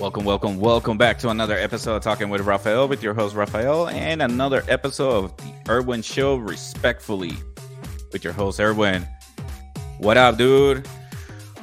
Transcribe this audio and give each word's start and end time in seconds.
Welcome, 0.00 0.24
welcome, 0.24 0.60
welcome 0.60 0.96
back 0.96 1.18
to 1.18 1.30
another 1.30 1.58
episode 1.58 1.96
of 1.96 2.02
Talking 2.04 2.30
with 2.30 2.42
Rafael 2.42 2.86
with 2.86 3.02
your 3.02 3.14
host 3.14 3.34
Rafael 3.34 3.88
and 3.88 4.22
another 4.22 4.62
episode 4.68 5.24
of 5.24 5.36
the 5.38 5.52
Erwin 5.68 6.02
Show, 6.02 6.36
respectfully, 6.36 7.32
with 8.12 8.22
your 8.22 8.32
host 8.32 8.60
Erwin. 8.60 9.04
What 9.98 10.16
up, 10.16 10.38
dude? 10.38 10.86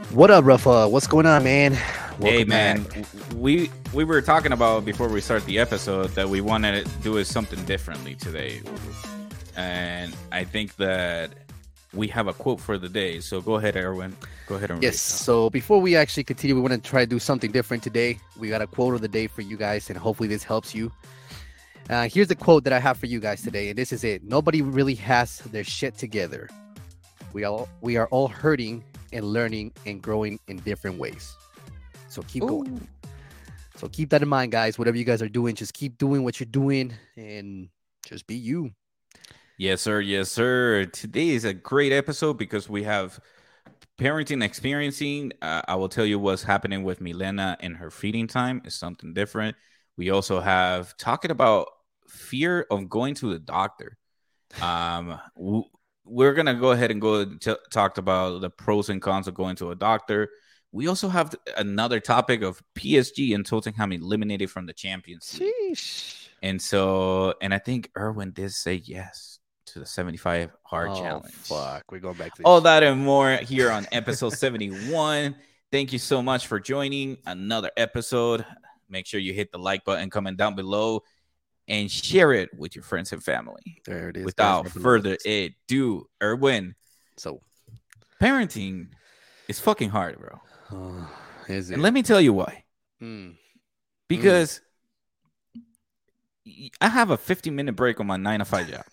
What 0.09 0.31
up, 0.31 0.43
Rafa? 0.43 0.89
What's 0.89 1.07
going 1.07 1.25
on, 1.25 1.45
man? 1.45 1.77
Welcome 2.19 2.27
hey, 2.27 2.43
man. 2.43 2.83
Back. 2.83 3.05
We 3.35 3.71
we 3.93 4.03
were 4.03 4.21
talking 4.21 4.51
about 4.51 4.83
before 4.83 5.07
we 5.07 5.21
start 5.21 5.45
the 5.45 5.57
episode 5.57 6.09
that 6.09 6.27
we 6.27 6.41
wanted 6.41 6.85
to 6.85 6.91
do 7.03 7.23
something 7.23 7.63
differently 7.63 8.15
today, 8.15 8.61
and 9.55 10.13
I 10.33 10.43
think 10.43 10.75
that 10.75 11.31
we 11.95 12.07
have 12.09 12.27
a 12.27 12.33
quote 12.33 12.59
for 12.59 12.77
the 12.77 12.89
day. 12.89 13.19
So 13.19 13.41
go 13.41 13.55
ahead, 13.55 13.75
Erwin. 13.75 14.15
Go 14.47 14.55
ahead 14.55 14.71
and 14.71 14.83
yes. 14.83 14.99
So 14.99 15.49
before 15.49 15.79
we 15.79 15.95
actually 15.95 16.23
continue, 16.23 16.55
we 16.55 16.61
want 16.61 16.73
to 16.73 16.89
try 16.89 17.01
to 17.01 17.07
do 17.07 17.19
something 17.19 17.51
different 17.51 17.83
today. 17.83 18.19
We 18.37 18.49
got 18.49 18.61
a 18.61 18.67
quote 18.67 18.95
of 18.95 19.01
the 19.01 19.07
day 19.07 19.27
for 19.27 19.41
you 19.41 19.57
guys, 19.57 19.89
and 19.89 19.97
hopefully 19.97 20.29
this 20.29 20.43
helps 20.43 20.75
you. 20.75 20.91
Uh, 21.89 22.09
here's 22.09 22.27
the 22.27 22.35
quote 22.35 22.63
that 22.63 22.73
I 22.73 22.79
have 22.79 22.97
for 22.97 23.05
you 23.05 23.19
guys 23.19 23.41
today, 23.41 23.69
and 23.69 23.77
this 23.77 23.93
is 23.93 24.03
it: 24.03 24.23
Nobody 24.23 24.61
really 24.61 24.95
has 24.95 25.39
their 25.39 25.63
shit 25.63 25.97
together. 25.97 26.49
We 27.33 27.43
all 27.43 27.69
we 27.81 27.97
are 27.97 28.07
all 28.07 28.27
hurting 28.27 28.83
and 29.13 29.25
learning 29.25 29.71
and 29.85 30.01
growing 30.01 30.39
in 30.47 30.57
different 30.57 30.97
ways. 30.97 31.35
So 32.09 32.21
keep 32.23 32.43
Ooh. 32.43 32.47
going. 32.47 32.87
So 33.75 33.89
keep 33.89 34.09
that 34.11 34.21
in 34.21 34.29
mind, 34.29 34.51
guys. 34.51 34.79
Whatever 34.79 34.97
you 34.97 35.03
guys 35.03 35.21
are 35.21 35.29
doing, 35.29 35.55
just 35.55 35.73
keep 35.73 35.97
doing 35.97 36.23
what 36.23 36.39
you're 36.39 36.45
doing 36.45 36.93
and 37.17 37.69
just 38.05 38.25
be 38.25 38.35
you. 38.35 38.71
Yes, 39.57 39.81
sir. 39.81 40.01
Yes, 40.01 40.29
sir. 40.29 40.83
Today 40.83 41.29
is 41.29 41.45
a 41.45 41.53
great 41.53 41.93
episode 41.93 42.33
because 42.33 42.67
we 42.67 42.83
have 42.83 43.17
parenting 43.97 44.43
experiencing. 44.43 45.31
Uh, 45.41 45.61
I 45.65 45.75
will 45.75 45.87
tell 45.87 46.05
you 46.05 46.19
what's 46.19 46.43
happening 46.43 46.83
with 46.83 46.99
Milena 46.99 47.55
and 47.61 47.77
her 47.77 47.89
feeding 47.89 48.27
time 48.27 48.61
is 48.65 48.75
something 48.75 49.13
different. 49.13 49.55
We 49.95 50.09
also 50.09 50.41
have 50.41 50.97
talking 50.97 51.31
about 51.31 51.69
fear 52.09 52.67
of 52.69 52.89
going 52.89 53.15
to 53.15 53.31
the 53.31 53.39
doctor. 53.39 53.97
Um, 54.61 55.17
we're 56.03 56.33
gonna 56.33 56.55
go 56.55 56.71
ahead 56.71 56.91
and 56.91 56.99
go 56.99 57.23
t- 57.23 57.55
talk 57.71 57.97
about 57.97 58.41
the 58.41 58.49
pros 58.49 58.89
and 58.89 59.01
cons 59.01 59.29
of 59.29 59.35
going 59.35 59.55
to 59.57 59.71
a 59.71 59.75
doctor. 59.75 60.31
We 60.73 60.87
also 60.87 61.07
have 61.07 61.33
another 61.55 62.01
topic 62.01 62.41
of 62.41 62.61
PSG 62.77 63.33
and 63.33 63.45
Tottenham 63.45 63.93
eliminated 63.93 64.51
from 64.51 64.65
the 64.65 64.73
Champions 64.73 65.39
League. 65.39 65.77
And 66.43 66.61
so, 66.61 67.35
and 67.41 67.53
I 67.53 67.59
think 67.59 67.89
Erwin 67.97 68.31
did 68.31 68.51
say 68.51 68.81
yes 68.83 69.39
to 69.75 69.79
the 69.79 69.85
75 69.85 70.51
hard 70.63 70.89
oh, 70.91 70.95
challenge. 70.95 71.33
Fuck, 71.33 71.83
we're 71.91 71.99
going 71.99 72.15
back 72.15 72.33
to 72.35 72.43
all 72.43 72.61
that 72.61 72.81
and 72.81 73.01
more 73.01 73.35
here 73.35 73.69
on 73.69 73.85
episode 73.91 74.29
71. 74.33 75.35
Thank 75.69 75.91
you 75.91 75.99
so 75.99 76.21
much 76.21 76.47
for 76.47 76.61
joining 76.61 77.17
another 77.25 77.69
episode. 77.75 78.45
Make 78.89 79.05
sure 79.05 79.19
you 79.19 79.33
hit 79.33 79.51
the 79.51 79.59
like 79.59 79.83
button, 79.83 80.09
comment 80.09 80.37
down 80.37 80.55
below, 80.55 81.01
and 81.67 81.91
share 81.91 82.31
it 82.31 82.51
with 82.57 82.73
your 82.73 82.83
friends 82.83 83.11
and 83.11 83.21
family. 83.21 83.81
There 83.85 84.07
it 84.07 84.15
is. 84.15 84.23
Without 84.23 84.69
further 84.69 85.17
ado, 85.25 86.07
Erwin. 86.23 86.75
So, 87.17 87.41
parenting 88.21 88.91
is 89.49 89.59
fucking 89.59 89.89
hard, 89.89 90.17
bro. 90.19 90.39
Uh, 90.71 91.05
is 91.49 91.69
it? 91.69 91.73
And 91.73 91.83
let 91.83 91.93
me 91.93 92.01
tell 92.01 92.21
you 92.21 92.31
why. 92.31 92.63
Mm. 93.01 93.35
Because 94.07 94.61
mm. 96.47 96.69
I 96.79 96.87
have 96.87 97.09
a 97.09 97.17
50 97.17 97.49
minute 97.49 97.75
break 97.75 97.99
on 97.99 98.07
my 98.07 98.15
nine 98.15 98.39
to 98.39 98.45
five 98.45 98.69
job 98.69 98.85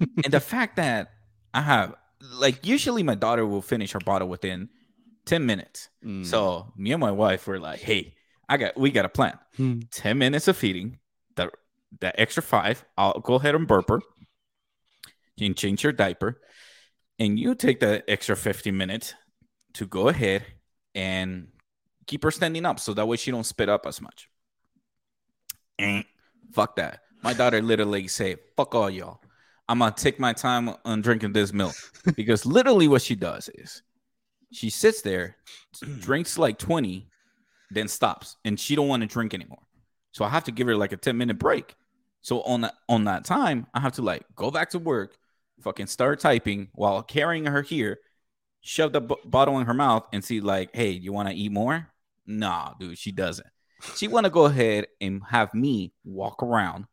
and 0.00 0.32
the 0.32 0.40
fact 0.40 0.76
that 0.76 1.10
I 1.52 1.62
have 1.62 1.94
like 2.32 2.66
usually 2.66 3.02
my 3.02 3.14
daughter 3.14 3.46
will 3.46 3.62
finish 3.62 3.92
her 3.92 4.00
bottle 4.00 4.28
within 4.28 4.68
10 5.26 5.44
minutes. 5.46 5.88
Mm. 6.04 6.24
So 6.24 6.72
me 6.76 6.92
and 6.92 7.00
my 7.00 7.10
wife 7.10 7.46
were 7.46 7.58
like, 7.58 7.80
hey, 7.80 8.14
I 8.48 8.56
got 8.56 8.76
we 8.76 8.90
got 8.90 9.04
a 9.04 9.08
plan. 9.08 9.38
Hmm. 9.56 9.80
10 9.90 10.18
minutes 10.18 10.48
of 10.48 10.56
feeding, 10.56 10.98
the 11.36 11.50
the 12.00 12.18
extra 12.20 12.42
five, 12.42 12.84
I'll 12.96 13.20
go 13.20 13.34
ahead 13.34 13.54
and 13.54 13.66
burp 13.66 13.88
her. 13.88 14.00
You 15.36 15.48
can 15.48 15.54
change 15.54 15.82
your 15.82 15.92
diaper. 15.92 16.40
And 17.18 17.38
you 17.38 17.54
take 17.54 17.78
the 17.78 18.02
extra 18.10 18.36
50 18.36 18.72
minutes 18.72 19.14
to 19.74 19.86
go 19.86 20.08
ahead 20.08 20.44
and 20.94 21.48
keep 22.06 22.24
her 22.24 22.30
standing 22.30 22.66
up 22.66 22.80
so 22.80 22.92
that 22.94 23.06
way 23.06 23.16
she 23.16 23.30
don't 23.30 23.44
spit 23.44 23.68
up 23.68 23.86
as 23.86 24.00
much. 24.00 24.28
And 25.78 26.04
fuck 26.52 26.76
that. 26.76 27.00
My 27.22 27.32
daughter 27.32 27.62
literally 27.62 28.08
say, 28.08 28.36
fuck 28.56 28.74
all 28.74 28.90
y'all. 28.90 29.20
I'm 29.68 29.78
gonna 29.78 29.94
take 29.96 30.18
my 30.20 30.32
time 30.32 30.70
on 30.84 31.00
drinking 31.00 31.32
this 31.32 31.52
milk 31.52 31.74
because 32.16 32.44
literally 32.44 32.88
what 32.88 33.02
she 33.02 33.14
does 33.14 33.48
is 33.54 33.82
she 34.52 34.70
sits 34.70 35.02
there, 35.02 35.36
drinks 36.00 36.38
like 36.38 36.58
20, 36.58 37.08
then 37.70 37.88
stops, 37.88 38.36
and 38.44 38.58
she 38.58 38.76
don't 38.76 38.88
want 38.88 39.02
to 39.02 39.08
drink 39.08 39.34
anymore. 39.34 39.62
So 40.12 40.24
I 40.24 40.28
have 40.28 40.44
to 40.44 40.52
give 40.52 40.66
her 40.66 40.76
like 40.76 40.92
a 40.92 40.96
10 40.96 41.16
minute 41.16 41.38
break. 41.38 41.74
So 42.22 42.42
on 42.42 42.62
that 42.62 42.74
on 42.88 43.04
that 43.04 43.24
time, 43.24 43.66
I 43.74 43.80
have 43.80 43.92
to 43.94 44.02
like 44.02 44.24
go 44.34 44.50
back 44.50 44.70
to 44.70 44.78
work, 44.78 45.16
fucking 45.60 45.86
start 45.86 46.20
typing 46.20 46.68
while 46.74 47.02
carrying 47.02 47.46
her 47.46 47.62
here, 47.62 47.98
shove 48.60 48.92
the 48.92 49.00
b- 49.00 49.16
bottle 49.24 49.58
in 49.58 49.66
her 49.66 49.74
mouth, 49.74 50.04
and 50.12 50.24
see 50.24 50.40
like, 50.40 50.74
hey, 50.74 50.90
you 50.90 51.12
want 51.12 51.28
to 51.28 51.34
eat 51.34 51.52
more? 51.52 51.88
Nah, 52.26 52.72
dude, 52.78 52.98
she 52.98 53.12
doesn't. 53.12 53.46
She 53.96 54.08
want 54.08 54.24
to 54.24 54.30
go 54.30 54.46
ahead 54.46 54.86
and 55.00 55.20
have 55.28 55.52
me 55.52 55.92
walk 56.04 56.42
around 56.42 56.86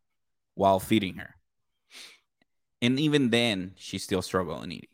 while 0.56 0.80
feeding 0.80 1.16
her. 1.16 1.36
And 2.82 3.00
even 3.00 3.30
then, 3.30 3.74
she's 3.76 4.04
still 4.04 4.22
struggling 4.22 4.72
eating. 4.72 4.90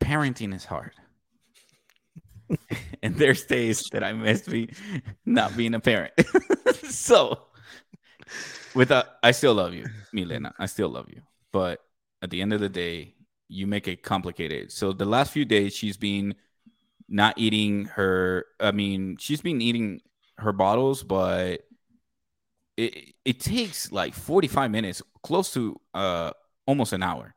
Parenting 0.00 0.54
is 0.54 0.64
hard. 0.64 0.92
and 3.02 3.16
there's 3.16 3.44
days 3.44 3.88
that 3.92 4.04
I 4.04 4.12
miss 4.12 4.46
me 4.48 4.70
not 5.24 5.56
being 5.56 5.74
a 5.74 5.80
parent. 5.80 6.12
so, 6.84 7.46
with 8.74 8.90
a, 8.90 9.06
I 9.22 9.32
still 9.32 9.54
love 9.54 9.74
you, 9.74 9.86
Milena. 10.12 10.54
I 10.58 10.66
still 10.66 10.88
love 10.88 11.08
you. 11.08 11.22
But 11.52 11.80
at 12.22 12.30
the 12.30 12.40
end 12.42 12.52
of 12.52 12.60
the 12.60 12.68
day, 12.68 13.14
you 13.48 13.66
make 13.66 13.88
it 13.88 14.02
complicated. 14.02 14.70
So 14.70 14.92
the 14.92 15.04
last 15.04 15.32
few 15.32 15.44
days, 15.44 15.74
she's 15.74 15.96
been 15.96 16.34
not 17.08 17.36
eating 17.36 17.86
her. 17.86 18.46
I 18.60 18.70
mean, 18.70 19.16
she's 19.18 19.40
been 19.40 19.60
eating 19.60 20.00
her 20.38 20.52
bottles, 20.52 21.02
but 21.02 21.62
it 22.80 23.14
it 23.24 23.40
takes 23.40 23.92
like 23.92 24.14
45 24.14 24.70
minutes, 24.70 25.02
close 25.22 25.52
to 25.54 25.80
uh 25.94 26.32
almost 26.66 26.92
an 26.92 27.02
hour. 27.02 27.34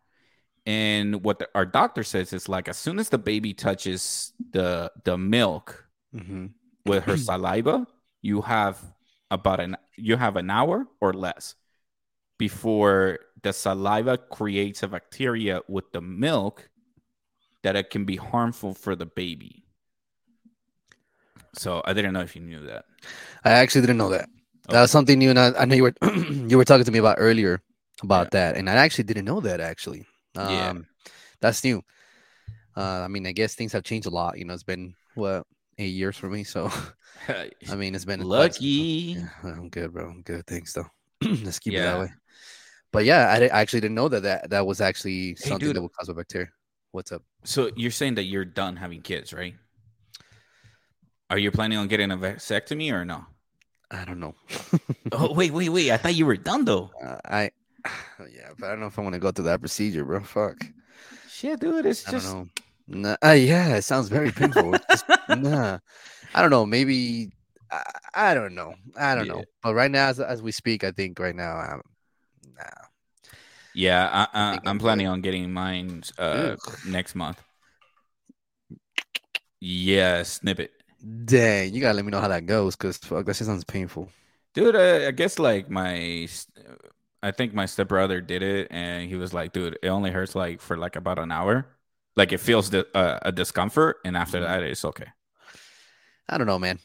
And 0.66 1.24
what 1.26 1.40
the, 1.40 1.50
our 1.54 1.66
doctor 1.66 2.04
says 2.04 2.31
is 2.31 2.48
like 2.48 2.70
as 2.70 2.78
soon 2.78 3.00
as 3.00 3.09
the 3.09 3.18
baby 3.18 3.53
touches 3.53 4.32
the 4.52 4.92
the 5.03 5.18
milk 5.18 5.86
mm-hmm. 6.16 6.48
with 6.86 7.03
her 7.03 7.18
saliva, 7.18 7.86
you 8.22 8.42
have 8.42 8.80
about 9.30 9.59
an 9.59 9.76
you 9.98 10.16
have 10.16 10.36
an 10.38 10.50
hour 10.50 10.88
or 11.02 11.14
less 11.14 11.56
before 12.38 13.20
the 13.42 13.53
saliva 13.53 14.18
creates 14.18 14.84
a 14.84 14.88
bacteria 14.88 15.62
with 15.68 15.92
the 15.92 16.02
milk 16.02 16.70
that 17.64 17.76
it 17.76 17.90
can 17.90 18.06
be 18.06 18.16
harmful 18.16 18.74
for 18.74 18.96
the 18.96 19.06
baby. 19.06 19.66
So 21.56 21.82
I 21.86 21.94
didn't 21.94 22.14
know 22.14 22.22
if 22.22 22.36
you 22.36 22.42
knew 22.42 22.66
that. 22.66 22.86
I 23.44 23.52
actually 23.52 23.82
didn't 23.82 23.98
know 23.98 24.09
that. 24.09 24.30
Okay. 24.68 24.75
That 24.75 24.81
was 24.81 24.91
something 24.91 25.19
new, 25.19 25.29
and 25.29 25.40
I, 25.40 25.53
I 25.53 25.66
know 25.66 25.75
you 25.75 25.84
were 25.84 25.96
you 26.47 26.57
were 26.57 26.66
talking 26.66 26.85
to 26.85 26.91
me 26.91 27.00
about 27.00 27.18
earlier 27.19 27.62
about 28.01 28.28
yeah. 28.28 28.51
that, 28.51 28.57
and 28.57 28.69
I 28.69 28.74
actually 28.74 29.06
didn't 29.06 29.25
know 29.25 29.41
that. 29.41 29.59
Actually, 29.59 30.06
um, 30.35 30.50
yeah, 30.50 30.74
that's 31.41 31.63
new. 31.63 31.84
Uh, 32.75 33.02
I 33.02 33.07
mean, 33.07 33.28
I 33.28 33.34
guess 33.34 33.56
things 33.56 33.73
have 33.73 33.84
changed 33.84 34.07
a 34.07 34.09
lot. 34.12 34.38
You 34.38 34.46
know, 34.46 34.53
it's 34.53 34.63
been 34.63 34.96
what 35.16 35.46
eight 35.78 35.94
years 35.94 36.16
for 36.16 36.29
me, 36.29 36.44
so 36.44 36.72
I 37.28 37.75
mean, 37.75 37.96
it's 37.96 38.06
been 38.06 38.22
lucky. 38.22 39.18
Yeah, 39.18 39.28
I'm 39.44 39.69
good, 39.69 39.94
bro. 39.94 40.09
I'm 40.09 40.22
good. 40.22 40.46
Thanks, 40.47 40.73
though. 40.73 40.88
Let's 41.22 41.59
keep 41.59 41.73
yeah. 41.73 41.79
it 41.79 41.84
that 41.84 42.00
way. 42.00 42.12
But 42.91 43.06
yeah, 43.06 43.28
I, 43.29 43.46
I, 43.46 43.62
actually 43.62 43.81
didn't 43.81 43.96
know 43.96 44.07
that 44.09 44.22
that, 44.23 44.50
that 44.52 44.68
was 44.68 44.79
actually 44.79 45.29
hey, 45.29 45.35
something 45.35 45.68
dude. 45.68 45.75
that 45.75 45.81
would 45.81 45.94
cause 45.94 46.09
a 46.09 46.13
bacteria. 46.13 46.50
What's 46.91 47.12
up? 47.12 47.23
So 47.44 47.72
you're 47.76 47.91
saying 47.91 48.16
that 48.16 48.26
you're 48.26 48.46
done 48.46 48.76
having 48.76 49.02
kids, 49.02 49.34
right? 49.34 49.55
Are 51.32 51.40
you 51.40 51.49
planning 51.49 51.79
on 51.79 51.88
getting 51.88 52.11
a 52.11 52.17
vasectomy 52.17 52.91
or 52.91 53.03
no? 53.03 53.26
I 53.93 54.05
don't 54.05 54.19
know. 54.19 54.35
oh 55.11 55.34
wait, 55.34 55.51
wait, 55.51 55.69
wait! 55.69 55.91
I 55.91 55.97
thought 55.97 56.16
you 56.16 56.25
were 56.25 56.37
done 56.37 56.66
though. 56.66 56.91
Uh, 57.01 57.17
I, 57.25 57.51
yeah, 58.19 58.49
but 58.57 58.67
I 58.67 58.69
don't 58.72 58.79
know 58.79 58.87
if 58.87 58.97
I 58.97 59.03
want 59.03 59.13
to 59.13 59.19
go 59.19 59.31
through 59.31 59.45
that 59.45 59.59
procedure, 59.59 60.03
bro. 60.03 60.22
Fuck. 60.22 60.66
Shit, 61.29 61.59
dude, 61.59 61.85
it's 61.85 62.07
I 62.07 62.11
just. 62.11 62.28
Don't 62.28 62.40
know. 62.45 62.49
Nah, 62.85 63.16
uh, 63.23 63.31
yeah, 63.31 63.78
it 63.78 63.84
sounds 63.84 64.09
very 64.09 64.31
painful. 64.31 64.73
just, 64.90 65.05
nah, 65.29 65.79
I 66.34 66.41
don't 66.41 66.51
know. 66.51 66.66
Maybe 66.66 67.31
I, 67.72 67.84
I 68.13 68.34
don't 68.34 68.55
know. 68.55 68.75
I 68.97 69.16
don't 69.16 69.25
yeah. 69.25 69.34
know. 69.34 69.43
But 69.61 69.73
right 69.73 69.90
now, 69.90 70.07
as, 70.07 70.19
as 70.19 70.41
we 70.41 70.51
speak, 70.51 70.84
I 70.84 70.91
think 70.91 71.19
right 71.19 71.35
now, 71.35 71.55
I'm 71.55 71.81
nah. 72.55 72.63
Yeah, 73.73 74.28
I, 74.34 74.59
I, 74.66 74.69
am 74.69 74.78
planning 74.79 75.07
on 75.07 75.22
getting 75.22 75.51
mine 75.51 76.03
uh, 76.19 76.55
next 76.85 77.16
month. 77.16 77.41
Yeah, 79.59 80.23
snippet. 80.23 80.72
Dang, 81.26 81.73
you 81.73 81.82
gotta 81.82 81.96
let 81.96 82.05
me 82.05 82.11
know 82.11 82.22
how 82.22 82.29
that 82.29 82.46
goes, 82.46 82.76
cause 82.76 82.97
fuck, 82.97 83.26
that 83.26 83.35
shit 83.35 83.47
sounds 83.47 83.64
painful. 83.64 84.09
Dude, 84.53 84.76
uh, 84.76 85.08
I 85.08 85.11
guess 85.11 85.38
like 85.38 85.70
my, 85.70 86.28
I 87.22 87.32
think 87.32 87.53
my 87.53 87.66
stepbrother 87.66 88.22
did 88.22 88.41
it, 88.41 88.67
and 88.72 89.09
he 89.09 89.16
was 89.16 89.34
like, 89.34 89.52
"Dude, 89.52 89.78
it 89.82 89.88
only 89.90 90.11
hurts 90.11 90.35
like 90.35 90.61
for 90.61 90.78
like 90.78 90.96
about 90.96 91.20
an 91.20 91.32
hour, 91.32 91.66
like 92.16 92.32
it 92.32 92.40
feels 92.40 92.70
the, 92.70 92.88
uh, 92.96 93.20
a 93.23 93.32
discomfort, 93.32 93.97
and 94.05 94.16
after 94.16 94.38
mm-hmm. 94.38 94.47
that, 94.47 94.64
it's 94.64 94.85
okay." 94.85 95.08
I 96.29 96.38
don't 96.38 96.47
know, 96.47 96.59
man. 96.59 96.79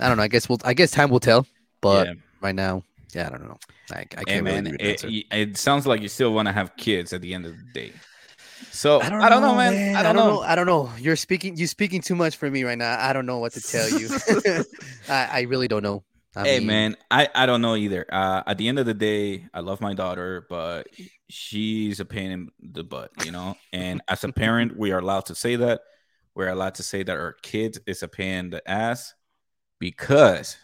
I 0.00 0.08
don't 0.08 0.18
know. 0.18 0.22
I 0.22 0.28
guess 0.28 0.48
we'll. 0.48 0.58
I 0.64 0.74
guess 0.74 0.90
time 0.90 1.10
will 1.10 1.20
tell. 1.20 1.46
But 1.80 2.08
yeah. 2.08 2.14
right 2.40 2.54
now, 2.54 2.82
yeah, 3.14 3.28
I 3.28 3.30
don't 3.30 3.48
know. 3.48 3.58
I, 3.90 4.00
I 4.00 4.04
can't 4.04 4.28
hey, 4.28 4.40
man, 4.40 4.64
really 4.64 4.76
it, 4.78 5.26
it, 5.30 5.56
sounds 5.56 5.86
like 5.86 6.02
you 6.02 6.08
still 6.08 6.34
want 6.34 6.48
to 6.48 6.52
have 6.52 6.76
kids 6.76 7.12
at 7.12 7.20
the 7.20 7.32
end 7.32 7.46
of 7.46 7.52
the 7.56 7.64
day. 7.72 7.92
So 8.70 9.00
I 9.00 9.08
don't, 9.08 9.22
I 9.22 9.28
don't 9.28 9.42
know, 9.42 9.52
know, 9.52 9.56
man. 9.56 9.72
man. 9.72 9.96
I, 9.96 10.02
don't 10.02 10.10
I 10.10 10.12
don't, 10.12 10.28
know. 10.28 10.34
know. 10.36 10.42
I 10.42 10.54
don't 10.54 10.66
know. 10.66 10.90
You're 10.98 11.16
speaking. 11.16 11.56
You're 11.56 11.68
speaking 11.68 12.00
too 12.00 12.14
much 12.14 12.36
for 12.36 12.50
me 12.50 12.64
right 12.64 12.78
now. 12.78 12.96
I 12.98 13.12
don't 13.12 13.26
know 13.26 13.38
what 13.38 13.52
to 13.52 13.60
tell 13.60 13.88
you. 13.88 14.08
I, 15.08 15.28
I 15.32 15.40
really 15.42 15.68
don't 15.68 15.82
know. 15.82 16.04
I 16.34 16.44
hey 16.44 16.58
mean, 16.58 16.66
man, 16.66 16.96
I, 17.10 17.28
I 17.34 17.46
don't 17.46 17.62
know 17.62 17.76
either. 17.76 18.04
Uh, 18.12 18.42
at 18.46 18.58
the 18.58 18.68
end 18.68 18.78
of 18.78 18.84
the 18.84 18.92
day, 18.92 19.46
I 19.54 19.60
love 19.60 19.80
my 19.80 19.94
daughter, 19.94 20.46
but 20.50 20.86
she's 21.30 21.98
a 21.98 22.04
pain 22.04 22.30
in 22.30 22.50
the 22.60 22.84
butt, 22.84 23.10
you 23.24 23.32
know. 23.32 23.56
And 23.72 24.02
as 24.06 24.22
a 24.22 24.32
parent, 24.32 24.76
we 24.76 24.92
are 24.92 24.98
allowed 24.98 25.26
to 25.26 25.34
say 25.34 25.56
that. 25.56 25.80
We're 26.34 26.48
allowed 26.48 26.74
to 26.74 26.82
say 26.82 27.02
that 27.02 27.16
our 27.16 27.36
kid 27.42 27.78
is 27.86 28.02
a 28.02 28.08
pain 28.08 28.34
in 28.34 28.50
the 28.50 28.70
ass 28.70 29.14
because 29.78 30.58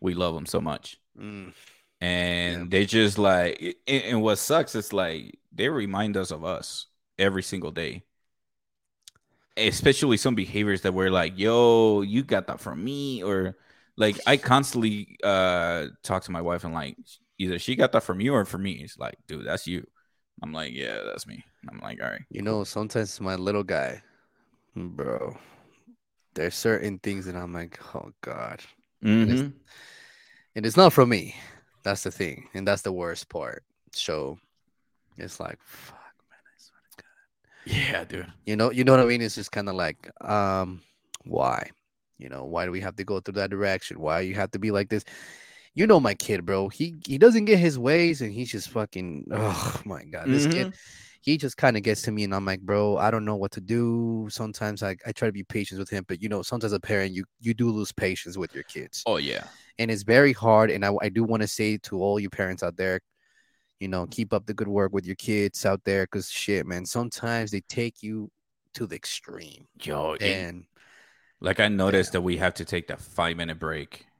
we 0.00 0.12
love 0.12 0.34
them 0.34 0.44
so 0.44 0.60
much. 0.60 0.98
Mm. 1.18 1.54
And 2.02 2.60
yeah. 2.60 2.66
they 2.68 2.84
just 2.84 3.16
like, 3.16 3.78
and 3.86 4.20
what 4.20 4.36
sucks 4.36 4.74
is 4.74 4.92
like 4.92 5.38
they 5.52 5.68
remind 5.68 6.16
us 6.16 6.30
of 6.30 6.44
us 6.44 6.86
every 7.18 7.42
single 7.42 7.70
day. 7.70 8.04
Especially 9.56 10.16
some 10.16 10.34
behaviors 10.34 10.82
that 10.82 10.94
we're 10.94 11.10
like, 11.10 11.38
yo, 11.38 12.02
you 12.02 12.22
got 12.22 12.46
that 12.46 12.60
from 12.60 12.82
me, 12.82 13.22
or 13.22 13.56
like 13.96 14.18
I 14.26 14.36
constantly 14.36 15.18
uh 15.22 15.88
talk 16.02 16.22
to 16.24 16.30
my 16.30 16.40
wife 16.40 16.64
and 16.64 16.72
like 16.72 16.96
either 17.38 17.58
she 17.58 17.74
got 17.76 17.92
that 17.92 18.04
from 18.04 18.20
you 18.20 18.32
or 18.34 18.44
from 18.44 18.62
me. 18.62 18.72
It's 18.72 18.98
like, 18.98 19.16
dude, 19.26 19.46
that's 19.46 19.66
you. 19.66 19.86
I'm 20.42 20.52
like, 20.52 20.72
yeah, 20.72 21.00
that's 21.04 21.26
me. 21.26 21.44
I'm 21.70 21.80
like, 21.80 22.00
all 22.02 22.08
right. 22.08 22.22
You 22.30 22.42
know, 22.42 22.64
sometimes 22.64 23.20
my 23.20 23.34
little 23.34 23.64
guy, 23.64 24.00
bro, 24.74 25.36
there's 26.34 26.54
certain 26.54 26.98
things 27.00 27.26
that 27.26 27.36
I'm 27.36 27.52
like, 27.52 27.78
oh 27.94 28.12
god, 28.22 28.60
mm-hmm. 29.04 29.22
and, 29.22 29.30
it's, 29.30 29.40
mm-hmm. 29.42 29.58
and 30.56 30.66
it's 30.66 30.76
not 30.76 30.92
from 30.92 31.08
me. 31.10 31.34
That's 31.82 32.04
the 32.04 32.10
thing, 32.10 32.48
and 32.54 32.66
that's 32.66 32.82
the 32.82 32.92
worst 32.92 33.28
part. 33.28 33.64
So 33.92 34.38
it's 35.20 35.40
like, 35.40 35.58
fuck, 35.64 36.14
man, 36.30 36.38
I 36.44 36.56
swear 36.58 36.80
to 36.96 37.02
God. 37.02 37.88
Yeah, 37.88 38.04
dude. 38.04 38.32
You 38.46 38.56
know, 38.56 38.70
you 38.70 38.84
know 38.84 38.92
what 38.92 39.00
I 39.00 39.04
mean? 39.04 39.22
It's 39.22 39.34
just 39.34 39.52
kind 39.52 39.68
of 39.68 39.74
like, 39.74 40.10
um, 40.20 40.82
why? 41.24 41.70
You 42.18 42.28
know, 42.28 42.44
why 42.44 42.64
do 42.64 42.70
we 42.70 42.80
have 42.80 42.96
to 42.96 43.04
go 43.04 43.20
through 43.20 43.34
that 43.34 43.50
direction? 43.50 44.00
Why 44.00 44.20
you 44.20 44.34
have 44.34 44.50
to 44.52 44.58
be 44.58 44.70
like 44.70 44.88
this? 44.88 45.04
You 45.74 45.86
know 45.86 46.00
my 46.00 46.14
kid, 46.14 46.44
bro. 46.44 46.68
He 46.68 46.96
he 47.06 47.16
doesn't 47.16 47.44
get 47.44 47.58
his 47.58 47.78
ways 47.78 48.20
and 48.20 48.32
he's 48.32 48.50
just 48.50 48.70
fucking 48.70 49.26
oh 49.30 49.80
my 49.84 50.04
god. 50.04 50.26
This 50.26 50.46
mm-hmm. 50.46 50.52
kid 50.52 50.74
he 51.22 51.36
just 51.36 51.56
kind 51.56 51.76
of 51.76 51.82
gets 51.82 52.02
to 52.02 52.12
me 52.12 52.24
and 52.24 52.34
I'm 52.34 52.46
like, 52.46 52.60
bro, 52.60 52.96
I 52.96 53.10
don't 53.10 53.24
know 53.24 53.36
what 53.36 53.52
to 53.52 53.60
do. 53.60 54.28
Sometimes 54.30 54.82
I, 54.82 54.96
I 55.06 55.12
try 55.12 55.28
to 55.28 55.32
be 55.32 55.42
patient 55.42 55.78
with 55.78 55.90
him, 55.90 56.04
but 56.08 56.22
you 56.22 56.28
know, 56.28 56.42
sometimes 56.42 56.72
a 56.72 56.80
parent 56.80 57.12
you 57.12 57.24
you 57.40 57.52
do 57.52 57.70
lose 57.70 57.92
patience 57.92 58.38
with 58.38 58.54
your 58.54 58.64
kids. 58.64 59.02
Oh 59.06 59.18
yeah. 59.18 59.44
And 59.78 59.90
it's 59.90 60.02
very 60.02 60.32
hard. 60.32 60.70
And 60.70 60.84
I, 60.84 60.92
I 61.02 61.08
do 61.08 61.24
want 61.24 61.42
to 61.42 61.48
say 61.48 61.76
to 61.78 62.02
all 62.02 62.18
you 62.18 62.30
parents 62.30 62.62
out 62.62 62.76
there, 62.76 63.00
you 63.80 63.88
know, 63.88 64.06
keep 64.06 64.32
up 64.32 64.46
the 64.46 64.54
good 64.54 64.68
work 64.68 64.92
with 64.92 65.06
your 65.06 65.16
kids 65.16 65.64
out 65.66 65.82
there 65.84 66.04
because 66.04 66.30
shit, 66.30 66.66
man, 66.66 66.84
sometimes 66.84 67.50
they 67.50 67.62
take 67.62 68.02
you 68.02 68.30
to 68.74 68.86
the 68.86 68.94
extreme. 68.94 69.66
Yo, 69.82 70.14
and 70.20 70.64
like 71.40 71.58
I 71.58 71.68
noticed 71.68 72.10
yeah. 72.10 72.18
that 72.18 72.22
we 72.22 72.36
have 72.36 72.54
to 72.54 72.64
take 72.64 72.88
that 72.88 73.00
five 73.00 73.36
minute 73.36 73.58
break. 73.58 74.06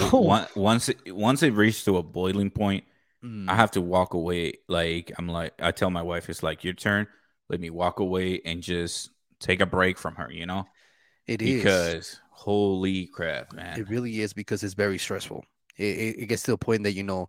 Oh. 0.00 0.46
Once 0.56 0.88
it, 0.88 1.14
once 1.14 1.42
it 1.42 1.52
reaches 1.52 1.84
to 1.84 1.98
a 1.98 2.02
boiling 2.02 2.48
point, 2.48 2.84
mm. 3.22 3.46
I 3.46 3.54
have 3.54 3.72
to 3.72 3.82
walk 3.82 4.14
away. 4.14 4.54
Like 4.66 5.12
I'm 5.18 5.28
like 5.28 5.52
I 5.60 5.70
tell 5.70 5.90
my 5.90 6.00
wife, 6.00 6.30
it's 6.30 6.42
like 6.42 6.64
your 6.64 6.72
turn. 6.72 7.06
Let 7.50 7.60
me 7.60 7.68
walk 7.68 8.00
away 8.00 8.40
and 8.42 8.62
just 8.62 9.10
take 9.38 9.60
a 9.60 9.66
break 9.66 9.98
from 9.98 10.14
her. 10.14 10.32
You 10.32 10.46
know, 10.46 10.64
it 11.26 11.40
because, 11.40 11.66
is 11.66 11.92
because 11.92 12.20
holy 12.30 13.06
crap, 13.08 13.52
man, 13.52 13.78
it 13.78 13.90
really 13.90 14.22
is 14.22 14.32
because 14.32 14.62
it's 14.62 14.72
very 14.72 14.96
stressful. 14.96 15.44
It, 15.76 15.84
it, 15.84 16.18
it, 16.20 16.26
gets 16.26 16.42
to 16.44 16.54
a 16.54 16.58
point 16.58 16.84
that 16.84 16.92
you 16.92 17.02
know 17.02 17.28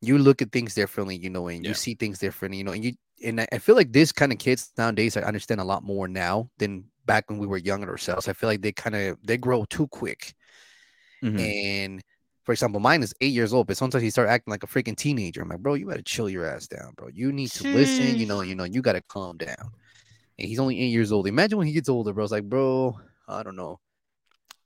you 0.00 0.18
look 0.18 0.42
at 0.42 0.52
things 0.52 0.74
differently, 0.74 1.16
you 1.16 1.30
know, 1.30 1.48
and 1.48 1.64
yeah. 1.64 1.68
you 1.68 1.74
see 1.74 1.94
things 1.94 2.18
differently, 2.18 2.58
you 2.58 2.64
know, 2.64 2.72
and 2.72 2.84
you 2.84 2.92
and 3.24 3.46
I 3.50 3.58
feel 3.58 3.76
like 3.76 3.92
this 3.92 4.12
kind 4.12 4.32
of 4.32 4.38
kids 4.38 4.72
nowadays 4.76 5.16
I 5.16 5.22
understand 5.22 5.60
a 5.60 5.64
lot 5.64 5.82
more 5.82 6.06
now 6.06 6.50
than 6.58 6.84
back 7.06 7.30
when 7.30 7.38
we 7.38 7.46
were 7.46 7.56
younger 7.56 7.88
ourselves. 7.88 8.28
I 8.28 8.32
feel 8.32 8.48
like 8.48 8.62
they 8.62 8.72
kind 8.72 8.94
of 8.94 9.18
they 9.24 9.36
grow 9.36 9.64
too 9.64 9.86
quick. 9.88 10.34
Mm-hmm. 11.22 11.38
And 11.38 12.02
for 12.44 12.52
example, 12.52 12.78
mine 12.78 13.02
is 13.02 13.14
eight 13.20 13.32
years 13.32 13.52
old, 13.52 13.66
but 13.66 13.76
sometimes 13.76 14.02
he 14.02 14.10
start 14.10 14.28
acting 14.28 14.50
like 14.50 14.62
a 14.62 14.66
freaking 14.66 14.96
teenager. 14.96 15.42
I'm 15.42 15.48
like, 15.48 15.60
bro, 15.60 15.74
you 15.74 15.86
gotta 15.86 16.02
chill 16.02 16.28
your 16.28 16.44
ass 16.46 16.66
down, 16.66 16.92
bro. 16.96 17.08
You 17.12 17.32
need 17.32 17.50
to 17.52 17.64
listen. 17.64 18.16
You 18.16 18.26
know, 18.26 18.42
you 18.42 18.54
know, 18.54 18.64
you 18.64 18.82
gotta 18.82 19.02
calm 19.02 19.38
down. 19.38 19.72
And 20.38 20.46
he's 20.46 20.58
only 20.58 20.78
eight 20.78 20.88
years 20.88 21.10
old. 21.10 21.26
Imagine 21.26 21.58
when 21.58 21.66
he 21.66 21.72
gets 21.72 21.88
older, 21.88 22.12
bro. 22.12 22.22
It's 22.22 22.32
like, 22.32 22.44
bro, 22.44 23.00
I 23.26 23.42
don't 23.42 23.56
know. 23.56 23.80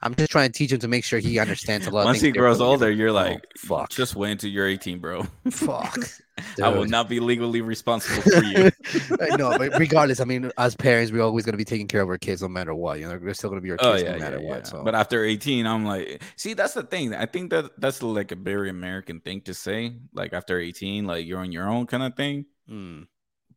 I'm 0.02 0.14
just 0.14 0.30
trying 0.30 0.50
to 0.50 0.56
teach 0.56 0.72
him 0.72 0.78
to 0.80 0.88
make 0.88 1.04
sure 1.04 1.18
he 1.18 1.38
understands 1.38 1.86
a 1.86 1.90
lot. 1.90 2.06
Once 2.06 2.22
he 2.22 2.30
grows 2.30 2.60
older, 2.60 2.90
you're 2.90 3.12
like, 3.12 3.44
oh, 3.44 3.58
fuck. 3.58 3.90
Just 3.90 4.16
wait 4.16 4.32
until 4.32 4.48
you're 4.48 4.66
18, 4.66 4.98
bro. 4.98 5.26
fuck. 5.50 5.98
I 6.62 6.70
will 6.70 6.86
not 6.86 7.06
be 7.06 7.20
legally 7.20 7.60
responsible 7.60 8.22
for 8.22 8.42
you. 8.42 8.70
no, 9.36 9.58
but 9.58 9.78
regardless, 9.78 10.20
I 10.20 10.24
mean, 10.24 10.50
as 10.56 10.74
parents, 10.74 11.12
we're 11.12 11.20
always 11.22 11.44
going 11.44 11.52
to 11.52 11.58
be 11.58 11.66
taking 11.66 11.86
care 11.86 12.00
of 12.00 12.08
our 12.08 12.16
kids 12.16 12.40
no 12.40 12.48
matter 12.48 12.74
what. 12.74 12.98
You 12.98 13.08
know, 13.08 13.18
they're 13.18 13.34
still 13.34 13.50
going 13.50 13.60
to 13.60 13.64
be 13.64 13.72
our 13.72 13.76
oh, 13.80 13.92
kids 13.92 14.04
oh, 14.04 14.06
yeah, 14.06 14.12
no 14.12 14.18
matter 14.18 14.40
yeah, 14.40 14.48
what. 14.48 14.58
Yeah. 14.58 14.64
So. 14.70 14.82
But 14.82 14.94
after 14.94 15.22
18, 15.22 15.66
I'm 15.66 15.84
like, 15.84 16.22
see, 16.36 16.54
that's 16.54 16.72
the 16.72 16.82
thing. 16.82 17.14
I 17.14 17.26
think 17.26 17.50
that 17.50 17.78
that's 17.78 18.02
like 18.02 18.32
a 18.32 18.36
very 18.36 18.70
American 18.70 19.20
thing 19.20 19.42
to 19.42 19.52
say. 19.52 19.96
Like 20.14 20.32
after 20.32 20.58
18, 20.58 21.04
like 21.04 21.26
you're 21.26 21.40
on 21.40 21.52
your 21.52 21.68
own 21.68 21.86
kind 21.86 22.02
of 22.02 22.16
thing. 22.16 22.46
Mm. 22.70 23.06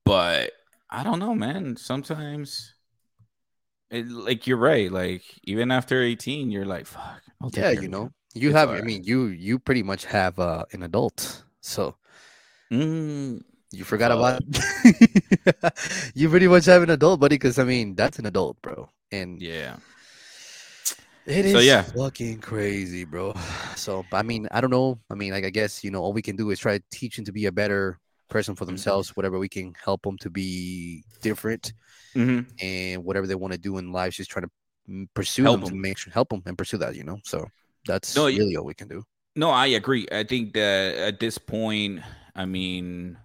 But 0.03 0.51
I 0.89 1.03
don't 1.03 1.19
know, 1.19 1.35
man. 1.35 1.77
Sometimes 1.77 2.72
it, 3.93 4.09
like 4.09 4.47
you're 4.47 4.57
right. 4.57 4.91
Like 4.91 5.23
even 5.43 5.71
after 5.71 6.01
18, 6.01 6.51
you're 6.51 6.65
like, 6.65 6.87
fuck. 6.87 7.21
yeah, 7.51 7.71
you 7.71 7.87
know, 7.87 8.11
you 8.33 8.49
it's 8.49 8.57
have. 8.57 8.69
Right. 8.69 8.81
I 8.81 8.83
mean, 8.83 9.03
you 9.03 9.27
you 9.27 9.59
pretty 9.59 9.83
much 9.83 10.05
have 10.05 10.39
uh, 10.39 10.65
an 10.71 10.83
adult. 10.83 11.43
So 11.61 11.95
mm, 12.71 13.41
you 13.71 13.83
forgot 13.83 14.11
uh, 14.11 14.17
about. 14.17 14.41
you 16.15 16.29
pretty 16.29 16.47
much 16.47 16.65
have 16.65 16.81
an 16.81 16.89
adult, 16.89 17.19
buddy. 17.19 17.35
Because 17.35 17.59
I 17.59 17.63
mean, 17.63 17.95
that's 17.95 18.19
an 18.19 18.25
adult, 18.25 18.61
bro. 18.61 18.89
And 19.11 19.41
yeah. 19.41 19.77
It 21.25 21.45
is 21.45 21.53
so, 21.53 21.59
yeah. 21.59 21.83
fucking 21.83 22.39
crazy, 22.39 23.05
bro. 23.05 23.33
So 23.75 24.05
I 24.13 24.23
mean, 24.23 24.47
I 24.51 24.61
don't 24.61 24.69
know. 24.69 24.99
I 25.09 25.15
mean, 25.15 25.33
like 25.33 25.43
I 25.43 25.49
guess 25.49 25.83
you 25.83 25.91
know, 25.91 26.01
all 26.01 26.13
we 26.13 26.21
can 26.21 26.35
do 26.35 26.51
is 26.51 26.59
try 26.59 26.77
to 26.77 26.83
teach 26.89 27.17
them 27.17 27.25
to 27.25 27.31
be 27.31 27.47
a 27.47 27.51
better 27.51 27.99
person 28.33 28.55
for 28.55 28.65
mm-hmm. 28.65 28.71
themselves. 28.71 29.09
Mm-hmm. 29.09 29.19
Whatever 29.19 29.39
we 29.39 29.47
can 29.47 29.73
help 29.81 30.01
them 30.01 30.17
to 30.17 30.29
be 30.29 31.05
different 31.21 31.71
mm-hmm. 32.15 32.41
and 32.59 33.05
whatever 33.05 33.27
they 33.27 33.35
want 33.35 33.53
to 33.53 33.59
do 33.59 33.77
in 33.77 33.93
life, 33.93 34.15
just 34.15 34.29
trying 34.29 34.45
to 34.45 35.07
pursue 35.13 35.43
help 35.43 35.61
them, 35.61 35.69
them, 35.69 35.75
to 35.75 35.79
make 35.79 35.97
sure 35.97 36.11
help 36.11 36.29
them 36.29 36.43
and 36.45 36.57
pursue 36.57 36.77
that. 36.77 36.95
You 36.95 37.05
know, 37.05 37.19
so 37.23 37.47
that's 37.85 38.15
no, 38.15 38.25
really 38.25 38.57
all 38.57 38.65
we 38.65 38.73
can 38.73 38.89
do. 38.89 39.03
No, 39.35 39.49
I 39.49 39.67
agree. 39.67 40.07
I 40.11 40.23
think 40.23 40.53
that 40.53 40.95
at 40.95 41.19
this 41.19 41.37
point, 41.37 42.01
I 42.35 42.45
mean, 42.45 43.17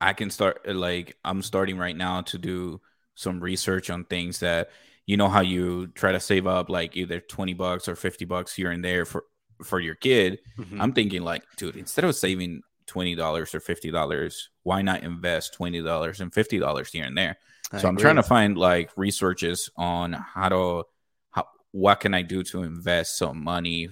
I 0.00 0.12
can 0.12 0.28
start 0.30 0.68
like 0.68 1.16
I'm 1.24 1.40
starting 1.42 1.78
right 1.78 1.96
now 1.96 2.20
to 2.22 2.38
do 2.38 2.80
some 3.14 3.40
research 3.40 3.90
on 3.90 4.04
things 4.04 4.40
that 4.40 4.70
you 5.06 5.16
know 5.16 5.28
how 5.28 5.40
you 5.40 5.86
try 5.88 6.12
to 6.12 6.20
save 6.20 6.46
up 6.46 6.68
like 6.68 6.96
either 6.96 7.18
20 7.18 7.54
bucks 7.54 7.88
or 7.88 7.96
50 7.96 8.24
bucks 8.26 8.54
here 8.54 8.70
and 8.70 8.84
there 8.84 9.04
for 9.04 9.24
for 9.64 9.80
your 9.80 9.94
kid. 9.94 10.40
Mm-hmm. 10.58 10.80
I'm 10.80 10.92
thinking 10.92 11.22
like, 11.22 11.42
dude, 11.56 11.76
instead 11.76 12.04
of 12.04 12.14
saving 12.14 12.62
$20 12.88 13.18
or 13.18 13.60
$50, 13.60 14.42
why 14.62 14.82
not 14.82 15.02
invest 15.02 15.56
$20 15.58 16.20
and 16.20 16.32
$50 16.32 16.90
here 16.90 17.04
and 17.04 17.16
there? 17.16 17.36
I 17.72 17.78
so 17.78 17.88
I'm 17.88 17.96
trying 17.96 18.16
to 18.16 18.22
find 18.22 18.56
like 18.56 18.90
researches 18.96 19.70
on 19.76 20.12
how 20.12 20.48
to 20.48 20.84
how 21.30 21.46
what 21.72 22.00
can 22.00 22.14
I 22.14 22.22
do 22.22 22.42
to 22.44 22.62
invest 22.62 23.18
some 23.18 23.44
money 23.44 23.90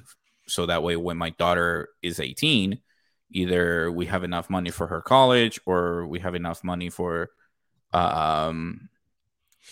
so 0.49 0.67
that 0.67 0.83
way 0.83 0.97
when 0.97 1.17
my 1.19 1.31
daughter 1.31 1.91
is 2.03 2.21
18, 2.21 2.81
either 3.31 3.91
we 3.91 4.07
have 4.07 4.25
enough 4.25 4.49
money 4.49 4.71
for 4.71 4.87
her 4.87 5.00
college 5.00 5.61
or 5.67 6.07
we 6.07 6.21
have 6.21 6.35
enough 6.35 6.62
money 6.62 6.91
for 6.91 7.31
um 7.93 8.88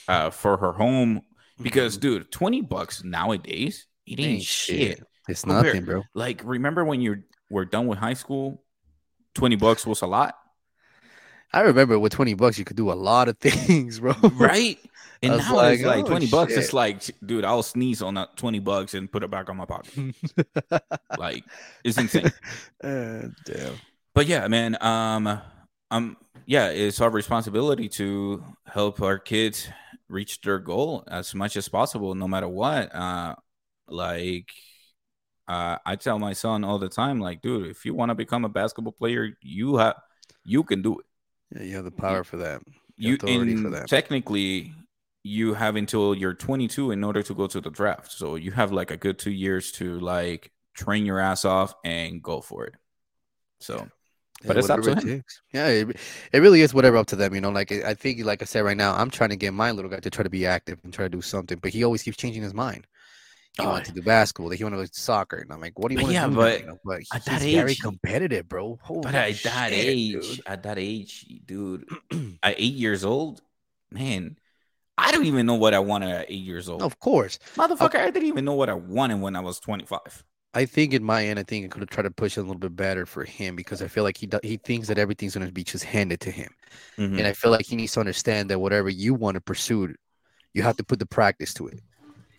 uh 0.09 0.31
for 0.31 0.57
her 0.57 0.73
home 0.73 1.23
because 1.61 1.95
mm-hmm. 1.95 2.19
dude 2.19 2.33
20 2.33 2.63
bucks 2.63 3.05
nowadays 3.05 3.87
it 4.07 4.19
ain't, 4.19 4.21
ain't 4.21 4.43
shit. 4.43 4.99
shit. 4.99 5.07
it's 5.29 5.47
nothing 5.47 5.85
bro 5.85 6.03
like 6.15 6.41
remember 6.45 6.85
when 6.85 7.01
you 7.01 7.23
were 7.51 7.65
done 7.65 7.87
with 7.87 7.99
high 7.99 8.15
school 8.15 8.64
20 9.35 9.57
bucks 9.57 9.87
was 9.87 10.03
a 10.03 10.07
lot 10.07 10.37
I 11.55 11.61
remember 11.61 11.97
with 12.01 12.13
20 12.13 12.35
bucks, 12.35 12.59
you 12.59 12.65
could 12.65 12.77
do 12.77 12.91
a 12.91 12.95
lot 12.95 13.29
of 13.29 13.39
things, 13.41 14.01
bro. 14.01 14.13
Right? 14.33 14.77
And 15.23 15.39
now 15.39 15.55
like, 15.55 15.75
it's 15.75 15.85
like 15.85 16.05
oh, 16.05 16.09
20 16.09 16.27
bucks. 16.27 16.53
It's 16.55 16.73
like, 16.73 17.03
dude, 17.25 17.45
I'll 17.45 17.63
sneeze 17.63 18.03
on 18.03 18.15
that 18.15 18.37
20 18.37 18.59
bucks 18.59 18.95
and 18.95 19.11
put 19.11 19.23
it 19.23 19.31
back 19.31 19.49
on 19.49 19.57
my 19.57 19.65
pocket. 19.65 20.15
like, 21.19 21.45
it's 21.85 21.97
insane. 21.97 22.33
Uh, 22.83 23.29
damn. 23.47 23.75
But 24.15 24.27
yeah, 24.27 24.47
man, 24.49 24.77
um, 24.83 25.41
um, 25.91 26.17
yeah, 26.45 26.69
it's 26.69 27.01
our 27.01 27.09
responsibility 27.09 27.89
to 27.91 28.45
help 28.67 29.01
our 29.01 29.19
kids 29.19 29.69
reach 30.09 30.41
their 30.43 30.59
goal 30.59 31.05
as 31.09 31.35
much 31.35 31.57
as 31.57 31.69
possible, 31.69 32.15
no 32.15 32.29
matter 32.29 32.49
what. 32.49 32.95
Uh, 32.95 33.37
like, 33.89 34.51
uh, 35.49 35.79
I 35.85 35.97
tell 35.97 36.19
my 36.19 36.33
son 36.33 36.65
all 36.65 36.79
the 36.79 36.89
time, 36.89 37.21
like, 37.21 37.43
dude, 37.43 37.67
if 37.69 37.85
you 37.85 37.95
want 37.95 38.11
to 38.11 38.15
become 38.15 38.45
a 38.45 38.49
basketball 38.49 38.93
player, 38.93 39.37
you 39.43 39.77
have, 39.77 39.97
you 40.45 40.63
can 40.65 40.83
do 40.83 40.99
it 41.01 41.07
yeah, 41.55 41.63
you 41.63 41.77
have 41.77 41.85
the 41.85 41.91
power 41.91 42.25
for 42.25 42.37
that. 42.39 42.63
You, 42.97 43.19
you 43.23 43.41
in, 43.41 43.63
for 43.63 43.71
that. 43.71 43.89
Technically, 43.89 44.73
you 45.23 45.55
have 45.55 45.77
until 45.77 46.15
you're 46.15 46.35
22 46.35 46.91
in 46.91 47.05
order 47.05 47.23
to 47.23 47.35
go 47.35 47.47
to 47.47 47.61
the 47.61 47.71
draft. 47.71 48.13
So 48.13 48.37
you 48.37 48.53
have 48.53 48.73
like 48.73 48.91
a 48.91 48.97
good 48.97 49.19
two 49.19 49.31
years 49.31 49.73
to 49.73 49.99
like 50.01 50.53
train 50.75 51.07
your 51.07 51.19
ass 51.21 51.45
off 51.45 51.75
and 51.85 52.23
go 52.23 52.41
for 52.41 52.65
it. 52.67 52.75
So, 53.61 53.89
but 54.47 54.57
Yeah, 54.57 54.59
it's 54.59 54.71
up 54.71 54.83
to 54.83 54.91
it 54.91 54.99
him. 54.99 55.01
takes. 55.01 55.41
Yeah, 55.53 55.69
it, 55.69 55.97
it 56.33 56.39
really 56.41 56.61
is 56.61 56.75
whatever 56.75 56.97
up 56.99 57.07
to 57.09 57.17
them. 57.17 57.35
You 57.35 57.41
know, 57.41 57.51
like 57.51 57.73
I 57.73 57.95
think, 57.95 58.25
like 58.25 58.43
I 58.43 58.45
said 58.45 58.61
right 58.61 58.77
now, 58.77 58.95
I'm 58.95 59.11
trying 59.11 59.31
to 59.31 59.37
get 59.37 59.55
my 59.55 59.71
little 59.71 59.91
guy 59.91 60.01
to 60.01 60.11
try 60.11 60.23
to 60.23 60.31
be 60.31 60.47
active 60.47 60.79
and 60.85 60.93
try 60.93 61.07
to 61.07 61.09
do 61.09 61.23
something, 61.23 61.59
but 61.59 61.73
he 61.73 61.85
always 61.85 62.03
keeps 62.03 62.17
changing 62.17 62.43
his 62.43 62.55
mind. 62.55 62.87
He 63.57 63.65
Oh, 63.65 63.69
wants 63.71 63.89
to 63.89 63.95
do 63.95 64.03
basketball. 64.03 64.51
He 64.51 64.65
wants 64.65 64.79
to 64.81 64.85
do 64.87 64.91
soccer, 64.93 65.37
and 65.37 65.53
I'm 65.53 65.61
like, 65.61 65.79
what 65.79 65.89
do 65.89 65.95
you 65.95 66.01
want 66.03 66.09
to 66.09 66.15
yeah, 66.15 66.27
do? 66.27 66.33
now, 66.33 66.37
but 66.37 66.61
you 66.61 66.67
know? 66.67 66.79
but 66.85 67.01
at 67.13 67.23
he's 67.23 67.25
that 67.25 67.41
very 67.41 67.75
competitive, 67.77 68.49
bro. 68.49 68.79
Holy 68.83 69.03
But 69.03 69.15
at 69.15 69.43
that 69.45 69.73
age, 69.73 70.13
dude. 70.13 70.41
at 70.47 70.63
that 70.65 70.79
age, 70.79 71.25
dude, 71.47 71.89
at 72.43 72.57
eight 72.59 72.75
years 72.75 73.05
old, 73.05 73.43
man, 73.93 74.39
I 74.99 75.13
don't 75.13 75.27
even 75.27 75.47
know 75.47 75.55
what 75.55 75.73
I 75.75 75.79
wanted 75.79 76.11
at 76.11 76.27
eight 76.31 76.43
years 76.43 76.69
old. 76.69 76.83
of 76.83 76.99
course. 76.99 77.39
Motherfucker, 77.57 77.97
I 78.01 78.11
didn't 78.11 78.29
even 78.29 78.45
know 78.45 78.55
what 78.55 78.69
I 78.71 78.75
wanted 78.75 79.21
when 79.21 79.37
I 79.37 79.41
was 79.41 79.61
25. 79.61 80.25
I 80.53 80.67
think 80.67 80.93
in 80.95 81.03
my 81.03 81.27
end, 81.27 81.39
I 81.39 81.43
think 81.43 81.65
I 81.65 81.69
could 81.69 81.81
have 81.83 81.91
tried 81.91 82.05
to 82.05 82.11
push 82.13 82.37
it 82.37 82.41
a 82.41 82.45
little 82.45 82.59
bit 82.61 82.77
better 82.77 83.07
for 83.07 83.25
him 83.25 83.57
because 83.57 83.83
I 83.83 83.89
feel 83.89 84.05
like 84.05 84.17
he 84.17 84.27
do, 84.27 84.39
he 84.43 84.57
thinks 84.57 84.87
that 84.89 84.99
everything's 84.99 85.35
going 85.35 85.47
to 85.47 85.53
be 85.53 85.65
just 85.65 85.85
handed 85.85 86.21
to 86.21 86.31
him, 86.31 86.51
Mhm. 86.97 87.19
and 87.19 87.27
I 87.27 87.33
feel 87.33 87.51
like 87.51 87.67
he 87.67 87.77
needs 87.77 87.93
to 87.93 88.01
understand 88.01 88.51
that 88.51 88.59
whatever 88.61 88.89
you 88.89 89.15
want 89.15 89.35
to 89.37 89.41
pursue, 89.41 89.95
you 90.55 90.63
have 90.63 90.77
to 90.77 90.85
put 90.85 90.99
the 91.01 91.07
practice 91.07 91.55
to 91.55 91.69
it. 91.69 91.81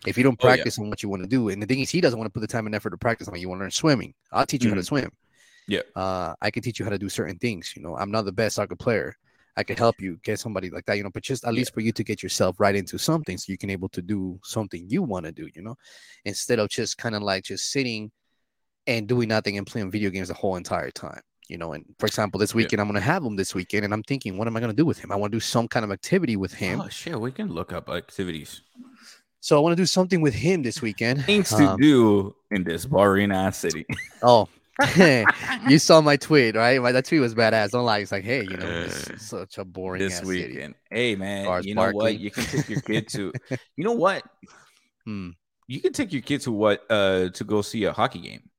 If 0.06 0.16
you 0.16 0.22
don't 0.24 0.38
Oh, 0.40 0.46
yeah. 0.48 0.54
practice 0.56 0.78
on 0.78 0.88
what 0.88 1.02
you 1.02 1.08
want 1.08 1.22
to 1.22 1.28
do, 1.28 1.48
and 1.48 1.62
the 1.62 1.66
thing 1.66 1.80
is, 1.80 1.90
he 1.90 2.00
doesn't 2.00 2.18
want 2.18 2.28
to 2.28 2.32
put 2.32 2.40
the 2.40 2.46
time 2.46 2.66
and 2.66 2.74
effort 2.74 2.90
to 2.90 2.96
practice 2.96 3.28
on. 3.28 3.34
it. 3.36 3.40
You 3.40 3.48
want 3.48 3.58
to 3.60 3.64
learn 3.64 3.70
swimming? 3.70 4.14
I'll 4.32 4.46
teach 4.46 4.64
you 4.64 4.70
how 4.70 4.76
to 4.76 4.82
swim. 4.84 5.04
Mm-hmm. 5.04 5.72
Yeah. 5.72 5.80
uh, 5.96 6.34
I 6.40 6.50
can 6.52 6.62
teach 6.62 6.78
you 6.78 6.84
how 6.84 6.90
to 6.92 6.98
do 6.98 7.08
certain 7.08 7.38
things. 7.38 7.72
You 7.74 7.82
know, 7.82 7.96
I'm 7.96 8.10
not 8.12 8.24
the 8.24 8.32
best 8.32 8.54
soccer 8.56 8.76
player. 8.76 9.16
I 9.56 9.64
can 9.64 9.76
help 9.76 10.00
you 10.00 10.18
get 10.22 10.38
somebody 10.38 10.70
like 10.70 10.84
that. 10.84 10.96
You 10.96 11.02
know, 11.02 11.10
but 11.10 11.22
just 11.24 11.44
at 11.44 11.52
Yeah. 11.52 11.58
least 11.58 11.74
for 11.74 11.80
you 11.80 11.90
to 11.92 12.04
get 12.04 12.22
yourself 12.22 12.60
right 12.60 12.76
into 12.76 12.98
something, 12.98 13.36
so 13.36 13.50
you 13.50 13.58
can 13.58 13.70
able 13.70 13.88
to 13.90 14.02
do 14.02 14.38
something 14.44 14.86
you 14.88 15.02
want 15.02 15.26
to 15.26 15.32
do. 15.32 15.48
You 15.54 15.62
know, 15.62 15.76
instead 16.24 16.58
of 16.60 16.68
just 16.68 16.98
kind 16.98 17.14
of 17.16 17.22
like 17.22 17.42
just 17.44 17.70
sitting 17.70 18.12
and 18.86 19.08
doing 19.08 19.28
nothing 19.28 19.58
and 19.58 19.66
playing 19.66 19.90
video 19.90 20.10
games 20.10 20.28
the 20.28 20.34
whole 20.34 20.54
entire 20.56 20.90
time. 20.92 21.20
You 21.48 21.58
know, 21.58 21.72
and 21.72 21.84
for 21.98 22.06
example, 22.06 22.38
this 22.38 22.52
Yeah. 22.52 22.58
weekend 22.58 22.80
I'm 22.80 22.86
gonna 22.88 23.00
have 23.00 23.24
him 23.24 23.34
this 23.36 23.54
weekend, 23.54 23.84
and 23.84 23.92
I'm 23.94 24.02
thinking, 24.04 24.36
what 24.36 24.46
am 24.46 24.56
I 24.56 24.60
gonna 24.60 24.72
do 24.72 24.84
with 24.84 24.98
him? 24.98 25.10
I 25.10 25.16
want 25.16 25.32
to 25.32 25.36
do 25.36 25.40
some 25.40 25.66
kind 25.66 25.84
of 25.84 25.90
activity 25.90 26.36
with 26.36 26.52
him. 26.54 26.80
Oh 26.80 26.88
shit, 26.88 27.18
we 27.20 27.32
can 27.32 27.48
look 27.48 27.72
up 27.72 27.88
activities. 27.88 28.62
So 29.46 29.56
I 29.56 29.60
want 29.60 29.76
to 29.76 29.80
do 29.80 29.86
something 29.86 30.20
with 30.22 30.34
him 30.34 30.64
this 30.64 30.82
weekend. 30.82 31.24
Things 31.24 31.50
to 31.50 31.68
Um, 31.68 31.80
do 31.80 32.34
in 32.50 32.64
this 32.64 32.84
boring 32.84 33.30
ass 33.30 33.58
city. 33.58 33.86
Oh, 34.20 34.48
you 35.68 35.78
saw 35.78 36.00
my 36.00 36.16
tweet, 36.16 36.56
right? 36.56 36.82
My, 36.82 36.90
that 36.90 37.04
tweet 37.04 37.20
was 37.20 37.32
badass. 37.32 37.70
Don't 37.70 37.84
lie. 37.84 37.98
It's 37.98 38.10
like, 38.10 38.24
hey, 38.24 38.42
you 38.42 38.56
know, 38.56 38.82
this 38.82 39.08
is 39.08 39.22
such 39.22 39.58
a 39.58 39.64
boring 39.64 40.00
this 40.02 40.14
ass 40.14 40.26
city. 40.26 40.54
weekend. 40.54 40.74
Hey 40.90 41.14
man, 41.14 41.44
Cars 41.44 41.64
you 41.64 41.76
know 41.76 41.92
what? 41.92 42.18
You 42.18 42.32
can 42.32 42.42
take 42.42 42.68
your 42.68 42.80
kid 42.80 43.06
to 43.10 43.32
you 43.76 43.84
know 43.84 43.92
what? 43.92 44.24
Hmm. 45.04 45.30
You 45.68 45.80
can 45.80 45.92
take 45.92 46.12
your 46.12 46.22
kid 46.22 46.40
to 46.40 46.50
what 46.50 46.84
uh 46.90 47.28
to 47.28 47.44
go 47.44 47.62
see 47.62 47.84
a 47.84 47.92
hockey 47.92 48.18
game. 48.18 48.50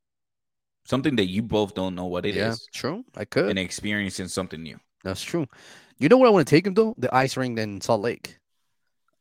Something 0.86 1.18
that 1.18 1.26
you 1.26 1.42
both 1.44 1.74
don't 1.76 1.96
know 1.96 2.06
what 2.06 2.26
it 2.26 2.38
is, 2.38 2.66
yeah, 2.74 2.80
true. 2.80 3.04
I 3.18 3.26
could. 3.26 3.50
and 3.50 3.60
experiencing 3.60 4.30
something 4.30 4.64
new. 4.64 4.80
That's 5.04 5.22
true. 5.22 5.48
You 5.98 6.08
know 6.08 6.18
where 6.18 6.30
I 6.30 6.32
want 6.32 6.48
to 6.48 6.50
take 6.50 6.66
him 6.66 6.76
though? 6.76 6.96
The 6.98 7.14
ice 7.14 7.36
rink 7.36 7.60
in 7.60 7.82
Salt 7.82 8.00
Lake. 8.00 8.38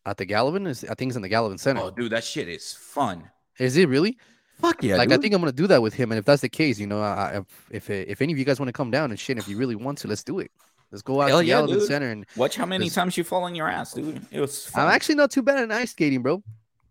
At 0.06 0.16
the 0.16 0.24
Gallivan 0.24 0.66
is 0.68 0.84
I 0.84 0.94
think 0.94 1.10
it's 1.10 1.16
in 1.16 1.22
the 1.22 1.28
Gallivan 1.28 1.58
Center. 1.58 1.80
Oh 1.82 1.90
dude, 1.90 2.12
that 2.12 2.24
shit 2.24 2.48
is 2.48 2.72
fun. 2.72 3.28
Is 3.58 3.76
it 3.76 3.88
really? 3.88 4.16
Fuck 4.60 4.82
yeah. 4.82 4.96
like 4.96 5.12
I 5.12 5.18
think 5.18 5.34
I'm 5.34 5.40
gonna 5.40 5.52
do 5.52 5.66
that 5.66 5.82
with 5.82 5.94
him, 5.94 6.12
and 6.12 6.18
if 6.18 6.24
that's 6.24 6.40
the 6.42 6.48
case, 6.48 6.78
you 6.78 6.86
know, 6.86 7.02
I, 7.02 7.38
if 7.38 7.66
if 7.70 7.90
if 7.90 8.22
any 8.22 8.32
of 8.32 8.38
you 8.38 8.44
guys 8.44 8.58
want 8.58 8.68
to 8.68 8.72
come 8.72 8.90
down 8.90 9.10
and 9.10 9.18
shit, 9.18 9.36
if 9.36 9.48
you 9.48 9.58
really 9.58 9.74
want 9.74 9.98
to, 9.98 10.08
let's 10.08 10.22
do 10.22 10.38
it. 10.38 10.50
Let's 10.92 11.02
go 11.02 11.20
out 11.20 11.28
Hell 11.28 11.38
to 11.38 11.44
the 11.44 11.48
yeah, 11.48 11.60
Gallivan 11.60 11.78
dude. 11.80 11.82
Center, 11.82 12.10
and 12.10 12.26
watch 12.36 12.56
how 12.56 12.64
many 12.64 12.88
times 12.88 13.18
you 13.18 13.24
fall 13.24 13.44
on 13.44 13.54
your 13.54 13.68
ass, 13.68 13.92
dude. 13.92 14.24
It 14.30 14.40
was 14.40 14.66
fun. 14.66 14.86
I'm 14.86 14.92
actually 14.92 15.16
not 15.16 15.32
too 15.32 15.42
bad 15.42 15.58
at 15.58 15.72
ice 15.72 15.90
skating, 15.90 16.22
bro. 16.22 16.42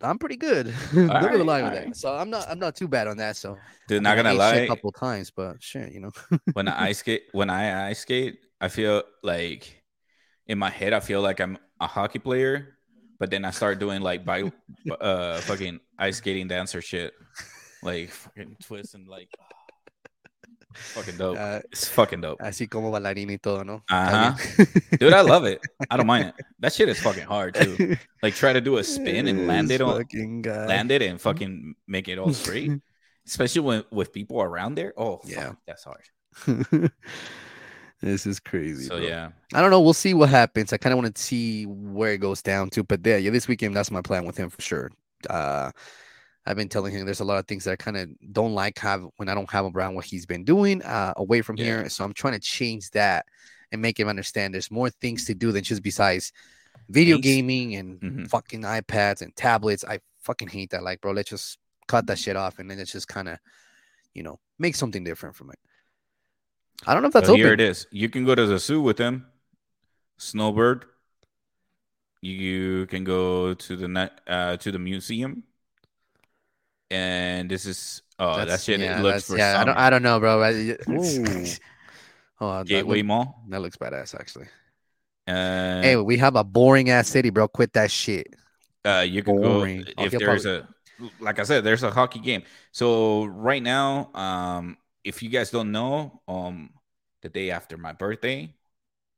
I'm 0.01 0.19
pretty 0.19 0.35
good. 0.35 0.73
Gonna 0.93 1.13
Alright, 1.13 1.45
lie 1.45 1.63
with 1.63 1.73
that. 1.73 1.95
So 1.95 2.13
I'm 2.13 2.29
not 2.29 2.47
I'm 2.49 2.59
not 2.59 2.75
too 2.75 2.87
bad 2.87 3.07
on 3.07 3.17
that. 3.17 3.37
So 3.37 3.57
dude, 3.87 3.99
I 3.99 4.03
not 4.03 4.17
mean, 4.17 4.25
I 4.25 4.29
gonna 4.29 4.37
lie. 4.37 4.55
a 4.55 4.67
couple 4.67 4.91
times, 4.91 5.31
but 5.31 5.63
shit, 5.63 5.93
you 5.93 6.01
know. 6.01 6.11
when 6.53 6.67
I 6.67 6.89
ice 6.89 6.99
skate 6.99 7.23
when 7.31 7.49
I 7.49 7.89
ice 7.89 7.99
skate, 7.99 8.39
I 8.59 8.67
feel 8.67 9.03
like 9.23 9.81
in 10.47 10.59
my 10.59 10.69
head 10.69 10.93
I 10.93 10.99
feel 10.99 11.21
like 11.21 11.39
I'm 11.39 11.57
a 11.79 11.87
hockey 11.87 12.19
player, 12.19 12.74
but 13.19 13.29
then 13.29 13.45
I 13.45 13.51
start 13.51 13.79
doing 13.79 14.01
like 14.01 14.25
by 14.25 14.51
uh 14.99 15.39
fucking 15.41 15.79
ice 15.97 16.17
skating 16.17 16.47
dancer 16.47 16.81
shit. 16.81 17.13
Like 17.83 18.09
fucking 18.09 18.57
twist 18.63 18.95
and 18.95 19.07
like 19.07 19.29
fucking 20.73 21.17
dope. 21.17 21.37
Uh, 21.37 21.59
It's 21.71 21.87
fucking 21.87 22.21
dope. 22.21 22.39
así 22.41 22.67
como 22.69 22.91
bailarina 22.91 23.31
y 23.33 23.37
todo, 23.37 23.63
¿no? 23.63 23.83
Uh-huh. 23.89 24.33
Dude, 24.99 25.13
I 25.13 25.21
love 25.21 25.45
it. 25.45 25.61
I 25.89 25.97
don't 25.97 26.07
mind 26.07 26.33
it. 26.37 26.45
That 26.59 26.73
shit 26.73 26.89
is 26.89 26.99
fucking 26.99 27.25
hard 27.25 27.55
too. 27.55 27.95
Like 28.21 28.33
try 28.35 28.53
to 28.53 28.61
do 28.61 28.77
a 28.77 28.83
spin 28.83 29.27
and 29.27 29.47
land 29.47 29.71
it 29.71 29.81
on 29.81 30.03
guy. 30.41 30.65
land 30.65 30.91
it 30.91 31.01
and 31.01 31.19
fucking 31.21 31.75
make 31.87 32.07
it 32.07 32.17
all 32.17 32.33
straight. 32.33 32.71
Especially 33.27 33.61
when 33.61 33.83
with 33.91 34.11
people 34.13 34.41
around 34.41 34.75
there. 34.75 34.93
Oh 34.97 35.17
fuck, 35.17 35.29
Yeah. 35.31 35.53
that's 35.65 35.83
hard. 35.85 36.03
this 38.05 38.25
is 38.25 38.39
crazy. 38.39 38.85
So 38.85 38.97
bro. 38.97 39.05
yeah. 39.07 39.29
I 39.53 39.61
don't 39.61 39.71
know. 39.71 39.81
We'll 39.81 39.93
see 39.93 40.13
what 40.13 40.29
happens. 40.29 40.71
I 40.71 40.77
kind 40.77 40.93
of 40.93 40.99
want 41.01 41.15
to 41.15 41.21
see 41.21 41.65
where 41.65 42.13
it 42.13 42.19
goes 42.19 42.41
down 42.41 42.69
to. 42.71 42.83
But 42.83 43.01
yeah, 43.05 43.17
yeah, 43.17 43.31
this 43.31 43.47
weekend 43.47 43.75
that's 43.75 43.91
my 43.91 44.01
plan 44.01 44.25
with 44.25 44.37
him 44.37 44.49
for 44.49 44.61
sure. 44.61 44.91
Uh, 45.29 45.71
I've 46.45 46.55
been 46.55 46.69
telling 46.69 46.93
him 46.93 47.05
there's 47.05 47.19
a 47.21 47.25
lot 47.25 47.39
of 47.39 47.47
things 47.47 47.63
that 47.63 47.71
I 47.71 47.75
kind 47.75 47.97
of 47.97 48.09
don't 48.31 48.53
like 48.53 48.77
have 48.79 49.03
when 49.17 49.27
I 49.29 49.33
don't 49.33 49.49
have 49.51 49.65
him 49.65 49.75
around 49.75 49.95
what 49.95 50.05
he's 50.05 50.25
been 50.27 50.43
doing 50.43 50.83
uh, 50.83 51.13
away 51.17 51.41
from 51.41 51.57
Yeah. 51.57 51.65
here. 51.65 51.89
So 51.89 52.03
I'm 52.05 52.13
trying 52.13 52.33
to 52.33 52.39
change 52.39 52.91
that 52.91 53.25
and 53.71 53.81
make 53.81 53.99
him 53.99 54.07
understand 54.07 54.53
there's 54.53 54.69
more 54.69 54.91
things 54.91 55.25
to 55.25 55.33
do 55.33 55.51
than 55.51 55.63
just 55.63 55.81
besides 55.81 56.31
video 56.89 57.15
Things- 57.15 57.25
gaming 57.25 57.75
and 57.75 57.99
Mhm. 57.99 58.29
fucking 58.29 58.61
iPads 58.61 59.23
and 59.23 59.35
tablets. 59.35 59.83
I 59.83 59.99
fucking 60.21 60.49
hate 60.49 60.69
that. 60.69 60.83
Like, 60.83 61.01
bro, 61.01 61.13
let's 61.13 61.31
just 61.31 61.57
cut 61.87 62.05
that 62.07 62.19
shit 62.19 62.35
off 62.35 62.59
and 62.59 62.69
then 62.69 62.77
let's 62.77 62.91
just 62.91 63.07
kind 63.07 63.27
of, 63.27 63.39
you 64.13 64.21
know, 64.21 64.39
make 64.59 64.75
something 64.75 65.03
different 65.03 65.35
from 65.35 65.49
it. 65.49 65.57
I 66.85 66.93
don't 66.93 67.01
know 67.03 67.07
if 67.07 67.13
that's 67.13 67.27
Well, 67.27 67.33
open. 67.35 67.45
here 67.45 67.53
it 67.53 67.61
is. 67.61 67.87
You 67.91 68.09
can 68.09 68.25
go 68.25 68.35
to 68.35 68.45
the 68.45 68.59
zoo 68.59 68.81
with 68.81 68.97
them. 68.97 69.27
Snowbird. 70.17 70.85
You 72.21 72.85
can 72.87 73.03
go 73.03 73.53
to 73.53 73.75
the 73.75 73.87
net 73.87 74.21
uh 74.27 74.57
to 74.57 74.71
the 74.71 74.79
museum. 74.79 75.43
And 76.91 77.49
this 77.49 77.65
is 77.65 78.01
oh 78.19 78.45
that 78.45 78.61
shit 78.61 78.79
yeah, 78.79 78.99
it 78.99 79.03
looks 79.03 79.27
for 79.27 79.37
yeah. 79.37 79.59
I 79.59 79.63
don't. 79.63 79.77
I 79.77 79.89
don't 79.89 80.03
know, 80.03 80.19
bro. 80.19 80.43
I. 80.43 80.77
Oh, 82.41 82.57
that, 82.59 82.67
Gateway 82.67 82.97
look- 82.97 83.05
Mall. 83.05 83.43
that 83.49 83.61
looks 83.61 83.77
badass, 83.77 84.13
actually. 84.13 84.47
Uh, 85.27 85.81
Hey, 85.81 85.95
we 85.95 86.17
have 86.17 86.35
a 86.35 86.43
boring 86.43 86.89
ass 86.89 87.07
city, 87.07 87.29
bro. 87.29 87.47
Quit 87.47 87.71
that 87.73 87.89
shit. 87.89 88.27
uh, 88.85 89.05
you 89.07 89.23
can 89.23 89.41
boring. 89.41 89.83
go 89.97 90.03
if 90.03 90.11
there's 90.11 90.45
a 90.45 90.67
like 91.19 91.39
I 91.39 91.43
said, 91.43 91.63
there's 91.63 91.83
a 91.83 91.91
hockey 91.91 92.19
game. 92.19 92.43
So 92.71 93.25
right 93.25 93.63
now, 93.63 94.11
um, 94.13 94.77
if 95.05 95.21
you 95.23 95.29
guys 95.29 95.51
don't 95.51 95.71
know, 95.71 96.21
um, 96.27 96.71
the 97.21 97.29
day 97.29 97.51
after 97.51 97.77
my 97.77 97.93
birthday, 97.93 98.53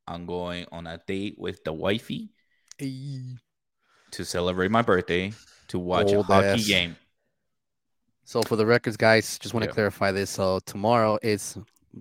I'm 0.06 0.26
going 0.26 0.66
on 0.72 0.86
a 0.86 1.02
date 1.08 1.36
with 1.40 1.64
the 1.64 1.74
wifey 1.74 2.30
to 2.80 4.24
celebrate 4.24 4.70
my 4.70 4.82
birthday 4.82 5.34
to 5.70 5.80
watch 5.80 6.14
Old 6.14 6.26
a 6.30 6.34
hockey 6.34 6.48
ass. 6.48 6.68
game. 6.68 6.96
So 8.26 8.44
for 8.44 8.58
the 8.58 8.66
records, 8.66 8.98
guys, 8.98 9.40
just 9.40 9.54
want 9.54 9.64
to 9.64 9.70
Yeah. 9.70 9.74
clarify 9.74 10.12
this. 10.12 10.30
So 10.30 10.60
tomorrow 10.60 11.18
is, 11.24 11.58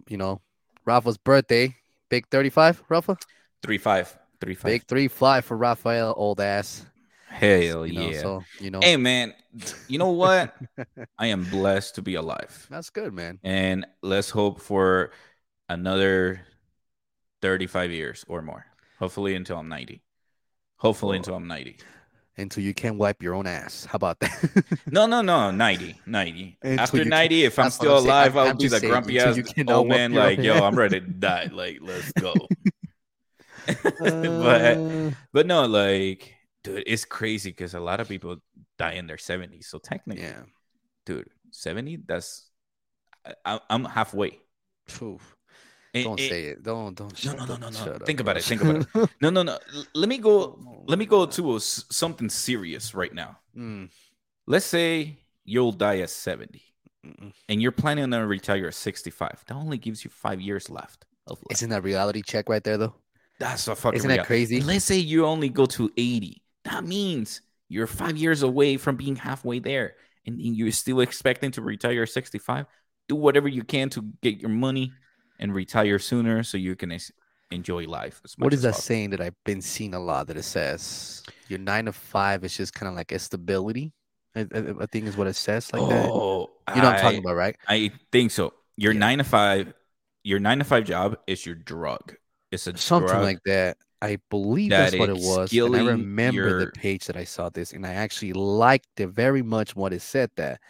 you 0.08 0.16
know, 0.16 0.40
Rafa's 0.84 1.16
birthday. 1.16 1.76
Big 2.08 2.26
35, 2.28 2.82
Rafa? 2.88 3.16
Three 3.62 3.78
five, 3.78 4.16
three 4.40 4.54
five. 4.54 4.70
Big 4.70 4.84
3 4.86 5.08
5 5.08 5.44
for 5.44 5.56
Rafael, 5.56 6.14
old 6.16 6.40
ass. 6.40 6.86
Hell 7.36 7.86
You 7.86 7.92
know, 7.92 8.08
yeah! 8.10 8.20
So, 8.22 8.44
you 8.60 8.70
know, 8.70 8.80
Hey 8.82 8.96
man, 8.96 9.34
you 9.88 9.98
know 9.98 10.10
what? 10.10 10.56
I 11.18 11.26
am 11.26 11.44
blessed 11.44 11.94
to 11.96 12.02
be 12.02 12.14
alive, 12.14 12.66
that's 12.70 12.90
good, 12.90 13.12
man. 13.12 13.38
and 13.44 13.86
let's 14.02 14.30
hope 14.30 14.60
for 14.60 15.12
another 15.68 16.40
thirty-five 17.42 17.90
years 17.90 18.24
or 18.28 18.42
more. 18.42 18.64
Hopefully 18.98 19.34
until 19.34 19.58
I'm 19.58 19.68
ninety. 19.68 20.02
Hopefully 20.78 21.16
Whoa. 21.16 21.20
until 21.20 21.34
I'm 21.36 21.46
ninety. 21.46 21.76
Until 22.38 22.62
you 22.62 22.74
can 22.74 22.98
wipe 22.98 23.22
your 23.22 23.34
own 23.34 23.46
ass. 23.46 23.86
How 23.86 23.96
about 23.96 24.20
that? 24.20 24.76
No, 24.90 25.06
no, 25.06 25.22
no, 25.22 25.50
90, 25.50 26.00
90. 26.04 26.58
Until 26.62 26.80
After 26.80 26.96
you 26.98 27.02
can- 27.04 27.08
90, 27.08 27.44
if 27.44 27.58
I'm 27.58 27.70
still 27.70 27.92
I'm 27.96 28.02
saying. 28.02 28.08
alive, 28.10 28.36
I'm- 28.36 28.44
I'll 28.44 28.50
I'm 28.52 28.56
be 28.58 28.68
the 28.68 28.80
grumpy 28.80 29.18
ass 29.20 29.38
old 29.68 29.88
man. 29.88 30.12
Like, 30.12 30.38
yo. 30.40 30.52
I'm 30.54 30.74
ready 30.76 31.00
to 31.00 31.06
die. 31.28 31.48
Like, 31.50 31.78
let's 31.80 32.12
go. 32.12 32.34
but 33.66 34.60
Uh, 34.76 35.10
but 35.32 35.46
no, 35.46 35.64
like, 35.66 36.35
dude, 36.66 36.84
it's 36.86 37.04
crazy 37.04 37.50
because 37.50 37.74
a 37.74 37.80
lot 37.80 38.00
of 38.00 38.08
people 38.08 38.36
die 38.78 38.92
in 38.92 39.06
their 39.06 39.16
70s. 39.16 39.64
So 39.64 39.78
technically, 39.78 40.24
yeah. 40.24 40.42
dude, 41.04 41.28
70, 41.50 41.98
that's 42.06 42.50
I, 43.44 43.60
I'm 43.70 43.84
halfway. 43.84 44.38
Phew. 44.86 45.18
And- 45.94 46.04
Don't 46.04 46.20
and- 46.20 46.28
say 46.28 46.42
it. 46.44 46.62
Don't 46.62 46.94
don't. 46.94 47.24
No, 47.24 47.32
no, 47.40 47.44
no, 47.46 47.56
no, 47.56 47.68
no. 47.68 47.72
shut 47.72 47.88
up, 47.96 48.06
Think 48.06 48.20
about 48.20 48.36
it, 48.36 48.44
think 48.44 48.62
about 48.62 48.86
it. 48.94 49.10
No, 49.20 49.30
no, 49.30 49.42
no. 49.42 49.58
Let 49.94 50.08
me 50.08 50.18
go. 50.18 50.84
Let 50.86 50.98
me 50.98 51.06
go 51.06 51.24
to 51.26 51.56
a 51.56 51.60
something 51.60 52.28
serious 52.28 52.94
right 52.94 53.12
now. 53.14 53.38
Mm, 53.56 53.88
Let's 54.46 54.66
say 54.66 55.18
you'll 55.44 55.72
die 55.72 56.00
at 56.00 56.10
70. 56.10 56.60
mm-mm. 57.06 57.32
and 57.48 57.62
you're 57.62 57.72
planning 57.72 58.10
to 58.10 58.18
retire 58.26 58.66
at 58.68 58.74
65, 58.74 59.44
that 59.46 59.54
only 59.54 59.78
gives 59.78 60.04
you 60.04 60.10
five 60.10 60.40
years 60.40 60.68
left 60.68 61.04
of 61.26 61.38
life. 61.38 61.52
Isn't 61.58 61.70
that 61.70 61.82
reality 61.84 62.20
check 62.22 62.48
right 62.48 62.62
there 62.62 62.76
though? 62.78 62.94
That's 63.38 63.66
a 63.68 63.74
fucking 63.74 63.98
Isn't 63.98 64.08
that 64.08 64.14
reality. 64.14 64.26
crazy? 64.28 64.60
Let's 64.60 64.84
say 64.84 64.96
you 64.98 65.24
only 65.26 65.48
go 65.48 65.66
to 65.66 65.90
80. 65.96 66.42
That 66.66 66.84
means 66.84 67.40
you're 67.68 67.86
five 67.86 68.16
years 68.16 68.42
away 68.42 68.76
from 68.76 68.96
being 68.96 69.16
halfway 69.16 69.58
there, 69.58 69.94
and 70.26 70.40
you're 70.40 70.70
still 70.72 71.00
expecting 71.00 71.50
to 71.52 71.62
retire 71.62 72.02
at 72.02 72.10
65. 72.10 72.66
Do 73.08 73.16
whatever 73.16 73.48
you 73.48 73.62
can 73.62 73.88
to 73.90 74.02
get 74.22 74.40
your 74.40 74.50
money 74.50 74.92
and 75.38 75.54
retire 75.54 75.98
sooner 75.98 76.42
so 76.42 76.58
you 76.58 76.74
can 76.76 76.98
enjoy 77.50 77.84
life. 77.86 78.20
what 78.38 78.52
is 78.52 78.62
that 78.62 78.72
possible. 78.72 78.82
saying 78.82 79.10
that 79.10 79.20
I've 79.20 79.44
been 79.44 79.62
seeing 79.62 79.94
a 79.94 80.00
lot 80.00 80.26
that 80.26 80.36
it 80.36 80.42
says 80.42 81.22
your 81.48 81.60
nine 81.60 81.84
to 81.84 81.92
five 81.92 82.44
is 82.44 82.56
just 82.56 82.74
kind 82.74 82.88
of 82.88 82.96
like 82.96 83.12
a 83.12 83.18
stability? 83.18 83.92
I, 84.34 84.40
I, 84.40 84.58
I, 84.80 84.86
think 84.86 85.06
is 85.06 85.16
what 85.16 85.28
it 85.28 85.36
says 85.36 85.72
like 85.72 85.82
oh, 85.82 85.88
that. 85.88 86.04
You 86.74 86.82
know 86.82 86.88
I, 86.88 86.90
what 86.90 86.96
I'm 86.96 87.00
talking 87.00 87.18
about, 87.20 87.36
right? 87.36 87.56
I 87.68 87.90
think 88.12 88.32
so. 88.32 88.52
Your 88.76 88.92
yeah. 88.92 88.98
nine 88.98 89.18
to 89.18 89.24
five, 89.24 89.72
your 90.24 90.40
nine 90.40 90.58
to 90.58 90.64
five 90.64 90.84
job 90.84 91.16
is 91.26 91.46
your 91.46 91.54
drug. 91.54 92.16
It's 92.50 92.66
a 92.66 92.76
something 92.76 93.08
drug 93.08 93.22
like 93.22 93.38
that. 93.46 93.78
I 94.02 94.18
believe 94.30 94.70
that 94.70 94.90
that's 94.90 94.98
what 94.98 95.08
it 95.08 95.16
was. 95.16 95.52
And 95.52 95.76
I 95.76 95.84
remember 95.84 96.48
your... 96.48 96.60
the 96.60 96.72
page 96.72 97.06
that 97.06 97.16
I 97.16 97.24
saw 97.24 97.48
this, 97.48 97.72
and 97.72 97.86
I 97.86 97.94
actually 97.94 98.32
liked 98.32 99.00
it 99.00 99.08
very 99.08 99.42
much 99.42 99.74
what 99.74 99.92
it 99.92 100.02
said 100.02 100.30
that 100.36 100.60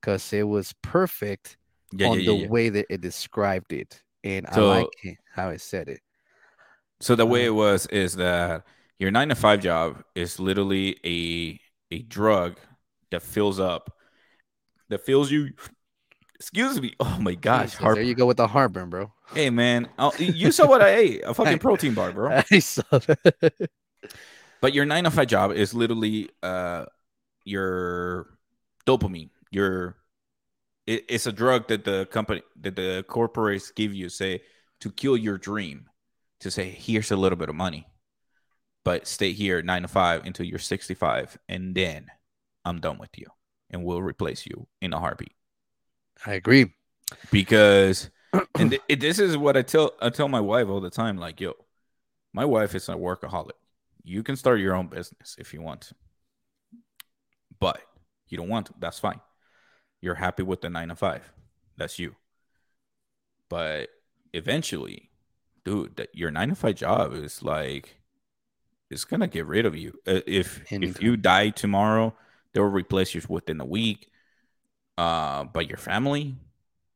because 0.00 0.32
it 0.32 0.46
was 0.46 0.74
perfect 0.82 1.56
yeah, 1.92 2.08
on 2.08 2.20
yeah, 2.20 2.26
the 2.26 2.48
way 2.48 2.68
that 2.68 2.86
it 2.90 3.00
described 3.00 3.72
it, 3.72 4.02
and 4.22 4.46
so, 4.52 4.70
I 4.70 4.78
like 4.80 5.18
how 5.34 5.50
it 5.50 5.60
said 5.60 5.88
it. 5.88 6.00
So 7.00 7.14
the 7.14 7.26
way 7.26 7.42
um, 7.42 7.46
it 7.46 7.54
was 7.54 7.86
is 7.86 8.16
that 8.16 8.64
your 8.98 9.10
nine 9.10 9.28
to 9.28 9.34
five 9.34 9.60
job 9.60 10.02
is 10.14 10.38
literally 10.38 10.96
a 11.04 11.60
a 11.94 12.02
drug 12.02 12.58
that 13.10 13.22
fills 13.22 13.60
up, 13.60 13.92
that 14.88 15.04
fills 15.04 15.30
you. 15.30 15.50
Excuse 16.36 16.80
me. 16.80 16.94
Oh 17.00 17.18
my 17.18 17.34
gosh. 17.34 17.76
There 17.76 18.02
you 18.02 18.14
go 18.14 18.26
with 18.26 18.36
the 18.36 18.46
heartburn, 18.46 18.90
bro. 18.90 19.12
Hey 19.32 19.50
man, 19.50 19.88
oh, 19.98 20.12
you 20.18 20.52
saw 20.52 20.66
what 20.68 20.82
I 20.82 20.94
ate? 20.94 21.22
A 21.24 21.34
fucking 21.38 21.58
protein 21.58 21.94
bar, 21.94 22.12
bro. 22.12 22.42
I 22.50 22.58
saw 22.58 22.82
that. 22.90 23.70
but 24.60 24.74
your 24.74 24.84
nine 24.84 25.04
to 25.04 25.10
five 25.10 25.28
job 25.28 25.52
is 25.52 25.74
literally 25.74 26.30
uh 26.42 26.86
your 27.44 28.28
dopamine. 28.86 29.30
Your 29.50 29.96
it, 30.86 31.04
it's 31.08 31.26
a 31.26 31.32
drug 31.32 31.68
that 31.68 31.84
the 31.84 32.06
company 32.06 32.42
that 32.60 32.76
the 32.76 33.04
corporates 33.08 33.74
give 33.74 33.94
you, 33.94 34.08
say 34.08 34.42
to 34.80 34.90
kill 34.90 35.16
your 35.16 35.38
dream, 35.38 35.88
to 36.40 36.50
say 36.50 36.70
here's 36.70 37.10
a 37.10 37.16
little 37.16 37.38
bit 37.38 37.48
of 37.48 37.54
money 37.54 37.86
but 38.86 39.08
stay 39.08 39.32
here 39.32 39.60
nine 39.62 39.82
to 39.82 39.88
five 39.88 40.24
until 40.24 40.46
you're 40.46 40.60
65, 40.60 41.36
and 41.48 41.74
then 41.74 42.06
I'm 42.64 42.78
done 42.78 42.98
with 42.98 43.18
you, 43.18 43.26
and 43.68 43.84
we'll 43.84 44.00
replace 44.00 44.46
you 44.46 44.68
in 44.80 44.92
a 44.92 45.00
heartbeat. 45.00 45.32
I 46.24 46.34
agree 46.34 46.72
because, 47.30 48.10
and 48.54 48.70
th- 48.70 49.00
this 49.00 49.18
is 49.18 49.36
what 49.36 49.56
I 49.56 49.62
tell 49.62 49.92
I 50.00 50.10
tell 50.10 50.28
my 50.28 50.40
wife 50.40 50.68
all 50.68 50.80
the 50.80 50.90
time. 50.90 51.16
Like, 51.18 51.40
yo, 51.40 51.54
my 52.32 52.44
wife 52.44 52.74
is 52.74 52.88
a 52.88 52.94
workaholic. 52.94 53.52
You 54.02 54.22
can 54.22 54.36
start 54.36 54.60
your 54.60 54.74
own 54.74 54.86
business 54.86 55.36
if 55.38 55.52
you 55.52 55.60
want 55.60 55.82
to, 55.82 55.94
but 57.58 57.80
you 58.28 58.38
don't 58.38 58.48
want 58.48 58.66
to. 58.66 58.74
That's 58.78 58.98
fine. 58.98 59.20
You're 60.00 60.14
happy 60.14 60.42
with 60.42 60.60
the 60.60 60.70
nine 60.70 60.88
to 60.88 60.96
five. 60.96 61.32
That's 61.76 61.98
you. 61.98 62.14
But 63.48 63.88
eventually, 64.32 65.10
dude, 65.64 65.96
that 65.96 66.14
your 66.14 66.30
nine 66.30 66.50
to 66.50 66.54
five 66.54 66.76
job 66.76 67.14
is 67.14 67.42
like 67.42 67.98
it's 68.90 69.04
gonna 69.04 69.26
get 69.26 69.46
rid 69.46 69.66
of 69.66 69.76
you. 69.76 69.98
Uh, 70.06 70.20
if 70.26 70.60
Anytime. 70.72 70.96
if 70.96 71.02
you 71.02 71.16
die 71.16 71.50
tomorrow, 71.50 72.14
they'll 72.52 72.64
replace 72.64 73.14
you 73.14 73.22
within 73.28 73.60
a 73.60 73.64
week. 73.64 74.08
Uh, 74.96 75.44
but 75.44 75.68
your 75.68 75.78
family 75.78 76.36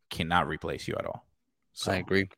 cannot 0.08 0.48
replace 0.48 0.88
you 0.88 0.94
at 0.98 1.06
all. 1.06 1.26
So, 1.72 1.92
I 1.92 1.96
agree. 1.96 2.28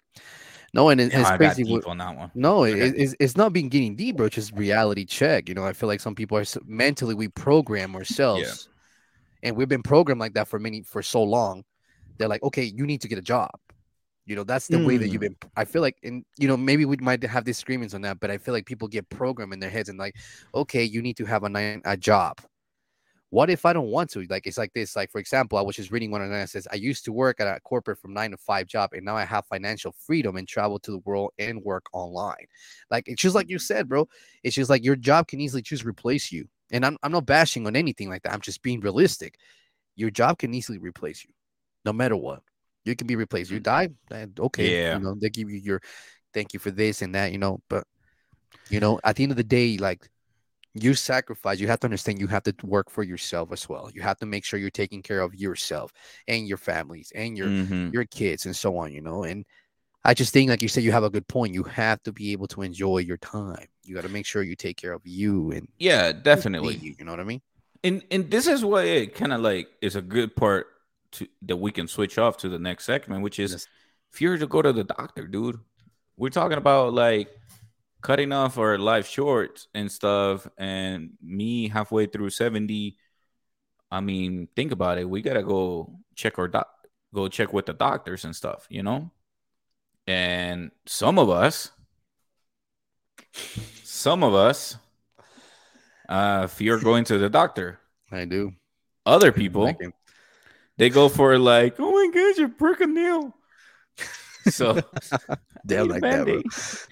No, 0.75 0.89
and 0.89 1.01
it, 1.01 1.13
it's 1.13 1.31
crazy. 1.33 1.65
What, 1.65 1.87
on 1.87 1.99
that 1.99 2.17
one. 2.17 2.31
No, 2.35 2.65
okay. 2.65 2.81
it, 2.81 2.95
it's, 2.97 3.15
it's 3.21 3.37
not 3.37 3.53
being 3.53 3.69
getting 3.69 3.95
deep, 3.95 4.17
bro. 4.17 4.27
It's 4.27 4.37
just 4.37 4.53
reality 4.53 5.05
check. 5.05 5.49
You 5.49 5.55
know, 5.55 5.65
I 5.65 5.73
feel 5.73 5.87
like 5.87 6.01
some 6.01 6.15
people 6.15 6.39
are 6.39 6.45
mentally 6.67 7.15
we 7.15 7.29
program 7.29 7.95
ourselves, 7.95 8.69
yeah. 9.43 9.49
and 9.49 9.57
we've 9.57 9.69
been 9.69 9.83
programmed 9.83 10.21
like 10.21 10.35
that 10.35 10.49
for 10.49 10.59
many 10.59 10.83
for 10.83 11.03
so 11.03 11.23
long. 11.23 11.65
They're 12.19 12.29
like, 12.29 12.43
okay, 12.43 12.65
you 12.65 12.87
need 12.87 13.03
to 13.03 13.09
get 13.09 13.19
a 13.19 13.23
job. 13.23 13.51
You 14.25 14.37
know, 14.37 14.45
that's 14.45 14.69
the 14.69 14.77
mm. 14.77 14.87
way 14.87 14.97
that 14.97 15.09
you've 15.09 15.21
mm. 15.21 15.37
been. 15.41 15.51
I 15.57 15.65
feel 15.65 15.83
like, 15.83 15.97
and 16.05 16.25
you 16.39 16.49
know, 16.49 16.57
maybe 16.57 16.85
we 16.85 16.97
might 16.97 17.23
have 17.23 17.45
disagreements 17.45 17.93
on 17.93 18.03
that, 18.03 18.21
but 18.21 18.31
I 18.31 18.39
feel 18.39 18.55
like 18.55 18.65
people 18.65 18.89
get 18.89 19.09
programmed 19.11 19.53
in 19.53 19.61
their 19.61 19.71
heads 19.71 19.89
and 19.89 19.99
like, 19.99 20.17
okay, 20.55 20.85
you 20.85 21.03
need 21.03 21.17
to 21.19 21.25
have 21.27 21.43
a 21.43 21.49
nine 21.49 21.83
a 21.85 21.97
job. 21.97 22.41
What 23.33 23.49
if 23.49 23.65
I 23.65 23.73
don't 23.73 23.87
want 23.87 24.11
to? 24.11 24.27
Like, 24.29 24.47
it's 24.47 24.59
like 24.59 24.75
this. 24.75 24.95
Like, 24.95 25.11
for 25.11 25.19
example, 25.19 25.57
I 25.57 25.63
was 25.63 25.75
just 25.75 25.91
reading 25.91 26.11
one 26.11 26.21
of 26.21 26.29
them 26.29 26.47
says, 26.47 26.69
I 26.71 26.75
used 26.75 27.07
to 27.07 27.15
work 27.15 27.41
at 27.41 27.47
a 27.47 27.59
corporate 27.61 27.99
from 27.99 28.13
nine 28.13 28.33
to 28.33 28.37
five 28.37 28.67
job, 28.67 28.91
and 28.93 29.07
now 29.07 29.17
I 29.17 29.25
have 29.25 29.47
financial 29.47 29.95
freedom 30.07 30.37
and 30.37 30.47
travel 30.47 30.79
to 30.81 30.91
the 30.91 30.99
world 30.99 31.31
and 31.39 31.63
work 31.63 31.87
online. 31.95 32.45
Like, 32.91 33.05
it's 33.07 33.23
just 33.23 33.35
like 33.35 33.49
you 33.49 33.57
mm-hmm. 33.57 33.63
said, 33.63 33.89
bro. 33.89 34.07
It's 34.45 34.55
just 34.55 34.69
like 34.69 34.85
your 34.85 34.97
job 34.97 35.29
can 35.29 35.41
easily 35.41 35.63
choose 35.63 35.83
replace 35.83 36.31
you. 36.31 36.47
And 36.73 36.85
I'm, 36.85 36.99
I'm 37.03 37.11
not 37.11 37.25
bashing 37.25 37.67
on 37.67 37.75
anything 37.75 38.11
like 38.11 38.23
that. 38.25 38.35
I'm 38.35 38.43
just 38.43 38.61
being 38.61 38.81
realistic. 38.81 39.37
Your 39.97 40.11
job 40.11 40.37
can 40.37 40.53
easily 40.53 40.77
replace 40.77 41.25
you, 41.25 41.31
no 41.87 41.95
matter 41.95 42.17
what. 42.17 42.43
You 42.85 42.95
can 42.95 43.07
be 43.07 43.17
replaced. 43.17 43.51
You 43.51 43.63
mm-hmm. 43.63 44.13
die, 44.13 44.29
okay. 44.41 44.83
Yeah. 44.83 44.99
You 44.99 45.05
know, 45.05 45.15
they 45.19 45.31
give 45.31 45.49
you 45.49 45.57
your 45.57 45.81
thank 46.35 46.53
you 46.53 46.59
for 46.59 46.71
this 46.71 47.01
and 47.01 47.15
that, 47.15 47.33
you 47.33 47.39
know. 47.39 47.63
But 47.71 47.85
you 48.69 48.79
know, 48.79 49.01
at 49.05 49.17
the 49.17 49.23
end 49.23 49.33
of 49.33 49.39
the 49.39 49.43
day, 49.43 49.79
like 49.79 50.07
you 50.75 50.95
sacrifice, 50.95 51.61
you 51.61 51.67
have 51.69 51.81
to 51.81 51.87
understand 51.87 52.21
you 52.21 52.27
have 52.29 52.45
to 52.45 52.55
work 52.65 52.91
for 52.91 53.03
yourself 53.03 53.53
as 53.53 53.69
well. 53.69 53.91
You 53.93 54.03
have 54.03 54.19
to 54.19 54.27
make 54.27 54.45
sure 54.45 54.59
you're 54.59 54.71
taking 54.71 55.03
care 55.03 55.21
of 55.21 55.35
yourself 55.35 55.93
and 56.29 56.49
your 56.49 56.57
families 56.57 57.13
and 57.15 57.37
your 57.37 57.49
mm-hmm. 57.49 57.91
your 57.93 58.05
kids 58.07 58.47
and 58.47 58.57
so 58.57 58.79
on, 58.79 58.93
you 58.93 59.03
know. 59.03 59.25
And 59.25 59.45
I 60.05 60.15
just 60.15 60.33
think, 60.33 60.49
like 60.51 60.63
you 60.63 60.69
said, 60.69 60.83
you 60.83 60.93
have 60.93 61.05
a 61.05 61.11
good 61.11 61.29
point. 61.29 61.55
You 61.55 61.63
have 61.65 62.03
to 62.05 62.13
be 62.13 62.33
able 62.33 62.49
to 62.49 62.63
enjoy 62.63 62.99
your 62.99 63.19
time. 63.19 63.67
You 63.85 63.95
got 63.95 64.05
to 64.05 64.09
make 64.09 64.27
sure 64.27 64.43
you 64.43 64.57
take 64.57 64.77
care 64.77 64.93
of 64.93 65.03
you 65.05 65.53
and 65.53 65.69
yeah, 65.79 66.13
definitely. 66.13 66.77
You, 66.77 66.95
you 66.99 67.05
know 67.05 67.13
what 67.13 67.21
I 67.21 67.25
mean? 67.25 67.43
And 67.85 68.03
and 68.11 68.31
this 68.31 68.47
is 68.47 68.65
what 68.65 68.87
it 68.87 69.15
kind 69.15 69.33
of 69.33 69.41
like 69.41 69.69
is 69.83 69.97
a 69.97 70.03
good 70.03 70.35
part 70.35 70.69
to 71.13 71.29
that 71.43 71.57
we 71.57 71.71
can 71.71 71.87
switch 71.87 72.17
off 72.17 72.39
to 72.39 72.49
the 72.49 72.59
next 72.59 72.85
segment, 72.85 73.23
which 73.23 73.39
is 73.39 73.53
yes. 73.53 73.69
if 74.13 74.23
you're 74.23 74.39
to 74.39 74.47
go 74.47 74.63
to 74.63 74.73
the 74.73 74.85
doctor, 74.85 75.27
dude. 75.27 75.59
We're 76.17 76.29
talking 76.29 76.59
about 76.59 76.93
like 76.93 77.29
cutting 78.03 78.33
off 78.33 78.59
our 78.59 78.79
life 78.79 79.07
short 79.07 79.67
and 79.75 79.91
stuff, 79.91 80.47
and 80.59 81.13
me 81.23 81.69
halfway 81.69 82.07
through 82.07 82.31
70. 82.31 82.97
I 83.91 84.01
mean, 84.01 84.49
think 84.55 84.73
about 84.73 84.99
it. 84.99 85.09
We 85.09 85.23
gotta 85.23 85.43
go 85.43 85.99
check 86.15 86.39
our 86.39 86.49
doc 86.49 86.69
go 87.15 87.29
check 87.29 87.53
with 87.53 87.67
the 87.67 87.73
doctors 87.75 88.25
and 88.25 88.35
stuff, 88.35 88.67
you 88.71 88.83
know? 88.83 89.11
And 90.07 90.71
some 90.87 91.19
of 91.19 91.31
us, 91.31 91.71
some 93.85 94.23
of 94.23 94.35
us 94.35 94.77
uh 96.09 96.47
fear 96.47 96.79
going 96.79 97.05
to 97.05 97.19
the 97.19 97.31
doctor. 97.31 97.79
I 98.13 98.25
do. 98.25 98.53
Other 99.07 99.33
people 99.33 99.73
they 100.77 100.91
go 100.91 101.09
for 101.09 101.39
like, 101.39 101.77
oh 101.79 101.93
my 101.93 102.11
gosh, 102.13 102.39
you 102.39 102.49
broke 102.49 102.81
a 102.81 102.87
nail. 102.87 103.37
So 104.49 104.81
they're 105.65 105.85
like 105.85 106.03
that. 106.03 106.27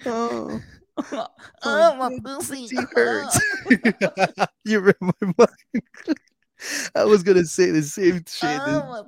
Oh. 0.05 0.09
oh, 0.51 0.61
oh, 1.63 1.95
my 1.95 2.17
pussy 2.23 2.67
hurts. 2.93 3.39
Oh. 3.71 4.45
you 4.65 4.79
remember? 4.79 5.47
I 6.95 7.05
was 7.05 7.23
gonna 7.23 7.45
say 7.45 7.71
the 7.71 7.81
same 7.81 8.23
shit. 8.27 8.59
Oh, 8.61 9.05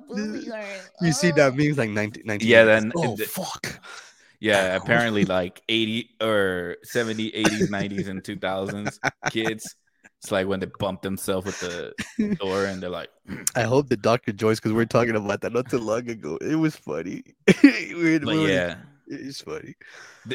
you 1.00 1.12
see 1.12 1.30
that 1.32 1.52
oh. 1.52 1.56
memes 1.56 1.78
like 1.78 1.90
19, 1.90 2.24
19 2.26 2.48
Yeah, 2.48 2.64
then 2.64 2.92
oh 2.96 3.16
the, 3.16 3.24
fuck. 3.24 3.80
Yeah, 4.40 4.74
apparently 4.76 5.24
like 5.24 5.62
80 5.68 6.10
or 6.20 6.76
70, 6.82 7.30
80s, 7.30 7.68
90s, 7.70 8.08
and 8.08 8.22
2000s 8.22 8.98
kids 9.30 9.76
it's 10.24 10.32
like 10.32 10.46
when 10.46 10.58
they 10.58 10.68
bump 10.78 11.02
themselves 11.02 11.44
with 11.44 11.60
the 11.60 12.36
door 12.40 12.64
and 12.64 12.82
they're 12.82 12.88
like, 12.88 13.10
hmm. 13.26 13.42
I 13.54 13.64
hope 13.64 13.90
the 13.90 13.96
doctor 13.98 14.32
joins 14.32 14.58
because 14.58 14.72
we 14.72 14.82
are 14.82 14.86
talking 14.86 15.16
about 15.16 15.42
that 15.42 15.52
not 15.52 15.68
too 15.68 15.78
long 15.78 16.08
ago. 16.08 16.38
It 16.40 16.54
was 16.54 16.74
funny. 16.74 17.22
we 17.62 18.18
but 18.20 18.36
yeah, 18.36 18.76
it's 19.06 19.40
funny. 19.40 19.74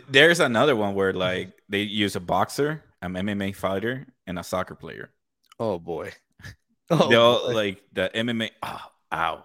There's 0.09 0.39
another 0.39 0.75
one 0.75 0.95
where 0.95 1.13
like 1.13 1.53
they 1.67 1.81
use 1.81 2.15
a 2.15 2.19
boxer, 2.19 2.83
an 3.01 3.13
MMA 3.13 3.55
fighter, 3.55 4.07
and 4.27 4.39
a 4.39 4.43
soccer 4.43 4.75
player. 4.75 5.11
Oh 5.59 5.79
boy. 5.79 6.11
Oh, 6.91 7.07
they 7.07 7.15
all 7.17 7.45
boy. 7.45 7.53
like 7.53 7.83
the 7.93 8.09
MMA. 8.15 8.49
Oh, 8.63 8.81
ow. 9.13 9.43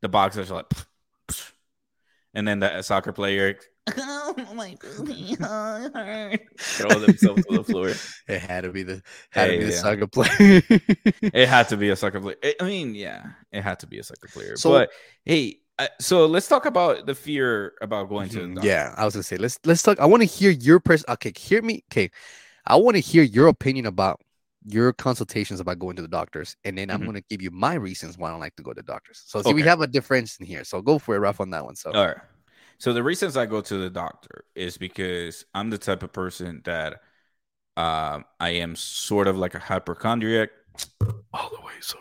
The 0.00 0.08
boxers 0.08 0.52
are 0.52 0.54
like, 0.54 0.72
and 2.34 2.46
then 2.46 2.60
the 2.60 2.72
uh, 2.72 2.82
soccer 2.82 3.10
player 3.10 3.58
oh 3.98 4.34
my 4.54 4.76
hurt. 5.40 6.40
Throw 6.58 6.98
themselves 7.00 7.44
to 7.46 7.58
the 7.58 7.64
floor. 7.64 7.92
It 8.28 8.40
had 8.40 8.64
to 8.64 8.70
be 8.70 8.82
the 8.82 9.02
had 9.28 9.50
hey, 9.50 9.56
to 9.56 9.58
be 9.58 9.64
the 9.66 9.72
yeah. 9.72 9.78
soccer 9.78 10.06
player. 10.06 10.62
it 11.20 11.48
had 11.48 11.68
to 11.68 11.76
be 11.76 11.90
a 11.90 11.96
soccer 11.96 12.20
player. 12.20 12.36
I 12.60 12.64
mean, 12.64 12.94
yeah, 12.94 13.32
it 13.52 13.60
had 13.60 13.80
to 13.80 13.86
be 13.86 13.98
a 13.98 14.02
soccer 14.02 14.28
player. 14.28 14.56
So, 14.56 14.70
but 14.70 14.90
hey, 15.24 15.58
uh, 15.78 15.88
so 16.00 16.26
let's 16.26 16.48
talk 16.48 16.66
about 16.66 17.06
the 17.06 17.14
fear 17.14 17.74
about 17.80 18.08
going 18.08 18.28
to. 18.30 18.40
Mm-hmm. 18.40 18.64
yeah, 18.64 18.94
I 18.96 19.04
was 19.04 19.14
gonna 19.14 19.22
say 19.22 19.36
let's 19.36 19.58
let's 19.64 19.82
talk. 19.82 19.98
I 20.00 20.06
want 20.06 20.22
to 20.22 20.26
hear 20.26 20.50
your 20.50 20.80
person. 20.80 21.06
Okay, 21.08 21.32
hear 21.36 21.62
me. 21.62 21.84
Okay, 21.90 22.10
I 22.66 22.76
want 22.76 22.96
to 22.96 23.00
hear 23.00 23.22
your 23.22 23.48
opinion 23.48 23.86
about 23.86 24.20
your 24.66 24.92
consultations 24.92 25.60
about 25.60 25.78
going 25.78 25.96
to 25.96 26.02
the 26.02 26.08
doctors, 26.08 26.56
and 26.64 26.78
then 26.78 26.90
I'm 26.90 26.98
mm-hmm. 26.98 27.10
going 27.10 27.22
to 27.22 27.24
give 27.28 27.42
you 27.42 27.50
my 27.50 27.74
reasons 27.74 28.16
why 28.16 28.28
I 28.28 28.30
don't 28.32 28.40
like 28.40 28.56
to 28.56 28.62
go 28.62 28.72
to 28.72 28.82
doctors. 28.82 29.22
So, 29.26 29.42
see, 29.42 29.50
okay. 29.50 29.54
we 29.54 29.62
have 29.62 29.80
a 29.80 29.86
difference 29.86 30.36
in 30.38 30.46
here. 30.46 30.64
So, 30.64 30.80
go 30.80 30.98
for 30.98 31.16
it, 31.16 31.18
rough 31.18 31.40
on 31.40 31.50
that 31.50 31.64
one. 31.64 31.76
So, 31.76 31.92
all 31.92 32.06
right. 32.06 32.16
So 32.78 32.92
the 32.92 33.02
reasons 33.02 33.36
I 33.36 33.46
go 33.46 33.60
to 33.60 33.76
the 33.76 33.90
doctor 33.90 34.44
is 34.54 34.76
because 34.78 35.44
I'm 35.54 35.70
the 35.70 35.78
type 35.78 36.02
of 36.02 36.12
person 36.12 36.62
that 36.64 37.00
Uh, 37.76 38.22
I 38.38 38.50
am 38.62 38.76
sort 38.76 39.26
of 39.26 39.36
like 39.36 39.56
a 39.56 39.58
hypochondriac. 39.58 40.50
All 41.32 41.50
the 41.50 41.60
way, 41.66 41.74
so 41.80 41.98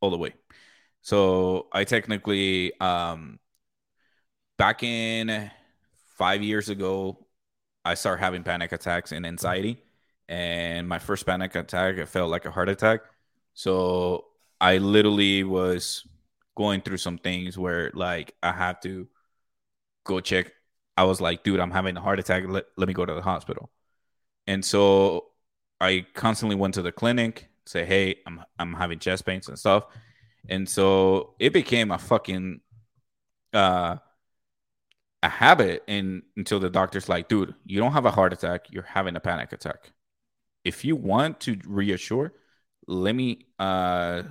all 0.00 0.10
the 0.10 0.16
way. 0.16 0.32
So 1.08 1.68
I 1.72 1.84
technically, 1.84 2.78
um, 2.82 3.38
back 4.58 4.82
in 4.82 5.50
five 6.18 6.42
years 6.42 6.68
ago, 6.68 7.24
I 7.82 7.94
started 7.94 8.22
having 8.22 8.42
panic 8.42 8.72
attacks 8.72 9.12
and 9.12 9.24
anxiety. 9.24 9.82
And 10.28 10.86
my 10.86 10.98
first 10.98 11.24
panic 11.24 11.54
attack, 11.54 11.96
it 11.96 12.10
felt 12.10 12.30
like 12.30 12.44
a 12.44 12.50
heart 12.50 12.68
attack. 12.68 13.00
So 13.54 14.26
I 14.60 14.76
literally 14.76 15.44
was 15.44 16.06
going 16.54 16.82
through 16.82 16.98
some 16.98 17.16
things 17.16 17.56
where 17.56 17.90
like 17.94 18.34
I 18.42 18.52
have 18.52 18.78
to 18.80 19.08
go 20.04 20.20
check. 20.20 20.52
I 20.98 21.04
was 21.04 21.22
like, 21.22 21.42
dude, 21.42 21.58
I'm 21.58 21.70
having 21.70 21.96
a 21.96 22.02
heart 22.02 22.18
attack. 22.18 22.44
Let, 22.46 22.66
let 22.76 22.86
me 22.86 22.92
go 22.92 23.06
to 23.06 23.14
the 23.14 23.22
hospital. 23.22 23.70
And 24.46 24.62
so 24.62 25.28
I 25.80 26.04
constantly 26.12 26.56
went 26.56 26.74
to 26.74 26.82
the 26.82 26.92
clinic, 26.92 27.48
say, 27.64 27.86
hey, 27.86 28.16
I'm 28.26 28.42
I'm 28.58 28.74
having 28.74 28.98
chest 28.98 29.24
pains 29.24 29.48
and 29.48 29.58
stuff. 29.58 29.86
And 30.48 30.68
so 30.68 31.34
it 31.38 31.52
became 31.52 31.90
a 31.90 31.98
fucking 31.98 32.60
uh 33.52 33.96
a 35.22 35.28
habit 35.28 35.82
and 35.88 36.22
until 36.36 36.60
the 36.60 36.70
doctor's 36.70 37.08
like, 37.08 37.28
dude, 37.28 37.54
you 37.64 37.80
don't 37.80 37.92
have 37.92 38.04
a 38.06 38.10
heart 38.10 38.32
attack, 38.32 38.66
you're 38.70 38.84
having 38.84 39.16
a 39.16 39.20
panic 39.20 39.52
attack. 39.52 39.90
If 40.64 40.84
you 40.84 40.94
want 40.94 41.40
to 41.40 41.58
reassure, 41.66 42.34
let 42.86 43.14
me 43.14 43.46
uh 43.58 44.22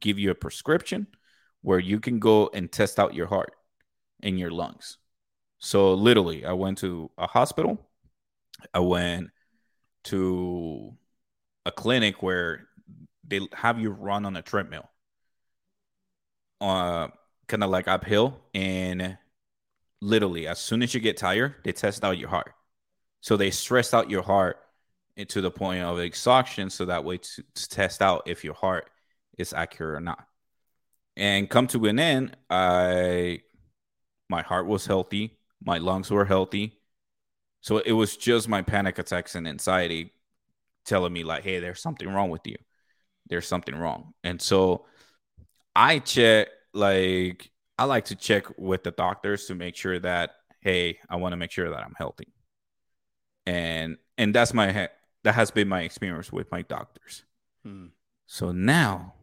give 0.00 0.18
you 0.18 0.30
a 0.30 0.34
prescription 0.34 1.06
where 1.62 1.78
you 1.78 2.00
can 2.00 2.18
go 2.18 2.50
and 2.52 2.70
test 2.70 2.98
out 2.98 3.14
your 3.14 3.26
heart 3.26 3.54
and 4.22 4.38
your 4.38 4.50
lungs. 4.50 4.98
So 5.58 5.94
literally, 5.94 6.44
I 6.44 6.52
went 6.52 6.78
to 6.78 7.10
a 7.16 7.26
hospital. 7.26 7.78
I 8.72 8.80
went 8.80 9.30
to 10.04 10.94
a 11.64 11.72
clinic 11.72 12.22
where 12.22 12.68
they 13.26 13.40
have 13.54 13.78
you 13.78 13.90
run 13.90 14.24
on 14.26 14.36
a 14.36 14.42
treadmill, 14.42 14.88
uh, 16.60 17.08
kind 17.48 17.64
of 17.64 17.70
like 17.70 17.88
uphill, 17.88 18.40
and 18.54 19.18
literally, 20.00 20.46
as 20.46 20.58
soon 20.58 20.82
as 20.82 20.94
you 20.94 21.00
get 21.00 21.16
tired, 21.16 21.54
they 21.64 21.72
test 21.72 22.04
out 22.04 22.18
your 22.18 22.28
heart. 22.28 22.54
So 23.20 23.36
they 23.36 23.50
stress 23.50 23.94
out 23.94 24.10
your 24.10 24.22
heart 24.22 24.58
to 25.28 25.40
the 25.40 25.50
point 25.50 25.82
of 25.82 25.98
exhaustion, 25.98 26.70
so 26.70 26.86
that 26.86 27.04
way 27.04 27.18
to, 27.18 27.44
to 27.54 27.68
test 27.68 28.02
out 28.02 28.24
if 28.26 28.44
your 28.44 28.54
heart 28.54 28.90
is 29.38 29.52
accurate 29.52 29.96
or 29.96 30.00
not. 30.00 30.26
And 31.16 31.48
come 31.48 31.66
to 31.68 31.86
an 31.86 31.98
end, 31.98 32.36
I 32.50 33.40
my 34.28 34.42
heart 34.42 34.66
was 34.66 34.86
healthy, 34.86 35.38
my 35.64 35.78
lungs 35.78 36.10
were 36.10 36.24
healthy. 36.24 36.80
So 37.60 37.78
it 37.78 37.92
was 37.92 38.16
just 38.16 38.48
my 38.48 38.62
panic 38.62 38.98
attacks 38.98 39.34
and 39.34 39.48
anxiety 39.48 40.12
telling 40.86 41.12
me 41.12 41.24
like, 41.24 41.44
"Hey, 41.44 41.60
there's 41.60 41.80
something 41.80 42.08
wrong 42.08 42.30
with 42.30 42.46
you. 42.46 42.56
There's 43.28 43.46
something 43.46 43.74
wrong." 43.74 44.14
And 44.22 44.40
so 44.40 44.86
I 45.74 45.98
check 45.98 46.48
like 46.72 47.50
I 47.78 47.84
like 47.84 48.06
to 48.06 48.16
check 48.16 48.46
with 48.58 48.84
the 48.84 48.90
doctors 48.90 49.46
to 49.46 49.54
make 49.54 49.76
sure 49.76 49.98
that 50.00 50.30
hey, 50.60 50.98
I 51.10 51.16
want 51.16 51.32
to 51.32 51.36
make 51.36 51.50
sure 51.50 51.70
that 51.70 51.84
I'm 51.84 51.94
healthy. 51.96 52.32
And 53.46 53.98
and 54.16 54.34
that's 54.34 54.54
my 54.54 54.88
that 55.24 55.34
has 55.34 55.50
been 55.50 55.68
my 55.68 55.82
experience 55.82 56.32
with 56.32 56.50
my 56.50 56.62
doctors. 56.62 57.24
Hmm. 57.62 57.86
So 58.26 58.52
now 58.52 59.14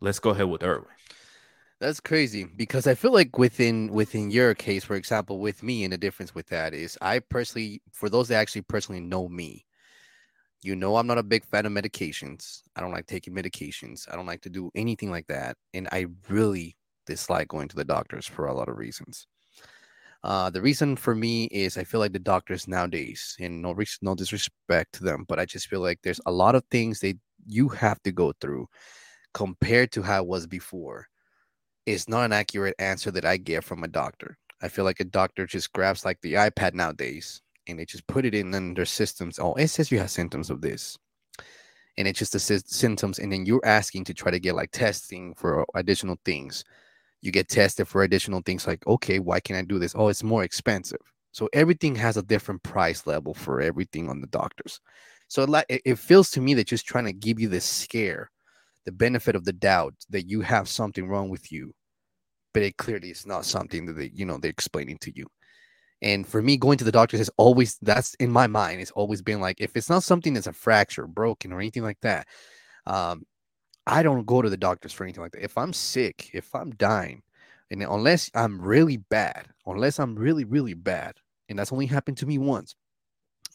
let's 0.00 0.18
go 0.18 0.30
ahead 0.30 0.46
with 0.46 0.62
Erwin. 0.62 0.86
That's 1.80 2.00
crazy 2.00 2.44
because 2.44 2.86
I 2.86 2.94
feel 2.94 3.12
like 3.12 3.38
within 3.38 3.90
within 3.92 4.30
your 4.30 4.54
case, 4.54 4.84
for 4.84 4.96
example, 4.96 5.38
with 5.38 5.62
me, 5.62 5.84
and 5.84 5.92
the 5.92 5.98
difference 5.98 6.34
with 6.34 6.46
that 6.48 6.74
is 6.74 6.98
I 7.00 7.20
personally, 7.20 7.80
for 7.90 8.10
those 8.10 8.28
that 8.28 8.36
actually 8.36 8.62
personally 8.62 9.00
know 9.00 9.28
me, 9.28 9.64
you 10.62 10.76
know 10.76 10.96
I'm 10.96 11.06
not 11.06 11.18
a 11.18 11.22
big 11.22 11.44
fan 11.44 11.66
of 11.66 11.72
medications. 11.72 12.62
I 12.76 12.80
don't 12.80 12.92
like 12.92 13.06
taking 13.06 13.34
medications. 13.34 14.10
I 14.12 14.16
don't 14.16 14.26
like 14.26 14.42
to 14.42 14.50
do 14.50 14.70
anything 14.74 15.10
like 15.10 15.26
that, 15.28 15.56
and 15.74 15.88
I 15.92 16.06
really 16.28 16.76
dislike 17.06 17.48
going 17.48 17.68
to 17.68 17.76
the 17.76 17.84
doctors 17.84 18.26
for 18.26 18.46
a 18.46 18.54
lot 18.54 18.68
of 18.68 18.76
reasons. 18.76 19.26
Uh, 20.22 20.50
the 20.50 20.60
reason 20.60 20.96
for 20.96 21.14
me 21.14 21.44
is 21.46 21.78
I 21.78 21.84
feel 21.84 22.00
like 22.00 22.12
the 22.12 22.18
doctors 22.18 22.68
nowadays, 22.68 23.36
and 23.40 23.62
no 23.62 23.74
no 24.02 24.14
disrespect 24.14 24.92
to 24.94 25.04
them, 25.04 25.24
but 25.28 25.38
I 25.38 25.46
just 25.46 25.68
feel 25.68 25.80
like 25.80 25.98
there's 26.02 26.20
a 26.26 26.32
lot 26.32 26.54
of 26.54 26.64
things 26.70 27.00
that 27.00 27.18
you 27.46 27.68
have 27.68 28.02
to 28.02 28.12
go 28.12 28.32
through 28.40 28.68
compared 29.32 29.92
to 29.92 30.02
how 30.02 30.22
it 30.22 30.28
was 30.28 30.46
before 30.46 31.06
is 31.86 32.08
not 32.08 32.24
an 32.24 32.32
accurate 32.32 32.74
answer 32.78 33.10
that 33.10 33.24
I 33.24 33.36
get 33.38 33.64
from 33.64 33.82
a 33.82 33.88
doctor. 33.88 34.36
I 34.62 34.68
feel 34.68 34.84
like 34.84 35.00
a 35.00 35.04
doctor 35.04 35.46
just 35.46 35.72
grabs 35.72 36.04
like 36.04 36.20
the 36.20 36.34
iPad 36.34 36.74
nowadays 36.74 37.40
and 37.70 37.78
they 37.78 37.84
just 37.84 38.06
put 38.06 38.24
it 38.24 38.34
in, 38.34 38.74
their 38.74 38.84
systems. 38.84 39.38
Oh, 39.38 39.54
it 39.54 39.68
says 39.68 39.90
you 39.90 39.98
have 39.98 40.10
symptoms 40.10 40.50
of 40.50 40.60
this. 40.60 40.98
And 41.96 42.06
it's 42.08 42.18
just 42.18 42.32
the 42.32 42.38
sy- 42.38 42.60
symptoms. 42.66 43.18
And 43.18 43.32
then 43.32 43.46
you're 43.46 43.64
asking 43.64 44.04
to 44.04 44.14
try 44.14 44.30
to 44.30 44.40
get 44.40 44.54
like 44.54 44.70
testing 44.70 45.34
for 45.34 45.66
additional 45.74 46.18
things. 46.24 46.64
You 47.20 47.32
get 47.32 47.48
tested 47.48 47.88
for 47.88 48.02
additional 48.02 48.42
things 48.44 48.66
like, 48.66 48.86
okay, 48.86 49.18
why 49.18 49.40
can 49.40 49.56
I 49.56 49.62
do 49.62 49.78
this? 49.78 49.94
Oh, 49.94 50.08
it's 50.08 50.22
more 50.22 50.44
expensive. 50.44 51.00
So 51.32 51.48
everything 51.52 51.94
has 51.96 52.16
a 52.16 52.22
different 52.22 52.62
price 52.62 53.06
level 53.06 53.34
for 53.34 53.60
everything 53.60 54.08
on 54.08 54.20
the 54.20 54.26
doctors. 54.28 54.80
So 55.28 55.44
it, 55.68 55.82
it 55.84 55.98
feels 55.98 56.30
to 56.32 56.40
me 56.40 56.54
that 56.54 56.66
just 56.66 56.86
trying 56.86 57.04
to 57.04 57.12
give 57.12 57.38
you 57.38 57.48
this 57.48 57.64
scare 57.64 58.30
the 58.84 58.92
benefit 58.92 59.36
of 59.36 59.44
the 59.44 59.52
doubt 59.52 59.94
that 60.08 60.28
you 60.28 60.40
have 60.40 60.68
something 60.68 61.06
wrong 61.06 61.28
with 61.28 61.52
you, 61.52 61.74
but 62.52 62.62
it 62.62 62.76
clearly 62.76 63.10
is 63.10 63.26
not 63.26 63.44
something 63.44 63.86
that 63.86 63.92
they, 63.92 64.10
you 64.14 64.24
know, 64.24 64.38
they're 64.38 64.50
explaining 64.50 64.98
to 64.98 65.12
you. 65.14 65.26
And 66.02 66.26
for 66.26 66.40
me, 66.40 66.56
going 66.56 66.78
to 66.78 66.84
the 66.84 66.92
doctor 66.92 67.18
has 67.18 67.30
always 67.36 67.78
that's 67.82 68.14
in 68.14 68.30
my 68.30 68.46
mind. 68.46 68.80
It's 68.80 68.90
always 68.92 69.22
been 69.22 69.40
like 69.40 69.60
if 69.60 69.76
it's 69.76 69.90
not 69.90 70.02
something 70.02 70.34
that's 70.34 70.46
a 70.46 70.52
fracture, 70.52 71.06
broken, 71.06 71.52
or 71.52 71.60
anything 71.60 71.82
like 71.82 72.00
that, 72.00 72.26
um, 72.86 73.24
I 73.86 74.02
don't 74.02 74.26
go 74.26 74.40
to 74.42 74.50
the 74.50 74.56
doctors 74.56 74.92
for 74.92 75.04
anything 75.04 75.22
like 75.22 75.32
that. 75.32 75.44
If 75.44 75.58
I'm 75.58 75.72
sick, 75.72 76.30
if 76.32 76.54
I'm 76.54 76.70
dying, 76.72 77.22
and 77.70 77.82
unless 77.82 78.30
I'm 78.34 78.60
really 78.60 78.96
bad, 78.96 79.48
unless 79.66 79.98
I'm 79.98 80.16
really 80.16 80.44
really 80.44 80.74
bad, 80.74 81.16
and 81.48 81.58
that's 81.58 81.72
only 81.72 81.86
happened 81.86 82.16
to 82.18 82.26
me 82.26 82.38
once, 82.38 82.74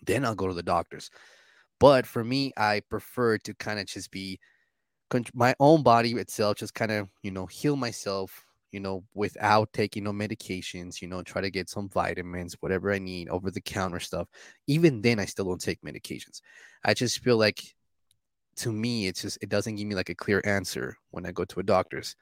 then 0.05 0.23
I'll 0.23 0.35
go 0.35 0.47
to 0.47 0.53
the 0.53 0.63
doctors. 0.63 1.09
But 1.79 2.05
for 2.05 2.23
me, 2.23 2.53
I 2.57 2.81
prefer 2.89 3.37
to 3.39 3.53
kind 3.55 3.79
of 3.79 3.87
just 3.87 4.11
be 4.11 4.39
my 5.33 5.55
own 5.59 5.83
body 5.83 6.11
itself 6.13 6.57
just 6.57 6.73
kind 6.73 6.91
of 6.91 7.07
you 7.21 7.31
know 7.31 7.45
heal 7.45 7.75
myself 7.75 8.45
you 8.75 8.81
know 8.81 9.05
without 9.13 9.71
taking 9.71 10.03
no 10.03 10.11
medications 10.11 11.01
you 11.01 11.07
know 11.07 11.23
try 11.23 11.41
to 11.41 11.49
get 11.49 11.69
some 11.69 11.87
vitamins 11.87 12.57
whatever 12.59 12.91
i 12.91 12.99
need 12.99 13.29
over 13.29 13.49
the 13.49 13.61
counter 13.61 14.01
stuff 14.01 14.27
even 14.67 15.01
then 15.01 15.17
i 15.17 15.23
still 15.23 15.45
don't 15.45 15.61
take 15.61 15.81
medications. 15.81 16.41
I 16.83 16.93
just 16.93 17.23
feel 17.23 17.37
like 17.37 17.63
to 18.57 18.73
me 18.73 19.07
it's 19.07 19.21
just 19.21 19.37
it 19.41 19.47
doesn't 19.47 19.77
give 19.77 19.87
me 19.87 19.95
like 19.95 20.09
a 20.09 20.15
clear 20.23 20.41
answer 20.43 20.97
when 21.11 21.25
i 21.25 21.31
go 21.31 21.45
to 21.45 21.61
a 21.61 21.63
doctor's. 21.63 22.17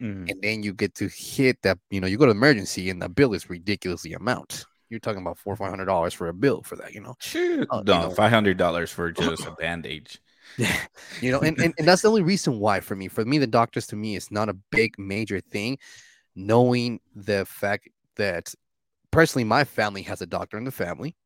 Mm. 0.00 0.30
and 0.30 0.40
then 0.40 0.62
you 0.62 0.72
get 0.72 0.94
to 0.94 1.08
hit 1.08 1.60
that 1.62 1.76
you 1.90 2.00
know 2.00 2.06
you 2.06 2.16
go 2.16 2.24
to 2.24 2.30
emergency 2.30 2.88
and 2.88 3.02
the 3.02 3.08
bill 3.08 3.34
is 3.34 3.50
ridiculously 3.50 4.14
amount. 4.14 4.64
You're 4.88 5.00
talking 5.00 5.20
about 5.20 5.38
four 5.38 5.52
or 5.52 5.56
five 5.56 5.70
hundred 5.70 5.86
dollars 5.86 6.14
for 6.14 6.28
a 6.28 6.32
bill 6.32 6.62
for 6.62 6.76
that 6.76 6.94
you 6.94 7.00
know? 7.00 7.16
Shoot, 7.18 7.66
uh, 7.68 7.82
no 7.84 7.94
you 7.94 8.00
know, 8.02 8.10
five 8.10 8.30
hundred 8.30 8.56
dollars 8.56 8.92
for 8.92 9.10
just 9.26 9.44
a 9.44 9.50
bandage 9.58 10.20
you 11.20 11.30
know, 11.30 11.40
and, 11.40 11.58
and, 11.60 11.74
and 11.78 11.86
that's 11.86 12.02
the 12.02 12.08
only 12.08 12.22
reason 12.22 12.58
why 12.58 12.80
for 12.80 12.96
me, 12.96 13.08
for 13.08 13.24
me, 13.24 13.38
the 13.38 13.46
doctors 13.46 13.86
to 13.88 13.96
me 13.96 14.16
is 14.16 14.30
not 14.30 14.48
a 14.48 14.54
big 14.70 14.98
major 14.98 15.40
thing, 15.40 15.78
knowing 16.34 17.00
the 17.14 17.44
fact 17.44 17.88
that 18.16 18.52
personally, 19.10 19.44
my 19.44 19.64
family 19.64 20.02
has 20.02 20.22
a 20.22 20.26
doctor 20.26 20.58
in 20.58 20.64
the 20.64 20.70
family. 20.70 21.16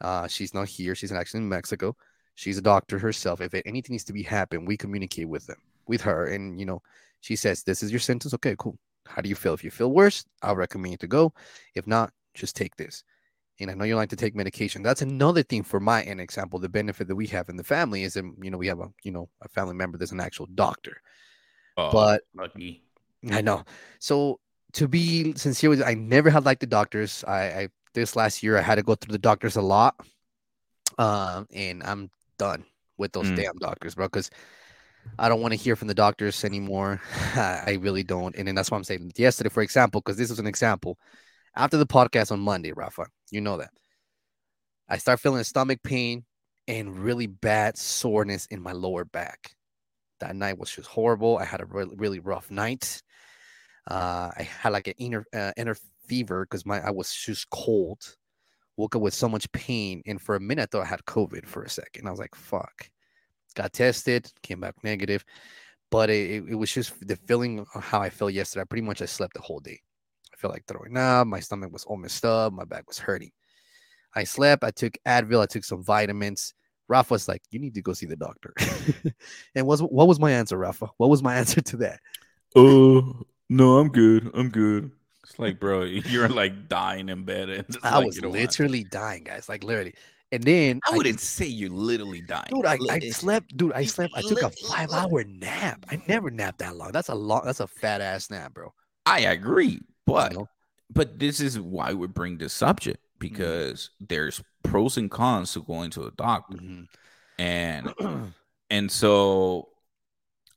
Uh, 0.00 0.26
she's 0.26 0.54
not 0.54 0.68
here; 0.68 0.94
she's 0.94 1.12
actually 1.12 1.40
in 1.40 1.48
Mexico. 1.48 1.96
She's 2.34 2.58
a 2.58 2.62
doctor 2.62 2.98
herself. 2.98 3.40
If 3.40 3.54
anything 3.54 3.94
needs 3.94 4.04
to 4.04 4.12
be 4.12 4.22
happen, 4.22 4.64
we 4.64 4.76
communicate 4.76 5.28
with 5.28 5.46
them, 5.46 5.58
with 5.86 6.00
her, 6.02 6.26
and 6.26 6.58
you 6.58 6.66
know, 6.66 6.82
she 7.20 7.36
says, 7.36 7.62
"This 7.62 7.82
is 7.82 7.90
your 7.90 8.00
sentence. 8.00 8.34
Okay, 8.34 8.56
cool. 8.58 8.76
How 9.06 9.22
do 9.22 9.28
you 9.28 9.34
feel? 9.34 9.54
If 9.54 9.64
you 9.64 9.70
feel 9.70 9.92
worse, 9.92 10.24
I'll 10.42 10.56
recommend 10.56 10.92
you 10.92 10.98
to 10.98 11.06
go. 11.06 11.32
If 11.74 11.86
not, 11.86 12.12
just 12.34 12.56
take 12.56 12.76
this." 12.76 13.04
And 13.60 13.70
I 13.70 13.74
know 13.74 13.84
you 13.84 13.96
like 13.96 14.10
to 14.10 14.16
take 14.16 14.34
medication. 14.34 14.82
That's 14.82 15.02
another 15.02 15.42
thing 15.42 15.62
for 15.62 15.80
my 15.80 16.02
an 16.02 16.20
example. 16.20 16.58
The 16.58 16.68
benefit 16.68 17.08
that 17.08 17.16
we 17.16 17.26
have 17.28 17.48
in 17.48 17.56
the 17.56 17.64
family 17.64 18.02
is 18.02 18.14
that 18.14 18.24
you 18.42 18.50
know 18.50 18.58
we 18.58 18.66
have 18.66 18.80
a 18.80 18.88
you 19.02 19.12
know 19.12 19.28
a 19.42 19.48
family 19.48 19.74
member 19.74 19.98
that's 19.98 20.12
an 20.12 20.20
actual 20.20 20.46
doctor. 20.54 21.00
Oh, 21.76 21.90
but 21.90 22.22
lucky. 22.34 22.82
I 23.30 23.40
know. 23.40 23.64
So 24.00 24.40
to 24.74 24.88
be 24.88 25.34
sincere 25.34 25.70
with 25.70 25.78
you, 25.78 25.84
I 25.84 25.94
never 25.94 26.30
had 26.30 26.44
like 26.44 26.60
the 26.60 26.66
doctors. 26.66 27.24
I, 27.26 27.40
I 27.42 27.68
this 27.94 28.16
last 28.16 28.42
year 28.42 28.58
I 28.58 28.62
had 28.62 28.74
to 28.76 28.82
go 28.82 28.94
through 28.94 29.12
the 29.12 29.18
doctors 29.18 29.56
a 29.56 29.62
lot, 29.62 29.94
uh, 30.98 31.44
and 31.52 31.82
I'm 31.82 32.10
done 32.38 32.64
with 32.98 33.12
those 33.12 33.26
mm. 33.26 33.36
damn 33.36 33.56
doctors, 33.58 33.94
bro. 33.94 34.06
Because 34.06 34.30
I 35.18 35.28
don't 35.28 35.40
want 35.40 35.52
to 35.52 35.58
hear 35.58 35.76
from 35.76 35.88
the 35.88 35.94
doctors 35.94 36.44
anymore. 36.44 37.00
I 37.34 37.78
really 37.80 38.02
don't. 38.02 38.34
And 38.36 38.48
then 38.48 38.54
that's 38.56 38.70
why 38.70 38.76
I'm 38.76 38.84
saying 38.84 39.12
yesterday, 39.16 39.50
for 39.50 39.62
example, 39.62 40.00
because 40.00 40.16
this 40.16 40.30
was 40.30 40.38
an 40.38 40.46
example 40.46 40.98
after 41.56 41.76
the 41.76 41.86
podcast 41.86 42.32
on 42.32 42.40
Monday, 42.40 42.72
Rafa, 42.72 43.06
you 43.30 43.40
know 43.40 43.58
that. 43.58 43.70
I 44.88 44.98
start 44.98 45.20
feeling 45.20 45.42
stomach 45.44 45.80
pain 45.82 46.24
and 46.68 46.98
really 46.98 47.26
bad 47.26 47.76
soreness 47.78 48.46
in 48.46 48.62
my 48.62 48.72
lower 48.72 49.04
back. 49.04 49.54
That 50.20 50.36
night 50.36 50.58
was 50.58 50.70
just 50.70 50.88
horrible. 50.88 51.38
I 51.38 51.44
had 51.44 51.60
a 51.60 51.66
really, 51.66 51.96
really 51.96 52.18
rough 52.20 52.50
night. 52.50 53.02
Uh, 53.90 54.30
I 54.36 54.42
had 54.42 54.72
like 54.72 54.88
an 54.88 54.94
inner 54.98 55.24
uh, 55.34 55.52
inner 55.56 55.76
fever 56.06 56.44
because 56.44 56.64
my 56.66 56.80
I 56.80 56.90
was 56.90 57.12
just 57.14 57.50
cold 57.50 58.16
Woke 58.76 58.96
up 58.96 59.02
with 59.02 59.14
so 59.14 59.28
much 59.28 59.50
pain, 59.52 60.02
and 60.06 60.20
for 60.20 60.34
a 60.34 60.40
minute 60.40 60.62
I 60.62 60.66
thought 60.66 60.82
I 60.84 60.88
had 60.88 61.04
COVID 61.04 61.46
for 61.46 61.62
a 61.62 61.70
second. 61.70 62.08
I 62.08 62.10
was 62.10 62.18
like, 62.18 62.34
"Fuck." 62.34 62.90
Got 63.54 63.72
tested, 63.72 64.32
came 64.42 64.60
back 64.60 64.74
negative, 64.82 65.24
but 65.90 66.10
it, 66.10 66.44
it 66.48 66.54
was 66.56 66.72
just 66.72 66.94
the 67.06 67.16
feeling 67.16 67.60
of 67.60 67.84
how 67.84 68.00
I 68.02 68.10
felt 68.10 68.32
yesterday. 68.32 68.64
Pretty 68.68 68.82
much, 68.82 69.00
I 69.02 69.06
slept 69.06 69.34
the 69.34 69.40
whole 69.42 69.60
day. 69.60 69.80
Felt 70.44 70.52
like 70.52 70.66
throwing 70.68 70.94
up. 70.98 71.26
My 71.26 71.40
stomach 71.40 71.72
was 71.72 71.84
all 71.84 71.96
messed 71.96 72.22
up. 72.22 72.52
My 72.52 72.66
back 72.66 72.86
was 72.86 72.98
hurting. 72.98 73.30
I 74.14 74.24
slept. 74.24 74.62
I 74.62 74.72
took 74.72 74.92
Advil. 75.08 75.40
I 75.40 75.46
took 75.46 75.64
some 75.64 75.82
vitamins. 75.82 76.52
Rafa 76.86 77.14
was 77.14 77.28
like, 77.28 77.40
"You 77.50 77.58
need 77.58 77.72
to 77.76 77.80
go 77.80 77.94
see 77.94 78.04
the 78.04 78.14
doctor." 78.14 78.52
and 79.54 79.66
was 79.66 79.80
what 79.80 80.06
was 80.06 80.20
my 80.20 80.30
answer, 80.30 80.58
Rafa? 80.58 80.90
What 80.98 81.08
was 81.08 81.22
my 81.22 81.34
answer 81.38 81.62
to 81.62 81.78
that? 81.78 82.00
Oh 82.54 83.22
no, 83.48 83.78
I'm 83.78 83.88
good. 83.88 84.30
I'm 84.34 84.50
good. 84.50 84.90
It's 85.22 85.38
like, 85.38 85.58
bro, 85.58 85.82
you're 85.84 86.28
like 86.28 86.68
dying 86.68 87.08
in 87.08 87.24
bed. 87.24 87.48
And 87.48 87.78
I 87.82 87.96
like, 87.96 88.04
was 88.08 88.20
literally 88.20 88.84
dying, 88.84 89.24
guys. 89.24 89.48
Like 89.48 89.64
literally. 89.64 89.94
And 90.30 90.42
then 90.42 90.80
I 90.86 90.94
wouldn't 90.94 91.20
I, 91.20 91.22
say 91.22 91.46
you're 91.46 91.70
literally 91.70 92.20
dying. 92.20 92.50
Dude, 92.50 92.66
I, 92.66 92.76
I 92.90 92.98
slept, 92.98 93.56
dude. 93.56 93.72
I 93.72 93.86
slept. 93.86 94.12
I 94.14 94.20
took 94.20 94.42
a 94.42 94.50
five 94.50 94.90
hour 94.92 95.24
nap. 95.24 95.86
I 95.90 96.02
never 96.06 96.30
napped 96.30 96.58
that 96.58 96.76
long. 96.76 96.92
That's 96.92 97.08
a 97.08 97.14
long, 97.14 97.46
that's 97.46 97.60
a 97.60 97.66
fat 97.66 98.02
ass 98.02 98.28
nap, 98.28 98.52
bro. 98.52 98.74
I 99.06 99.20
agree. 99.20 99.80
But 100.06 100.32
you 100.32 100.38
know? 100.38 100.48
but 100.92 101.18
this 101.18 101.40
is 101.40 101.58
why 101.58 101.92
we 101.92 102.06
bring 102.06 102.38
this 102.38 102.52
subject 102.52 102.98
mm-hmm. 102.98 103.18
because 103.20 103.90
mm-hmm. 103.94 104.04
there's 104.08 104.42
pros 104.62 104.96
and 104.96 105.10
cons 105.10 105.52
to 105.52 105.62
going 105.62 105.90
to 105.90 106.04
a 106.04 106.10
doctor. 106.12 106.58
Mm-hmm. 106.58 106.84
And 107.38 108.32
and 108.70 108.90
so 108.90 109.68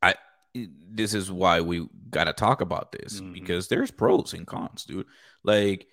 I 0.02 0.16
this 0.54 1.14
is 1.14 1.32
why 1.32 1.62
we 1.62 1.88
gotta 2.10 2.34
talk 2.34 2.62
about 2.62 2.92
this 2.92 3.20
mm-hmm. 3.20 3.34
because 3.34 3.68
there's 3.68 3.92
pros 3.92 4.34
and 4.34 4.46
cons, 4.46 4.86
dude. 4.86 5.06
Like 5.44 5.88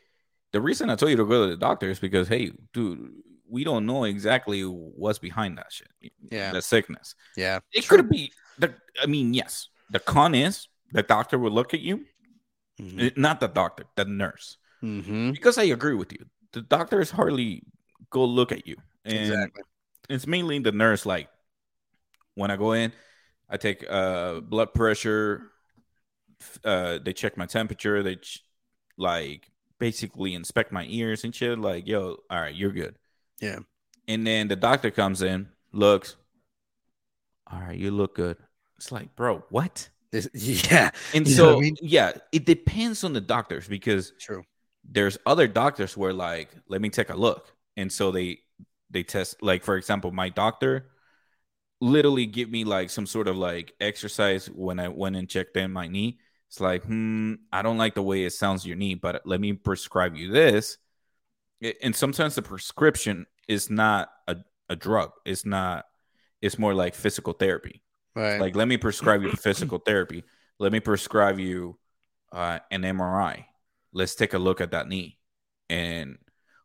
the 0.53 0.61
reason 0.61 0.91
I 0.91 0.97
told 0.97 1.11
you 1.11 1.17
to 1.17 1.25
go 1.25 1.45
to 1.45 1.51
the 1.51 1.57
doctor 1.57 1.91
is 1.91 1.99
because 1.99 2.29
hey, 2.29 2.53
dude, 2.73 3.11
we 3.49 3.65
don't 3.65 3.87
know 3.87 4.05
exactly 4.05 4.63
what's 4.63 5.19
behind 5.19 5.59
that 5.59 5.73
shit. 5.73 5.89
Yeah. 6.31 6.53
The 6.53 6.63
sickness. 6.63 7.15
Yeah. 7.37 7.61
It 7.73 7.89
could 7.89 8.09
be 8.09 8.33
the 8.59 8.75
I 9.03 9.07
mean, 9.07 9.35
yes. 9.35 9.69
The 9.91 10.01
con 10.01 10.35
is 10.35 10.69
the 10.93 11.03
doctor 11.03 11.39
will 11.39 11.51
look 11.51 11.75
at 11.75 11.81
you. 11.81 12.05
Mm-hmm. 12.81 13.21
Not 13.21 13.41
the 13.41 13.49
doctor, 13.49 13.85
the 13.97 14.05
nurse. 14.05 14.57
Mm-hmm. 14.83 15.33
Because 15.33 15.59
I 15.59 15.65
agree 15.65 15.95
with 15.95 16.13
you. 16.13 16.27
The 16.53 16.63
doctors 16.63 17.11
hardly 17.11 17.63
go 18.11 18.25
look 18.25 18.53
at 18.53 18.67
you. 18.67 18.77
And 19.05 19.17
exactly. 19.17 19.63
It's 20.09 20.27
mainly 20.27 20.59
the 20.59 20.73
nurse. 20.73 21.07
Like 21.07 21.29
when 22.35 22.51
I 22.51 22.57
go 22.57 22.73
in, 22.73 22.93
I 23.49 23.57
take 23.57 23.85
uh 23.89 24.41
blood 24.41 24.75
pressure. 24.75 25.51
Uh, 26.65 26.99
they 27.03 27.13
check 27.13 27.37
my 27.37 27.47
temperature. 27.47 28.03
They 28.03 28.17
ch- 28.17 28.45
like 28.99 29.51
basically 29.79 30.35
inspect 30.35 30.73
my 30.73 30.87
ears 30.89 31.25
and 31.25 31.35
shit. 31.35 31.59
Like, 31.59 31.87
yo, 31.87 32.17
all 32.29 32.41
right, 32.41 32.55
you're 32.55 32.73
good. 32.73 32.97
Yeah. 33.41 33.61
And 34.07 34.27
then 34.27 34.49
the 34.49 34.57
doctor 34.57 34.91
comes 34.91 35.23
in, 35.23 35.49
looks, 35.73 36.17
all 37.51 37.61
right, 37.61 37.79
you 37.79 37.91
look 37.91 38.15
good. 38.15 38.37
It's 38.77 38.93
like, 38.93 39.17
bro, 39.17 39.45
what? 39.49 39.89
This, 40.15 40.29
yeah. 40.71 40.91
And 41.13 41.27
you 41.27 41.35
so, 41.35 41.57
I 41.57 41.61
mean? 41.61 41.77
yeah, 41.83 42.13
it 42.33 42.47
depends 42.47 43.05
on 43.05 43.13
the 43.13 43.21
doctors 43.21 43.67
because 43.69 44.13
true. 44.21 44.45
There's 44.89 45.19
other 45.27 45.49
doctors 45.49 45.97
where 45.97 46.13
like, 46.13 46.51
let 46.69 46.81
me 46.81 46.91
take 46.91 47.11
a 47.11 47.17
look, 47.17 47.53
and 47.77 47.91
so 47.91 48.11
they 48.11 48.39
they 48.91 49.03
test. 49.03 49.43
Like 49.43 49.65
for 49.65 49.77
example, 49.77 50.13
my 50.13 50.29
doctor 50.29 50.91
literally 51.81 52.27
give 52.27 52.51
me 52.51 52.65
like 52.65 52.91
some 52.91 53.07
sort 53.07 53.29
of 53.29 53.37
like 53.37 53.73
exercise 53.81 54.47
when 54.47 54.79
I 54.79 54.89
went 54.89 55.17
and 55.17 55.29
checked 55.29 55.57
in 55.57 55.73
my 55.73 55.89
knee. 55.89 56.19
It's 56.49 56.61
like, 56.61 56.85
hmm, 56.85 57.35
I 57.53 57.63
don't 57.63 57.79
like 57.79 57.95
the 57.95 58.03
way 58.03 58.25
it 58.25 58.33
sounds 58.33 58.65
your 58.65 58.77
knee, 58.77 58.95
but 58.95 59.23
let 59.25 59.41
me 59.41 59.55
prescribe 59.55 60.15
you 60.15 60.31
this 60.31 60.79
and 61.83 61.95
sometimes 61.95 62.35
the 62.35 62.43
prescription 62.43 63.27
is 63.49 63.71
not 63.71 64.11
a, 64.29 64.37
a 64.69 64.77
drug 64.77 65.13
it's 65.25 65.45
not 65.45 65.85
it's 66.43 66.59
more 66.59 66.75
like 66.75 66.95
physical 66.95 67.33
therapy 67.33 67.83
right. 68.15 68.41
Like 68.41 68.57
let 68.57 68.69
me 68.69 68.77
prescribe 68.77 69.23
you 69.23 69.33
physical 69.33 69.79
therapy. 69.79 70.25
Let 70.59 70.73
me 70.73 70.81
prescribe 70.81 71.39
you 71.39 71.79
uh, 72.33 72.59
an 72.71 72.83
mri 72.83 73.45
let's 73.95 74.17
take 74.17 74.35
a 74.35 74.39
look 74.39 74.61
at 74.61 74.73
that 74.73 74.89
knee. 74.89 75.19
And 75.71 76.19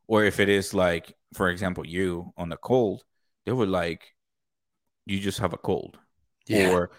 or 0.07 0.25
if 0.25 0.39
it 0.39 0.49
is 0.49 0.73
like 0.73 1.13
for 1.33 1.49
example 1.49 1.85
you 1.85 2.33
on 2.35 2.49
the 2.49 2.57
cold 2.57 3.03
they 3.45 3.51
would 3.53 3.69
like 3.69 4.15
you 5.05 5.19
just 5.19 5.39
have 5.39 5.53
a 5.53 5.57
cold. 5.57 5.97
Yeah. 6.47 6.71
or 6.71 6.91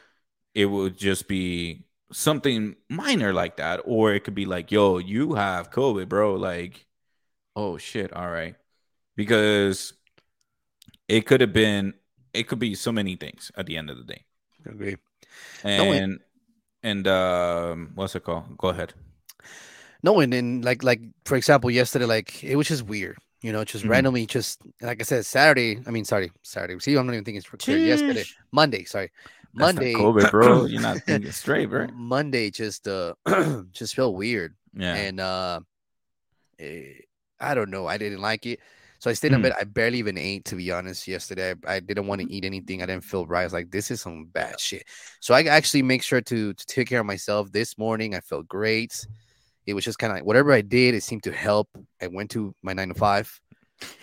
it 0.54 0.66
would 0.66 0.96
just 0.96 1.28
be 1.28 1.84
something 2.12 2.76
minor 2.88 3.32
like 3.32 3.56
that. 3.58 3.80
Or 3.84 4.14
it 4.14 4.24
could 4.24 4.34
be 4.34 4.46
like 4.46 4.70
yo 4.70 4.98
you 4.98 5.34
have 5.34 5.70
covid 5.70 6.08
bro. 6.08 6.36
Like 6.36 6.86
oh 7.54 7.76
shit, 7.76 8.12
all 8.12 8.30
right. 8.30 8.54
Because 9.16 9.92
it 11.08 11.26
could 11.26 11.40
have 11.40 11.52
been 11.52 11.94
it 12.32 12.44
could 12.44 12.60
be 12.60 12.76
so 12.76 12.92
many 12.92 13.16
things 13.16 13.50
at 13.56 13.66
the 13.66 13.76
end 13.76 13.90
of 13.90 13.98
the 13.98 14.04
day. 14.04 14.24
Agree. 14.66 14.96
And 15.64 16.12
no, 16.12 16.18
and 16.83 17.09
um 17.09 17.92
what's 17.94 18.14
it 18.14 18.25
called? 18.25 18.57
Go 18.59 18.68
ahead. 18.68 18.94
No, 20.03 20.20
and 20.20 20.33
then 20.33 20.62
like 20.62 20.83
like 20.83 21.01
for 21.25 21.37
example, 21.37 21.70
yesterday, 21.70 22.07
like 22.07 22.42
it 22.42 22.57
was 22.57 22.68
just 22.68 22.83
weird. 22.83 23.18
You 23.42 23.53
know, 23.53 23.64
just 23.64 23.85
mm-hmm. 23.85 23.92
randomly, 23.92 24.27
just 24.27 24.61
like 24.83 25.01
I 25.01 25.05
said, 25.05 25.25
Saturday. 25.25 25.81
I 25.87 25.90
mean, 25.90 26.05
sorry, 26.05 26.31
Saturday. 26.42 26.79
See, 26.81 26.94
I'm 26.94 27.07
not 27.07 27.14
even 27.14 27.25
thinking 27.25 27.38
it's 27.38 27.49
clear. 27.49 27.79
Yesterday, 27.79 28.25
Monday. 28.53 28.85
Sorry, 28.85 29.11
That's 29.55 29.75
Monday. 29.75 29.94
COVID, 29.94 30.31
bro. 30.31 30.64
You're 30.66 30.83
not 30.83 30.99
thinking 30.99 31.33
straight, 31.33 31.66
bro. 31.70 31.87
Monday 31.94 32.51
just 32.51 32.87
uh 32.87 33.14
just 33.73 33.94
felt 33.94 34.14
weird. 34.14 34.55
Yeah, 34.75 34.94
and 34.94 35.20
uh, 35.20 35.61
it, 36.59 37.07
I 37.38 37.55
don't 37.55 37.70
know. 37.70 37.87
I 37.87 37.96
didn't 37.96 38.20
like 38.20 38.46
it. 38.46 38.61
So 39.00 39.10
I 39.10 39.14
stayed 39.14 39.32
in 39.32 39.40
mm. 39.40 39.44
bed. 39.44 39.54
I 39.58 39.64
barely 39.64 39.98
even 39.98 40.18
ate, 40.18 40.44
to 40.44 40.56
be 40.56 40.70
honest, 40.70 41.08
yesterday. 41.08 41.54
I, 41.66 41.76
I 41.76 41.80
didn't 41.80 42.06
want 42.06 42.20
to 42.20 42.30
eat 42.30 42.44
anything. 42.44 42.82
I 42.82 42.86
didn't 42.86 43.04
feel 43.04 43.26
right. 43.26 43.40
I 43.40 43.44
was 43.44 43.52
like, 43.54 43.70
this 43.70 43.90
is 43.90 44.02
some 44.02 44.26
bad 44.26 44.60
shit. 44.60 44.84
So 45.20 45.32
I 45.32 45.42
actually 45.44 45.82
make 45.82 46.02
sure 46.02 46.20
to, 46.20 46.52
to 46.52 46.66
take 46.66 46.88
care 46.88 47.00
of 47.00 47.06
myself 47.06 47.50
this 47.50 47.78
morning. 47.78 48.14
I 48.14 48.20
felt 48.20 48.46
great. 48.46 49.06
It 49.66 49.72
was 49.72 49.84
just 49.84 49.98
kind 49.98 50.10
of 50.10 50.18
like 50.18 50.26
whatever 50.26 50.52
I 50.52 50.60
did, 50.60 50.94
it 50.94 51.02
seemed 51.02 51.22
to 51.22 51.32
help. 51.32 51.68
I 52.02 52.08
went 52.08 52.30
to 52.32 52.54
my 52.62 52.74
nine 52.74 52.88
to 52.88 52.94
five. 52.94 53.40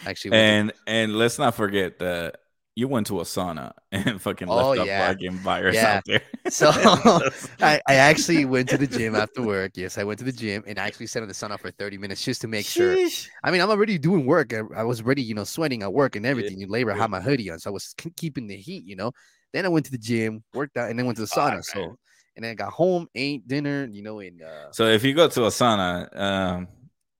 Actually, 0.07 0.33
and 0.33 0.69
to- 0.69 0.75
and 0.87 1.15
let's 1.15 1.37
not 1.37 1.53
forget 1.53 1.99
that 1.99 2.37
you 2.77 2.87
went 2.87 3.07
to 3.07 3.19
a 3.19 3.23
sauna 3.23 3.71
and 3.91 4.21
fucking 4.21 4.47
left 4.47 4.63
oh, 4.63 4.73
yeah. 4.73 5.07
fucking 5.07 5.31
virus 5.37 5.75
yeah. 5.75 5.95
out 5.95 6.03
there. 6.05 6.21
so 6.49 6.69
I, 7.59 7.81
I 7.87 7.95
actually 7.95 8.45
went 8.45 8.69
to 8.69 8.77
the 8.77 8.85
gym 8.85 9.15
after 9.15 9.41
work. 9.41 9.71
Yes, 9.75 9.97
I 9.97 10.03
went 10.03 10.19
to 10.19 10.25
the 10.25 10.31
gym 10.31 10.63
and 10.67 10.77
I 10.77 10.85
actually 10.85 11.07
sat 11.07 11.23
in 11.23 11.27
the 11.27 11.33
sauna 11.33 11.59
for 11.59 11.71
30 11.71 11.97
minutes 11.97 12.23
just 12.23 12.39
to 12.41 12.47
make 12.47 12.67
Sheesh. 12.67 13.09
sure. 13.09 13.31
I 13.43 13.49
mean, 13.49 13.61
I'm 13.61 13.71
already 13.71 13.97
doing 13.97 14.27
work. 14.27 14.53
I, 14.53 14.61
I, 14.75 14.83
was 14.83 15.01
already, 15.01 15.23
you 15.23 15.33
know, 15.33 15.43
sweating 15.43 15.81
at 15.81 15.91
work 15.91 16.15
and 16.15 16.23
everything. 16.23 16.59
You 16.59 16.67
labor, 16.67 16.91
I 16.91 16.97
had 16.97 17.09
my 17.09 17.19
hoodie 17.19 17.49
on, 17.49 17.57
so 17.57 17.71
I 17.71 17.73
was 17.73 17.95
keeping 18.15 18.45
the 18.45 18.55
heat, 18.55 18.85
you 18.85 18.95
know. 18.95 19.11
Then 19.53 19.65
I 19.65 19.69
went 19.69 19.85
to 19.87 19.91
the 19.91 19.97
gym, 19.97 20.43
worked 20.53 20.77
out, 20.77 20.91
and 20.91 20.99
then 20.99 21.07
went 21.07 21.15
to 21.17 21.23
the 21.23 21.31
sauna. 21.31 21.63
So 21.63 21.97
and 22.35 22.43
then 22.43 22.51
I 22.51 22.53
got 22.53 22.71
home, 22.71 23.07
ate 23.15 23.47
dinner, 23.47 23.89
you 23.91 24.03
know, 24.03 24.19
and 24.19 24.43
uh, 24.43 24.71
so 24.71 24.85
if 24.85 25.03
you 25.03 25.15
go 25.15 25.27
to 25.27 25.45
a 25.45 25.49
sauna, 25.49 26.15
um, 26.15 26.67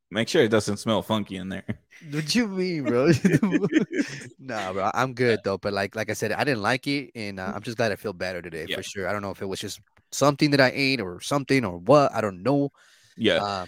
Make 0.10 0.30
sure 0.30 0.42
it 0.42 0.50
doesn't 0.50 0.78
smell 0.78 1.02
funky 1.02 1.38
in 1.38 1.50
there. 1.50 1.66
What 2.12 2.36
you 2.36 2.48
mean, 2.48 2.84
bro? 2.84 3.12
nah, 4.40 4.72
bro, 4.72 4.92
I'm 4.94 5.16
good 5.16 5.40
though. 5.44 5.58
But 5.58 5.74
like, 5.74 5.96
like 5.96 6.12
I 6.12 6.14
said, 6.14 6.32
I 6.32 6.44
didn't 6.44 6.62
like 6.62 6.86
it, 6.86 7.10
and 7.16 7.40
uh, 7.40 7.52
I'm 7.56 7.64
just 7.64 7.76
glad 7.76 7.92
I 7.92 7.96
feel 7.96 8.14
better 8.14 8.40
today 8.40 8.68
yeah. 8.70 8.76
for 8.76 8.84
sure. 8.84 9.10
I 9.10 9.12
don't 9.12 9.24
know 9.24 9.32
if 9.32 9.42
it 9.42 9.48
was 9.48 9.60
just 9.60 9.82
something 10.12 10.52
that 10.52 10.62
I 10.62 10.72
ate 10.76 11.02
or 11.02 11.20
something 11.22 11.66
or 11.66 11.80
what. 11.80 12.14
I 12.14 12.22
don't 12.22 12.44
know. 12.44 12.70
Yeah, 13.18 13.44
uh, 13.44 13.66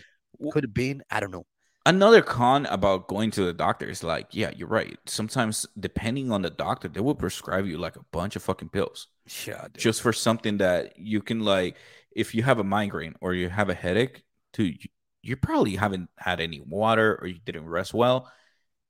could 0.52 0.64
have 0.64 0.76
been. 0.76 1.02
I 1.10 1.20
don't 1.20 1.32
know. 1.32 1.48
Another 1.88 2.22
con 2.22 2.68
about 2.68 3.08
going 3.08 3.32
to 3.32 3.46
the 3.46 3.54
doctor 3.54 3.90
is 3.90 4.04
like, 4.04 4.28
yeah, 4.30 4.52
you're 4.56 4.68
right. 4.68 4.96
Sometimes, 5.08 5.66
depending 5.80 6.32
on 6.32 6.44
the 6.44 6.52
doctor, 6.52 6.88
they 6.88 7.00
will 7.00 7.16
prescribe 7.16 7.66
you 7.66 7.80
like 7.80 7.96
a 7.96 8.04
bunch 8.12 8.36
of 8.36 8.44
fucking 8.44 8.70
pills. 8.70 9.08
Yeah, 9.48 9.64
dude. 9.64 9.78
just 9.80 10.04
for 10.04 10.14
something 10.14 10.60
that 10.60 11.00
you 11.00 11.24
can 11.24 11.40
like. 11.40 11.78
If 12.12 12.36
you 12.36 12.44
have 12.44 12.60
a 12.60 12.64
migraine 12.64 13.16
or 13.22 13.34
you 13.34 13.50
have 13.50 13.70
a 13.70 13.74
headache, 13.74 14.24
to 14.54 14.74
you 15.22 15.36
probably 15.36 15.76
haven't 15.76 16.10
had 16.18 16.40
any 16.40 16.62
water 16.62 17.18
or 17.22 17.28
you 17.28 17.40
didn't 17.46 17.68
rest 17.68 17.94
well. 17.94 18.32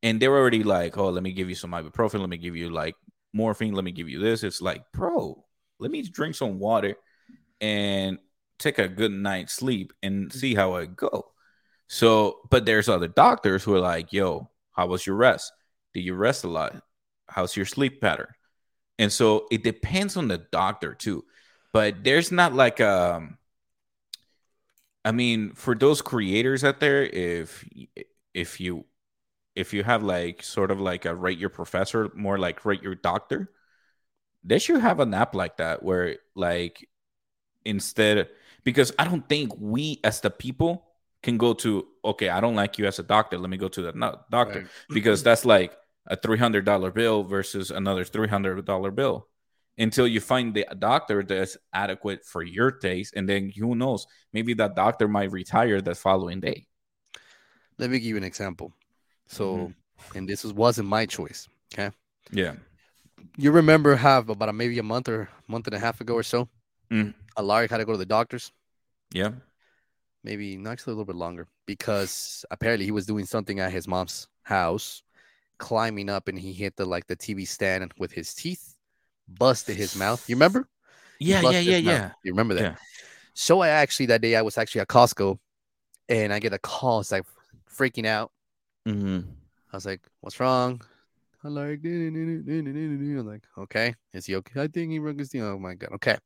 And 0.01 0.21
they're 0.21 0.35
already 0.35 0.63
like, 0.63 0.97
oh, 0.97 1.09
let 1.09 1.23
me 1.23 1.33
give 1.33 1.49
you 1.49 1.55
some 1.55 1.71
ibuprofen. 1.71 2.19
Let 2.19 2.29
me 2.29 2.37
give 2.37 2.55
you 2.55 2.69
like 2.69 2.95
morphine. 3.33 3.73
Let 3.73 3.83
me 3.83 3.91
give 3.91 4.09
you 4.09 4.19
this. 4.19 4.43
It's 4.43 4.61
like, 4.61 4.83
bro, 4.93 5.43
let 5.79 5.91
me 5.91 6.01
drink 6.03 6.35
some 6.35 6.59
water 6.59 6.95
and 7.59 8.19
take 8.59 8.79
a 8.79 8.87
good 8.87 9.11
night's 9.11 9.53
sleep 9.53 9.93
and 10.03 10.31
see 10.31 10.55
how 10.55 10.75
I 10.75 10.85
go. 10.85 11.25
So, 11.87 12.41
but 12.49 12.65
there's 12.65 12.87
other 12.87 13.07
doctors 13.07 13.63
who 13.63 13.73
are 13.75 13.79
like, 13.79 14.13
yo, 14.13 14.49
how 14.71 14.87
was 14.87 15.05
your 15.05 15.15
rest? 15.15 15.51
Did 15.93 16.01
you 16.01 16.13
rest 16.13 16.43
a 16.43 16.47
lot? 16.47 16.81
How's 17.27 17.55
your 17.55 17.65
sleep 17.65 17.99
pattern? 17.99 18.31
And 18.99 19.11
so 19.11 19.47
it 19.49 19.63
depends 19.63 20.15
on 20.15 20.27
the 20.27 20.45
doctor 20.51 20.93
too. 20.93 21.25
But 21.73 22.03
there's 22.03 22.31
not 22.31 22.53
like 22.53 22.79
um 22.79 23.38
I 25.05 25.11
mean, 25.11 25.53
for 25.53 25.75
those 25.75 26.01
creators 26.01 26.63
out 26.63 26.79
there, 26.79 27.03
if 27.03 27.67
if 28.33 28.59
you 28.59 28.85
if 29.55 29.73
you 29.73 29.83
have 29.83 30.03
like 30.03 30.43
sort 30.43 30.71
of 30.71 30.79
like 30.79 31.05
a 31.05 31.15
rate 31.15 31.39
your 31.39 31.49
professor, 31.49 32.11
more 32.15 32.37
like 32.37 32.65
rate 32.65 32.83
your 32.83 32.95
doctor, 32.95 33.51
they 34.43 34.59
should 34.59 34.81
have 34.81 34.99
an 34.99 35.13
app 35.13 35.35
like 35.35 35.57
that 35.57 35.83
where 35.83 36.17
like 36.35 36.87
instead 37.65 38.29
because 38.63 38.91
I 38.99 39.05
don't 39.05 39.27
think 39.27 39.53
we 39.57 39.99
as 40.03 40.21
the 40.21 40.29
people 40.29 40.85
can 41.23 41.37
go 41.37 41.53
to 41.53 41.87
okay, 42.03 42.29
I 42.29 42.41
don't 42.41 42.55
like 42.55 42.77
you 42.77 42.85
as 42.85 42.99
a 42.99 43.03
doctor. 43.03 43.37
Let 43.37 43.49
me 43.49 43.57
go 43.57 43.69
to 43.69 43.81
the 43.81 44.19
doctor 44.29 44.59
right. 44.59 44.67
because 44.89 45.23
that's 45.27 45.45
like 45.45 45.77
a 46.07 46.17
three 46.17 46.37
hundred 46.37 46.65
dollar 46.65 46.91
bill 46.91 47.23
versus 47.23 47.71
another 47.71 48.03
three 48.03 48.27
hundred 48.27 48.63
dollar 48.65 48.91
bill 48.91 49.28
until 49.79 50.07
you 50.07 50.19
find 50.19 50.53
the 50.53 50.67
doctor 50.77 51.23
that's 51.23 51.57
adequate 51.73 52.25
for 52.25 52.43
your 52.43 52.71
taste, 52.71 53.15
and 53.15 53.27
then 53.27 53.51
who 53.57 53.75
knows, 53.75 54.05
maybe 54.33 54.53
that 54.55 54.75
doctor 54.75 55.07
might 55.07 55.31
retire 55.31 55.81
the 55.81 55.95
following 55.95 56.39
day. 56.39 56.67
Let 57.77 57.89
me 57.89 57.99
give 57.99 58.09
you 58.09 58.17
an 58.17 58.23
example. 58.23 58.73
So, 59.27 59.55
mm-hmm. 59.55 60.17
and 60.17 60.29
this 60.29 60.43
was, 60.43 60.53
wasn't 60.53 60.89
my 60.89 61.05
choice. 61.05 61.47
Okay. 61.73 61.95
Yeah. 62.31 62.53
You 63.37 63.51
remember 63.51 63.95
how 63.95 64.19
about 64.19 64.49
a, 64.49 64.53
maybe 64.53 64.77
a 64.79 64.83
month 64.83 65.07
or 65.09 65.29
month 65.47 65.67
and 65.67 65.75
a 65.75 65.79
half 65.79 66.01
ago 66.01 66.15
or 66.15 66.23
so, 66.23 66.49
mm. 66.91 67.13
Alaric 67.37 67.71
had 67.71 67.77
to 67.77 67.85
go 67.85 67.93
to 67.93 67.97
the 67.97 68.05
doctors. 68.05 68.51
Yeah 69.13 69.31
maybe 70.23 70.61
actually 70.67 70.91
a 70.91 70.95
little 70.95 71.05
bit 71.05 71.15
longer 71.15 71.47
because 71.65 72.45
apparently 72.51 72.85
he 72.85 72.91
was 72.91 73.05
doing 73.05 73.25
something 73.25 73.59
at 73.59 73.71
his 73.71 73.87
mom's 73.87 74.27
house, 74.43 75.03
climbing 75.57 76.09
up 76.09 76.27
and 76.27 76.37
he 76.37 76.53
hit 76.53 76.75
the 76.75 76.85
like 76.85 77.07
the 77.07 77.15
TV 77.15 77.47
stand 77.47 77.93
with 77.97 78.11
his 78.11 78.33
teeth, 78.33 78.75
busted 79.37 79.77
his 79.77 79.95
mouth. 79.95 80.27
You 80.29 80.35
remember? 80.35 80.67
Yeah, 81.19 81.41
yeah, 81.41 81.59
yeah, 81.59 81.77
yeah. 81.77 82.11
You 82.23 82.31
remember 82.31 82.53
that? 82.55 82.61
Yeah. 82.61 82.75
So 83.33 83.61
I 83.61 83.69
actually 83.69 84.07
that 84.07 84.21
day 84.21 84.35
I 84.35 84.41
was 84.41 84.57
actually 84.57 84.81
at 84.81 84.87
Costco, 84.87 85.37
and 86.07 86.33
I 86.33 86.39
get 86.39 86.53
a 86.53 86.59
call. 86.59 86.99
It's 87.01 87.11
like 87.11 87.25
freaking 87.73 88.05
out. 88.05 88.31
Mm-hmm. 88.87 89.29
I 89.71 89.75
was 89.77 89.85
like, 89.85 90.01
"What's 90.21 90.39
wrong?" 90.39 90.81
I'm 91.43 91.55
like, 91.55 91.79
I'm 91.85 93.25
like, 93.25 93.43
okay, 93.57 93.95
is 94.13 94.25
he 94.25 94.35
okay? 94.35 94.61
I 94.61 94.67
think 94.67 94.91
he 94.91 94.99
broke 94.99 95.19
his 95.19 95.29
teeth. 95.29 95.43
Oh 95.43 95.57
my 95.57 95.73
god, 95.73 95.91
okay. 95.93 96.17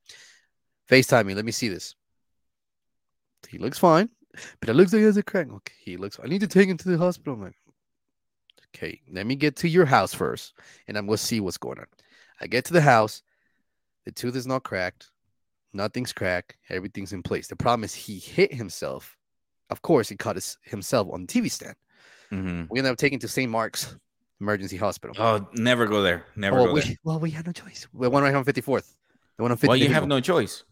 FaceTime 0.89 1.27
me. 1.27 1.35
Let 1.35 1.45
me 1.45 1.51
see 1.51 1.69
this. 1.69 1.95
He 3.47 3.57
looks 3.59 3.77
fine, 3.77 4.09
but 4.59 4.69
it 4.69 4.73
looks 4.73 4.91
like 4.91 5.01
he 5.01 5.05
has 5.05 5.17
a 5.17 5.23
crack. 5.23 5.49
Okay, 5.51 5.75
he 5.83 5.97
looks. 5.97 6.19
I 6.23 6.27
need 6.27 6.41
to 6.41 6.47
take 6.47 6.67
him 6.67 6.77
to 6.77 6.89
the 6.89 6.97
hospital. 6.97 7.35
I'm 7.35 7.43
like, 7.43 7.55
okay, 8.75 9.01
let 9.11 9.27
me 9.27 9.35
get 9.35 9.55
to 9.57 9.69
your 9.69 9.85
house 9.85 10.13
first, 10.13 10.53
and 10.87 10.97
I'm 10.97 11.05
gonna 11.05 11.17
see 11.17 11.39
what's 11.39 11.57
going 11.57 11.79
on. 11.79 11.85
I 12.41 12.47
get 12.47 12.65
to 12.65 12.73
the 12.73 12.81
house. 12.81 13.21
The 14.05 14.11
tooth 14.11 14.35
is 14.35 14.47
not 14.47 14.63
cracked. 14.63 15.09
Nothing's 15.73 16.13
cracked. 16.13 16.57
Everything's 16.69 17.13
in 17.13 17.23
place. 17.23 17.47
The 17.47 17.55
problem 17.55 17.83
is 17.83 17.93
he 17.93 18.19
hit 18.19 18.53
himself. 18.53 19.17
Of 19.69 19.81
course, 19.81 20.09
he 20.09 20.15
caught 20.15 20.35
his, 20.35 20.57
himself 20.63 21.07
on 21.11 21.25
the 21.25 21.27
TV 21.27 21.49
stand. 21.49 21.75
Mm-hmm. 22.31 22.63
We 22.69 22.79
ended 22.79 22.91
up 22.91 22.97
taking 22.97 23.19
to 23.19 23.27
St. 23.27 23.49
Mark's 23.49 23.95
Emergency 24.39 24.77
Hospital. 24.77 25.15
Oh, 25.17 25.47
never 25.53 25.87
go 25.87 26.01
there. 26.01 26.25
Never 26.35 26.59
oh, 26.59 26.65
go 26.67 26.73
we, 26.73 26.81
there. 26.81 26.95
Well, 27.03 27.19
we 27.19 27.31
had 27.31 27.45
no 27.45 27.53
choice. 27.53 27.87
The 27.93 28.09
one 28.09 28.23
right 28.23 28.35
on 28.35 28.45
54th. 28.45 28.93
The 29.37 29.43
one 29.43 29.51
on 29.51 29.57
50th. 29.57 29.67
Well, 29.67 29.77
you 29.77 29.89
have 29.89 30.07
no 30.07 30.19
choice. 30.19 30.63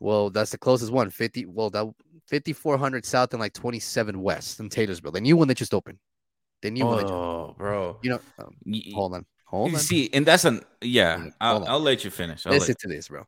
Well, 0.00 0.30
that's 0.30 0.50
the 0.50 0.58
closest 0.58 0.90
one. 0.90 1.10
50. 1.10 1.46
Well, 1.46 1.70
that 1.70 1.86
5400 2.28 3.04
South 3.04 3.32
and 3.32 3.40
like 3.40 3.52
27 3.52 4.20
West 4.20 4.58
in 4.60 4.68
Taylorsville. 4.68 5.12
The 5.12 5.20
new 5.20 5.36
one 5.36 5.48
that 5.48 5.58
just 5.58 5.74
opened. 5.74 5.98
The 6.62 6.70
new 6.70 6.84
oh, 6.84 6.86
one. 6.86 6.96
That 6.96 7.02
just, 7.02 7.12
oh, 7.12 7.54
bro. 7.58 7.98
You 8.02 8.10
know, 8.10 8.20
um, 8.38 8.54
hold 8.94 9.14
on. 9.14 9.26
Hold 9.50 9.74
on. 9.74 9.80
See, 9.80 10.08
and 10.12 10.24
that's 10.24 10.44
an, 10.44 10.60
yeah, 10.80 11.26
I'll, 11.40 11.64
I'll, 11.64 11.80
let 11.80 12.04
you 12.04 12.10
finish. 12.10 12.46
I'll 12.46 12.52
Listen 12.52 12.68
let... 12.68 12.78
to 12.78 12.88
this, 12.88 13.08
bro. 13.08 13.26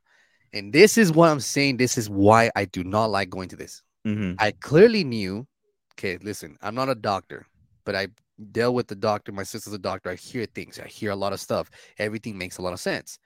And 0.53 0.73
this 0.73 0.97
is 0.97 1.11
what 1.11 1.29
I'm 1.29 1.41
saying. 1.41 1.79
This 1.79 1.99
is 1.99 2.09
why 2.09 2.49
I 2.55 2.65
do 2.67 2.85
not 2.85 3.07
like 3.07 3.29
going 3.29 3.49
to 3.49 3.57
this. 3.57 3.83
Mm-hmm. 4.07 4.35
I 4.39 4.53
clearly 4.53 5.03
knew, 5.03 5.49
okay, 5.95 6.19
listen, 6.23 6.57
I'm 6.63 6.77
not 6.77 6.89
a 6.89 6.95
doctor, 6.95 7.45
but 7.85 7.97
I 7.97 8.07
dealt 8.53 8.77
with 8.77 8.87
the 8.87 8.95
doctor. 8.95 9.33
My 9.33 9.43
sister's 9.43 9.73
a 9.73 9.79
doctor. 9.79 10.11
I 10.11 10.15
hear 10.15 10.47
things, 10.47 10.79
I 10.79 10.87
hear 10.87 11.11
a 11.11 11.17
lot 11.17 11.33
of 11.33 11.41
stuff. 11.41 11.69
Everything 11.99 12.39
makes 12.39 12.59
a 12.59 12.63
lot 12.63 12.73
of 12.73 12.79
sense. 12.79 13.19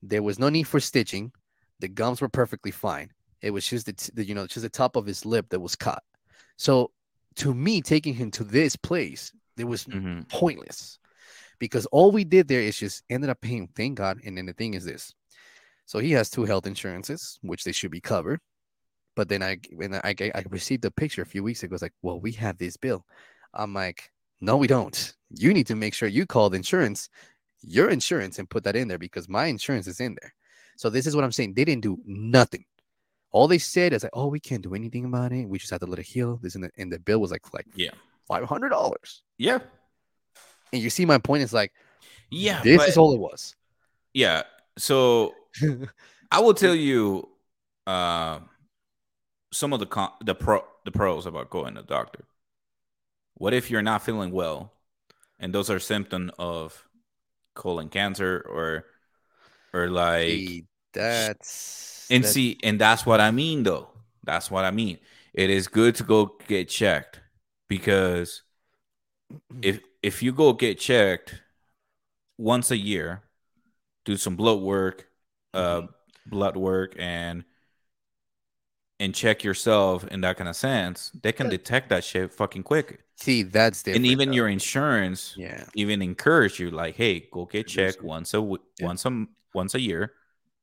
There 0.00 0.22
was 0.22 0.38
no 0.38 0.48
need 0.48 0.68
for 0.68 0.78
stitching. 0.78 1.32
The 1.80 1.88
gums 1.88 2.20
were 2.20 2.28
perfectly 2.28 2.70
fine. 2.70 3.10
It 3.42 3.50
was 3.50 3.66
just 3.66 3.86
the, 3.86 3.92
t- 3.92 4.12
the 4.14 4.24
you 4.24 4.36
know 4.36 4.46
just 4.46 4.62
the 4.62 4.68
top 4.68 4.94
of 4.94 5.04
his 5.04 5.26
lip 5.26 5.46
that 5.48 5.58
was 5.58 5.74
cut. 5.74 6.04
So 6.58 6.92
to 7.36 7.52
me, 7.52 7.82
taking 7.82 8.14
him 8.14 8.30
to 8.32 8.44
this 8.44 8.76
place, 8.76 9.32
it 9.56 9.64
was 9.64 9.84
mm-hmm. 9.84 10.20
pointless 10.28 11.00
because 11.58 11.86
all 11.86 12.12
we 12.12 12.24
did 12.24 12.48
there 12.48 12.60
is 12.60 12.78
just 12.78 13.02
ended 13.10 13.30
up 13.30 13.40
paying. 13.40 13.68
Thank 13.74 13.98
God. 13.98 14.20
And 14.24 14.36
then 14.36 14.46
the 14.46 14.52
thing 14.52 14.74
is 14.74 14.84
this: 14.84 15.14
so 15.86 15.98
he 15.98 16.12
has 16.12 16.28
two 16.28 16.44
health 16.44 16.66
insurances, 16.66 17.38
which 17.42 17.64
they 17.64 17.72
should 17.72 17.90
be 17.90 18.00
covered. 18.00 18.40
But 19.16 19.28
then 19.28 19.42
I 19.42 19.58
when 19.72 19.94
I 19.94 20.14
I 20.34 20.44
received 20.50 20.84
a 20.84 20.90
picture 20.90 21.22
a 21.22 21.26
few 21.26 21.42
weeks 21.42 21.62
ago. 21.62 21.74
It's 21.74 21.82
like, 21.82 21.94
well, 22.02 22.20
we 22.20 22.32
have 22.32 22.58
this 22.58 22.76
bill. 22.76 23.04
I'm 23.54 23.74
like, 23.74 24.12
no, 24.40 24.56
we 24.56 24.66
don't. 24.66 25.14
You 25.30 25.52
need 25.52 25.66
to 25.68 25.74
make 25.74 25.94
sure 25.94 26.08
you 26.08 26.26
call 26.26 26.50
the 26.50 26.56
insurance, 26.56 27.08
your 27.62 27.90
insurance, 27.90 28.38
and 28.38 28.48
put 28.48 28.64
that 28.64 28.76
in 28.76 28.86
there 28.86 28.98
because 28.98 29.28
my 29.28 29.46
insurance 29.46 29.86
is 29.86 30.00
in 30.00 30.16
there. 30.20 30.34
So 30.76 30.90
this 30.90 31.06
is 31.06 31.16
what 31.16 31.24
I'm 31.24 31.32
saying. 31.32 31.54
They 31.54 31.64
didn't 31.64 31.82
do 31.82 31.98
nothing. 32.04 32.64
All 33.30 33.48
they 33.48 33.58
said 33.58 33.92
is 33.92 34.02
like, 34.04 34.12
"Oh, 34.14 34.28
we 34.28 34.40
can't 34.40 34.62
do 34.62 34.74
anything 34.74 35.04
about 35.04 35.32
it. 35.32 35.48
We 35.48 35.58
just 35.58 35.70
have 35.70 35.80
to 35.80 35.86
let 35.86 35.98
it 35.98 36.06
heal." 36.06 36.38
This 36.42 36.54
and 36.54 36.64
the, 36.64 36.70
and 36.78 36.92
the 36.92 36.98
bill 36.98 37.20
was 37.20 37.30
like, 37.30 37.52
like 37.52 37.66
yeah, 37.74 37.90
five 38.26 38.44
hundred 38.44 38.70
dollars. 38.70 39.22
Yeah. 39.38 39.58
And 40.72 40.82
you 40.82 40.90
see, 40.90 41.04
my 41.04 41.18
point 41.18 41.42
is 41.42 41.52
like, 41.52 41.72
yeah, 42.30 42.62
this 42.62 42.78
but, 42.78 42.88
is 42.88 42.96
all 42.96 43.14
it 43.14 43.20
was. 43.20 43.54
Yeah. 44.12 44.42
So 44.76 45.34
I 46.30 46.40
will 46.40 46.54
tell 46.54 46.74
you, 46.74 47.28
uh, 47.86 48.40
some 49.52 49.72
of 49.72 49.80
the 49.80 49.86
con- 49.86 50.12
the 50.22 50.34
pro 50.34 50.62
the 50.84 50.90
pros 50.90 51.26
about 51.26 51.50
going 51.50 51.74
to 51.74 51.82
the 51.82 51.86
doctor. 51.86 52.24
What 53.34 53.54
if 53.54 53.70
you're 53.70 53.82
not 53.82 54.02
feeling 54.02 54.30
well, 54.30 54.72
and 55.38 55.54
those 55.54 55.70
are 55.70 55.78
symptoms 55.78 56.32
of 56.38 56.84
colon 57.54 57.88
cancer 57.88 58.44
or 58.48 58.84
or 59.72 59.88
like 59.88 60.26
hey, 60.26 60.64
that's 60.92 62.06
and 62.10 62.24
see, 62.24 62.58
and 62.62 62.80
that's 62.80 63.06
what 63.06 63.20
I 63.20 63.30
mean, 63.30 63.62
though. 63.62 63.88
That's 64.24 64.50
what 64.50 64.64
I 64.64 64.70
mean. 64.70 64.98
It 65.32 65.50
is 65.50 65.68
good 65.68 65.94
to 65.96 66.02
go 66.02 66.36
get 66.46 66.68
checked 66.68 67.20
because 67.68 68.42
if 69.62 69.80
if 70.02 70.22
you 70.22 70.32
go 70.32 70.52
get 70.52 70.78
checked 70.78 71.40
once 72.36 72.70
a 72.70 72.76
year, 72.76 73.22
do 74.04 74.16
some 74.16 74.36
blood 74.36 74.60
work, 74.60 75.08
uh, 75.54 75.82
blood 76.26 76.56
work, 76.56 76.94
and 76.98 77.44
and 79.00 79.14
check 79.14 79.44
yourself 79.44 80.04
in 80.08 80.20
that 80.22 80.36
kind 80.36 80.48
of 80.48 80.56
sense, 80.56 81.12
they 81.22 81.32
can 81.32 81.48
detect 81.48 81.88
that 81.90 82.02
shit 82.02 82.32
fucking 82.32 82.64
quick. 82.64 83.00
See, 83.16 83.44
that's 83.44 83.82
different. 83.82 84.04
And 84.04 84.12
even 84.12 84.30
though. 84.30 84.34
your 84.34 84.48
insurance, 84.48 85.34
yeah, 85.36 85.64
even 85.74 86.02
encourage 86.02 86.58
you, 86.58 86.70
like, 86.70 86.96
hey, 86.96 87.28
go 87.32 87.44
get 87.44 87.66
checked 87.66 88.02
once 88.02 88.34
a 88.34 88.40
yeah. 88.40 88.86
once 88.86 89.04
a 89.04 89.26
once 89.54 89.74
a 89.74 89.80
year 89.80 90.12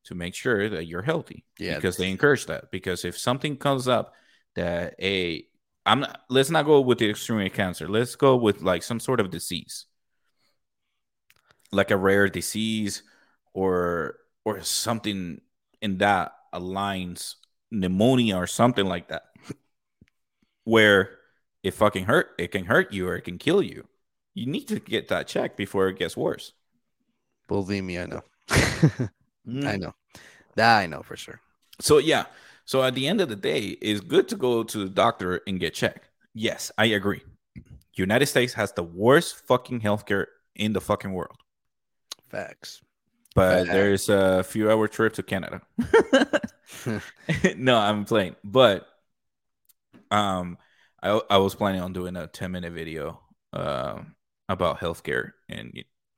to 0.06 0.16
make 0.16 0.36
sure 0.36 0.70
that 0.70 0.86
you're 0.86 1.02
healthy. 1.02 1.46
Yeah, 1.60 1.76
because 1.76 1.98
they 1.98 2.10
encourage 2.10 2.46
that. 2.48 2.72
Because 2.72 3.06
if 3.06 3.18
something 3.18 3.58
comes 3.58 3.88
up 3.88 4.14
that 4.56 4.96
a 5.02 5.46
I'm 5.86 6.02
not, 6.02 6.22
let's 6.30 6.50
not 6.50 6.66
go 6.66 6.82
with 6.82 6.98
the 7.00 7.10
extreme 7.10 7.50
cancer. 7.52 7.88
Let's 7.88 8.16
go 8.16 8.36
with 8.36 8.62
like 8.62 8.84
some 8.84 9.00
sort 9.00 9.20
of 9.20 9.30
disease, 9.30 9.86
like 11.72 11.92
a 11.92 11.98
rare 11.98 12.28
disease, 12.28 13.04
or 13.54 14.18
or 14.44 14.62
something 14.62 15.42
in 15.82 15.98
that 16.00 16.34
aligns 16.54 17.36
pneumonia 17.72 18.36
or 18.38 18.48
something 18.48 18.86
like 18.86 19.10
that, 19.10 19.26
where 20.64 21.18
it 21.64 21.74
fucking 21.74 22.06
hurt, 22.06 22.30
it 22.38 22.52
can 22.52 22.66
hurt 22.66 22.94
you 22.94 23.08
or 23.08 23.16
it 23.16 23.22
can 23.22 23.38
kill 23.38 23.62
you. 23.62 23.88
You 24.34 24.48
need 24.48 24.68
to 24.68 24.80
get 24.80 25.08
that 25.10 25.28
checked 25.28 25.58
before 25.58 25.88
it 25.88 25.98
gets 25.98 26.18
worse. 26.18 26.54
Believe 27.48 27.84
me, 27.84 28.00
I 28.00 28.06
know. 28.06 28.22
Mm. 29.48 29.66
I 29.68 29.76
know. 29.76 29.94
That 30.56 30.80
I 30.80 30.88
know 30.88 31.04
for 31.04 31.16
sure. 31.16 31.40
So 31.80 32.00
yeah. 32.00 32.26
So 32.66 32.84
at 32.84 32.96
the 32.96 33.08
end 33.08 33.22
of 33.22 33.30
the 33.30 33.36
day, 33.36 33.78
it's 33.82 34.02
good 34.02 34.28
to 34.30 34.36
go 34.36 34.64
to 34.64 34.78
the 34.78 34.90
doctor 34.90 35.42
and 35.48 35.60
get 35.60 35.74
checked. 35.74 36.10
Yes, 36.34 36.72
I 36.78 36.86
agree. 36.86 37.22
United 37.94 38.26
States 38.26 38.54
has 38.54 38.74
the 38.74 38.84
worst 38.84 39.48
fucking 39.48 39.82
healthcare 39.82 40.26
in 40.56 40.74
the 40.74 40.82
fucking 40.82 41.14
world. 41.14 41.38
Facts. 42.30 42.82
But 43.36 43.68
Facts. 43.68 43.70
there's 43.70 44.10
a 44.10 44.44
few 44.44 44.70
hour 44.72 44.88
trip 44.88 45.14
to 45.14 45.24
Canada. 45.24 45.62
no, 47.56 47.78
I'm 47.78 48.06
playing. 48.06 48.36
But 48.44 48.88
um 50.12 50.58
I 51.02 51.22
I 51.30 51.38
was 51.38 51.56
planning 51.56 51.82
on 51.82 51.94
doing 51.94 52.16
a 52.16 52.28
10 52.28 52.52
minute 52.52 52.74
video 52.74 53.22
uh, 53.54 54.02
about 54.50 54.80
healthcare 54.80 55.32
in 55.48 55.72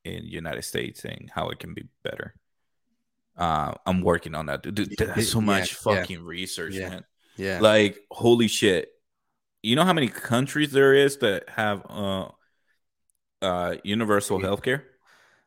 in 0.03 0.25
United 0.25 0.63
States 0.63 1.03
and 1.03 1.29
how 1.33 1.49
it 1.49 1.59
can 1.59 1.73
be 1.73 1.87
better. 2.03 2.33
Uh, 3.37 3.73
I'm 3.85 4.01
working 4.01 4.35
on 4.35 4.47
that. 4.47 4.63
Dude, 4.63 4.95
that's 4.97 5.29
so 5.29 5.41
much 5.41 5.71
yeah, 5.71 5.93
fucking 5.95 6.19
yeah. 6.19 6.25
research, 6.25 6.73
yeah. 6.73 6.89
man. 6.89 7.05
Yeah. 7.37 7.59
Like, 7.61 7.99
holy 8.09 8.47
shit. 8.47 8.89
You 9.61 9.75
know 9.75 9.85
how 9.85 9.93
many 9.93 10.07
countries 10.07 10.71
there 10.71 10.93
is 10.93 11.17
that 11.17 11.49
have 11.49 11.85
uh 11.89 12.29
uh 13.41 13.75
universal 13.83 14.39
health 14.39 14.63
care? 14.63 14.85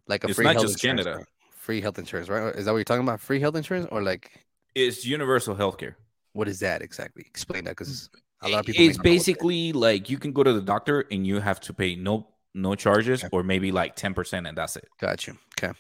Like 0.07 0.25
a 0.25 0.29
it's 0.29 0.37
free 0.37 0.45
not 0.45 0.55
health 0.55 0.67
just 0.67 0.83
Canada. 0.83 1.17
Right? 1.17 1.27
Free 1.57 1.81
health 1.81 1.99
insurance, 1.99 2.29
right? 2.29 2.55
Is 2.55 2.65
that 2.65 2.73
what 2.73 2.79
you're 2.79 2.85
talking 2.85 3.03
about? 3.03 3.21
Free 3.21 3.41
health 3.41 3.57
insurance 3.57 3.89
or 3.91 4.03
like 4.03 4.45
it's 4.75 5.05
universal 5.05 5.55
health 5.55 5.79
care. 5.79 5.97
What 6.33 6.49
is 6.49 6.61
that 6.61 6.83
exactly? 6.83 7.25
Explain 7.27 7.65
that 7.65 7.71
because 7.71 8.09
a 8.43 8.49
lot 8.49 8.61
of 8.61 8.67
people 8.67 8.85
it's 8.85 8.99
basically 8.99 9.73
like 9.73 10.09
you 10.09 10.19
can 10.19 10.33
go 10.33 10.43
to 10.43 10.53
the 10.53 10.63
doctor 10.63 11.07
and 11.11 11.27
you 11.27 11.41
have 11.41 11.61
to 11.61 11.73
pay 11.73 11.97
no 11.97 12.29
no 12.55 12.75
charges 12.75 13.25
okay. 13.25 13.29
or 13.33 13.43
maybe 13.43 13.71
like 13.71 13.97
10% 13.97 14.49
and 14.49 14.57
that's 14.57 14.77
it. 14.77 14.89
Got 15.01 15.27
you. 15.27 15.37
Okay. 15.59 15.73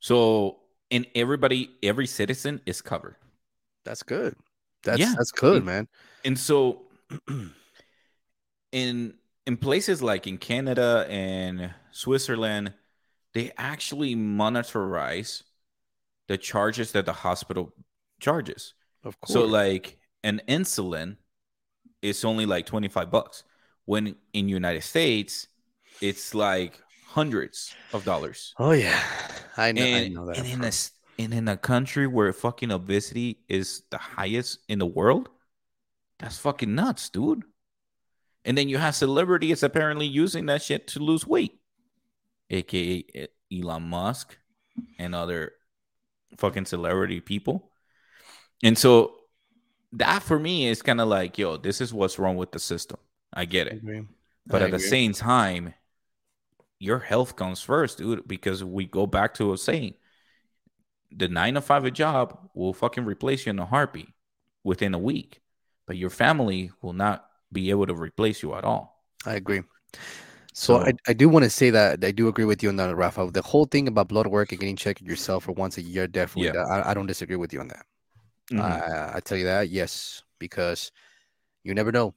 So 0.00 0.60
and 0.90 1.06
everybody, 1.14 1.70
every 1.82 2.06
citizen 2.06 2.60
is 2.66 2.82
covered. 2.82 3.16
That's 3.84 4.02
good. 4.02 4.34
That's 4.82 4.98
yeah. 4.98 5.14
that's 5.16 5.32
good, 5.32 5.58
and, 5.58 5.66
man. 5.66 5.88
And 6.24 6.38
so 6.38 6.82
in 8.72 9.14
in 9.46 9.56
places 9.56 10.02
like 10.02 10.26
in 10.26 10.38
Canada 10.38 11.06
and 11.08 11.74
Switzerland, 11.90 12.72
they 13.32 13.52
actually 13.58 14.14
monitorize 14.14 15.42
the 16.28 16.38
charges 16.38 16.92
that 16.92 17.06
the 17.06 17.12
hospital 17.12 17.72
charges. 18.20 18.74
Of 19.04 19.20
course. 19.20 19.32
So 19.32 19.44
like 19.44 19.98
an 20.22 20.40
insulin 20.48 21.16
is 22.00 22.24
only 22.24 22.46
like 22.46 22.66
25 22.66 23.10
bucks. 23.10 23.44
When 23.84 24.16
in 24.32 24.48
United 24.48 24.82
States, 24.82 25.48
it's 26.00 26.34
like 26.34 26.80
hundreds 27.14 27.74
of 27.92 28.04
dollars. 28.04 28.54
oh 28.58 28.72
yeah, 28.72 29.00
I 29.56 29.72
know. 29.72 29.82
And, 29.82 30.04
I 30.04 30.08
know 30.08 30.26
that. 30.26 30.38
and 30.38 30.46
in 30.46 30.64
a 30.64 30.72
and 31.18 31.32
in 31.32 31.46
a 31.48 31.56
country 31.56 32.06
where 32.06 32.32
fucking 32.32 32.72
obesity 32.72 33.38
is 33.48 33.82
the 33.90 33.98
highest 33.98 34.58
in 34.68 34.80
the 34.80 34.86
world, 34.86 35.28
that's 36.18 36.38
fucking 36.38 36.74
nuts, 36.74 37.08
dude. 37.10 37.44
And 38.44 38.58
then 38.58 38.68
you 38.68 38.78
have 38.78 38.96
celebrities 38.96 39.62
apparently 39.62 40.06
using 40.06 40.46
that 40.46 40.60
shit 40.60 40.88
to 40.88 40.98
lose 40.98 41.26
weight, 41.26 41.60
aka 42.50 42.80
E- 42.80 43.06
eh, 43.14 43.26
Elon 43.52 43.84
Musk 43.84 44.36
and 44.98 45.14
other 45.14 45.52
fucking 46.36 46.66
celebrity 46.66 47.20
people. 47.20 47.70
And 48.62 48.76
so 48.76 49.14
that 49.92 50.22
for 50.22 50.38
me 50.38 50.66
is 50.66 50.82
kind 50.82 51.00
of 51.00 51.08
like, 51.08 51.38
yo, 51.38 51.56
this 51.56 51.80
is 51.80 51.94
what's 51.94 52.18
wrong 52.18 52.36
with 52.36 52.50
the 52.50 52.58
system. 52.58 52.98
I 53.32 53.44
get 53.44 53.68
it. 53.68 53.74
agree. 53.74 54.02
But 54.46 54.62
I 54.62 54.66
at 54.66 54.72
the 54.72 54.80
same 54.80 55.12
time, 55.12 55.74
your 56.78 56.98
health 56.98 57.36
comes 57.36 57.60
first, 57.62 57.98
dude, 57.98 58.26
because 58.26 58.62
we 58.64 58.84
go 58.86 59.06
back 59.06 59.34
to 59.34 59.52
a 59.52 59.58
saying 59.58 59.94
the 61.16 61.28
nine 61.28 61.54
to 61.54 61.60
five 61.60 61.90
job 61.92 62.38
will 62.54 62.72
fucking 62.74 63.04
replace 63.04 63.46
you 63.46 63.50
in 63.50 63.58
a 63.58 63.66
heartbeat 63.66 64.08
within 64.64 64.94
a 64.94 64.98
week, 64.98 65.40
but 65.86 65.96
your 65.96 66.10
family 66.10 66.70
will 66.82 66.92
not 66.92 67.26
be 67.52 67.70
able 67.70 67.86
to 67.86 67.94
replace 67.94 68.42
you 68.42 68.54
at 68.54 68.64
all. 68.64 69.04
I 69.24 69.34
agree. 69.34 69.62
So, 70.52 70.78
So- 70.78 70.86
I, 70.86 70.92
I 71.08 71.12
do 71.12 71.28
want 71.28 71.44
to 71.44 71.50
say 71.50 71.70
that 71.70 72.04
I 72.04 72.10
do 72.10 72.28
agree 72.28 72.44
with 72.44 72.62
you 72.62 72.68
on 72.68 72.76
that, 72.76 72.94
Rafa. 72.94 73.30
The 73.32 73.42
whole 73.42 73.64
thing 73.64 73.86
about 73.88 74.08
blood 74.08 74.26
work 74.26 74.50
and 74.52 74.60
getting 74.60 74.76
checked 74.76 75.02
yourself 75.02 75.44
for 75.44 75.52
once 75.52 75.78
a 75.78 75.82
year, 75.82 76.06
definitely. 76.06 76.52
Yeah. 76.58 76.64
I, 76.66 76.90
I 76.90 76.94
don't 76.94 77.06
disagree 77.06 77.36
with 77.36 77.52
you 77.52 77.60
on 77.60 77.68
that. 77.68 77.86
Mhm. 78.52 78.60
I, 78.60 79.16
I 79.16 79.20
tell 79.20 79.38
you 79.38 79.44
that, 79.44 79.68
yes, 79.70 80.22
because 80.38 80.90
you 81.62 81.74
never 81.74 81.92
know. 81.92 82.14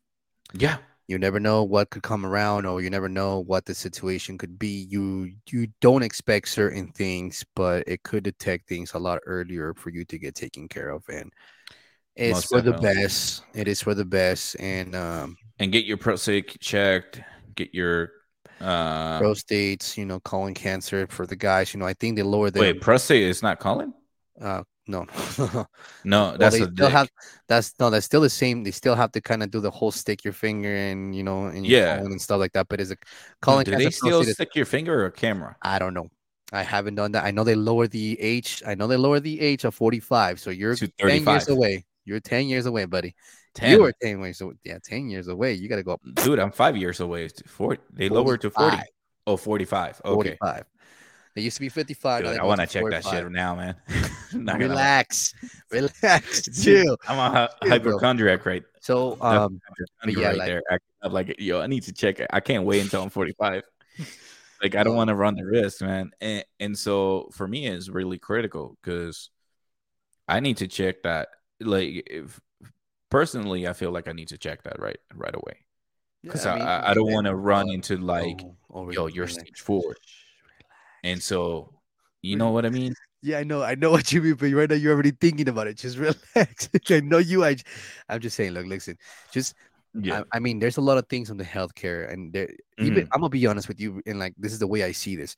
yeah. 0.54 0.78
You 1.08 1.18
never 1.18 1.40
know 1.40 1.64
what 1.64 1.90
could 1.90 2.04
come 2.04 2.26
around, 2.26 2.66
or 2.66 2.82
you 2.82 2.90
never 2.90 3.08
know 3.10 3.40
what 3.40 3.66
the 3.66 3.74
situation 3.76 4.38
could 4.38 4.60
be. 4.60 4.88
You 4.90 5.32
you 5.50 5.68
don't 5.82 6.04
expect 6.04 6.50
certain 6.50 6.92
things, 6.92 7.46
but 7.56 7.84
it 7.88 8.04
could 8.04 8.24
detect 8.24 8.68
things 8.68 8.94
a 8.94 9.00
lot 9.00 9.20
earlier 9.26 9.74
for 9.74 9.90
you 9.90 10.04
to 10.06 10.20
get 10.20 10.36
taken 10.36 10.68
care 10.68 10.90
of, 10.90 11.04
and 11.10 11.32
it's 12.16 12.44
Most 12.44 12.46
for 12.46 12.62
the 12.62 12.74
best. 12.74 13.44
It 13.56 13.68
is 13.68 13.82
for 13.82 13.96
the 13.96 14.06
best, 14.06 14.58
and 14.60 14.96
um, 14.96 15.38
And 15.60 15.72
get 15.72 15.86
your 15.86 15.98
prostate 15.98 16.60
checked, 16.60 17.22
get 17.56 17.74
your 17.74 18.12
uh 18.60 19.22
prostates, 19.22 19.98
you 19.98 20.06
know, 20.06 20.20
colon 20.20 20.54
cancer 20.54 21.08
for 21.10 21.26
the 21.26 21.36
guys. 21.36 21.74
You 21.74 21.80
know, 21.80 21.86
I 21.86 21.94
think 21.94 22.16
they 22.16 22.24
lower 22.24 22.52
the 22.52 22.74
wait, 22.74 22.82
prostate 22.82 23.24
is 23.24 23.42
not 23.42 23.60
colon? 23.60 23.94
uh 24.42 24.64
no. 24.88 25.06
No, 26.04 26.22
Well, 26.30 26.38
that's 26.38 26.56
they 26.56 26.62
still 26.64 26.74
dick. 26.74 26.90
have 26.92 27.10
that's 27.48 27.74
no, 27.80 27.90
that's 27.90 28.06
still 28.06 28.22
the 28.22 28.30
same. 28.30 28.64
They 28.64 28.72
still 28.72 28.96
have 28.96 29.12
to 29.14 29.22
kind 29.22 29.44
of 29.44 29.52
do 29.52 29.60
the 29.60 29.72
whole 29.72 29.92
stick 29.92 30.24
your 30.24 30.34
finger 30.34 30.74
and 30.74 31.16
you 31.16 31.24
know 31.24 31.46
and 31.46 31.66
Yeah. 31.66 31.98
and 31.98 32.22
stuff 32.22 32.40
like 32.40 32.54
that. 32.54 32.68
But 32.70 32.80
is 32.82 32.92
it 32.92 33.00
No, 33.02 33.08
colon 33.42 33.66
do 33.66 33.76
they 33.76 33.90
still 33.92 34.24
stick 34.24 34.56
your 34.56 34.66
finger 34.66 35.06
or 35.06 35.10
camera? 35.12 35.56
I 35.62 35.80
don't 35.80 35.94
know. 35.94 36.08
I 36.54 36.64
haven't 36.64 36.96
done 36.96 37.12
that. 37.12 37.26
I 37.26 37.32
know 37.32 37.44
they 37.44 37.56
lower 37.56 37.88
the 37.88 38.18
age. 38.22 38.64
I 38.66 38.74
know 38.76 38.88
they 38.88 38.96
lower 38.96 39.20
the 39.20 39.40
age 39.42 39.66
of 39.66 39.76
45. 39.76 40.40
So 40.40 40.50
you're 40.50 40.76
10 40.76 41.26
years 41.26 41.50
away. 41.50 41.84
You're 42.06 42.22
10 42.22 42.48
years 42.48 42.66
away, 42.68 42.86
buddy. 42.86 43.16
10. 43.56 43.72
You 43.72 43.84
are 43.84 43.92
10 44.02 44.22
years 44.22 44.40
away. 44.40 44.54
Yeah, 44.64 44.78
10 44.82 45.10
years 45.10 45.28
away. 45.28 45.54
You 45.54 45.68
got 45.68 45.76
to 45.76 45.84
go 45.84 45.94
up 45.94 46.02
Dude, 46.14 46.40
I'm 46.40 46.52
five 46.52 46.78
years 46.78 47.02
away. 47.02 47.28
to 47.28 47.44
40. 47.50 47.82
They 47.92 48.08
lowered 48.08 48.40
to 48.42 48.50
40. 48.52 48.78
45. 48.78 48.86
Oh, 49.28 49.36
45. 49.36 50.02
Okay. 50.06 50.38
45. 50.40 50.64
They 51.38 51.44
used 51.44 51.58
to 51.58 51.62
be 51.62 51.70
55. 51.70 52.24
Dude, 52.24 52.40
I 52.40 52.44
want 52.46 52.62
to 52.62 52.66
check 52.66 52.84
that 52.90 53.06
shit 53.06 53.32
now, 53.32 53.56
man. 53.56 53.76
Relax. 54.34 55.36
Relax. 55.70 56.50
Chill. 56.64 56.98
I'm 57.08 57.20
a 57.20 57.50
bro. 57.62 57.70
hypochondriac, 57.70 58.44
right? 58.44 58.64
So, 58.80 59.20
um, 59.22 59.62
yeah, 60.08 60.30
right 60.30 60.36
like- 60.36 60.48
there. 60.48 60.64
I, 60.68 60.78
I'm 61.04 61.14
like, 61.14 61.36
yo, 61.38 61.62
I 61.62 61.68
need 61.68 61.84
to 61.84 61.94
check 61.94 62.20
it. 62.20 62.28
I 62.34 62.40
can't 62.40 62.64
wait 62.64 62.82
until 62.82 63.04
I'm 63.04 63.12
45. 63.12 63.62
like, 64.64 64.74
I 64.74 64.82
don't 64.82 64.96
want 64.96 65.10
to 65.10 65.14
run 65.14 65.36
the 65.36 65.46
risk, 65.46 65.84
man. 65.84 66.10
And, 66.22 66.44
and 66.60 66.76
so 66.76 67.30
for 67.34 67.48
me, 67.48 67.68
it's 67.68 67.88
really 67.88 68.18
critical 68.18 68.76
because 68.82 69.30
I 70.28 70.40
need 70.40 70.58
to 70.58 70.68
check 70.68 71.04
that. 71.04 71.28
Like, 71.60 72.08
if 72.10 72.42
personally, 73.12 73.68
I 73.68 73.74
feel 73.74 73.92
like 73.92 74.08
I 74.08 74.14
need 74.14 74.30
to 74.30 74.40
check 74.40 74.64
that 74.64 74.80
right 74.80 74.98
right 75.14 75.36
away 75.36 75.68
because 76.24 76.46
yeah, 76.46 76.54
I, 76.54 76.58
mean, 76.58 76.68
I, 76.68 76.90
I 76.90 76.94
don't 76.96 77.12
want 77.12 77.28
to 77.28 77.36
run 77.36 77.70
into 77.70 77.98
like, 77.98 78.42
oh, 78.74 78.90
yo, 78.90 79.06
you're 79.06 79.28
stage 79.28 79.60
four. 79.60 79.84
And 81.04 81.22
so, 81.22 81.74
you 82.22 82.36
know 82.36 82.52
what 82.52 82.66
I 82.66 82.70
mean? 82.70 82.94
Yeah, 83.22 83.40
I 83.40 83.44
know, 83.44 83.64
I 83.64 83.76
know 83.76 83.92
what 83.92 84.12
you 84.12 84.22
mean, 84.22 84.36
but 84.36 84.52
right 84.52 84.70
now 84.70 84.76
you're 84.76 84.94
already 84.94 85.12
thinking 85.12 85.50
about 85.50 85.68
it. 85.68 85.78
Just 85.78 85.98
relax. 86.36 86.70
I 86.90 87.00
know 87.02 87.18
you. 87.18 87.44
I, 87.44 87.58
I'm 88.10 88.20
just 88.22 88.36
saying. 88.36 88.52
Look, 88.54 88.66
listen. 88.68 88.98
Just, 89.32 89.56
Yeah. 89.94 90.22
I, 90.32 90.38
I 90.38 90.40
mean, 90.40 90.60
there's 90.60 90.78
a 90.78 90.82
lot 90.82 90.98
of 90.98 91.08
things 91.10 91.32
on 91.32 91.38
the 91.38 91.44
healthcare, 91.44 92.12
and 92.12 92.32
there, 92.32 92.50
even 92.78 93.04
mm-hmm. 93.04 93.14
I'm 93.14 93.22
gonna 93.22 93.30
be 93.30 93.48
honest 93.48 93.68
with 93.68 93.80
you, 93.80 94.02
and 94.06 94.20
like 94.20 94.34
this 94.38 94.54
is 94.54 94.60
the 94.60 94.68
way 94.68 94.84
I 94.84 94.92
see 94.92 95.16
this. 95.16 95.36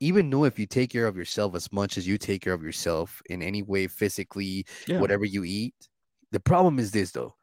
Even 0.00 0.28
though 0.30 0.44
if 0.44 0.58
you 0.58 0.66
take 0.66 0.90
care 0.90 1.06
of 1.06 1.16
yourself 1.16 1.54
as 1.54 1.72
much 1.72 1.96
as 1.96 2.06
you 2.06 2.18
take 2.18 2.42
care 2.42 2.52
of 2.52 2.62
yourself 2.62 3.22
in 3.30 3.40
any 3.42 3.62
way, 3.62 3.86
physically, 3.86 4.66
Yeah. 4.86 4.98
whatever 5.00 5.24
you 5.24 5.44
eat, 5.44 5.74
the 6.32 6.40
problem 6.40 6.78
is 6.78 6.90
this 6.90 7.12
though: 7.12 7.34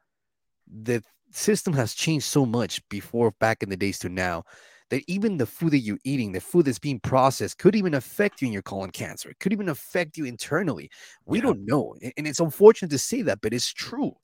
the 0.66 1.02
system 1.32 1.72
has 1.74 1.94
changed 1.94 2.26
so 2.26 2.46
much 2.46 2.86
before 2.88 3.32
back 3.40 3.62
in 3.62 3.70
the 3.70 3.76
days 3.76 3.98
to 4.00 4.08
now 4.08 4.44
that 4.90 5.02
even 5.06 5.36
the 5.36 5.46
food 5.46 5.70
that 5.72 5.78
you're 5.78 5.98
eating, 6.04 6.32
the 6.32 6.40
food 6.40 6.66
that's 6.66 6.78
being 6.78 7.00
processed, 7.00 7.58
could 7.58 7.74
even 7.74 7.94
affect 7.94 8.40
you 8.40 8.46
in 8.46 8.52
your 8.52 8.62
colon 8.62 8.90
cancer. 8.90 9.30
It 9.30 9.38
could 9.38 9.52
even 9.52 9.68
affect 9.68 10.16
you 10.16 10.24
internally. 10.24 10.90
We 11.26 11.38
Yeah. 11.38 11.42
don't 11.42 11.64
know. 11.66 11.94
And 12.16 12.26
it's 12.26 12.40
unfortunate 12.40 12.90
to 12.90 12.98
say 12.98 13.22
that, 13.22 13.40
but 13.40 13.54
it's 13.54 13.72
true. 13.72 14.14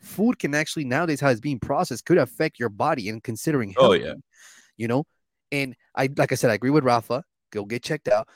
Food 0.00 0.38
can 0.38 0.54
actually, 0.54 0.84
nowadays, 0.84 1.20
how 1.20 1.30
it's 1.30 1.40
being 1.40 1.58
processed, 1.58 2.04
could 2.04 2.18
affect 2.18 2.58
your 2.58 2.68
body 2.68 3.08
and 3.08 3.22
considering 3.22 3.74
Oh, 3.78 3.92
yeah. 3.92 4.14
You 4.76 4.88
know? 4.88 5.04
And 5.52 5.74
I, 5.94 6.08
like 6.16 6.32
I 6.32 6.34
said, 6.34 6.50
I 6.50 6.54
agree 6.54 6.70
with 6.70 6.84
Rafa. 6.84 7.22
Go 7.50 7.64
get 7.64 7.82
checked 7.82 8.08
out. 8.08 8.28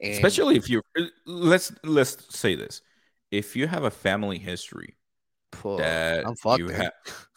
And 0.00 0.12
especially 0.14 0.56
if 0.56 0.68
you 0.68 0.82
uh, 0.98 1.04
let's 1.26 1.72
let's 1.84 2.36
say 2.36 2.54
this 2.54 2.82
if 3.30 3.56
you 3.56 3.66
have 3.66 3.84
a 3.84 3.90
family 3.90 4.38
history 4.38 4.96
Phew, 5.52 5.78
that 5.78 6.24
you 6.56 6.68
have 6.68 6.92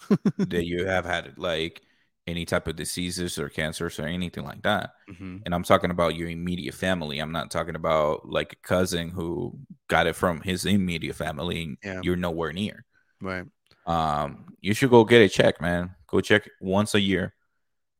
that 0.50 0.66
you 0.66 0.86
have 0.86 1.06
had 1.06 1.38
like 1.38 1.82
any 2.28 2.46
type 2.46 2.68
of 2.68 2.76
diseases 2.76 3.40
or 3.40 3.50
cancers 3.50 4.00
or 4.00 4.06
anything 4.06 4.44
like 4.46 4.62
that 4.62 4.92
Mhm. 5.10 5.42
and 5.46 5.56
i'm 5.56 5.64
talking 5.64 5.90
about 5.92 6.16
your 6.16 6.30
immediate 6.30 6.76
family 6.76 7.20
i'm 7.20 7.32
not 7.32 7.50
talking 7.52 7.76
about 7.76 8.30
like 8.30 8.54
a 8.54 8.68
cousin 8.68 9.10
who 9.10 9.58
got 9.88 10.06
it 10.08 10.16
from 10.16 10.40
his 10.42 10.66
immediate 10.66 11.16
family 11.16 11.78
Yeah. 11.84 12.00
you're 12.04 12.16
nowhere 12.16 12.54
near 12.54 12.86
Right. 13.22 13.46
um 13.88 14.54
you 14.62 14.74
should 14.74 14.92
go 14.92 15.04
get 15.04 15.22
it 15.22 15.30
checked 15.30 15.62
man 15.62 15.96
go 16.08 16.22
check 16.22 16.48
once 16.62 16.94
a 16.94 17.00
year 17.02 17.34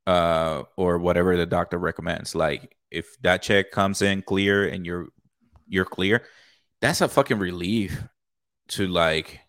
uh 0.08 0.64
or 0.78 0.98
whatever 1.00 1.36
the 1.38 1.46
doctor 1.46 1.78
recommends 1.78 2.36
like 2.36 2.76
if 2.92 3.20
that 3.22 3.42
check 3.42 3.72
comes 3.72 4.02
in 4.02 4.22
clear 4.22 4.68
and 4.68 4.86
you're 4.86 5.08
you're 5.68 5.86
clear 5.86 6.24
that's 6.82 7.02
a 7.02 7.08
fucking 7.08 7.40
relief 7.40 8.04
to 8.68 8.88
like 8.88 9.40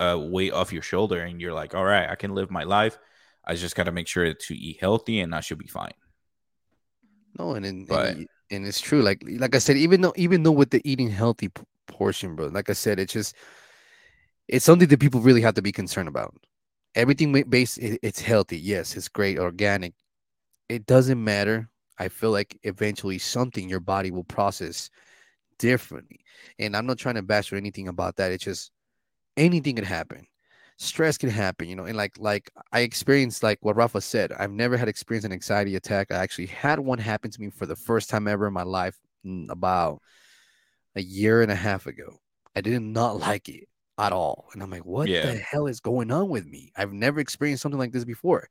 uh 0.00 0.18
weight 0.18 0.52
off 0.52 0.72
your 0.72 0.82
shoulder 0.82 1.20
and 1.22 1.40
you're 1.40 1.52
like 1.54 1.74
all 1.74 1.84
right 1.84 2.08
i 2.08 2.14
can 2.14 2.34
live 2.34 2.50
my 2.50 2.64
life 2.64 2.98
i 3.44 3.54
just 3.54 3.74
got 3.76 3.84
to 3.84 3.92
make 3.92 4.06
sure 4.08 4.32
to 4.34 4.54
eat 4.54 4.78
healthy 4.80 5.20
and 5.20 5.34
i 5.34 5.40
should 5.40 5.58
be 5.58 5.66
fine 5.68 5.94
No, 7.38 7.54
and 7.54 7.64
and, 7.64 7.88
But- 7.88 8.16
and, 8.16 8.26
and 8.50 8.66
it's 8.66 8.80
true. 8.80 9.00
Like 9.02 9.22
like 9.38 9.54
I 9.54 9.58
said, 9.58 9.76
even 9.78 10.02
though 10.02 10.12
even 10.16 10.42
though 10.42 10.52
with 10.60 10.68
the 10.70 10.82
eating 10.84 11.08
healthy 11.08 11.48
p- 11.48 11.62
portion, 11.86 12.36
bro, 12.36 12.48
like 12.48 12.68
I 12.68 12.74
said, 12.74 12.98
it's 13.00 13.14
just 13.14 13.34
it's 14.48 14.64
something 14.66 14.88
that 14.88 15.00
people 15.00 15.20
really 15.22 15.40
have 15.40 15.54
to 15.54 15.62
be 15.62 15.72
concerned 15.72 16.08
about. 16.08 16.34
Everything 16.94 17.32
based, 17.48 17.78
it, 17.78 17.98
it's 18.02 18.20
healthy. 18.20 18.58
Yes, 18.58 18.94
it's 18.96 19.08
great, 19.08 19.38
organic. 19.38 19.94
It 20.68 20.84
doesn't 20.84 21.22
matter. 21.24 21.70
I 21.98 22.08
feel 22.08 22.30
like 22.32 22.58
eventually 22.64 23.18
something 23.18 23.66
your 23.68 23.80
body 23.80 24.10
will 24.10 24.24
process 24.28 24.90
differently. 25.58 26.20
And 26.58 26.76
I'm 26.76 26.84
not 26.86 26.98
trying 26.98 27.14
to 27.16 27.22
bash 27.22 27.50
or 27.52 27.56
anything 27.56 27.88
about 27.88 28.16
that. 28.16 28.32
It's 28.32 28.44
just 28.44 28.70
anything 29.38 29.76
can 29.76 29.86
happen. 29.86 30.26
Stress 30.82 31.16
can 31.16 31.30
happen, 31.30 31.68
you 31.68 31.76
know, 31.76 31.84
and 31.84 31.96
like 31.96 32.18
like 32.18 32.50
I 32.72 32.80
experienced 32.80 33.42
like 33.42 33.58
what 33.62 33.76
Rafa 33.76 34.00
said. 34.00 34.32
I've 34.32 34.50
never 34.50 34.76
had 34.76 34.88
experienced 34.88 35.26
an 35.26 35.32
anxiety 35.32 35.76
attack. 35.76 36.10
I 36.10 36.16
actually 36.16 36.46
had 36.46 36.80
one 36.80 36.98
happen 36.98 37.30
to 37.30 37.40
me 37.40 37.50
for 37.50 37.66
the 37.66 37.76
first 37.76 38.10
time 38.10 38.26
ever 38.26 38.48
in 38.48 38.52
my 38.52 38.64
life 38.64 38.98
mm, 39.24 39.48
about 39.50 40.02
a 40.96 41.02
year 41.02 41.42
and 41.42 41.50
a 41.52 41.56
half 41.56 41.86
ago. 41.86 42.20
I 42.56 42.60
did 42.60 42.80
not 42.82 43.18
like 43.20 43.48
it 43.48 43.68
at 43.98 44.12
all. 44.12 44.48
And 44.52 44.62
I'm 44.62 44.70
like, 44.70 44.84
what 44.84 45.08
Yeah. 45.08 45.22
the 45.22 45.36
hell 45.36 45.66
is 45.68 45.80
going 45.80 46.10
on 46.10 46.28
with 46.28 46.46
me? 46.46 46.72
I've 46.76 46.92
never 46.92 47.20
experienced 47.20 47.62
something 47.62 47.78
like 47.78 47.92
this 47.92 48.04
before. 48.04 48.48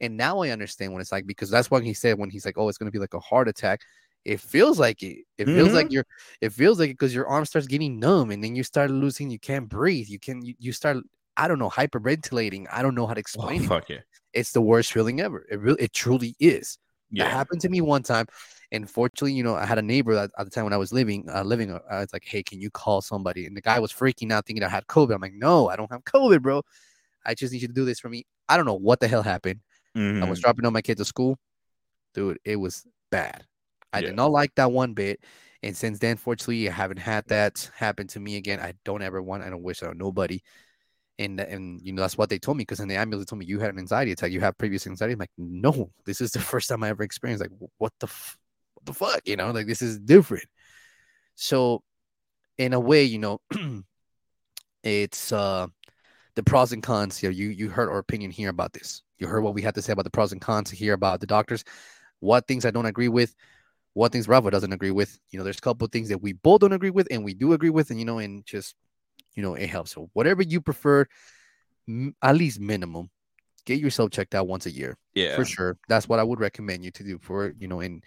And 0.00 0.16
now 0.16 0.40
I 0.40 0.50
understand 0.50 0.92
what 0.92 1.00
it's 1.02 1.12
like 1.12 1.26
because 1.26 1.50
that's 1.50 1.70
what 1.70 1.84
he 1.84 1.94
said 1.94 2.18
when 2.18 2.30
he's 2.30 2.46
like, 2.46 2.58
oh, 2.58 2.68
it's 2.68 2.78
going 2.78 2.88
to 2.88 2.92
be 2.92 3.00
like 3.00 3.14
a 3.14 3.20
heart 3.20 3.48
attack. 3.48 3.82
It 4.24 4.40
feels 4.40 4.78
like 4.80 5.02
it. 5.02 5.18
It 5.38 5.46
feels 5.46 5.72
like 5.74 5.90
you're, 5.90 6.06
it 6.40 6.52
feels 6.52 6.78
like 6.80 6.90
it 6.90 6.94
because 6.94 7.14
your 7.14 7.28
arm 7.28 7.44
starts 7.46 7.66
getting 7.68 7.98
numb 8.00 8.30
and 8.30 8.42
then 8.44 8.56
you 8.56 8.64
start 8.64 8.90
losing, 8.90 9.30
you 9.30 9.38
can't 9.38 9.68
breathe. 9.68 10.08
You 10.08 10.18
can, 10.18 10.44
you, 10.44 10.54
you 10.58 10.72
start 10.72 10.98
I 11.38 11.48
don't 11.48 11.58
know, 11.60 11.70
hyperventilating. 11.70 12.66
I 12.72 12.82
don't 12.82 12.96
know 12.96 13.06
how 13.06 13.14
to 13.14 13.20
Oh, 13.20 13.20
explain 13.20 13.64
it. 13.64 13.68
fuck 13.68 13.88
yeah. 13.88 14.00
It's 14.34 14.52
the 14.52 14.62
worst 14.62 14.92
feeling 14.92 15.20
ever. 15.20 15.46
It 15.50 15.60
really, 15.60 15.82
it 15.82 15.92
truly 15.94 16.36
is. 16.40 16.78
That 17.18 17.26
Yeah. 17.26 17.30
happened 17.30 17.62
to 17.62 17.70
me 17.70 17.80
one 17.80 18.02
time, 18.04 18.26
and 18.72 18.90
fortunately, 18.90 19.32
you 19.32 19.42
know, 19.44 19.54
I 19.56 19.66
had 19.66 19.78
a 19.78 19.82
neighbor 19.82 20.14
at, 20.14 20.30
at 20.38 20.44
the 20.44 20.50
time 20.50 20.64
when 20.64 20.74
I 20.74 20.78
was 20.78 20.92
living, 20.92 21.28
uh, 21.30 21.42
living. 21.44 21.72
uh, 21.72 21.80
I 21.90 22.00
was 22.00 22.12
like, 22.12 22.24
"Hey, 22.26 22.42
can 22.42 22.60
you 22.60 22.70
call 22.70 23.00
somebody?" 23.02 23.46
And 23.46 23.56
the 23.56 23.62
guy 23.62 23.78
was 23.80 23.92
freaking 23.92 24.32
out, 24.32 24.46
thinking 24.46 24.64
I 24.64 24.68
had 24.68 24.86
COVID. 24.88 25.14
I'm 25.14 25.20
like, 25.22 25.34
"No, 25.34 25.68
I 25.70 25.76
don't 25.76 25.90
have 25.92 26.04
COVID, 26.04 26.42
bro. 26.42 26.62
I 27.26 27.34
just 27.34 27.52
need 27.52 27.62
you 27.62 27.68
to 27.68 27.74
do 27.74 27.84
this 27.86 28.00
for 28.00 28.08
me." 28.10 28.26
I 28.48 28.56
don't 28.56 28.66
know 28.66 28.74
what 28.74 29.00
the 29.00 29.08
hell 29.08 29.22
happened. 29.22 29.60
I 30.22 30.26
was 30.26 30.40
Mhm. 30.40 30.42
dropping 30.42 30.66
on 30.66 30.72
my 30.74 30.82
kid 30.82 30.98
to 30.98 31.04
school, 31.06 31.38
dude. 32.14 32.38
It 32.44 32.56
was 32.56 32.86
bad. 33.10 33.46
I 33.92 34.00
Yeah. 34.00 34.08
did 34.08 34.16
not 34.16 34.30
like 34.32 34.54
that 34.56 34.72
one 34.72 34.94
bit. 34.94 35.24
And 35.62 35.76
since 35.76 35.98
then, 35.98 36.16
fortunately, 36.16 36.68
I 36.68 36.72
haven't 36.72 36.98
had 36.98 37.24
that 37.28 37.70
happen 37.74 38.06
to 38.08 38.20
me 38.20 38.36
again. 38.36 38.60
I 38.60 38.74
don't 38.84 39.02
ever 39.02 39.22
want. 39.22 39.42
I 39.42 39.50
don't 39.50 39.62
wish 39.62 39.82
on 39.82 39.98
nobody. 39.98 40.40
And 41.18 41.40
and 41.40 41.80
you 41.82 41.92
know 41.92 42.02
that's 42.02 42.16
what 42.16 42.30
they 42.30 42.38
told 42.38 42.56
me 42.56 42.62
because 42.62 42.78
in 42.78 42.86
the 42.86 42.96
ambulance 42.96 43.26
they 43.26 43.30
told 43.30 43.40
me 43.40 43.46
you 43.46 43.58
had 43.58 43.70
an 43.70 43.78
anxiety 43.78 44.12
attack. 44.12 44.30
You 44.30 44.40
have 44.40 44.56
previous 44.56 44.86
anxiety. 44.86 45.14
I'm 45.14 45.18
like, 45.18 45.30
no, 45.36 45.90
this 46.06 46.20
is 46.20 46.30
the 46.30 46.38
first 46.52 46.68
time 46.68 46.84
I 46.84 46.90
ever 46.90 47.02
experienced. 47.02 47.42
Like, 47.42 47.50
what 47.78 47.92
the 47.98 48.06
f- 48.06 48.38
what 48.74 48.86
the 48.86 48.92
fuck? 48.92 49.22
You 49.24 49.36
know, 49.36 49.50
like 49.50 49.66
this 49.66 49.82
is 49.82 49.98
different. 49.98 50.46
So, 51.34 51.82
in 52.56 52.72
a 52.72 52.80
way, 52.80 53.04
you 53.04 53.18
know, 53.18 53.40
it's 54.84 55.32
uh 55.32 55.66
the 56.36 56.42
pros 56.44 56.72
and 56.72 56.82
cons. 56.84 57.20
You 57.20 57.30
know, 57.30 57.34
you 57.34 57.48
you 57.48 57.68
heard 57.68 57.88
our 57.88 57.98
opinion 57.98 58.30
here 58.30 58.50
about 58.50 58.72
this. 58.72 59.02
You 59.18 59.26
heard 59.26 59.42
what 59.42 59.54
we 59.54 59.62
had 59.62 59.74
to 59.74 59.82
say 59.82 59.92
about 59.92 60.04
the 60.04 60.10
pros 60.10 60.30
and 60.30 60.40
cons 60.40 60.70
here 60.70 60.94
about 60.94 61.20
the 61.20 61.26
doctors. 61.26 61.64
What 62.20 62.46
things 62.46 62.64
I 62.64 62.70
don't 62.70 62.86
agree 62.86 63.08
with, 63.08 63.34
what 63.94 64.12
things 64.12 64.28
Rafa 64.28 64.50
doesn't 64.52 64.72
agree 64.72 64.92
with. 64.92 65.18
You 65.30 65.38
know, 65.38 65.44
there's 65.44 65.58
a 65.58 65.62
couple 65.62 65.84
of 65.84 65.90
things 65.90 66.08
that 66.10 66.22
we 66.22 66.32
both 66.32 66.60
don't 66.60 66.72
agree 66.72 66.90
with 66.90 67.08
and 67.10 67.24
we 67.24 67.34
do 67.34 67.52
agree 67.54 67.70
with, 67.70 67.90
and 67.90 67.98
you 67.98 68.04
know, 68.04 68.18
and 68.18 68.46
just 68.46 68.76
you 69.34 69.42
know, 69.42 69.54
it 69.54 69.68
helps. 69.68 69.92
So 69.92 70.10
whatever 70.14 70.42
you 70.42 70.60
prefer, 70.60 71.06
m- 71.88 72.14
at 72.22 72.36
least 72.36 72.60
minimum, 72.60 73.10
get 73.66 73.80
yourself 73.80 74.10
checked 74.10 74.34
out 74.34 74.48
once 74.48 74.66
a 74.66 74.70
year 74.70 74.96
Yeah. 75.14 75.36
for 75.36 75.44
sure. 75.44 75.76
That's 75.88 76.08
what 76.08 76.18
I 76.18 76.24
would 76.24 76.40
recommend 76.40 76.84
you 76.84 76.90
to 76.92 77.04
do 77.04 77.18
for 77.18 77.52
you 77.58 77.68
know, 77.68 77.80
and 77.80 78.04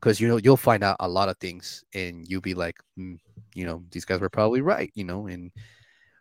because 0.00 0.20
you 0.20 0.28
know 0.28 0.38
you'll 0.38 0.56
find 0.56 0.82
out 0.84 0.96
a 1.00 1.08
lot 1.08 1.28
of 1.28 1.38
things, 1.38 1.84
and 1.94 2.26
you'll 2.28 2.40
be 2.40 2.54
like, 2.54 2.76
"Hmm, 2.96 3.16
you 3.54 3.66
know, 3.66 3.84
these 3.90 4.04
guys 4.04 4.20
were 4.20 4.30
probably 4.30 4.60
right, 4.62 4.90
you 4.94 5.04
know, 5.04 5.26
and 5.26 5.50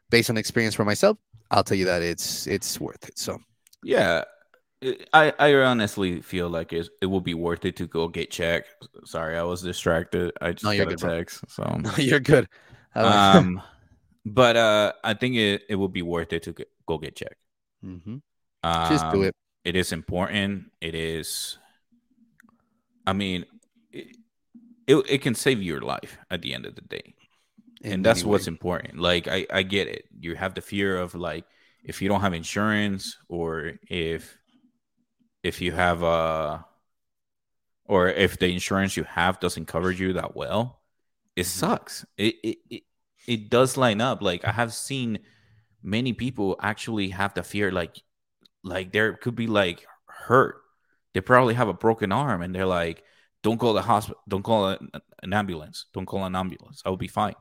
based 0.09 0.29
on 0.29 0.37
experience 0.37 0.75
for 0.75 0.85
myself, 0.85 1.17
I'll 1.51 1.63
tell 1.63 1.77
you 1.77 1.85
that 1.85 2.01
it's 2.01 2.47
it's 2.47 2.79
worth 2.79 3.07
it. 3.07 3.17
So 3.19 3.39
Yeah. 3.83 4.25
I, 5.11 5.33
I 5.37 5.53
honestly 5.55 6.21
feel 6.21 6.49
like 6.49 6.71
it, 6.71 6.87
it 7.01 7.05
will 7.07 7.19
be 7.19 7.33
worth 7.33 7.65
it 7.65 7.75
to 7.77 7.87
go 7.87 8.07
get 8.07 8.31
checked. 8.31 8.87
Sorry, 9.03 9.37
I 9.37 9.43
was 9.43 9.61
distracted. 9.61 10.31
I 10.39 10.53
just 10.53 10.63
No, 10.63 10.77
got 10.77 10.83
a 10.83 10.85
good, 10.87 10.99
bro. 10.99 11.17
text. 11.17 11.43
So 11.49 11.81
you're 11.97 12.19
good. 12.21 12.47
Um 12.95 13.61
but 14.25 14.55
uh 14.57 14.93
I 15.03 15.13
think 15.13 15.35
it, 15.35 15.63
it 15.69 15.75
will 15.75 15.89
be 15.89 16.01
worth 16.01 16.33
it 16.33 16.43
to 16.43 16.53
get, 16.53 16.69
go 16.87 16.97
get 16.97 17.15
checked. 17.15 17.35
Mhm. 17.83 18.21
Um, 18.63 18.79
Just 18.83 19.09
do 19.09 19.23
it. 19.23 19.35
It 19.65 19.75
is 19.75 19.91
important. 19.91 20.71
It 20.81 20.95
is 20.95 21.57
I 23.05 23.13
mean 23.13 23.45
it, 23.91 24.17
it, 24.87 24.95
it 25.09 25.21
can 25.21 25.35
save 25.35 25.61
your 25.63 25.81
life 25.81 26.17
at 26.31 26.41
the 26.41 26.53
end 26.53 26.65
of 26.65 26.75
the 26.75 26.81
day. 26.81 27.15
in 27.81 28.03
and 28.03 28.05
that's 28.05 28.25
any 28.25 28.25
what's 28.25 28.47
important 28.47 28.99
like 28.99 29.27
I, 29.27 29.47
I 29.51 29.63
get 29.63 29.87
it 29.87 30.05
you 30.19 30.35
have 30.35 30.53
the 30.55 30.61
fear 30.61 30.97
of 30.97 31.15
like 31.15 31.45
if 31.83 32.01
you 32.01 32.09
don't 32.09 32.21
have 32.21 32.33
insurance 32.33 33.17
or 33.29 33.73
if 33.89 34.37
if 35.43 35.61
you 35.61 35.71
have 35.71 36.03
uh 36.03 36.59
or 37.85 38.07
if 38.09 38.37
the 38.39 38.51
insurance 38.51 38.95
you 38.97 39.03
have 39.03 39.39
doesn't 39.39 39.65
cover 39.65 39.91
you 39.91 40.13
that 40.13 40.35
well 40.35 40.81
it 41.35 41.45
Mhm. 41.45 41.69
sucks 41.69 42.05
it, 42.17 42.35
it 42.43 42.57
it 42.69 42.83
it 43.29 43.49
does 43.49 43.77
line 43.77 44.01
up. 44.01 44.21
Like 44.21 44.41
i 44.45 44.51
have 44.51 44.73
seen 44.73 45.19
many 45.83 46.13
people 46.13 46.57
actually 46.61 47.09
have 47.19 47.33
the 47.33 47.43
fear 47.43 47.71
like 47.71 47.95
like 48.63 48.91
there 48.91 49.13
could 49.13 49.35
be 49.35 49.47
like 49.47 49.85
hurt. 50.27 50.55
They 51.13 51.21
probably 51.21 51.53
have 51.55 51.69
a 51.69 51.73
broken 51.85 52.11
arm 52.11 52.41
and 52.41 52.53
they're 52.55 52.65
like 52.81 53.03
don't 53.43 53.57
call 53.59 53.73
the 53.73 53.81
hospital 53.81 54.19
don't 54.27 54.43
call 54.43 54.67
an, 54.69 54.89
an 55.23 55.33
ambulance. 55.33 55.85
Don't 55.93 56.05
call 56.05 56.25
an 56.25 56.35
ambulance. 56.35 56.81
I 56.85 56.89
will 56.89 56.97
be 56.97 57.07
fine. 57.21 57.35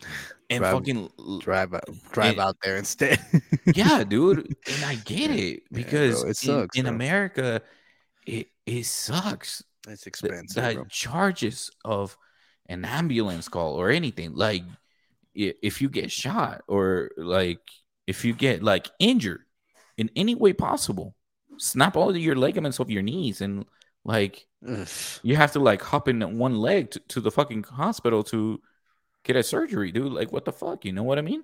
And 0.50 0.60
Drive- 0.60 0.74
fucking 0.74 1.08
drive 1.40 1.72
out, 1.74 1.88
drive 2.12 2.34
it- 2.34 2.38
out 2.38 2.56
there 2.62 2.76
instead. 2.76 3.18
yeah 3.74 4.04
dude. 4.04 4.54
And 4.72 4.84
i 4.84 4.94
get 4.96 5.30
it 5.30 5.62
Yeah, 5.70 5.80
because 5.80 6.20
bro, 6.20 6.28
it 6.28 6.28
in- 6.30 6.34
sucks, 6.34 6.76
in, 6.78 6.84
bro. 6.84 6.92
america 6.94 7.62
it 8.26 8.48
it 8.66 8.84
sucks. 8.86 9.62
It's 9.88 10.06
expensive, 10.06 10.62
the 10.62 10.74
bro. 10.74 10.84
charges 10.88 11.70
of 11.84 12.16
an 12.68 12.84
ambulance 12.84 13.48
call 13.48 13.74
or 13.74 13.90
anything 13.90 14.34
like 14.34 14.64
if 15.34 15.80
you 15.82 15.88
get 15.88 16.10
shot 16.12 16.62
or 16.68 17.10
like 17.16 17.60
if 18.06 18.24
you 18.24 18.34
get 18.34 18.62
like 18.62 18.90
injured 18.98 19.42
in 19.96 20.10
any 20.16 20.34
way 20.34 20.52
possible 20.52 21.14
snap 21.58 21.96
all 21.96 22.10
of 22.10 22.16
your 22.16 22.36
ligaments 22.36 22.78
of 22.78 22.90
your 22.90 23.02
knees 23.02 23.40
and 23.40 23.64
like 24.04 24.46
Ugh. 24.66 24.88
you 25.22 25.36
have 25.36 25.52
to 25.52 25.60
like 25.60 25.82
hop 25.82 26.08
in 26.08 26.38
one 26.38 26.58
leg 26.58 26.90
to, 26.90 27.00
to 27.08 27.20
the 27.20 27.30
fucking 27.30 27.62
hospital 27.64 28.22
to 28.24 28.60
get 29.24 29.36
a 29.36 29.42
surgery 29.42 29.92
dude 29.92 30.12
like 30.12 30.32
what 30.32 30.44
the 30.44 30.52
fuck 30.52 30.84
you 30.84 30.92
know 30.92 31.02
what 31.04 31.18
i 31.18 31.22
mean 31.22 31.42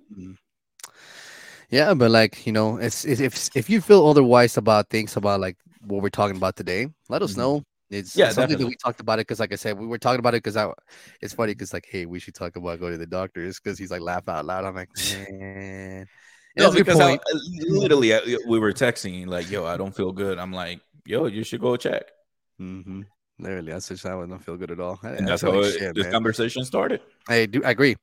Yeah, 1.71 1.95
but 1.95 2.11
like 2.11 2.47
you 2.47 2.53
know, 2.53 2.77
it's, 2.77 3.05
it's 3.05 3.21
if 3.21 3.57
if 3.57 3.71
you 3.71 3.81
feel 3.81 4.07
otherwise 4.07 4.57
about 4.57 4.89
things 4.91 5.17
about 5.17 5.41
like 5.41 5.57
what 5.87 6.03
we're 6.03 6.11
talking 6.11 6.37
about 6.37 6.57
today, 6.57 6.89
let 7.09 7.23
us 7.23 7.35
Mhm. 7.35 7.37
know. 7.37 7.63
It's 7.91 8.15
Yeah, 8.17 8.31
something 8.31 8.57
that 8.57 8.67
we 8.67 8.77
talked 8.77 9.01
about 9.01 9.19
it 9.19 9.27
because, 9.27 9.41
like 9.41 9.53
I 9.53 9.57
said, 9.57 9.79
we 9.79 9.87
were 9.87 9.99
talking 9.99 10.21
about 10.21 10.35
it 10.35 10.43
because 10.43 10.57
I. 10.57 10.73
It's 11.21 11.35
funny 11.35 11.53
because 11.53 11.73
like, 11.73 11.87
hey, 11.89 12.07
we 12.07 12.21
should 12.21 12.35
talk 12.35 12.57
about 12.57 12.81
going 12.81 12.93
to 12.93 12.99
the 12.99 13.07
doctors 13.07 13.59
because 13.59 13.79
he's 13.79 13.91
like 13.91 14.01
laugh 14.01 14.29
out 14.29 14.45
loud. 14.45 14.65
I'm 14.65 14.75
like, 14.75 14.89
man. 14.97 16.07
no 16.57 16.73
because 16.73 17.01
I, 17.01 17.19
literally 17.69 18.15
I, 18.15 18.39
we 18.47 18.59
were 18.59 18.73
texting 18.73 19.29
like 19.29 19.49
yo 19.51 19.65
i 19.65 19.77
don't 19.77 19.95
feel 19.95 20.11
good 20.11 20.37
i'm 20.37 20.53
like 20.53 20.81
yo 21.07 21.27
you 21.27 21.45
should 21.45 21.61
go 21.61 21.77
check 21.77 22.11
Mm-hmm. 22.61 23.03
Literally, 23.39 23.73
I 23.73 23.79
said 23.79 23.99
I 24.05 24.11
don't 24.11 24.39
feel 24.39 24.57
good 24.57 24.71
at 24.71 24.81
all. 24.81 25.01
I- 25.03 25.13
that's 25.13 25.43
how 25.43 25.53
like 25.53 25.75
it, 25.75 25.95
this 25.95 26.05
man. 26.05 26.13
conversation 26.13 26.65
started 26.65 27.01
I 27.29 27.47
do. 27.47 27.63
I 27.65 27.71
agree. 27.71 27.97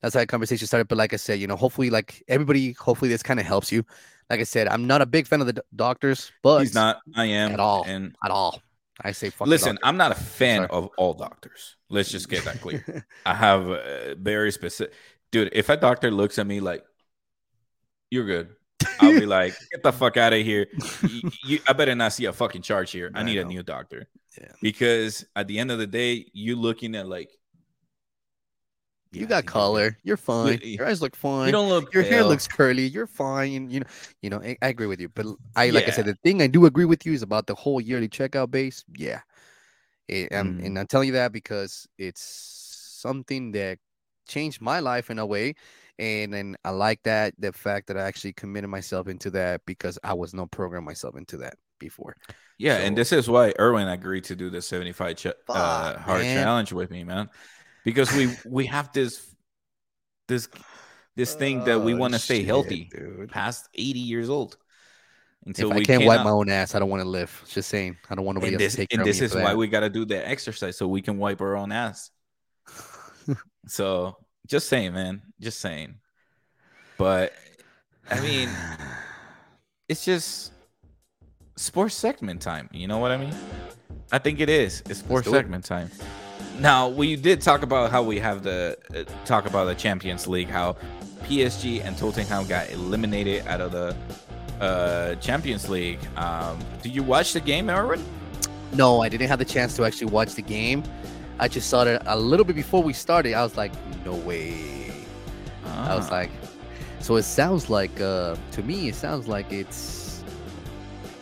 That's 0.00 0.14
how 0.14 0.20
the 0.20 0.26
conversation 0.26 0.66
started. 0.66 0.88
But 0.88 0.98
like 0.98 1.12
I 1.12 1.16
said, 1.16 1.38
you 1.38 1.46
know, 1.46 1.56
hopefully, 1.56 1.88
like 1.88 2.22
everybody, 2.28 2.72
hopefully 2.72 3.08
this 3.08 3.22
kind 3.22 3.40
of 3.40 3.46
helps 3.46 3.70
you. 3.72 3.84
Like 4.28 4.40
I 4.40 4.44
said, 4.44 4.68
I'm 4.68 4.86
not 4.86 5.00
a 5.00 5.06
big 5.06 5.26
fan 5.26 5.40
of 5.40 5.46
the 5.46 5.54
do- 5.54 5.62
doctors, 5.74 6.32
but 6.42 6.60
he's 6.60 6.74
not 6.74 6.98
i 7.14 7.26
am 7.26 7.52
at 7.52 7.60
all. 7.60 7.84
and 7.86 8.14
at 8.24 8.30
all. 8.30 8.60
I 9.04 9.12
say, 9.12 9.30
listen 9.40 9.74
doctor. 9.76 9.86
i'm 9.88 9.96
not 9.96 10.12
a 10.12 10.14
fan 10.14 10.58
Sorry. 10.58 10.68
of 10.70 10.88
all 10.96 11.14
doctors 11.14 11.76
let's 11.90 12.10
just 12.10 12.28
get 12.28 12.44
that 12.44 12.60
clear 12.60 13.04
I 13.26 13.34
have 13.34 13.68
a 13.68 14.14
very 14.18 14.52
specific 14.52 14.94
dude. 15.32 15.50
If 15.52 15.68
a 15.70 15.76
doctor 15.76 16.10
looks 16.10 16.38
at 16.38 16.46
me 16.46 16.60
like 16.60 16.84
you're 18.10 18.26
good, 18.26 18.50
I'll 19.00 19.18
be 19.18 19.26
like, 19.26 19.54
get 19.70 19.82
the 19.82 19.92
fuck 19.92 20.16
out 20.18 20.32
of 20.34 20.40
here. 20.44 20.66
You, 21.08 21.30
you- 21.46 21.58
I 21.66 21.72
better 21.72 21.94
not 21.94 22.12
see 22.12 22.26
a 22.26 22.32
fucking 22.32 22.62
charge 22.62 22.90
here. 22.90 23.10
I 23.14 23.20
I 23.20 23.22
need 23.22 23.38
a 23.38 23.44
new 23.44 23.62
doctor. 23.62 24.06
Yeah. 24.38 24.52
Because 24.60 25.24
at 25.34 25.46
the 25.48 25.58
end 25.58 25.70
of 25.70 25.78
the 25.78 25.86
day, 25.86 26.26
you 26.34 26.56
looking 26.56 26.94
at 26.94 27.08
like 27.08 27.30
you 29.12 29.22
Yeah, 29.22 29.26
got 29.28 29.46
color. 29.46 29.96
You're 30.02 30.16
fine. 30.16 30.58
you- 30.62 30.78
Your 30.78 30.86
eyes 30.86 31.00
look 31.02 31.14
fine. 31.16 31.46
You 31.46 31.52
don't 31.52 31.68
look. 31.68 31.92
Your 31.94 32.02
hair 32.02 32.24
looks 32.24 32.48
curly. 32.48 32.86
You're 32.86 33.06
fine. 33.06 33.70
You 33.70 33.80
know, 33.80 33.86
you 34.22 34.30
know. 34.30 34.40
I, 34.42 34.56
I 34.62 34.68
agree 34.68 34.86
with 34.86 35.00
you. 35.00 35.08
But 35.08 35.26
I, 35.56 35.70
like 35.70 35.86
I 35.86 35.90
said, 35.90 36.06
the 36.06 36.16
thing 36.24 36.42
I 36.42 36.46
do 36.46 36.66
agree 36.66 36.84
with 36.86 37.04
you 37.06 37.12
is 37.12 37.22
about 37.22 37.46
the 37.46 37.54
whole 37.54 37.80
yearly 37.80 38.08
checkout 38.08 38.50
base. 38.50 38.84
Yeah, 38.96 39.20
It- 40.08 40.32
um, 40.34 40.58
Mm. 40.58 40.66
and 40.66 40.78
I'm 40.78 40.86
telling 40.86 41.08
you 41.08 41.14
that 41.14 41.32
because 41.32 41.86
it's 41.98 42.22
something 43.00 43.52
that 43.52 43.78
changed 44.28 44.60
my 44.60 44.80
life 44.80 45.10
in 45.10 45.18
a 45.18 45.26
way, 45.26 45.54
and 45.98 46.32
then 46.32 46.56
I 46.64 46.70
like 46.70 47.02
that 47.04 47.34
the 47.38 47.52
fact 47.52 47.88
that 47.88 47.96
I 47.98 48.02
actually 48.02 48.32
committed 48.32 48.70
myself 48.70 49.08
into 49.08 49.30
that 49.30 49.60
because 49.66 49.98
I 50.02 50.14
was 50.14 50.32
not 50.32 50.50
programmed 50.50 50.86
myself 50.86 51.16
into 51.16 51.36
that 51.38 51.54
before. 51.78 52.16
Yeah, 52.58 52.76
and 52.76 52.96
this 52.96 53.12
is 53.12 53.28
why 53.28 53.52
Erwin 53.58 53.88
agreed 53.88 54.24
to 54.24 54.36
do 54.36 54.48
the 54.50 54.62
75 54.62 55.16
ch- 55.16 55.26
uh, 55.48 55.98
hard 55.98 56.22
man. 56.22 56.44
challenge 56.44 56.72
with 56.72 56.90
me, 56.90 57.02
man. 57.02 57.28
Because 57.84 58.12
we 58.14 58.34
we 58.46 58.66
have 58.66 58.92
this 58.92 59.34
this 60.28 60.48
this 61.16 61.34
thing 61.34 61.64
that 61.64 61.80
we 61.80 61.94
Oh, 61.94 61.96
want 61.96 62.14
to 62.14 62.18
stay 62.18 62.38
shit, 62.38 62.46
healthy 62.46 62.88
dude. 62.90 63.30
past 63.30 63.68
80 63.74 63.98
years 64.00 64.30
old. 64.30 64.56
Until 65.44 65.70
if 65.70 65.74
we 65.76 65.80
I 65.80 65.84
can't 65.84 66.04
wipe 66.04 66.22
my 66.22 66.30
own 66.30 66.48
ass, 66.48 66.74
I 66.74 66.78
don't 66.78 66.88
want 66.88 67.02
to 67.02 67.08
live. 67.08 67.44
Just 67.48 67.68
saying, 67.68 67.96
I 68.08 68.14
don't 68.14 68.24
want 68.24 68.36
nobody 68.36 68.54
and 68.54 68.62
else 68.62 68.66
this, 68.66 68.72
to 68.74 68.82
take 68.82 68.92
and 68.92 68.98
care 69.00 69.04
this 69.06 69.16
of 69.16 69.20
me 69.22 69.26
is 69.26 69.34
why 69.34 69.50
that. 69.50 69.56
we 69.56 69.66
got 69.66 69.80
to 69.80 69.90
do 69.90 70.04
the 70.04 70.26
exercise 70.26 70.76
so 70.78 70.86
we 70.86 71.02
can 71.02 71.18
wipe 71.18 71.40
our 71.40 71.56
own 71.56 71.72
ass. 71.72 72.10
so 73.66 74.16
just 74.46 74.68
saying, 74.68 74.92
man, 74.94 75.20
just 75.40 75.58
saying. 75.60 75.96
But 76.96 77.32
I 78.08 78.20
mean, 78.20 78.48
it's 79.88 80.04
just 80.04 80.52
sports 81.56 81.96
segment 81.96 82.40
time. 82.40 82.68
You 82.72 82.86
know 82.86 82.98
what 82.98 83.10
I 83.10 83.16
mean? 83.16 83.34
I 84.12 84.18
think 84.18 84.38
it 84.40 84.48
is. 84.48 84.82
It's 84.88 85.00
sports 85.00 85.26
do 85.26 85.34
it. 85.34 85.38
segment 85.38 85.64
time. 85.64 85.90
Now 86.58 86.88
we 86.88 87.16
did 87.16 87.40
talk 87.40 87.62
about 87.62 87.90
how 87.90 88.02
we 88.02 88.18
have 88.20 88.42
the 88.42 88.76
uh, 88.94 89.04
talk 89.24 89.46
about 89.46 89.64
the 89.64 89.74
Champions 89.74 90.26
League, 90.28 90.48
how 90.48 90.76
PSG 91.24 91.84
and 91.84 91.96
Tottenham 91.96 92.46
got 92.46 92.70
eliminated 92.70 93.46
out 93.46 93.60
of 93.60 93.72
the 93.72 93.96
uh, 94.60 95.14
Champions 95.16 95.68
League. 95.68 95.98
Um, 96.16 96.58
did 96.82 96.94
you 96.94 97.02
watch 97.02 97.32
the 97.32 97.40
game, 97.40 97.68
Erwin? 97.70 98.04
No, 98.74 99.02
I 99.02 99.08
didn't 99.08 99.28
have 99.28 99.38
the 99.38 99.44
chance 99.44 99.74
to 99.76 99.84
actually 99.84 100.10
watch 100.10 100.34
the 100.34 100.42
game. 100.42 100.82
I 101.38 101.48
just 101.48 101.68
saw 101.68 101.82
it 101.84 102.00
a 102.06 102.18
little 102.18 102.44
bit 102.44 102.54
before 102.56 102.82
we 102.82 102.92
started. 102.92 103.34
I 103.34 103.42
was 103.42 103.56
like, 103.56 103.72
no 104.04 104.14
way. 104.14 104.54
I 105.66 105.96
was 105.96 106.08
Ah. 106.10 106.14
like, 106.14 106.30
So 107.00 107.16
it 107.16 107.24
sounds 107.24 107.68
like, 107.68 108.00
uh, 108.00 108.36
to 108.52 108.62
me, 108.62 108.88
it 108.88 108.94
sounds 108.94 109.26
like 109.26 109.50
it's. 109.52 110.22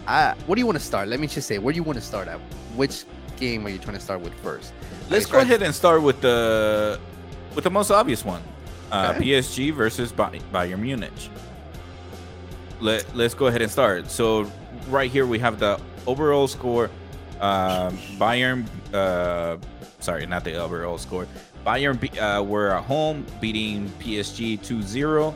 Uh, 0.07 0.35
what 0.47 0.57
do 0.57 0.61
you 0.61 0.67
want 0.67 0.77
to 0.79 0.85
start? 0.85 1.09
Let 1.09 1.21
me 1.21 1.27
just 1.27 1.47
say, 1.49 1.59
where 1.59 1.73
do 1.73 1.77
you 1.77 1.83
want 1.85 1.99
to 1.99 2.05
start 2.05 2.29
at? 2.29 2.39
Which 2.77 3.05
game 3.39 3.65
are 3.67 3.71
you 3.71 3.79
trying 3.79 3.97
to 3.97 4.03
start 4.03 4.21
with 4.21 4.35
first? 4.43 4.73
Let's 5.11 5.27
go 5.27 5.41
ahead 5.41 5.63
and 5.63 5.75
start 5.75 6.03
with 6.03 6.21
the 6.21 6.99
with 7.55 7.65
the 7.65 7.71
most 7.71 7.91
obvious 7.91 8.25
one. 8.25 8.43
Uh, 8.93 9.13
Okay. 9.17 9.25
PSG 9.37 9.73
versus 9.75 10.13
Bayern 10.13 10.79
Munich. 10.79 11.13
Let 12.81 13.05
Let's 13.17 13.35
go 13.35 13.47
ahead 13.47 13.61
and 13.63 13.71
start. 13.71 14.11
So 14.11 14.51
right 14.89 15.11
here 15.11 15.27
we 15.27 15.39
have 15.41 15.59
the 15.59 15.81
overall 16.07 16.47
score. 16.49 16.91
Um, 17.41 17.97
Bayern, 18.19 18.67
uh, 18.95 19.57
sorry, 20.01 20.27
not 20.27 20.45
the 20.45 20.55
overall 20.55 20.99
score. 20.99 21.27
Bayern 21.67 21.97
uh, 22.19 22.43
were 22.43 22.71
at 22.71 22.85
home 22.85 23.27
beating 23.41 23.89
PSG 24.01 24.59
2-0 24.61 25.35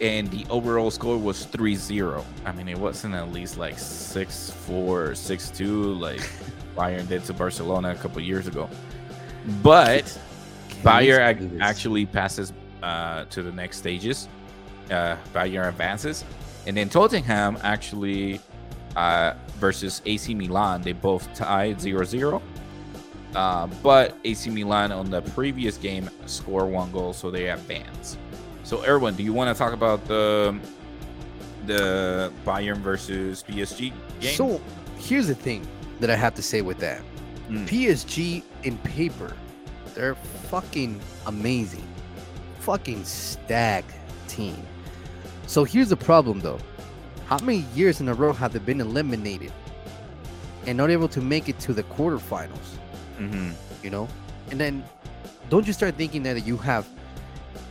and 0.00 0.30
the 0.30 0.44
overall 0.50 0.90
score 0.90 1.18
was 1.18 1.46
3-0. 1.46 2.24
I 2.44 2.52
mean, 2.52 2.68
it 2.68 2.78
wasn't 2.78 3.14
at 3.14 3.32
least 3.32 3.58
like 3.58 3.76
6-4, 3.76 5.12
6-2 5.12 5.98
like 6.00 6.20
Bayern 6.76 7.06
did 7.08 7.24
to 7.24 7.32
Barcelona 7.34 7.90
a 7.90 7.94
couple 7.96 8.20
years 8.22 8.46
ago. 8.46 8.68
But 9.62 10.18
Bayern 10.82 11.36
ac- 11.36 11.58
actually 11.60 12.06
passes 12.06 12.52
uh, 12.82 13.24
to 13.26 13.42
the 13.42 13.52
next 13.52 13.78
stages. 13.78 14.28
Uh, 14.90 15.16
Bayern 15.32 15.68
advances, 15.68 16.24
and 16.66 16.76
then 16.76 16.88
Tottenham 16.88 17.58
actually 17.62 18.40
uh, 18.96 19.34
versus 19.58 20.02
AC 20.04 20.34
Milan. 20.34 20.82
They 20.82 20.92
both 20.92 21.32
tied 21.34 21.78
0-0. 21.78 22.42
Uh, 23.34 23.68
but 23.82 24.16
AC 24.24 24.50
Milan 24.50 24.90
on 24.90 25.08
the 25.08 25.22
previous 25.22 25.76
game 25.76 26.10
score 26.26 26.66
one 26.66 26.90
goal, 26.90 27.12
so 27.12 27.30
they 27.30 27.50
advance. 27.50 28.18
So, 28.64 28.84
Erwin, 28.84 29.14
do 29.14 29.22
you 29.22 29.32
want 29.32 29.54
to 29.54 29.58
talk 29.58 29.72
about 29.72 30.04
the 30.06 30.58
the 31.66 32.32
Bayern 32.44 32.78
versus 32.78 33.44
PSG 33.46 33.92
game? 34.20 34.34
So 34.34 34.60
here's 34.98 35.28
the 35.28 35.34
thing 35.34 35.66
that 36.00 36.10
I 36.10 36.16
have 36.16 36.34
to 36.34 36.42
say 36.42 36.62
with 36.62 36.78
that. 36.78 37.02
Mm. 37.48 37.68
PSG 37.68 38.42
in 38.64 38.78
paper, 38.78 39.36
they're 39.94 40.14
fucking 40.14 41.00
amazing. 41.26 41.86
Fucking 42.60 43.04
stacked 43.04 43.94
team. 44.28 44.56
So 45.46 45.64
here's 45.64 45.88
the 45.88 45.96
problem 45.96 46.40
though. 46.40 46.58
How 47.26 47.38
many 47.38 47.64
years 47.74 48.00
in 48.00 48.08
a 48.08 48.14
row 48.14 48.32
have 48.32 48.52
they 48.52 48.58
been 48.58 48.80
eliminated 48.80 49.52
and 50.66 50.76
not 50.78 50.90
able 50.90 51.08
to 51.08 51.20
make 51.20 51.48
it 51.48 51.58
to 51.60 51.72
the 51.72 51.82
quarterfinals? 51.84 52.76
Mhm. 53.18 53.52
You 53.82 53.90
know? 53.90 54.08
And 54.50 54.60
then 54.60 54.84
don't 55.48 55.66
you 55.66 55.72
start 55.72 55.96
thinking 55.96 56.22
that 56.24 56.46
you 56.46 56.56
have 56.58 56.86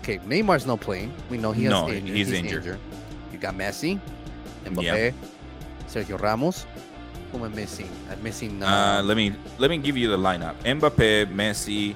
okay, 0.01 0.17
Neymar's 0.19 0.65
not 0.65 0.79
playing. 0.79 1.13
We 1.29 1.37
know 1.37 1.51
he 1.51 1.65
has 1.65 1.71
No, 1.71 1.89
injured. 1.89 2.15
he's 2.15 2.31
injured. 2.31 2.79
You 3.31 3.37
got 3.37 3.55
Messi, 3.55 3.99
Mbappe, 4.65 4.83
Yeah. 4.83 5.11
Sergio 5.87 6.19
Ramos. 6.19 6.65
Who 7.31 7.37
am 7.37 7.43
I 7.43 7.47
missing? 7.55 7.89
I'm 8.11 8.21
missing. 8.23 8.63
Uh, 8.63 8.67
Uh, 8.67 9.03
let 9.03 9.15
me 9.17 9.33
let 9.57 9.69
me 9.69 9.77
give 9.77 9.95
you 9.97 10.09
the 10.09 10.17
lineup: 10.17 10.55
Mbappe, 10.63 11.27
Messi, 11.33 11.95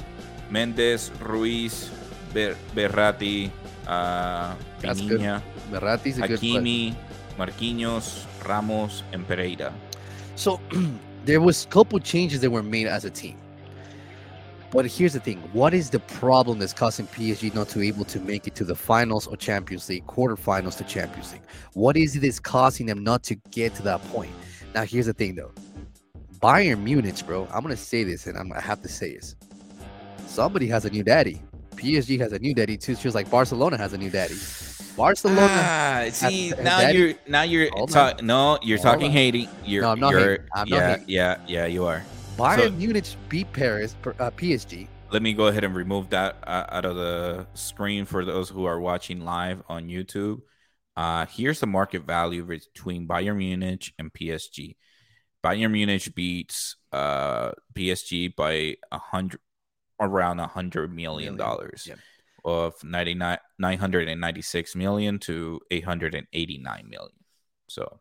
Mendes, 0.50 1.12
Ruiz, 1.22 1.90
Ber- 2.34 2.56
Verratti, 2.76 3.50
uh, 3.88 4.54
That's 4.80 5.02
good. 5.02 5.20
Pinilla, 5.20 5.42
Verratti's 5.72 6.18
a. 6.20 6.22
Hakimi, 6.22 6.96
Marquinhos, 7.38 8.26
Ramos, 8.48 9.04
and 9.12 9.28
Pereira. 9.28 9.74
So 10.36 10.60
there 11.26 11.42
was 11.42 11.66
a 11.66 11.68
couple 11.70 12.00
changes 12.00 12.42
that 12.42 12.50
were 12.52 12.64
made 12.64 12.88
as 12.88 13.06
a 13.06 13.10
team. 13.10 13.38
But 14.72 14.86
here's 14.88 15.14
the 15.14 15.20
thing: 15.20 15.40
what 15.54 15.74
is 15.74 15.90
the 15.90 16.00
problem 16.00 16.60
that's 16.60 16.74
causing 16.74 17.08
PSG 17.08 17.54
not 17.54 17.70
to 17.70 17.80
be 17.80 17.88
able 17.88 18.06
to 18.06 18.20
make 18.20 18.48
it 18.48 18.56
to 18.56 18.64
the 18.64 18.76
finals 18.76 19.28
or 19.28 19.38
Champions 19.38 19.88
League, 19.90 20.06
quarterfinals 20.08 20.78
to 20.78 20.84
Champions 20.84 21.32
League? 21.34 21.42
What 21.74 21.96
is 21.98 22.16
it 22.16 22.22
that's 22.22 22.40
causing 22.40 22.86
them 22.88 23.04
not 23.04 23.22
to 23.24 23.36
get 23.52 23.76
to 23.76 23.84
that 23.84 24.02
point? 24.12 24.32
Now, 24.74 24.84
here's 24.84 25.06
the 25.06 25.14
thing, 25.14 25.36
though: 25.36 25.52
Bayern 26.42 26.82
Munich, 26.84 27.16
bro. 27.26 27.48
I'm 27.54 27.62
gonna 27.62 27.78
say 27.78 28.04
this, 28.04 28.28
and 28.28 28.38
I'm 28.38 28.48
gonna 28.50 28.62
have 28.62 28.82
to 28.82 28.90
say 28.90 29.16
this. 29.16 29.36
Somebody 30.28 30.68
has 30.68 30.86
a 30.86 30.90
new 30.90 31.04
daddy. 31.04 31.42
PSG 31.76 32.20
has 32.20 32.34
a 32.34 32.40
new 32.40 32.54
daddy 32.54 32.78
too, 32.78 32.96
just 32.96 33.14
like 33.16 33.30
Barcelona 33.30 33.78
has 33.78 33.94
a 33.94 33.98
new 33.98 34.10
daddy. 34.10 34.36
Barcelona. 34.96 35.48
Ah, 35.50 36.06
see 36.12 36.50
Has- 36.50 36.60
now 36.64 36.80
Daddy- 36.82 36.98
you're 36.98 37.14
now 37.28 37.42
you're 37.44 37.70
Hold 37.74 37.92
ta- 37.92 38.14
no 38.22 38.60
you're 38.62 38.78
Hold 38.78 38.86
talking 38.86 39.08
on. 39.08 39.12
hating. 39.12 39.48
You're 39.66 39.82
No, 39.84 39.90
I'm 39.92 40.00
not 40.00 40.12
you're, 40.12 40.20
hating. 40.22 40.46
I'm 40.54 40.70
not 40.70 40.76
yeah 40.80 40.90
hating. 40.92 41.06
yeah 41.08 41.38
yeah 41.48 41.66
you 41.66 41.86
are. 41.86 42.04
Bayern 42.38 42.58
so- 42.58 42.72
Munich 42.72 43.16
beat 43.30 43.52
Paris, 43.54 43.96
uh, 44.06 44.30
PSG. 44.32 44.88
let 45.12 45.22
me 45.22 45.34
go 45.34 45.48
ahead 45.48 45.64
and 45.64 45.76
remove 45.76 46.10
that 46.12 46.38
uh, 46.46 46.66
out 46.70 46.86
of 46.86 46.96
the 46.96 47.46
screen 47.54 48.06
for 48.06 48.24
those 48.26 48.50
who 48.50 48.66
are 48.66 48.80
watching 48.80 49.24
live 49.26 49.62
on 49.68 49.88
YouTube. 49.88 50.42
Uh, 50.96 51.26
here's 51.26 51.60
the 51.60 51.68
market 51.68 52.04
value 52.04 52.44
between 52.46 53.08
Bayern 53.08 53.38
Munich 53.38 53.94
and 53.98 54.14
PSG. 54.14 54.76
Bayern 55.44 55.72
Munich 55.72 56.14
beats 56.16 56.78
uh, 56.92 57.52
PSG 57.74 58.36
by 58.36 58.78
a 58.92 58.98
hundred, 58.98 59.40
around 60.00 60.40
a 60.40 60.48
hundred 60.48 60.94
million 60.94 61.36
dollars, 61.36 61.86
yep. 61.88 62.00
of 62.46 62.82
99 62.84 63.38
996 63.60 64.76
million 64.76 65.20
to 65.20 65.60
889 65.72 66.90
million. 66.90 67.10
So 67.68 68.00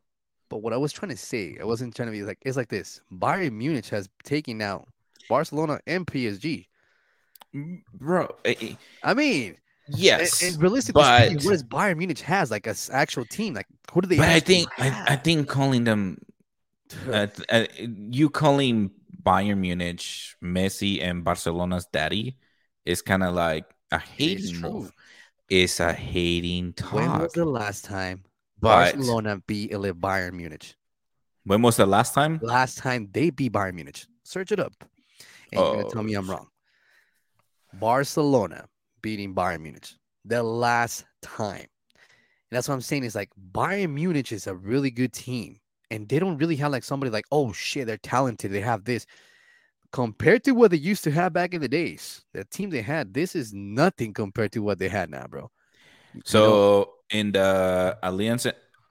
But 0.51 0.59
what 0.59 0.73
I 0.73 0.77
was 0.77 0.93
trying 0.93 1.11
to 1.11 1.17
say, 1.17 1.57
I 1.61 1.65
wasn't 1.65 1.97
trying 1.97 2.09
to 2.09 2.13
be 2.13 2.23
like 2.23 2.39
it's 2.43 2.57
like 2.57 2.69
this. 2.69 3.01
Bayern 3.11 3.53
Munich 3.53 3.89
has 3.89 4.09
taken 4.23 4.61
out 4.61 4.87
Barcelona 5.29 5.81
and 5.87 6.07
PSG. 6.07 6.67
bro, 7.95 8.29
eh, 8.45 8.55
eh, 8.61 8.75
I 9.03 9.15
mean, 9.15 9.47
and, 9.49 9.57
yes, 9.89 10.43
and 10.43 10.61
realistically 10.63 11.03
but- 11.03 11.27
speaking, 11.27 11.45
what 11.45 11.53
does 11.53 11.65
Bayern 11.65 11.97
Munich 11.99 12.21
has 12.21 12.51
like 12.51 12.67
a 12.67 12.71
s- 12.71 12.91
actual 12.93 13.25
team? 13.25 13.55
Like 13.55 13.67
who 13.93 14.01
do 14.03 14.09
they? 14.09 14.17
but 14.17 14.29
I 14.29 14.41
think 14.41 14.69
I, 14.79 15.05
I 15.09 15.17
think 15.17 15.49
calling 15.49 15.85
them 15.85 16.19
uh, 17.11 17.27
uh, 17.51 17.65
you 17.81 18.29
calling 18.31 18.91
Bayern 19.23 19.59
Munich 19.59 20.01
Messi 20.43 21.03
and 21.03 21.25
Barcelona's 21.25 21.87
daddy 21.93 22.37
is 22.85 23.03
kind 23.03 23.23
of 23.23 23.35
like 23.35 23.65
a 23.91 23.99
hating 23.99 24.61
move. 24.61 24.93
It's 25.49 25.81
a 25.81 25.93
hating 25.93 26.73
talk. 26.75 26.93
when 26.93 27.19
was 27.19 27.33
the 27.33 27.45
last 27.45 27.85
time 27.85 28.25
But 28.61 28.95
Barcelona 28.95 29.43
beat 29.47 29.73
Bayern 29.73 30.33
Munich? 30.35 30.75
when 31.45 31.61
was 31.63 31.77
the 31.77 31.87
last 31.87 32.15
time? 32.15 32.39
Last 32.43 32.79
time 32.79 33.09
they 33.13 33.31
beat 33.31 33.53
Bayern 33.53 33.75
Munich. 33.75 34.05
Search 34.25 34.53
it 34.53 34.61
up, 34.61 34.73
and 35.53 35.61
you're 35.61 35.77
gonna 35.77 35.91
tell 35.91 36.03
me 36.03 36.15
I'm 36.15 36.29
Oh, 36.31 36.33
wrong. 36.35 36.47
Barcelona 37.75 38.67
beating 39.03 39.35
Bayern 39.35 39.61
Munich 39.61 39.89
the 40.25 40.43
last 40.43 41.05
time. 41.21 41.67
And 42.51 42.57
that's 42.57 42.69
what 42.69 42.75
I'm 42.75 42.81
saying 42.81 43.05
is 43.05 43.15
like 43.15 43.31
Bayern 43.53 43.93
Munich 43.93 44.33
is 44.33 44.47
a 44.47 44.55
really 44.55 44.91
good 44.91 45.13
team, 45.13 45.59
and 45.91 46.09
they 46.09 46.19
don't 46.19 46.39
really 46.39 46.57
have 46.57 46.73
like 46.73 46.85
somebody 46.85 47.11
like, 47.11 47.25
oh 47.33 47.53
shit, 47.53 47.87
they're 47.87 47.97
talented. 47.99 48.53
They 48.53 48.61
have 48.61 48.85
this 48.85 49.07
compared 49.93 50.45
to 50.45 50.53
what 50.53 50.71
they 50.71 50.77
used 50.79 51.05
to 51.05 51.11
have 51.11 51.33
back 51.33 51.55
in 51.55 51.61
the 51.61 51.69
days. 51.69 52.25
The 52.33 52.45
team 52.45 52.71
they 52.71 52.83
had, 52.83 53.13
this 53.13 53.37
is 53.37 53.53
nothing 53.53 54.15
compared 54.15 54.53
to 54.53 54.61
what 54.61 54.79
they 54.79 54.89
had 54.89 55.11
now, 55.11 55.27
bro. 55.27 55.51
You 56.13 56.19
know? 56.19 56.23
So 56.25 56.93
in 57.11 57.33
the 57.33 57.99
Allianz 58.03 58.51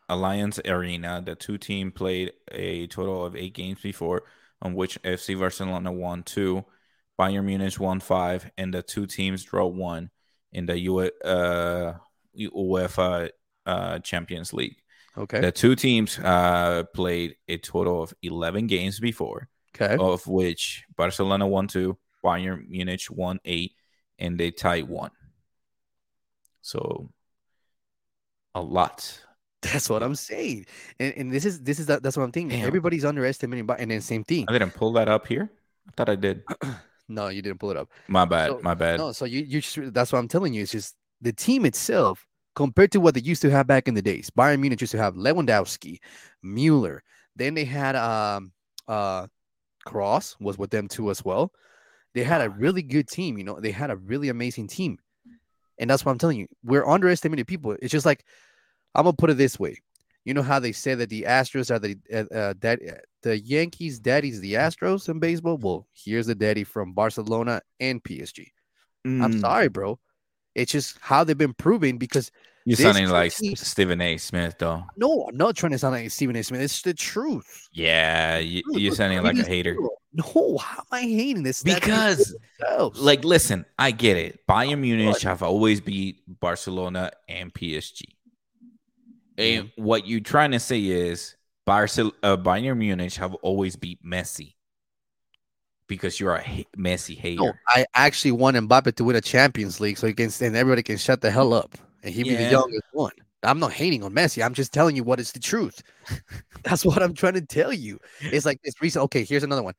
Allianz 0.10 0.60
Arena, 0.70 1.22
the 1.26 1.36
two 1.36 1.58
team 1.58 1.92
played 1.92 2.34
a 2.52 2.88
total 2.88 3.26
of 3.26 3.36
eight 3.36 3.54
games 3.54 3.80
before, 3.82 4.24
on 4.62 4.74
which 4.74 5.02
FC 5.04 5.38
Barcelona 5.40 5.92
won 5.92 6.24
two, 6.24 6.66
Bayern 7.22 7.46
Munich 7.46 7.80
won 7.80 8.00
five, 8.00 8.50
and 8.58 8.74
the 8.74 8.82
two 8.82 9.06
teams 9.06 9.44
draw 9.44 9.68
one 9.68 10.10
in 10.52 10.66
the 10.66 10.78
U- 10.80 11.12
uh, 11.24 11.94
UEFA 12.36 13.30
uh, 13.68 14.00
Champions 14.00 14.54
League. 14.54 14.78
okay, 15.16 15.40
The 15.40 15.52
two 15.52 15.76
teams 15.76 16.18
uh, 16.18 16.84
played 16.96 17.36
a 17.48 17.58
total 17.58 18.02
of 18.02 18.14
eleven 18.24 18.66
games 18.66 19.00
before, 19.00 19.50
okay, 19.76 19.98
of 20.02 20.26
which 20.26 20.84
Barcelona 20.98 21.46
won 21.46 21.68
two, 21.68 21.96
Bayern 22.26 22.68
Munich 22.68 23.06
won 23.12 23.40
eight, 23.46 23.74
and 24.18 24.40
they 24.40 24.50
tied 24.50 24.90
one. 24.90 25.12
So 26.64 27.12
a 28.56 28.62
lot. 28.62 29.22
that's 29.62 29.90
what 29.92 30.02
I'm 30.02 30.16
saying. 30.16 30.66
And, 31.00 31.14
and 31.18 31.32
this 31.32 31.46
is 31.46 31.62
this 31.62 31.78
is 31.78 31.86
that, 31.86 32.02
that's 32.02 32.18
what 32.18 32.24
I'm 32.24 32.32
thinking. 32.32 32.58
Damn. 32.58 32.68
Everybody's 32.68 33.06
underestimating, 33.06 33.68
Bayern, 33.68 33.82
and 33.82 33.92
then 33.92 34.02
same 34.02 34.24
thing. 34.24 34.46
I 34.50 34.54
didn't 34.54 34.74
pull 34.74 34.94
that 34.94 35.08
up 35.08 35.28
here. 35.28 35.52
I 35.88 35.92
thought 35.96 36.10
I 36.10 36.16
did. 36.16 36.42
No, 37.12 37.28
you 37.28 37.42
didn't 37.42 37.60
pull 37.60 37.72
it 37.72 37.78
up. 37.78 37.90
My 38.08 38.26
bad. 38.26 38.50
So- 38.50 38.60
my 38.64 38.74
bad. 38.74 38.98
No, 39.00 39.12
so 39.12 39.26
you 39.26 39.42
you 39.42 39.62
just, 39.62 39.94
that's 39.94 40.12
what 40.12 40.20
I'm 40.20 40.28
telling 40.28 40.54
you. 40.54 40.62
It's 40.64 40.72
just 40.72 40.96
the 41.22 41.34
team 41.34 41.66
itself 41.66 42.26
compared 42.56 42.92
to 42.94 43.00
what 43.00 43.14
they 43.14 43.22
used 43.22 43.42
to 43.44 43.50
have 43.52 43.68
back 43.68 43.88
in 43.88 43.94
the 43.94 44.02
days. 44.02 44.30
Bayern 44.30 44.60
Munich 44.60 44.82
used 44.82 44.92
to 44.92 44.98
have 44.98 45.16
Lewandowski, 45.16 46.00
Mueller. 46.42 47.04
Then 47.36 47.54
they 47.54 47.66
had 47.66 47.96
um 47.96 48.52
uh 48.88 49.28
Kroos 49.88 50.36
was 50.40 50.58
with 50.58 50.70
them 50.72 50.88
too 50.88 51.10
as 51.12 51.24
well. 51.26 51.52
They 52.14 52.24
had 52.24 52.42
a 52.42 52.50
really 52.50 52.82
good 52.82 53.08
team. 53.08 53.38
You 53.38 53.44
know, 53.44 53.60
they 53.60 53.72
had 53.72 53.90
a 53.90 53.96
really 53.96 54.30
amazing 54.30 54.68
team, 54.68 54.98
and 55.78 55.90
that's 55.90 56.04
what 56.06 56.12
I'm 56.12 56.18
telling 56.18 56.38
you. 56.40 56.48
We're 56.64 56.86
underestimating 56.88 57.46
people. 57.46 57.76
It's 57.82 57.92
just 57.92 58.06
like 58.06 58.24
I'm 58.96 59.04
gonna 59.06 59.16
put 59.16 59.30
it 59.30 59.38
this 59.38 59.58
way. 59.60 59.78
You 60.26 60.34
know 60.36 60.44
how 60.44 60.60
they 60.60 60.72
say 60.72 60.94
that 60.96 61.10
the 61.10 61.24
Astros 61.24 61.72
are 61.72 61.80
the 61.80 61.98
uh, 62.14 62.34
uh, 62.34 62.54
that 62.60 62.80
the 63.24 63.40
Yankees' 63.40 64.00
daddy's 64.00 64.40
the 64.40 64.54
Astros 64.54 65.10
in 65.10 65.20
baseball. 65.20 65.58
Well, 65.58 65.88
here's 65.94 66.28
the 66.28 66.36
daddy 66.36 66.64
from 66.64 66.94
Barcelona 66.94 67.62
and 67.80 68.04
PSG. 68.04 68.48
I'm 69.06 69.34
Mm, 69.34 69.40
sorry, 69.42 69.68
bro. 69.68 70.00
It's 70.54 70.72
just 70.72 70.98
how 71.02 71.24
they've 71.24 71.38
been 71.38 71.54
proving 71.54 71.98
because 71.98 72.32
You're 72.66 72.78
sounding 72.78 73.10
like 73.10 73.36
team- 73.36 73.56
Stephen 73.56 74.00
A. 74.02 74.18
Smith, 74.18 74.56
though. 74.60 74.84
No, 74.96 75.26
I'm 75.28 75.38
not 75.38 75.56
trying 75.56 75.72
to 75.72 75.80
sound 75.80 75.96
like 75.96 76.12
Stephen 76.12 76.36
A. 76.36 76.44
Smith. 76.44 76.62
It's 76.62 76.82
the 76.84 76.94
truth. 76.94 77.70
Yeah, 77.72 78.38
you, 78.38 78.62
you're 78.74 78.94
sounding 78.94 79.24
like 79.24 79.38
a 79.38 79.44
hater. 79.44 79.76
No, 80.14 80.58
how 80.58 80.80
am 80.80 80.86
I 80.92 81.02
hating 81.02 81.44
this? 81.44 81.64
Because, 81.64 82.28
speak 82.28 82.42
for 82.60 82.66
themselves. 82.68 83.00
Like, 83.00 83.24
listen, 83.24 83.66
I 83.80 83.92
get 83.92 84.18
it. 84.18 84.46
Bayern 84.48 84.80
Munich 84.80 85.22
have 85.22 85.42
always 85.42 85.80
beat 85.82 86.22
Barcelona 86.40 87.12
and 87.30 87.52
PSG. 87.54 88.04
And 89.38 89.72
what 89.76 90.08
you're 90.08 90.20
trying 90.20 90.52
to 90.52 90.60
say 90.60 90.82
is 90.86 91.36
Barcel- 91.68 92.12
uh, 92.24 92.38
Bayern 92.38 92.78
Munich 92.78 93.14
have 93.16 93.34
always 93.36 93.76
beat 93.76 94.04
Messi 94.04 94.56
because 95.88 96.20
you're 96.20 96.36
a 96.36 96.44
ha- 96.44 96.64
Messi 96.78 97.18
hater. 97.18 97.42
no, 97.44 97.54
I 97.68 97.86
actually 97.94 98.32
want 98.32 98.58
Mbappe 98.58 98.96
to 98.96 99.04
win 99.04 99.16
a 99.16 99.22
Champions 99.22 99.80
League 99.80 99.98
so 99.98 100.08
he 100.08 100.14
can 100.14 100.32
and 100.42 100.56
everybody 100.56 100.84
can 100.84 100.98
shut 100.98 101.22
the 101.22 101.32
hell 101.32 101.54
up 101.54 101.76
and 102.04 102.14
he 102.14 102.24
be 102.24 102.36
the 102.36 102.44
youngest 102.52 102.84
one. 102.94 103.12
I'm 103.44 103.60
not 103.60 103.74
hating 103.74 104.04
on 104.04 104.14
Messi. 104.14 104.46
I'm 104.46 104.54
just 104.54 104.72
telling 104.72 104.96
you 104.96 105.04
what 105.04 105.20
is 105.20 105.32
the 105.32 105.40
truth. 105.40 105.82
That's 106.64 106.86
what 106.86 107.02
I'm 107.02 107.14
trying 107.14 107.34
to 107.34 107.42
tell 107.42 107.74
you. 107.74 108.00
It's 108.22 108.46
like 108.46 108.62
this 108.64 108.76
recent. 108.82 109.04
Okay, 109.06 109.24
here's 109.24 109.44
another 109.44 109.64
one. 109.64 109.74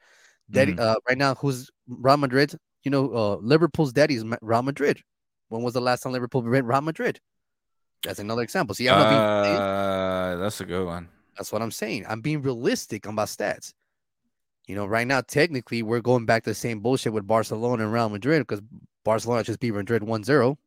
Daddy, 0.50 0.72
Mhm. 0.72 0.80
uh, 0.80 0.96
right 1.08 1.16
now, 1.16 1.34
who's 1.36 1.70
Real 1.86 2.16
Madrid? 2.16 2.54
You 2.82 2.90
know, 2.90 3.14
uh, 3.14 3.36
Liverpool's 3.36 3.92
daddy 3.92 4.16
is 4.16 4.24
Real 4.40 4.62
Madrid. 4.62 5.00
When 5.48 5.62
was 5.62 5.74
the 5.74 5.80
last 5.80 6.02
time 6.02 6.12
Liverpool 6.12 6.42
beat 6.42 6.64
Real 6.64 6.80
Madrid? 6.80 7.20
That's 8.04 8.18
another 8.18 8.42
example. 8.42 8.74
See, 8.74 8.88
I'm 8.88 8.98
not 8.98 9.08
being, 9.08 9.56
uh, 9.56 10.36
that's 10.40 10.60
a 10.60 10.64
good 10.64 10.86
one. 10.86 11.08
that's 11.36 11.52
what 11.52 11.62
I'm 11.62 11.70
saying. 11.70 12.04
I'm 12.08 12.20
being 12.20 12.42
realistic 12.42 13.06
on 13.06 13.14
my 13.14 13.24
stats. 13.24 13.74
You 14.66 14.74
know, 14.76 14.86
right 14.86 15.06
now, 15.06 15.20
technically, 15.20 15.82
we're 15.82 16.00
going 16.00 16.24
back 16.26 16.44
to 16.44 16.50
the 16.50 16.54
same 16.54 16.80
bullshit 16.80 17.12
with 17.12 17.26
Barcelona 17.26 17.84
and 17.84 17.92
Real 17.92 18.08
Madrid 18.08 18.42
because 18.42 18.62
Barcelona 19.04 19.42
just 19.42 19.60
beat 19.60 19.72
Madrid 19.74 20.02
1 20.02 20.24
0. 20.24 20.58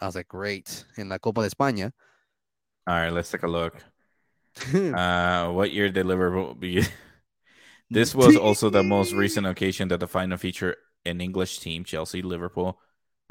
I 0.00 0.06
was 0.06 0.16
like, 0.16 0.28
great. 0.28 0.84
In 0.96 1.08
La 1.08 1.18
Copa 1.18 1.42
de 1.42 1.48
España. 1.48 1.92
All 2.86 2.94
right, 2.94 3.10
let's 3.10 3.30
take 3.30 3.42
a 3.42 3.48
look. 3.48 3.82
Uh, 4.74 5.50
what 5.50 5.70
year 5.70 5.90
did 5.90 6.06
Liverpool 6.06 6.54
be? 6.54 6.82
this 7.90 8.14
was 8.14 8.36
also 8.36 8.70
the 8.70 8.82
most 8.82 9.12
recent 9.12 9.46
occasion 9.46 9.88
that 9.88 10.00
the 10.00 10.08
final 10.08 10.38
featured 10.38 10.76
an 11.04 11.20
English 11.20 11.58
team, 11.58 11.84
Chelsea, 11.84 12.22
Liverpool, 12.22 12.80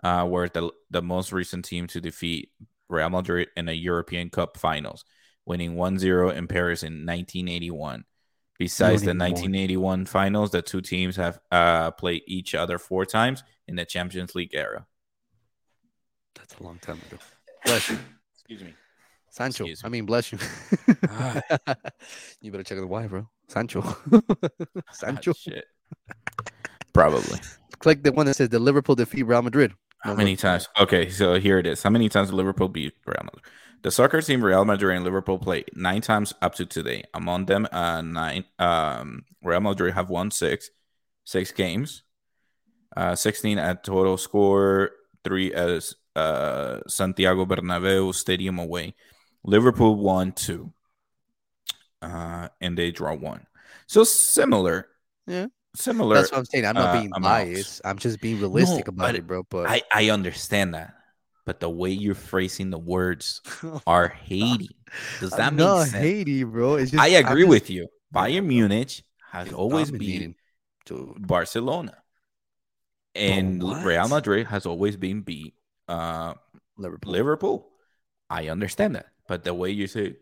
uh, 0.04 0.26
were 0.30 0.48
the 0.48 0.70
the 0.92 1.02
most 1.02 1.32
recent 1.32 1.66
team 1.66 1.88
to 1.88 2.00
defeat 2.00 2.52
Real 2.90 3.10
Madrid 3.10 3.50
in 3.56 3.70
a 3.70 3.74
European 3.74 4.30
Cup 4.30 4.58
finals, 4.58 5.06
winning 5.46 5.76
1-0 5.76 6.36
in 6.36 6.48
Paris 6.48 6.84
in 6.84 7.06
1981. 7.06 8.06
Besides 8.58 9.02
the 9.02 9.10
even 9.10 9.18
more. 9.18 9.28
1981 9.28 10.06
finals, 10.06 10.52
the 10.52 10.62
two 10.62 10.82
teams 10.82 11.18
have 11.18 11.40
uh, 11.52 11.92
played 11.92 12.22
each 12.26 12.56
other 12.56 12.80
four 12.80 13.06
times 13.06 13.44
in 13.68 13.76
the 13.76 13.86
Champions 13.86 14.34
League 14.34 14.54
era. 14.54 14.86
That's 16.36 16.56
a 16.60 16.64
long 16.64 16.80
time 16.80 17.00
ago. 17.08 17.18
Bless 17.66 17.90
you. 17.90 18.00
Excuse 18.34 18.64
me. 18.64 18.74
Sancho. 19.30 19.66
Excuse 19.66 19.82
I 19.84 19.90
mean, 19.90 20.06
bless 20.06 20.32
you. 20.32 20.38
Ah. 21.10 21.42
you 22.42 22.52
better 22.52 22.64
check 22.64 22.78
the 22.78 22.88
wife, 22.88 23.10
bro. 23.10 23.28
Sancho. 23.50 23.82
Sancho. 24.92 25.32
Ah, 25.32 25.38
shit. 25.38 25.66
Probably. 26.94 27.40
Click 27.80 28.04
the 28.04 28.14
one 28.14 28.26
that 28.28 28.36
says 28.36 28.50
the 28.50 28.60
Liverpool 28.60 28.96
defeat 28.96 29.24
Real 29.24 29.42
Madrid. 29.42 29.74
How 30.06 30.14
many 30.14 30.36
times? 30.36 30.70
Okay, 30.80 31.10
so 31.10 31.40
here 31.40 31.58
it 31.58 31.66
is. 31.66 31.82
How 31.82 31.90
many 31.90 32.10
times 32.10 32.30
did 32.30 32.36
Liverpool 32.36 32.70
beat 32.70 32.94
Real 33.08 33.24
Madrid? 33.24 33.44
The 33.82 33.92
soccer 33.92 34.22
team 34.22 34.44
Real 34.44 34.64
Madrid 34.64 34.96
and 34.96 35.04
Liverpool 35.04 35.40
played 35.40 35.66
nine 35.74 36.02
times 36.02 36.34
up 36.42 36.54
to 36.56 36.66
today. 36.66 37.04
Among 37.14 37.46
them, 37.48 37.68
uh, 37.72 38.02
nine. 38.02 38.46
Um, 38.60 39.26
Real 39.44 39.62
Madrid 39.62 39.96
have 39.96 40.10
won 40.10 40.30
six, 40.30 40.70
six 41.24 41.52
games. 41.52 42.04
Uh, 42.96 43.16
sixteen 43.16 43.58
at 43.58 43.84
total 43.84 44.18
score, 44.18 44.92
three 45.24 45.54
as 45.54 45.96
uh 46.16 46.80
Santiago 46.88 47.46
Bernabeu 47.46 48.14
Stadium 48.14 48.60
away. 48.60 48.94
Liverpool 49.44 49.96
won 49.96 50.32
two, 50.32 50.72
uh, 52.02 52.48
and 52.62 52.78
they 52.78 52.92
draw 52.92 53.14
one. 53.14 53.46
So 53.88 54.04
similar. 54.04 54.88
Yeah. 55.28 55.48
Similar. 55.76 56.16
That's 56.16 56.32
what 56.32 56.40
I'm 56.40 56.46
saying. 56.46 56.66
I'm 56.66 56.78
not 56.78 56.90
uh, 56.90 56.94
being 56.94 57.12
amounts. 57.14 57.54
biased. 57.56 57.82
I'm 57.86 57.98
just 57.98 58.22
being 58.22 58.40
realistic 58.40 58.88
No, 58.88 58.90
about 58.90 59.16
it, 59.16 59.28
bro. 59.28 59.44
But 59.44 59.70
I, 59.70 59.82
I 59.94 60.10
understand 60.10 60.74
that, 60.74 60.96
but 61.46 61.60
the 61.60 61.70
way 61.70 61.92
you're 61.92 62.16
phrasing 62.16 62.70
the 62.70 62.80
words 62.80 63.42
are 63.88 64.08
Haiti. 64.08 64.70
Does 65.20 65.36
that 65.36 65.54
I'm 65.54 65.56
make 65.56 65.76
sense? 65.78 65.92
Haiti, 65.92 66.44
bro. 66.44 66.76
It's 66.76 66.92
just, 66.92 67.04
I 67.04 67.08
agree 67.08 67.42
just 67.44 67.50
with 67.50 67.70
you. 67.70 67.88
Bayern 68.14 68.46
Munich 68.46 69.04
has 69.32 69.52
always 69.54 69.92
been 69.92 70.36
to. 70.86 71.16
Barcelona, 71.20 71.98
and? 73.14 73.62
Real 73.84 74.08
Madrid 74.08 74.48
has 74.48 74.66
always 74.66 74.96
been 74.98 75.22
beat 75.22 75.54
uh, 75.88 76.34
Liverpool. 76.78 77.12
Liverpool. 77.12 77.70
I 78.30 78.50
understand 78.50 78.96
that, 78.96 79.08
but 79.28 79.44
the 79.44 79.54
way 79.54 79.70
you 79.72 79.88
say 79.88 80.16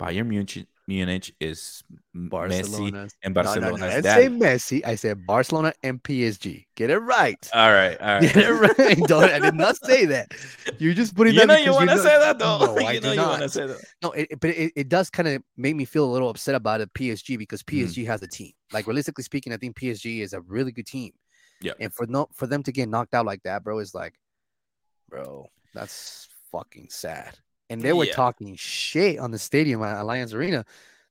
Bayern 0.00 0.28
Munich, 0.28 0.66
Munich 0.86 1.34
is 1.40 1.82
Messi 2.14 2.28
Barcelona. 2.28 3.08
and 3.22 3.34
Barcelona. 3.34 3.70
no, 3.70 3.76
no. 3.76 3.86
I 3.86 4.00
say 4.02 4.28
Messi. 4.28 4.84
I 4.84 4.96
said 4.96 5.26
Barcelona 5.26 5.72
and 5.82 6.02
PSG. 6.02 6.66
Get 6.76 6.90
it 6.90 6.98
right. 6.98 7.38
all 7.54 7.72
right, 7.72 7.98
all 8.00 8.06
right. 8.06 8.22
Get 8.22 8.36
it 8.36 8.50
right. 8.52 8.98
Don't, 9.08 9.30
I 9.30 9.38
did 9.38 9.54
not 9.54 9.76
say 9.82 10.04
that. 10.14 10.32
You're 10.78 10.92
just 10.92 11.16
putting 11.16 11.32
You 11.34 11.40
that. 11.40 11.46
know 11.46 11.56
you 11.56 11.72
want 11.72 11.88
to 11.88 11.96
say 11.98 12.18
that 12.18 12.38
though. 12.38 12.58
No, 12.58 12.76
I 12.86 12.92
you 12.92 13.00
do 13.00 13.06
know 13.08 13.12
you 13.14 13.20
want 13.22 13.42
to 13.42 13.48
say 13.48 13.66
that. 13.66 13.80
No, 14.02 14.12
it, 14.12 14.28
it- 14.30 14.40
but 14.40 14.50
it, 14.50 14.72
it 14.76 14.88
does 14.90 15.08
kind 15.08 15.26
of 15.28 15.42
make 15.56 15.74
me 15.74 15.86
feel 15.86 16.04
a 16.04 16.12
little 16.12 16.28
upset 16.28 16.54
about 16.54 16.82
it, 16.82 16.92
PSG, 16.92 17.38
because 17.38 17.62
Mm. 17.62 17.84
PSG 17.86 18.04
has 18.06 18.22
a 18.22 18.28
team. 18.28 18.52
Like 18.72 18.86
realistically 18.86 19.24
speaking, 19.24 19.54
I 19.54 19.56
think 19.56 19.78
PSG 19.80 20.20
is 20.20 20.34
a 20.34 20.42
really 20.42 20.70
good 20.72 20.86
team. 20.86 21.12
Yeah. 21.62 21.72
And 21.80 21.94
for 21.94 22.06
no 22.06 22.28
for 22.34 22.46
them 22.46 22.62
to 22.64 22.72
get 22.72 22.90
knocked 22.90 23.14
out 23.14 23.24
like 23.24 23.42
that, 23.44 23.64
bro, 23.64 23.78
is 23.78 23.94
like, 23.94 24.14
bro, 25.08 25.46
that's 25.72 26.28
fucking 26.52 26.88
sad. 26.90 27.38
And 27.74 27.82
they 27.82 27.92
were 27.92 28.04
Yeah. 28.06 28.14
talking 28.14 28.54
shit 28.56 29.18
on 29.18 29.30
the 29.32 29.38
stadium 29.38 29.82
at 29.82 29.96
Allianz 29.96 30.32
Arena. 30.32 30.64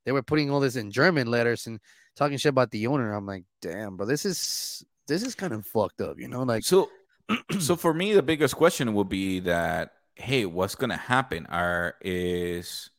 They 0.05 0.11
were 0.11 0.24
putting 0.24 0.49
all 0.49 0.59
this 0.59 0.76
in 0.76 0.91
German 0.91 1.28
letters 1.28 1.68
and 1.68 1.80
talking 2.16 2.38
shit 2.38 2.49
about 2.49 2.72
the 2.72 2.88
owner. 2.88 3.14
I'm 3.14 3.26
like, 3.26 3.43
damn, 3.61 3.97
bro, 3.97 4.05
this 4.05 4.26
is 4.26 4.84
this 5.07 5.24
is 5.24 5.36
kind 5.36 5.51
of 5.51 5.66
fucked 5.66 5.99
up, 5.99 6.18
you 6.18 6.30
know? 6.30 6.43
Like, 6.43 6.64
So, 6.64 6.89
so 7.59 7.76
for 7.76 7.93
me, 7.93 8.14
the 8.14 8.24
biggest 8.24 8.55
question 8.55 8.93
will 8.93 9.03
be 9.03 9.41
that, 9.41 9.91
hey, 10.16 10.45
what's 10.45 10.76
gonna 10.76 10.95
happen? 10.97 11.45
Are 11.47 11.95
is, 12.01 12.89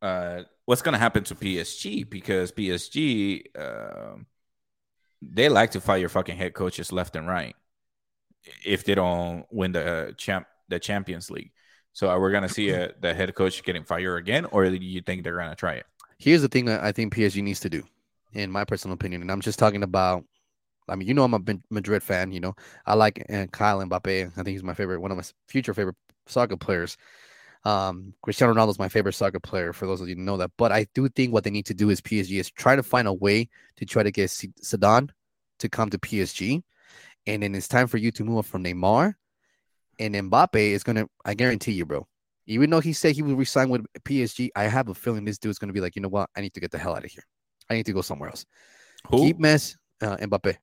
uh, 0.00 0.44
what's 0.64 0.80
gonna 0.80 0.98
happen 0.98 1.24
to 1.24 1.34
PSG? 1.34 2.08
Because 2.08 2.52
PSG, 2.52 3.44
um, 3.58 4.26
they 5.20 5.50
like 5.50 5.72
to 5.72 5.80
fire 5.82 5.98
your 5.98 6.08
fucking 6.08 6.38
head 6.38 6.54
coaches 6.54 6.92
left 6.92 7.14
and 7.16 7.28
right 7.28 7.54
if 8.64 8.84
they 8.84 8.94
don't 8.94 9.44
win 9.50 9.72
the 9.72 10.14
champ 10.16 10.46
the 10.68 10.78
Champions 10.78 11.30
League. 11.30 11.52
So, 11.92 12.08
are 12.08 12.20
we 12.20 12.32
gonna 12.32 12.48
see 12.48 12.70
a, 12.70 12.92
the 13.00 13.14
head 13.14 13.34
coach 13.34 13.62
getting 13.62 13.84
fired 13.84 14.16
again, 14.18 14.46
or 14.46 14.68
do 14.68 14.76
you 14.76 15.02
think 15.02 15.24
they're 15.24 15.36
gonna 15.38 15.56
try 15.56 15.74
it? 15.74 15.86
here's 16.18 16.42
the 16.42 16.48
thing 16.48 16.66
that 16.66 16.82
I 16.82 16.92
think 16.92 17.12
PSG 17.12 17.42
needs 17.42 17.60
to 17.60 17.70
do, 17.70 17.82
in 18.32 18.50
my 18.50 18.64
personal 18.64 18.94
opinion, 18.94 19.22
and 19.22 19.30
I'm 19.32 19.40
just 19.40 19.58
talking 19.58 19.82
about. 19.82 20.24
I 20.88 20.96
mean, 20.96 21.06
you 21.06 21.14
know, 21.14 21.22
I'm 21.22 21.34
a 21.34 21.40
Madrid 21.70 22.02
fan. 22.02 22.32
You 22.32 22.40
know, 22.40 22.54
I 22.84 22.94
like 22.94 23.24
uh, 23.32 23.46
Kyle 23.52 23.78
Mbappe. 23.84 24.26
I 24.26 24.34
think 24.34 24.48
he's 24.48 24.62
my 24.64 24.74
favorite, 24.74 25.00
one 25.00 25.12
of 25.12 25.16
my 25.16 25.22
future 25.46 25.72
favorite 25.72 25.96
soccer 26.26 26.56
players. 26.56 26.96
Um, 27.64 28.14
Cristiano 28.22 28.54
Ronaldo 28.54 28.70
is 28.70 28.78
my 28.78 28.88
favorite 28.88 29.14
soccer 29.14 29.40
player. 29.40 29.72
For 29.72 29.86
those 29.86 30.00
of 30.00 30.08
you 30.08 30.16
who 30.16 30.22
know 30.22 30.36
that, 30.38 30.50
but 30.56 30.72
I 30.72 30.86
do 30.94 31.08
think 31.08 31.32
what 31.32 31.44
they 31.44 31.50
need 31.50 31.66
to 31.66 31.74
do 31.74 31.90
is 31.90 32.00
PSG 32.00 32.38
is 32.38 32.50
try 32.50 32.76
to 32.76 32.82
find 32.82 33.08
a 33.08 33.12
way 33.12 33.48
to 33.76 33.86
try 33.86 34.02
to 34.02 34.10
get 34.10 34.24
S- 34.24 34.46
Zidane 34.64 35.10
to 35.60 35.68
come 35.68 35.90
to 35.90 35.98
PSG, 35.98 36.62
and 37.26 37.42
then 37.42 37.54
it's 37.54 37.68
time 37.68 37.86
for 37.86 37.98
you 37.98 38.10
to 38.12 38.24
move 38.24 38.38
on 38.38 38.42
from 38.44 38.64
Neymar, 38.64 39.14
and 40.00 40.14
Mbappe 40.14 40.56
is 40.56 40.82
gonna. 40.82 41.06
I 41.24 41.34
guarantee 41.34 41.72
you, 41.72 41.86
bro. 41.86 42.08
Even 42.46 42.70
though 42.70 42.80
he 42.80 42.92
said 42.92 43.14
he 43.14 43.22
would 43.22 43.38
resign 43.38 43.68
with 43.68 43.86
PSG, 44.00 44.48
I 44.56 44.64
have 44.64 44.88
a 44.88 44.94
feeling 44.94 45.24
this 45.24 45.38
dude's 45.38 45.58
gonna 45.58 45.72
be 45.72 45.80
like, 45.80 45.94
you 45.94 46.02
know 46.02 46.08
what? 46.08 46.28
I 46.36 46.40
need 46.40 46.54
to 46.54 46.60
get 46.60 46.72
the 46.72 46.78
hell 46.78 46.96
out 46.96 47.04
of 47.04 47.10
here. 47.10 47.24
I 47.68 47.74
need 47.74 47.86
to 47.86 47.92
go 47.92 48.00
somewhere 48.00 48.30
else. 48.30 48.44
Who? 49.08 49.18
Keep 49.18 49.38
Messi, 49.38 49.76
uh, 50.02 50.16
Mbappe. 50.16 50.56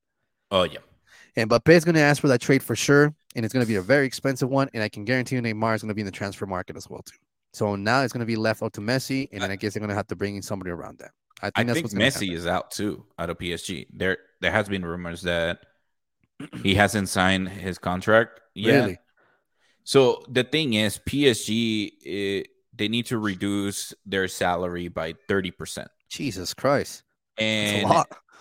oh 0.52 0.64
yeah, 0.64 0.80
Mbappe 1.38 1.70
is 1.70 1.86
gonna 1.86 2.00
ask 2.00 2.20
for 2.20 2.28
that 2.28 2.42
trade 2.42 2.64
for 2.64 2.76
sure, 2.76 3.14
and 3.36 3.46
it's 3.46 3.54
gonna 3.54 3.66
be 3.66 3.76
a 3.76 3.82
very 3.82 4.06
expensive 4.06 4.50
one. 4.50 4.70
And 4.74 4.84
I 4.84 4.90
can 4.90 5.06
guarantee 5.06 5.36
you, 5.36 5.42
Neymar 5.42 5.76
is 5.76 5.82
gonna 5.82 5.94
be 5.94 6.02
in 6.02 6.06
the 6.06 6.12
transfer 6.12 6.46
market 6.46 6.76
as 6.76 6.90
well 6.90 7.04
too. 7.04 7.18
So 7.54 7.76
now 7.76 8.02
it's 8.02 8.12
gonna 8.12 8.26
be 8.26 8.36
left 8.36 8.62
up 8.62 8.74
to 8.74 8.82
Messi, 8.82 9.30
and 9.32 9.42
then 9.42 9.52
I 9.52 9.56
guess 9.56 9.74
they're 9.74 9.82
gonna 9.82 9.96
have 9.96 10.08
to 10.08 10.16
bring 10.16 10.36
in 10.36 10.42
somebody 10.42 10.72
around 10.72 11.00
that. 11.00 11.12
I 11.42 11.52
think 11.52 11.70
I 11.70 11.74
that's 11.74 11.94
think 11.94 11.94
Messi 11.94 12.34
is 12.34 12.48
out 12.48 12.72
too, 12.72 13.06
out 13.20 13.30
of 13.30 13.38
PSG. 13.38 13.86
There, 13.94 14.18
there 14.42 14.52
has 14.52 14.68
been 14.68 14.84
rumors 14.84 15.22
that 15.22 15.60
he 16.64 16.76
hasn't 16.76 17.10
signed 17.10 17.48
his 17.50 17.78
contract 17.78 18.42
yet. 18.56 18.82
Really? 18.82 18.98
So 19.88 20.22
the 20.28 20.44
thing 20.44 20.74
is, 20.74 21.00
PSG 21.00 21.92
eh, 22.06 22.44
they 22.76 22.90
need 22.90 23.06
to 23.08 23.18
reduce 23.18 23.94
their 24.06 24.28
salary 24.28 24.90
by 24.90 25.16
thirty 25.30 25.50
percent, 25.50 25.88
Jesus 26.10 26.54
Christ, 26.54 27.04
and 27.38 27.88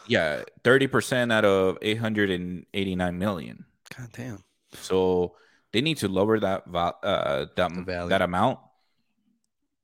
yeah, 0.09 0.43
thirty 0.65 0.89
percent 0.89 1.31
out 1.31 1.45
of 1.45 1.79
eight 1.83 1.99
hundred 1.99 2.31
and 2.31 2.67
eighty 2.75 2.97
nine 2.97 3.17
million. 3.19 3.65
God 3.97 4.11
damn. 4.13 4.43
So 4.75 5.37
they 5.73 5.81
need 5.83 5.99
to 5.99 6.09
lower 6.09 6.41
that 6.41 6.65
uh, 6.75 7.47
that 7.55 7.71
that 8.11 8.23
amount. 8.23 8.59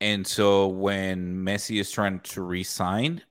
And 0.01 0.27
so 0.27 0.67
when 0.67 1.47
Messi 1.47 1.79
is 1.79 1.93
trying 1.93 2.19
to 2.35 2.43
resign, 2.43 3.23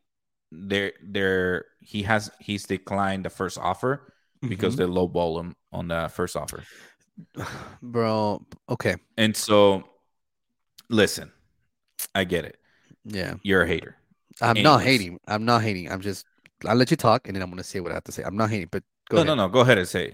there 0.53 0.93
there 1.03 1.65
he 1.81 2.03
has 2.03 2.31
he's 2.39 2.63
declined 2.63 3.25
the 3.25 3.29
first 3.29 3.57
offer 3.59 4.13
because 4.39 4.75
Mhm. 4.75 4.77
they 4.77 4.85
lowball 4.85 5.37
him 5.41 5.55
on 5.73 5.89
the 5.89 6.07
first 6.07 6.37
offer. 6.37 6.63
Bro. 7.81 8.45
Okay. 8.69 8.95
And 9.17 9.35
so, 9.35 9.83
listen, 10.89 11.31
I 12.15 12.23
get 12.23 12.45
it. 12.45 12.57
Yeah. 13.05 13.35
You're 13.43 13.63
a 13.63 13.67
hater. 13.67 13.97
I'm 14.41 14.61
not 14.61 14.81
hating. 14.81 15.19
I'm 15.27 15.45
not 15.45 15.61
hating. 15.61 15.91
I'm 15.91 16.01
just. 16.01 16.25
I'll 16.65 16.75
let 16.75 16.91
you 16.91 16.97
talk, 16.97 17.27
and 17.27 17.35
then 17.35 17.41
I'm 17.41 17.49
gonna 17.49 17.63
say 17.63 17.79
what 17.79 17.91
I 17.91 17.95
have 17.95 18.03
to 18.05 18.11
say. 18.11 18.23
I'm 18.23 18.37
not 18.37 18.49
hating, 18.49 18.69
but 18.71 18.83
go 19.09 19.17
no, 19.17 19.21
ahead. 19.21 19.27
no, 19.27 19.47
no. 19.47 19.49
Go 19.49 19.61
ahead 19.61 19.77
and 19.77 19.87
say. 19.87 20.13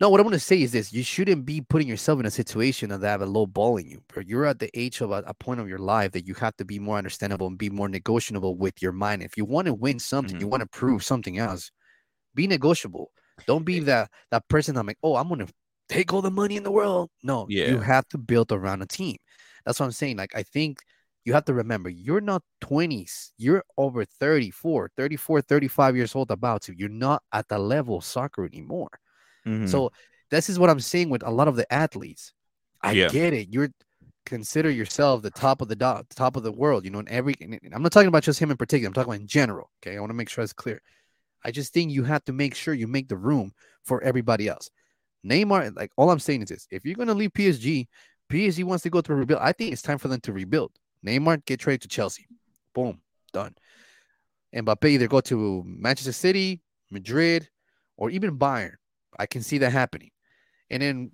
No, 0.00 0.10
what 0.10 0.20
I'm 0.20 0.26
gonna 0.26 0.38
say 0.38 0.62
is 0.62 0.72
this: 0.72 0.92
you 0.92 1.02
shouldn't 1.02 1.44
be 1.44 1.60
putting 1.60 1.88
yourself 1.88 2.20
in 2.20 2.26
a 2.26 2.30
situation 2.30 2.90
that 2.90 3.02
have 3.02 3.22
a 3.22 3.26
low 3.26 3.46
ball 3.46 3.78
in 3.78 3.88
you. 3.88 4.02
Bro. 4.08 4.24
You're 4.26 4.46
at 4.46 4.58
the 4.58 4.70
age 4.78 5.00
of 5.00 5.10
a, 5.10 5.24
a, 5.26 5.34
point 5.34 5.60
of 5.60 5.68
your 5.68 5.78
life 5.78 6.12
that 6.12 6.26
you 6.26 6.34
have 6.34 6.56
to 6.58 6.64
be 6.64 6.78
more 6.78 6.98
understandable 6.98 7.46
and 7.48 7.58
be 7.58 7.70
more 7.70 7.88
negotiable 7.88 8.56
with 8.56 8.80
your 8.80 8.92
mind. 8.92 9.22
If 9.22 9.36
you 9.36 9.44
want 9.44 9.66
to 9.66 9.74
win 9.74 9.98
something, 9.98 10.36
mm-hmm. 10.36 10.42
you 10.42 10.48
want 10.48 10.62
to 10.62 10.68
prove 10.68 11.02
something 11.02 11.38
else, 11.38 11.72
be 12.34 12.46
negotiable. 12.46 13.10
Don't 13.46 13.64
be 13.64 13.80
that 13.80 14.10
that 14.30 14.46
person 14.48 14.76
I'm 14.76 14.86
like, 14.86 14.98
oh, 15.02 15.16
I'm 15.16 15.28
gonna 15.28 15.48
take 15.88 16.12
all 16.12 16.22
the 16.22 16.30
money 16.30 16.56
in 16.56 16.62
the 16.62 16.70
world. 16.70 17.10
No, 17.22 17.46
yeah. 17.48 17.68
you 17.68 17.80
have 17.80 18.08
to 18.08 18.18
build 18.18 18.52
around 18.52 18.82
a 18.82 18.86
team. 18.86 19.16
That's 19.64 19.80
what 19.80 19.86
I'm 19.86 19.92
saying. 19.92 20.16
Like, 20.16 20.34
I 20.34 20.42
think 20.42 20.78
you 21.28 21.34
have 21.34 21.44
to 21.44 21.52
remember 21.52 21.90
you're 21.90 22.22
not 22.22 22.42
20s 22.62 23.32
you're 23.36 23.62
over 23.76 24.02
34 24.02 24.90
34 24.96 25.42
35 25.42 25.94
years 25.94 26.14
old 26.14 26.30
about 26.30 26.62
to 26.62 26.74
you're 26.74 26.88
not 26.88 27.22
at 27.34 27.46
the 27.48 27.58
level 27.58 27.98
of 27.98 28.04
soccer 28.04 28.46
anymore 28.46 28.88
mm-hmm. 29.46 29.66
so 29.66 29.92
this 30.30 30.48
is 30.48 30.58
what 30.58 30.70
i'm 30.70 30.80
saying 30.80 31.10
with 31.10 31.22
a 31.26 31.30
lot 31.30 31.46
of 31.46 31.54
the 31.54 31.70
athletes 31.72 32.32
i 32.80 32.92
yeah. 32.92 33.08
get 33.08 33.34
it 33.34 33.48
you're 33.50 33.68
consider 34.24 34.70
yourself 34.70 35.20
the 35.20 35.30
top 35.30 35.60
of 35.60 35.68
the 35.68 35.76
do- 35.76 36.00
top 36.16 36.34
of 36.36 36.42
the 36.42 36.52
world 36.52 36.82
you 36.82 36.90
know 36.90 36.98
in 36.98 37.08
every 37.10 37.34
i'm 37.74 37.82
not 37.82 37.92
talking 37.92 38.08
about 38.08 38.22
just 38.22 38.38
him 38.38 38.50
in 38.50 38.56
particular 38.56 38.88
i'm 38.88 38.94
talking 38.94 39.10
about 39.10 39.20
in 39.20 39.26
general 39.26 39.70
okay 39.82 39.98
i 39.98 40.00
want 40.00 40.08
to 40.08 40.14
make 40.14 40.30
sure 40.30 40.42
it's 40.42 40.54
clear 40.54 40.80
i 41.44 41.50
just 41.50 41.74
think 41.74 41.90
you 41.90 42.04
have 42.04 42.24
to 42.24 42.32
make 42.32 42.54
sure 42.54 42.72
you 42.72 42.86
make 42.86 43.08
the 43.08 43.16
room 43.16 43.52
for 43.84 44.02
everybody 44.02 44.48
else 44.48 44.70
neymar 45.26 45.74
like 45.76 45.90
all 45.96 46.10
i'm 46.10 46.18
saying 46.18 46.42
is 46.42 46.48
this 46.48 46.66
if 46.70 46.84
you're 46.84 46.94
to 46.94 47.14
leave 47.14 47.32
psg 47.32 47.86
psg 48.30 48.64
wants 48.64 48.82
to 48.82 48.90
go 48.90 49.00
to 49.00 49.14
rebuild 49.14 49.40
i 49.40 49.52
think 49.52 49.72
it's 49.72 49.82
time 49.82 49.98
for 49.98 50.08
them 50.08 50.20
to 50.20 50.32
rebuild 50.32 50.72
Neymar 51.04 51.44
get 51.44 51.60
traded 51.60 51.82
to 51.82 51.88
Chelsea. 51.88 52.26
Boom, 52.74 53.00
done. 53.32 53.54
And 54.52 54.66
Mbappe 54.66 54.88
either 54.88 55.08
go 55.08 55.20
to 55.22 55.62
Manchester 55.66 56.12
City, 56.12 56.62
Madrid, 56.90 57.48
or 57.96 58.10
even 58.10 58.38
Bayern. 58.38 58.74
I 59.18 59.26
can 59.26 59.42
see 59.42 59.58
that 59.58 59.72
happening. 59.72 60.10
And 60.70 60.82
then 60.82 61.10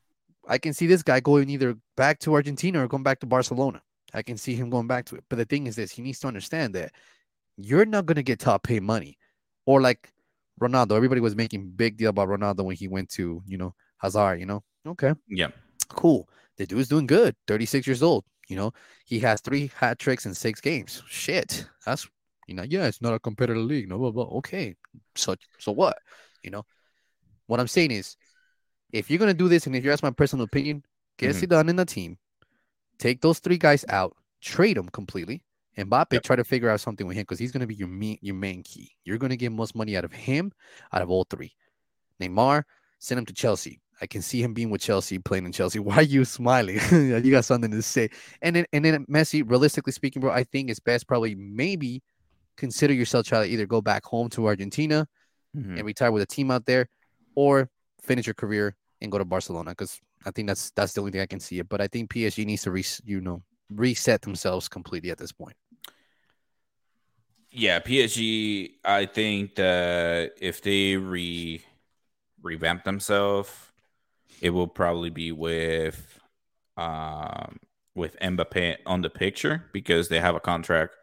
I 0.48 0.58
can 0.58 0.72
see 0.72 0.86
this 0.86 1.02
guy 1.02 1.20
going 1.20 1.48
either 1.50 1.76
back 1.96 2.18
to 2.20 2.34
Argentina 2.34 2.82
or 2.82 2.88
going 2.88 3.02
back 3.02 3.20
to 3.20 3.26
Barcelona. 3.26 3.82
I 4.12 4.22
can 4.22 4.36
see 4.36 4.54
him 4.54 4.70
going 4.70 4.86
back 4.86 5.06
to 5.06 5.16
it. 5.16 5.24
But 5.28 5.36
the 5.36 5.44
thing 5.44 5.66
is 5.66 5.76
this, 5.76 5.90
he 5.90 6.02
needs 6.02 6.20
to 6.20 6.28
understand 6.28 6.74
that 6.74 6.92
you're 7.56 7.86
not 7.86 8.06
to 8.06 8.22
get 8.22 8.38
top 8.38 8.62
pay 8.62 8.78
money. 8.78 9.18
Or 9.66 9.80
like 9.80 10.12
Ronaldo, 10.60 10.92
everybody 10.92 11.20
was 11.20 11.34
making 11.34 11.70
big 11.70 11.96
deal 11.96 12.10
about 12.10 12.28
Ronaldo 12.28 12.64
when 12.64 12.76
he 12.76 12.86
went 12.86 13.08
to, 13.10 13.42
you 13.46 13.58
know, 13.58 13.74
Hazard, 14.04 14.38
you 14.38 14.46
know. 14.46 14.62
Okay. 14.86 15.14
Yeah. 15.28 15.48
Cool. 15.88 16.28
The 16.56 16.66
dude's 16.66 16.88
doing 16.88 17.06
good. 17.06 17.34
36 17.48 17.86
years 17.86 18.02
old. 18.02 18.24
You 18.48 18.56
know, 18.56 18.72
he 19.06 19.18
has 19.20 19.40
three 19.40 19.70
hat 19.74 19.98
tricks 19.98 20.26
in 20.26 20.34
six 20.34 20.60
games. 20.60 21.02
Shit, 21.08 21.66
that's 21.86 22.06
you 22.46 22.54
know, 22.54 22.62
yeah, 22.62 22.86
it's 22.86 23.00
not 23.00 23.14
a 23.14 23.18
competitive 23.18 23.64
league. 23.64 23.88
No, 23.88 23.98
blah, 23.98 24.10
blah. 24.10 24.24
okay. 24.38 24.76
So, 25.14 25.34
so 25.58 25.72
what? 25.72 25.96
You 26.42 26.50
know, 26.50 26.66
what 27.46 27.58
I'm 27.58 27.68
saying 27.68 27.90
is, 27.90 28.16
if 28.92 29.10
you're 29.10 29.18
gonna 29.18 29.34
do 29.34 29.48
this, 29.48 29.66
and 29.66 29.74
if 29.74 29.82
you 29.82 29.92
ask 29.92 30.02
my 30.02 30.10
personal 30.10 30.44
opinion, 30.44 30.84
get 31.16 31.34
mm-hmm. 31.34 31.46
done 31.46 31.68
in 31.70 31.76
the 31.76 31.86
team, 31.86 32.18
take 32.98 33.22
those 33.22 33.38
three 33.38 33.56
guys 33.56 33.84
out, 33.88 34.14
trade 34.42 34.76
them 34.76 34.90
completely, 34.90 35.42
and 35.76 35.90
Mbappe 35.90 36.12
yep. 36.12 36.22
try 36.22 36.36
to 36.36 36.44
figure 36.44 36.68
out 36.68 36.80
something 36.80 37.06
with 37.06 37.16
him 37.16 37.22
because 37.22 37.38
he's 37.38 37.50
gonna 37.50 37.66
be 37.66 37.74
your 37.74 37.88
main 37.88 38.18
your 38.20 38.34
main 38.34 38.62
key. 38.62 38.90
You're 39.04 39.18
gonna 39.18 39.36
get 39.36 39.52
most 39.52 39.74
money 39.74 39.96
out 39.96 40.04
of 40.04 40.12
him, 40.12 40.52
out 40.92 41.00
of 41.00 41.10
all 41.10 41.24
three. 41.24 41.54
Neymar, 42.20 42.64
send 42.98 43.18
him 43.18 43.26
to 43.26 43.32
Chelsea. 43.32 43.80
I 44.00 44.06
can 44.06 44.22
see 44.22 44.42
him 44.42 44.54
being 44.54 44.70
with 44.70 44.80
Chelsea, 44.80 45.18
playing 45.18 45.46
in 45.46 45.52
Chelsea. 45.52 45.78
Why 45.80 45.96
are 45.96 46.02
you 46.02 46.24
smiling? 46.24 46.80
you 46.92 47.30
got 47.30 47.44
something 47.44 47.70
to 47.70 47.82
say. 47.82 48.10
And 48.42 48.56
then 48.56 48.66
and 48.72 48.84
then 48.84 49.06
Messi, 49.06 49.48
realistically 49.48 49.92
speaking, 49.92 50.20
bro, 50.20 50.32
I 50.32 50.44
think 50.44 50.70
it's 50.70 50.80
best 50.80 51.06
probably 51.06 51.34
maybe 51.34 52.02
consider 52.56 52.94
yourself 52.94 53.26
try 53.26 53.44
to 53.44 53.52
either 53.52 53.66
go 53.66 53.80
back 53.80 54.04
home 54.04 54.28
to 54.30 54.46
Argentina 54.46 55.06
mm-hmm. 55.56 55.76
and 55.76 55.84
retire 55.84 56.12
with 56.12 56.22
a 56.22 56.26
team 56.26 56.50
out 56.50 56.66
there, 56.66 56.88
or 57.34 57.68
finish 58.02 58.26
your 58.26 58.34
career 58.34 58.76
and 59.00 59.10
go 59.10 59.18
to 59.18 59.24
Barcelona. 59.24 59.70
Because 59.70 60.00
I 60.24 60.30
think 60.30 60.48
that's 60.48 60.70
that's 60.72 60.92
the 60.92 61.00
only 61.00 61.12
thing 61.12 61.20
I 61.20 61.26
can 61.26 61.40
see 61.40 61.58
it. 61.58 61.68
But 61.68 61.80
I 61.80 61.88
think 61.88 62.12
PSG 62.12 62.44
needs 62.44 62.62
to 62.62 62.70
re, 62.70 62.84
you 63.04 63.20
know 63.20 63.42
reset 63.70 64.22
themselves 64.22 64.68
completely 64.68 65.10
at 65.10 65.18
this 65.18 65.32
point. 65.32 65.56
Yeah, 67.50 67.78
PSG. 67.78 68.72
I 68.84 69.06
think 69.06 69.54
that 69.54 70.32
if 70.40 70.60
they 70.60 70.96
re 70.96 71.62
revamp 72.42 72.84
themselves 72.84 73.50
it 74.40 74.50
will 74.50 74.68
probably 74.68 75.10
be 75.10 75.32
with 75.32 76.18
um, 76.76 77.58
with 77.94 78.18
Mbappe 78.20 78.76
on 78.86 79.02
the 79.02 79.10
picture 79.10 79.64
because 79.72 80.08
they 80.08 80.20
have 80.20 80.34
a 80.34 80.40
contract 80.40 80.94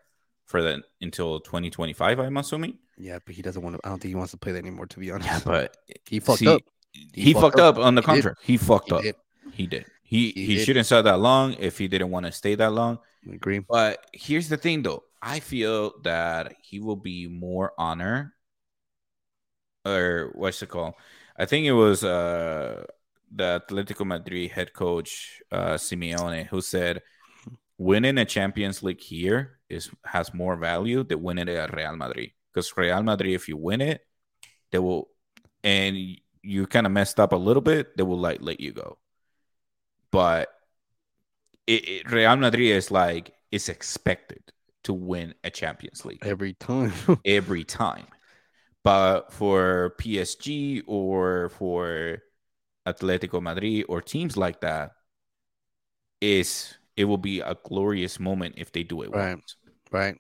for 0.45 0.61
that 0.61 0.81
until 1.01 1.39
2025. 1.39 2.19
I'm 2.19 2.37
assuming. 2.37 2.77
Yeah, 2.97 3.19
but 3.25 3.33
he 3.33 3.41
doesn't 3.41 3.61
want 3.61 3.75
to. 3.75 3.81
I 3.85 3.89
don't 3.89 4.01
think 4.01 4.09
he 4.09 4.15
wants 4.15 4.31
to 4.31 4.37
play 4.37 4.51
that 4.51 4.59
anymore. 4.59 4.85
To 4.87 4.99
be 4.99 5.11
honest. 5.11 5.29
Yeah, 5.29 5.39
but 5.43 5.77
he 6.05 6.19
fucked 6.19 6.39
see, 6.39 6.47
up. 6.47 6.61
He, 6.91 7.09
he 7.13 7.33
fucked, 7.33 7.43
fucked 7.43 7.59
up. 7.59 7.77
up. 7.77 7.85
on 7.85 7.95
the 7.95 8.01
contract. 8.01 8.39
He, 8.43 8.53
he 8.53 8.57
fucked 8.57 8.89
he 8.89 8.95
up. 8.95 9.01
Did. 9.01 9.15
He 9.53 9.67
did. 9.67 9.85
He 10.03 10.31
he, 10.31 10.45
he 10.45 10.59
shouldn't 10.59 10.85
stay 10.85 11.01
that 11.01 11.19
long 11.19 11.55
if 11.57 11.77
he 11.77 11.87
didn't 11.87 12.11
want 12.11 12.25
to 12.25 12.31
stay 12.31 12.55
that 12.55 12.73
long. 12.73 12.99
I 13.27 13.35
agree. 13.35 13.59
But 13.59 14.05
here's 14.13 14.49
the 14.49 14.57
thing, 14.57 14.83
though. 14.83 15.03
I 15.21 15.39
feel 15.39 15.93
that 16.03 16.53
he 16.61 16.79
will 16.79 16.95
be 16.95 17.27
more 17.27 17.73
honor, 17.77 18.33
or 19.85 20.31
what's 20.35 20.61
it 20.61 20.69
called? 20.69 20.95
I 21.37 21.45
think 21.45 21.65
it 21.65 21.71
was 21.71 22.03
uh 22.03 22.83
the 23.33 23.63
Atletico 23.67 24.05
Madrid 24.05 24.51
head 24.51 24.73
coach 24.73 25.41
uh, 25.51 25.73
Simeone, 25.75 26.47
who 26.47 26.61
said 26.61 27.01
winning 27.77 28.17
a 28.17 28.25
Champions 28.25 28.83
League 28.83 29.01
here 29.01 29.59
is 29.69 29.89
has 30.05 30.33
more 30.33 30.55
value 30.55 31.03
than 31.03 31.23
winning 31.23 31.47
it 31.47 31.57
at 31.57 31.75
Real 31.75 31.95
Madrid. 31.95 32.31
Because 32.53 32.75
Real 32.75 33.01
Madrid, 33.01 33.33
if 33.33 33.47
you 33.47 33.57
win 33.57 33.81
it, 33.81 34.01
they 34.71 34.79
will, 34.79 35.09
and 35.63 35.97
you 36.41 36.67
kind 36.67 36.85
of 36.85 36.91
messed 36.91 37.19
up 37.19 37.31
a 37.31 37.37
little 37.37 37.61
bit, 37.61 37.95
they 37.95 38.03
will 38.03 38.19
like 38.19 38.41
let 38.41 38.59
you 38.59 38.73
go. 38.73 38.97
But 40.11 40.49
it, 41.65 41.87
it, 41.87 42.11
Real 42.11 42.35
Madrid 42.35 42.71
is 42.71 42.91
like 42.91 43.33
it's 43.51 43.69
expected 43.69 44.43
to 44.83 44.93
win 44.93 45.33
a 45.43 45.49
Champions 45.49 46.05
League 46.05 46.25
every 46.25 46.53
time. 46.53 46.93
every 47.25 47.63
time. 47.63 48.05
But 48.83 49.31
for 49.31 49.95
PSG 49.99 50.83
or 50.87 51.49
for 51.49 52.19
Atletico 52.87 53.41
Madrid 53.41 53.85
or 53.87 54.01
teams 54.01 54.37
like 54.37 54.61
that 54.61 54.91
is 56.19 56.77
it 56.95 57.05
will 57.05 57.17
be 57.17 57.39
a 57.39 57.55
glorious 57.63 58.19
moment 58.19 58.55
if 58.57 58.71
they 58.71 58.83
do 58.83 59.01
it 59.01 59.11
right. 59.11 59.35
Once. 59.35 59.55
Right. 59.91 60.17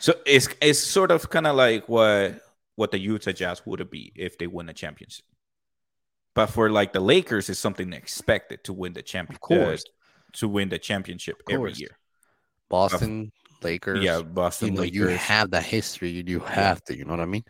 So 0.00 0.14
it's 0.26 0.48
it's 0.60 0.78
sort 0.78 1.10
of 1.10 1.28
kind 1.30 1.46
of 1.46 1.56
like 1.56 1.88
what 1.88 2.40
what 2.76 2.90
the 2.90 2.98
Utah 2.98 3.32
Jazz 3.32 3.62
would 3.66 3.80
have 3.80 3.90
be 3.90 4.12
if 4.14 4.38
they 4.38 4.46
win 4.46 4.68
a 4.68 4.72
championship. 4.72 5.24
But 6.34 6.46
for 6.46 6.70
like 6.70 6.92
the 6.92 7.00
Lakers, 7.00 7.50
it's 7.50 7.58
something 7.58 7.92
expected 7.92 8.62
to 8.64 8.72
win 8.72 8.92
the 8.92 9.02
championship. 9.02 9.42
Uh, 9.50 9.76
to 10.34 10.48
win 10.48 10.68
the 10.68 10.78
championship 10.78 11.42
every 11.50 11.72
year. 11.72 11.96
Boston 12.68 13.32
Lakers. 13.62 14.04
Yeah, 14.04 14.22
Boston 14.22 14.68
you 14.68 14.74
know, 14.74 14.80
Lakers. 14.82 14.98
You 14.98 15.08
have 15.08 15.50
the 15.50 15.60
history. 15.60 16.10
You 16.10 16.22
do 16.22 16.38
have 16.40 16.82
to. 16.84 16.96
You 16.96 17.04
know 17.04 17.12
what 17.12 17.20
I 17.20 17.26
mean? 17.26 17.44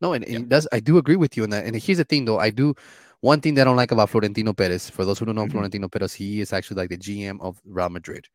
No, 0.00 0.12
and, 0.12 0.24
and 0.24 0.34
yeah. 0.34 0.46
that's 0.48 0.66
I 0.72 0.80
do 0.80 0.98
agree 0.98 1.16
with 1.16 1.36
you 1.36 1.44
on 1.44 1.50
that. 1.50 1.64
And 1.64 1.74
here's 1.76 1.98
the 1.98 2.04
thing, 2.04 2.26
though. 2.26 2.38
I 2.38 2.50
do 2.50 2.74
one 3.20 3.40
thing 3.40 3.54
that 3.54 3.62
I 3.62 3.64
don't 3.64 3.76
like 3.76 3.92
about 3.92 4.10
Florentino 4.10 4.52
Perez, 4.52 4.90
for 4.90 5.04
those 5.04 5.18
who 5.18 5.24
don't 5.24 5.34
know 5.34 5.42
mm-hmm. 5.42 5.52
Florentino 5.52 5.88
Perez, 5.88 6.14
he 6.14 6.40
is 6.40 6.52
actually 6.52 6.76
like 6.76 6.90
the 6.90 6.98
GM 6.98 7.40
of 7.40 7.60
Real 7.64 7.88
Madrid. 7.88 8.26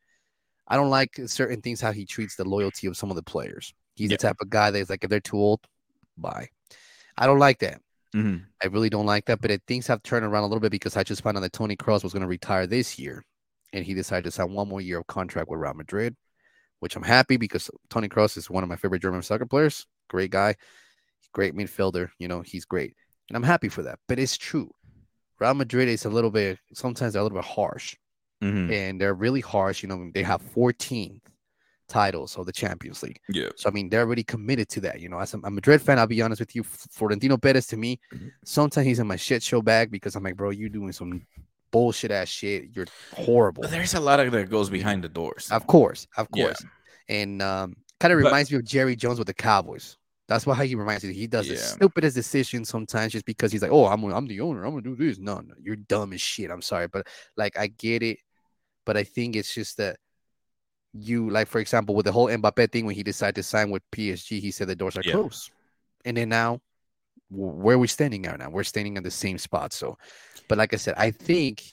I 0.68 0.76
don't 0.76 0.90
like 0.90 1.20
certain 1.26 1.62
things 1.62 1.82
how 1.82 1.92
he 1.92 2.06
treats 2.06 2.36
the 2.36 2.48
loyalty 2.48 2.88
of 2.88 2.98
some 2.98 3.10
of 3.10 3.16
the 3.16 3.24
players. 3.24 3.74
He's 3.96 4.10
yeah. 4.10 4.18
the 4.18 4.22
type 4.22 4.38
of 4.42 4.50
guy 4.50 4.72
that's 4.72 4.90
like, 4.90 5.04
if 5.04 5.10
they're 5.10 5.20
too 5.20 5.38
old, 5.38 5.60
bye. 6.18 6.50
I 7.18 7.28
don't 7.28 7.40
like 7.40 7.60
that. 7.60 7.82
Mm-hmm. 8.16 8.44
I 8.64 8.68
really 8.68 8.90
don't 8.90 9.06
like 9.06 9.26
that. 9.26 9.42
But 9.42 9.52
it, 9.52 9.62
things 9.68 9.88
have 9.88 10.02
turned 10.04 10.26
around 10.26 10.44
a 10.44 10.48
little 10.48 10.62
bit 10.62 10.72
because 10.72 10.98
I 10.98 11.04
just 11.04 11.24
found 11.24 11.38
out 11.38 11.42
that 11.42 11.54
Toni 11.54 11.76
Kroos 11.76 12.04
was 12.04 12.14
going 12.14 12.22
to 12.22 12.28
retire 12.28 12.68
this 12.68 12.98
year, 12.98 13.24
and 13.74 13.86
he 13.86 13.94
decided 13.94 14.24
to 14.26 14.32
sign 14.32 14.54
one 14.54 14.70
more 14.70 14.82
year 14.82 15.00
of 15.00 15.08
contract 15.08 15.50
with 15.50 15.60
Real 15.60 15.74
Madrid, 15.74 16.16
which 16.80 16.96
I'm 16.96 17.04
happy 17.04 17.38
because 17.38 17.70
Toni 17.90 18.10
Kroos 18.10 18.38
is 18.38 18.50
one 18.50 18.64
of 18.64 18.70
my 18.70 18.76
favorite 18.76 19.02
German 19.02 19.22
soccer 19.22 19.46
players. 19.46 19.86
Great 20.10 20.32
guy, 20.32 20.56
great 21.34 21.56
midfielder. 21.56 22.10
You 22.18 22.28
know, 22.28 22.42
he's 22.42 22.66
great 22.66 22.96
and 23.32 23.38
I'm 23.38 23.44
happy 23.44 23.70
for 23.70 23.82
that. 23.84 23.98
But 24.10 24.20
it's 24.20 24.36
true. 24.36 24.70
Real 25.40 25.54
Madrid 25.54 25.88
is 25.88 26.04
a 26.04 26.10
little 26.10 26.30
bit 26.30 26.60
sometimes 26.74 27.14
they're 27.14 27.22
a 27.22 27.24
little 27.24 27.38
bit 27.38 27.46
harsh, 27.46 27.96
mm-hmm. 28.44 28.72
and 28.72 29.00
they're 29.00 29.14
really 29.14 29.40
harsh. 29.40 29.82
You 29.82 29.88
know, 29.88 30.12
they 30.14 30.22
have 30.22 30.42
14 30.42 31.22
titles 31.88 32.38
of 32.38 32.46
the 32.46 32.52
Champions 32.52 33.02
League. 33.04 33.20
Yeah. 33.30 33.48
So 33.56 33.70
I 33.70 33.72
mean, 33.72 33.90
they're 33.90 34.02
already 34.02 34.24
committed 34.24 34.68
to 34.70 34.82
that. 34.82 35.00
You 35.00 35.08
know, 35.08 35.20
as 35.20 35.34
a, 35.34 35.40
a 35.46 35.50
Madrid 35.50 35.82
fan, 35.82 35.98
I'll 35.98 36.08
be 36.08 36.22
honest 36.22 36.42
with 36.42 36.54
you, 36.56 36.64
Florentino 36.64 37.38
Perez 37.38 37.68
to 37.68 37.78
me, 37.78 38.02
mm-hmm. 38.14 38.28
sometimes 38.44 38.86
he's 38.86 39.00
in 39.00 39.08
my 39.08 39.16
shit 39.16 39.42
show 39.42 39.62
bag 39.62 39.92
because 39.92 40.18
I'm 40.18 40.24
like, 40.24 40.36
bro, 40.36 40.50
you're 40.50 40.68
doing 40.68 40.92
some 40.92 41.26
bullshit 41.72 42.12
ass 42.12 42.28
shit. 42.28 42.66
You're 42.76 42.88
horrible. 43.16 43.64
There's 43.64 43.94
a 43.94 44.00
lot 44.02 44.20
of 44.20 44.30
that 44.34 44.50
goes 44.50 44.70
behind 44.70 45.06
the 45.06 45.10
doors. 45.10 45.50
Of 45.52 45.68
course, 45.68 46.06
of 46.18 46.30
course. 46.32 46.62
Yeah. 46.62 47.16
And 47.16 47.42
um, 47.42 47.78
kind 48.02 48.12
of 48.12 48.18
reminds 48.18 48.50
but, 48.50 48.56
me 48.56 48.60
of 48.60 48.66
Jerry 48.66 48.98
Jones 48.98 49.20
with 49.20 49.28
the 49.28 49.34
Cowboys. 49.34 49.98
That's 50.32 50.46
why 50.46 50.66
he 50.66 50.76
reminds 50.76 51.04
you. 51.04 51.12
He 51.12 51.28
does 51.28 51.48
the 51.48 51.56
stupidest 51.58 52.16
decisions 52.16 52.70
sometimes 52.70 53.12
just 53.12 53.26
because 53.26 53.52
he's 53.52 53.62
like, 53.62 53.72
"Oh, 53.72 53.86
I'm 53.88 54.02
I'm 54.06 54.28
the 54.28 54.40
owner. 54.40 54.64
I'm 54.64 54.72
gonna 54.72 54.82
do 54.82 54.96
this." 54.96 55.20
No, 55.20 55.40
no, 55.40 55.54
you're 55.62 55.76
dumb 55.76 56.14
as 56.14 56.22
shit. 56.22 56.50
I'm 56.50 56.62
sorry, 56.62 56.88
but 56.88 57.06
like 57.36 57.58
I 57.60 57.68
get 57.68 58.02
it, 58.02 58.20
but 58.86 58.96
I 58.96 59.04
think 59.04 59.36
it's 59.36 59.54
just 59.54 59.76
that 59.78 59.98
you 60.94 61.30
like, 61.30 61.48
for 61.48 61.60
example, 61.60 61.96
with 61.96 62.06
the 62.06 62.12
whole 62.14 62.28
Mbappe 62.28 62.72
thing 62.72 62.86
when 62.86 62.96
he 62.96 63.04
decided 63.04 63.36
to 63.36 63.44
sign 63.44 63.70
with 63.72 63.84
PSG, 63.92 64.40
he 64.40 64.52
said 64.52 64.68
the 64.68 64.76
doors 64.76 64.98
are 64.98 65.04
Yeah. 65.06 65.14
closed, 65.14 65.52
and 66.06 66.16
then 66.16 66.30
now 66.30 66.62
wh- 67.30 67.58
where 67.64 67.76
are 67.76 67.80
we 67.80 67.88
standing 67.88 68.26
at 68.26 68.40
now? 68.40 68.50
We're 68.50 68.64
standing 68.64 68.96
at 68.98 69.04
the 69.04 69.12
same 69.12 69.38
spot. 69.38 69.74
So, 69.74 69.98
but 70.48 70.58
like 70.58 70.74
I 70.74 70.78
said, 70.78 70.96
I 70.98 71.12
think 71.12 71.64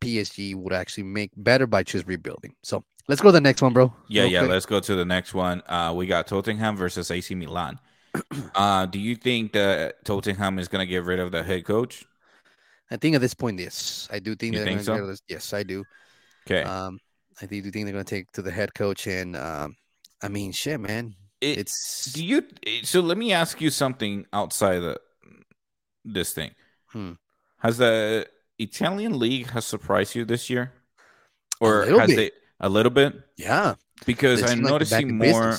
PSG 0.00 0.54
would 0.54 0.72
actually 0.72 1.04
make 1.04 1.30
better 1.36 1.66
by 1.66 1.82
just 1.82 2.06
rebuilding. 2.06 2.54
So 2.62 2.84
let's 3.08 3.20
go 3.20 3.28
to 3.28 3.32
the 3.32 3.40
next 3.40 3.62
one, 3.62 3.72
bro. 3.72 3.92
Yeah, 4.08 4.22
Real 4.22 4.32
yeah. 4.32 4.38
quick. 4.40 4.50
Let's 4.50 4.66
go 4.66 4.80
to 4.80 4.94
the 4.94 5.04
next 5.04 5.34
one. 5.34 5.62
Uh, 5.68 5.92
we 5.96 6.06
got 6.06 6.26
Tottenham 6.26 6.76
versus 6.76 7.10
AC 7.10 7.34
Milan. 7.34 7.78
Uh, 8.54 8.86
do 8.86 8.98
you 8.98 9.14
think 9.14 9.52
that 9.52 10.02
Tottenham 10.06 10.58
is 10.58 10.68
gonna 10.68 10.86
get 10.86 11.04
rid 11.04 11.18
of 11.20 11.30
the 11.32 11.42
head 11.42 11.64
coach? 11.66 12.04
I 12.90 12.96
think 12.96 13.14
at 13.14 13.20
this 13.20 13.34
point, 13.34 13.58
yes, 13.60 14.08
I 14.10 14.20
do 14.20 14.34
think 14.34 14.54
You 14.54 14.60
they're 14.60 14.68
think 14.68 14.80
so? 14.80 14.94
of 14.94 15.06
this. 15.08 15.20
Yes, 15.28 15.52
I 15.52 15.62
do. 15.64 15.84
Okay. 16.46 16.62
Um, 16.62 16.98
I 17.42 17.46
do 17.46 17.60
think 17.62 17.84
they're 17.84 17.92
gonna 17.92 18.04
take 18.04 18.32
to 18.32 18.40
the 18.42 18.50
head 18.50 18.72
coach, 18.74 19.06
and 19.06 19.36
um, 19.36 19.76
I 20.22 20.28
mean, 20.28 20.52
shit, 20.52 20.80
man, 20.80 21.14
It- 21.42 21.58
it's 21.58 22.12
do 22.14 22.24
you? 22.24 22.46
So 22.84 23.00
let 23.00 23.18
me 23.18 23.32
ask 23.34 23.60
you 23.60 23.68
something 23.68 24.24
outside 24.32 24.78
the 24.78 24.98
this 26.04 26.32
thing. 26.32 26.52
Hmm. 26.86 27.12
Has 27.58 27.76
the 27.76 28.26
Italian 28.58 29.18
league 29.18 29.50
has 29.50 29.64
surprised 29.64 30.14
you 30.14 30.24
this 30.24 30.48
year, 30.48 30.72
or 31.60 31.84
has 31.86 32.08
bit. 32.08 32.16
they 32.16 32.30
a 32.60 32.68
little 32.68 32.90
bit? 32.90 33.14
yeah, 33.36 33.74
Because 34.06 34.42
I'm 34.42 34.62
like 34.62 34.70
noticing 34.72 35.18
more. 35.18 35.52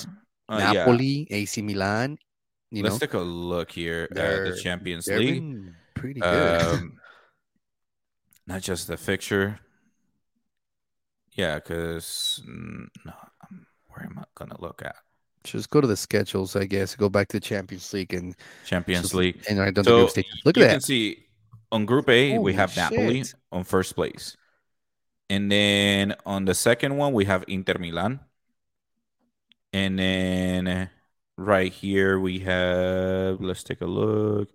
uh, 0.50 0.58
yeah. 0.58 0.74
Napoli, 0.74 1.28
AC 1.30 1.62
Milan. 1.62 2.18
You 2.72 2.84
Let's 2.84 2.96
know, 2.96 3.00
take 3.00 3.14
a 3.14 3.20
look 3.20 3.72
here 3.72 4.08
at 4.12 4.16
the 4.16 4.60
Champions 4.62 5.08
League. 5.08 5.74
pretty 5.94 6.20
good. 6.20 6.62
Um, 6.62 6.98
not 8.48 8.62
just 8.62 8.88
the 8.88 8.98
fixture. 8.98 9.60
Yeah, 11.34 11.56
because 11.56 12.42
no, 12.46 13.14
um, 13.50 13.66
where 13.90 14.04
am 14.06 14.18
I 14.20 14.24
gonna 14.36 14.60
look 14.60 14.82
at 14.84 14.96
just 15.44 15.70
go 15.70 15.80
to 15.80 15.88
the 15.88 15.96
schedules, 15.96 16.56
I 16.58 16.66
guess. 16.66 16.94
Go 16.96 17.08
back 17.10 17.30
to 17.30 17.38
the 17.38 17.42
Champions 17.42 17.94
League 17.94 18.14
and 18.14 18.36
Champions 18.66 19.04
just- 19.04 19.14
League? 19.16 19.46
and 19.48 19.62
I 19.62 19.72
don't 19.72 19.86
So 19.86 20.08
stage. 20.08 20.26
Look 20.44 20.58
you 20.58 20.64
at 20.64 20.70
can 20.70 20.76
that. 20.80 20.84
see 20.84 21.27
on 21.72 21.86
Group 21.86 22.10
A 22.10 22.32
we 22.32 22.36
Holy 22.38 22.54
have 22.54 22.76
Napoli 22.76 23.24
on 23.52 23.64
first 23.64 23.96
place, 23.96 24.38
and 25.30 25.52
then 25.52 26.16
on 26.26 26.46
the 26.46 26.54
second 26.56 26.98
one 26.98 27.14
we 27.14 27.26
have 27.26 27.44
Inter 27.48 27.78
Milan, 27.80 28.20
and 29.74 30.00
then 30.00 30.90
right 31.38 31.72
here 31.72 32.20
we 32.20 32.40
have. 32.40 33.42
Let's 33.42 33.64
take 33.64 33.82
a 33.82 33.86
look. 33.86 34.50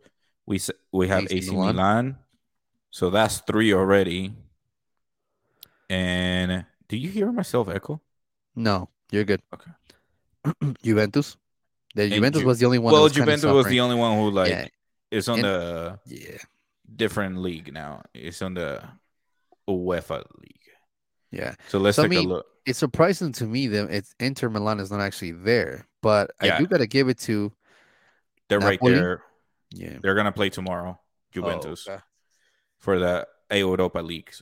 We 0.46 0.60
we 0.90 1.08
have 1.08 1.24
AC 1.24 1.36
AC 1.36 1.50
Milan. 1.52 1.76
Milan, 1.76 2.18
so 2.90 3.10
that's 3.10 3.38
three 3.40 3.72
already. 3.72 4.32
And 5.90 6.64
do 6.88 6.96
you 6.96 7.08
hear 7.10 7.30
myself 7.32 7.68
echo? 7.68 8.00
No, 8.56 8.88
you're 9.10 9.24
good. 9.24 9.42
Okay. 9.52 9.70
Juventus. 10.82 11.36
The 11.94 12.08
Juventus 12.08 12.40
Ju- 12.40 12.46
was 12.46 12.58
the 12.58 12.66
only 12.66 12.78
one. 12.78 12.92
well, 12.92 13.02
that 13.02 13.04
was 13.04 13.12
kinda 13.12 13.26
Juventus 13.26 13.52
was 13.52 13.66
the 13.66 13.80
only 13.80 13.96
one 13.96 14.16
who 14.18 14.30
like 14.30 14.48
yeah, 14.50 14.66
is 15.10 15.28
on 15.28 15.38
And- 15.40 15.44
the 15.44 15.98
yeah, 16.06 16.38
different 16.96 17.38
league 17.38 17.72
now. 17.72 18.02
It's 18.14 18.42
on 18.42 18.54
the 18.54 18.82
UEFA 19.68 20.24
league. 20.40 20.68
yeah. 21.30 21.54
So 21.68 21.78
let's 21.78 21.96
So, 21.96 22.02
I 22.04 22.08
take 22.08 22.10
mean, 22.18 22.26
a 22.26 22.34
look. 22.34 22.46
It's 22.66 22.78
surprising 22.78 23.32
to 23.32 23.46
me 23.46 23.66
that 23.68 23.90
it's 23.90 24.14
Inter 24.20 24.48
Milan 24.48 24.78
is 24.80 24.90
not 24.90 25.00
actually 25.00 25.32
there, 25.32 25.86
but 26.00 26.30
I 26.40 26.58
do 26.58 26.66
gotta 26.66 26.86
give 26.86 27.08
it 27.08 27.18
to 27.20 27.52
They're 28.48 28.60
right 28.60 28.78
there. 28.82 29.22
yeah. 29.70 29.98
They're 30.02 30.14
gonna 30.14 30.32
play 30.32 30.50
tomorrow, 30.50 30.98
Oh, 30.98 31.04
Juventus, 31.32 31.88
okay. 31.88 32.00
for 32.78 32.98
the 32.98 33.26
Europa 33.50 33.98
League. 34.00 34.32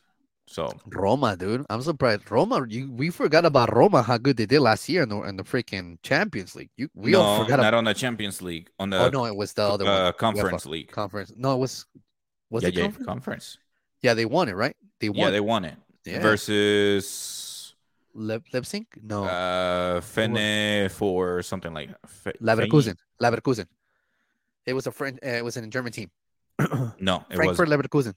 So 0.46 0.68
Roma, 0.86 1.36
dude. 1.36 1.64
I'm 1.70 1.80
surprised. 1.82 2.28
Roma, 2.30 2.66
you 2.68 2.90
we 2.92 3.11
forgot 3.11 3.44
about 3.44 3.72
Roma, 3.74 4.03
how 4.03 4.18
good 4.18 4.36
they 4.36 4.46
did 4.46 4.61
last 4.61 4.88
year 4.88 5.05
in 5.05 5.09
the, 5.09 5.22
in 5.22 5.36
the 5.36 5.44
freaking 5.44 5.98
Champions 6.03 6.55
League. 6.57 6.70
You 6.76 6.88
we 6.94 7.12
no, 7.12 7.20
all 7.22 7.44
forgot 7.44 7.61
not 7.61 7.61
about 7.61 7.74
on 7.74 7.84
the 7.84 7.94
Champions 7.94 8.42
League, 8.42 8.68
on 8.78 8.90
the 8.90 8.98
Oh 8.98 9.09
no, 9.11 9.26
it 9.26 9.36
was 9.36 9.53
the 9.55 9.62
other 9.62 9.86
uh, 9.86 10.05
one. 10.07 10.12
Conference 10.14 10.66
League. 10.66 10.90
Conference. 10.90 11.32
No, 11.36 11.55
it 11.55 11.59
was 11.59 11.86
was 12.51 12.62
yeah, 12.62 12.68
it 12.68 12.74
yeah, 12.74 12.82
conference? 12.82 13.07
conference. 13.07 13.59
Yeah, 14.03 14.14
they 14.14 14.24
won 14.24 14.48
it, 14.48 14.57
right? 14.57 14.76
They 15.01 15.09
won. 15.09 15.18
Yeah, 15.18 15.30
they 15.30 15.40
won 15.40 15.64
it 15.64 15.76
Yeah. 16.05 16.20
versus 16.20 17.74
Le- 18.14 18.42
Leipzig? 18.53 18.86
No. 19.03 19.24
uh 19.24 20.01
Fene 20.01 20.90
for 20.90 21.42
something 21.42 21.72
like 21.72 21.90
Fe- 22.07 22.38
Leverkusen. 22.40 22.96
Leverkusen. 23.22 23.66
It 24.66 24.74
was 24.74 24.86
a 24.86 24.92
French. 24.92 25.18
Uh, 25.24 25.28
it 25.40 25.44
was 25.44 25.57
a 25.57 25.66
German 25.66 25.92
team. 25.92 26.11
No, 27.01 27.24
it 27.30 27.38
was 27.38 27.57
Frankfurt 27.57 27.68
Leverkusen. 27.68 28.14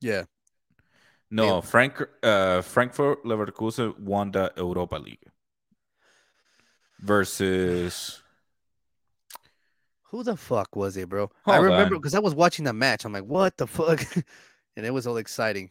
Yeah. 0.00 0.24
no 1.30 1.60
Frank 1.60 2.00
uh 2.22 2.62
Frankfurt 2.62 3.24
Leverkusen 3.24 3.98
won 4.00 4.30
the 4.32 4.52
Europa 4.56 4.96
League 4.96 5.24
versus 7.00 8.22
Who 10.10 10.22
the 10.22 10.36
fuck 10.36 10.74
was 10.74 10.96
it, 10.96 11.08
bro? 11.08 11.30
I 11.46 11.56
remember 11.56 11.96
because 11.96 12.14
I 12.14 12.18
was 12.18 12.34
watching 12.34 12.64
the 12.64 12.72
match. 12.72 13.04
I'm 13.04 13.12
like, 13.12 13.24
what 13.24 13.56
the 13.56 13.66
fuck? 13.66 14.00
and 14.76 14.86
it 14.86 14.92
was 14.92 15.06
all 15.06 15.18
exciting. 15.18 15.70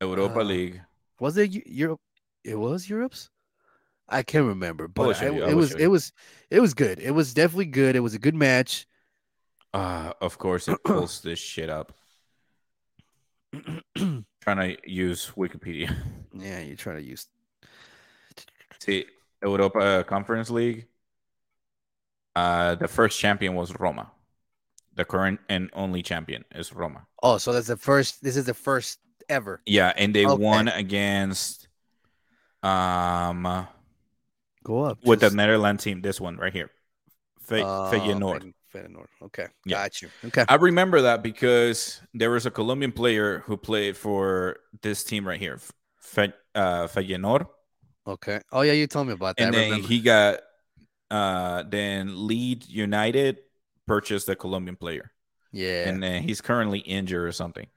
Europa 0.00 0.40
Uh, 0.40 0.44
League. 0.44 0.80
Was 1.20 1.36
it 1.36 1.50
Europe? 1.66 2.00
It 2.44 2.56
was 2.56 2.88
Europe's. 2.88 3.30
I 4.08 4.22
can't 4.22 4.46
remember, 4.46 4.88
but 4.88 5.22
I- 5.22 5.26
it 5.26 5.54
was 5.56 5.72
it 5.74 5.86
was 5.86 6.12
it 6.50 6.60
was 6.60 6.74
good. 6.74 6.98
It 6.98 7.12
was 7.12 7.32
definitely 7.32 7.66
good. 7.66 7.96
It 7.96 8.00
was 8.00 8.14
a 8.14 8.18
good 8.18 8.34
match. 8.34 8.86
Uh, 9.72 10.12
of 10.20 10.36
course, 10.36 10.68
it 10.68 10.84
pulls 10.84 11.22
this 11.22 11.38
shit 11.38 11.70
up. 11.70 11.94
Trying 13.96 14.24
to 14.76 14.76
use 14.84 15.32
Wikipedia. 15.36 15.94
Yeah, 16.34 16.60
you're 16.60 16.76
trying 16.76 16.96
to 16.96 17.02
use. 17.02 17.26
See, 18.80 19.06
Europa 19.42 20.04
Conference 20.04 20.50
League. 20.50 20.88
Uh, 22.34 22.74
the 22.76 22.88
first 22.88 23.18
champion 23.20 23.54
was 23.54 23.74
Roma. 23.78 24.10
The 24.94 25.04
current 25.04 25.40
and 25.48 25.70
only 25.72 26.02
champion 26.02 26.44
is 26.54 26.72
Roma. 26.72 27.06
Oh, 27.22 27.38
so 27.38 27.52
that's 27.52 27.66
the 27.68 27.76
first. 27.76 28.22
This 28.22 28.36
is 28.36 28.44
the 28.46 28.54
first 28.54 28.98
ever. 29.28 29.60
Yeah, 29.66 29.92
and 29.96 30.14
they 30.14 30.26
Okay. 30.26 30.42
won 30.42 30.68
against 30.68 31.68
um 32.62 33.66
Go 34.64 34.84
up 34.84 34.98
with 35.04 35.20
the 35.20 35.30
Netherlands 35.30 35.82
team. 35.82 36.02
This 36.02 36.20
one 36.20 36.36
right 36.36 36.52
here, 36.52 36.70
Fe- 37.40 37.62
Oh, 37.62 37.90
Feyenoord. 37.92 38.52
Feyenoord. 38.72 39.08
Okay, 39.22 39.48
Yeah. 39.66 39.82
got 39.82 40.00
you. 40.02 40.08
Okay. 40.26 40.44
I 40.48 40.54
remember 40.54 41.02
that 41.02 41.22
because 41.22 42.00
there 42.14 42.30
was 42.30 42.46
a 42.46 42.50
Colombian 42.50 42.92
player 42.92 43.40
who 43.40 43.56
played 43.56 43.96
for 43.96 44.58
this 44.82 45.02
team 45.04 45.26
right 45.26 45.40
here, 45.40 45.58
Fe- 46.00 46.32
uh, 46.54 46.86
Feyenoord, 46.86 47.46
Okay. 48.06 48.40
Oh 48.52 48.60
yeah, 48.62 48.72
you 48.72 48.86
told 48.86 49.08
me 49.08 49.14
about 49.14 49.36
that. 49.36 49.44
and 49.44 49.54
then 49.54 49.80
he 49.80 50.00
got 50.00 50.40
uh 51.12 51.64
then 51.68 52.26
Leeds 52.26 52.68
United 52.70 53.38
purchased 53.86 54.26
the 54.26 54.36
Colombian 54.36 54.76
player, 54.76 55.12
yeah. 55.52 55.88
and 55.88 56.02
then 56.02 56.22
he's 56.22 56.40
currently 56.40 56.80
injured 56.80 57.26
or 57.28 57.32
something. 57.32 57.68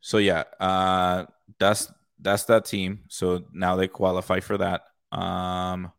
So 0.00 0.18
yeah, 0.18 0.44
uh, 0.60 1.26
that's 1.58 1.90
that's 2.20 2.44
that 2.44 2.66
team. 2.66 3.00
So 3.08 3.44
now 3.52 3.76
they 3.76 3.88
qualify 3.88 4.40
for 4.40 4.58
that. 4.58 4.82
Um, 5.12 5.92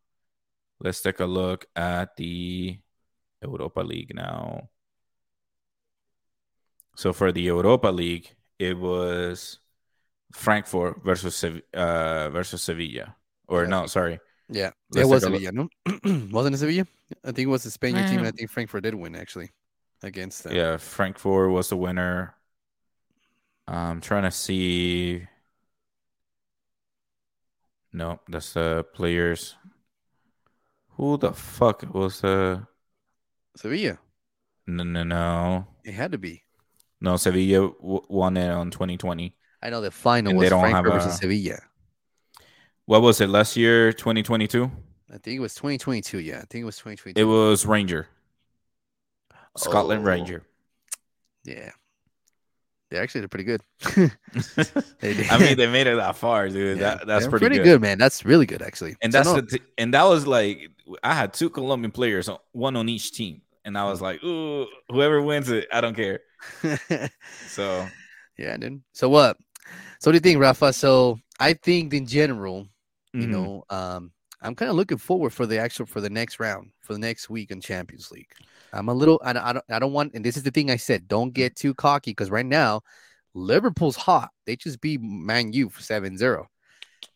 let's 0.80 1.02
take 1.02 1.20
a 1.20 1.26
look 1.26 1.66
at 1.76 2.16
the 2.18 2.80
Europa 3.42 3.82
League 3.82 4.14
now. 4.16 4.70
So 6.96 7.14
for 7.14 7.32
the 7.32 7.42
Europa 7.42 7.88
League, 7.90 8.36
it 8.60 8.78
was 8.78 9.60
Frankfurt 10.34 11.04
versus 11.04 11.44
uh 11.74 12.30
versus 12.32 12.64
Sevilla, 12.64 13.16
or 13.48 13.66
Yeah. 13.66 13.68
no, 13.68 13.88
sorry, 13.88 14.20
yeah. 14.50 14.72
let's 14.92 15.08
it 15.08 15.10
was 15.10 15.24
like 15.24 15.34
Sevilla, 15.34 15.52
no? 15.52 15.70
Wasn't 16.32 16.56
it 16.56 16.58
Sevilla? 16.60 16.86
I 17.24 17.28
think 17.32 17.48
it 17.48 17.52
was 17.52 17.64
the 17.64 17.72
Spaniard 17.72 18.08
team, 18.08 18.18
ah. 18.18 18.20
and 18.20 18.28
I 18.28 18.32
think 18.32 18.50
Frankfurt 18.50 18.84
did 18.84 18.96
win 18.96 19.16
actually 19.16 19.52
against 20.04 20.44
them. 20.44 20.54
Yeah, 20.56 20.78
Frankfurt 20.78 21.52
was 21.52 21.70
the 21.70 21.78
winner. 21.78 22.36
I'm 23.68 24.02
trying 24.02 24.24
to 24.24 24.32
see. 24.32 25.28
No, 27.94 28.20
that's 28.28 28.54
the 28.54 28.86
players. 28.94 29.56
Who 30.98 31.18
the 31.18 31.34
fuck 31.34 31.84
was 31.94 32.22
the? 32.22 32.68
Sevilla. 33.56 34.00
No, 34.68 34.84
no, 34.84 35.04
no, 35.04 35.68
It 35.84 35.94
had 35.94 36.12
to 36.12 36.18
be. 36.18 36.44
no. 37.00 37.18
Sevilla 37.18 37.70
w- 37.80 38.02
won 38.10 38.36
it 38.36 38.50
on 38.50 38.72
2020. 38.72 39.36
I 39.62 39.70
know 39.70 39.80
the 39.82 39.92
final 39.92 40.32
And 40.32 40.40
they 40.40 40.44
was 40.46 40.50
don't 40.50 40.62
have 40.62 40.72
Frankfurt 40.72 40.94
versus 40.94 41.14
a- 41.14 41.18
Sevilla. 41.18 41.60
What 42.86 43.02
was 43.02 43.20
it 43.22 43.30
last 43.30 43.58
year? 43.58 43.92
2022. 43.92 44.70
I 45.14 45.18
think 45.18 45.38
it 45.38 45.40
was 45.40 45.56
2022. 45.56 46.20
Yeah, 46.20 46.38
I 46.38 46.46
think 46.50 46.62
it 46.64 46.66
was 46.66 46.78
2022. 46.78 47.20
It 47.20 47.24
was 47.24 47.66
Ranger, 47.66 48.08
Scotland 49.58 50.02
Oh. 50.02 50.06
Ranger. 50.10 50.44
Yeah. 51.44 51.72
They 52.92 52.98
actually 53.00 53.22
did 53.22 53.32
pretty 53.32 53.44
good. 53.46 53.62
I 55.32 55.38
mean, 55.40 55.58
they 55.58 55.68
made 55.68 55.88
it 55.88 55.96
that 55.98 56.16
far, 56.16 56.48
dude. 56.50 56.78
Yeah, 56.78 56.96
that, 56.96 57.08
that's 57.08 57.28
pretty, 57.28 57.46
pretty 57.46 57.58
good. 57.58 57.64
good. 57.64 57.82
man. 57.82 57.98
That's 57.98 58.24
really 58.26 58.46
good, 58.46 58.62
actually. 58.62 58.96
And 59.02 59.12
that's 59.12 59.32
the 59.34 59.42
t- 59.42 59.60
and 59.78 59.94
that 59.94 60.04
was 60.04 60.28
like 60.28 60.70
I 61.04 61.14
had 61.14 61.34
two 61.34 61.50
Colombian 61.50 61.92
players, 61.92 62.30
one 62.52 62.76
on 62.76 62.88
each 62.88 63.12
team, 63.12 63.42
and 63.66 63.76
I 63.78 63.86
was 63.86 64.02
like, 64.02 64.24
"Ooh, 64.24 64.68
whoever 64.90 65.20
wins 65.22 65.50
it, 65.50 65.68
I 65.74 65.82
don't 65.82 65.96
care." 65.96 66.20
so, 67.48 67.88
yeah, 68.38 68.56
dude. 68.58 68.82
So 68.94 69.10
what? 69.10 69.38
So 70.00 70.10
what 70.10 70.12
do 70.12 70.16
you 70.18 70.20
think, 70.20 70.40
Rafa? 70.40 70.72
So 70.72 71.20
I 71.40 71.54
think 71.54 71.94
in 71.94 72.06
general, 72.06 72.68
you 73.16 73.24
mm-hmm. 73.24 73.32
know, 73.32 73.64
um, 73.70 74.12
I'm 74.42 74.56
kind 74.56 74.70
of 74.70 74.76
looking 74.76 74.98
forward 74.98 75.32
for 75.32 75.46
the 75.46 75.58
actual 75.58 75.86
for 75.86 76.02
the 76.02 76.10
next 76.10 76.40
round 76.40 76.72
for 76.82 76.94
the 76.94 77.00
next 77.00 77.30
week 77.30 77.52
in 77.52 77.62
Champions 77.62 78.12
League. 78.12 78.30
I'm 78.74 78.90
a 78.90 78.94
little 78.94 79.20
I, 79.24 79.32
I 79.32 79.54
don't 79.54 79.66
I 79.70 79.80
don't 79.80 79.94
want 79.94 80.14
and 80.14 80.24
this 80.24 80.38
is 80.38 80.44
the 80.44 80.52
thing 80.52 80.70
I 80.70 80.76
said 80.76 81.08
don't 81.08 81.34
get 81.34 81.56
too 81.56 81.74
cocky 81.74 82.12
because 82.12 82.30
right 82.30 82.46
now 82.46 82.82
Liverpool's 83.34 83.96
hot. 83.96 84.30
They 84.46 84.56
just 84.56 84.82
beat 84.82 85.02
Man 85.02 85.52
U 85.54 85.70
7-0. 85.70 86.46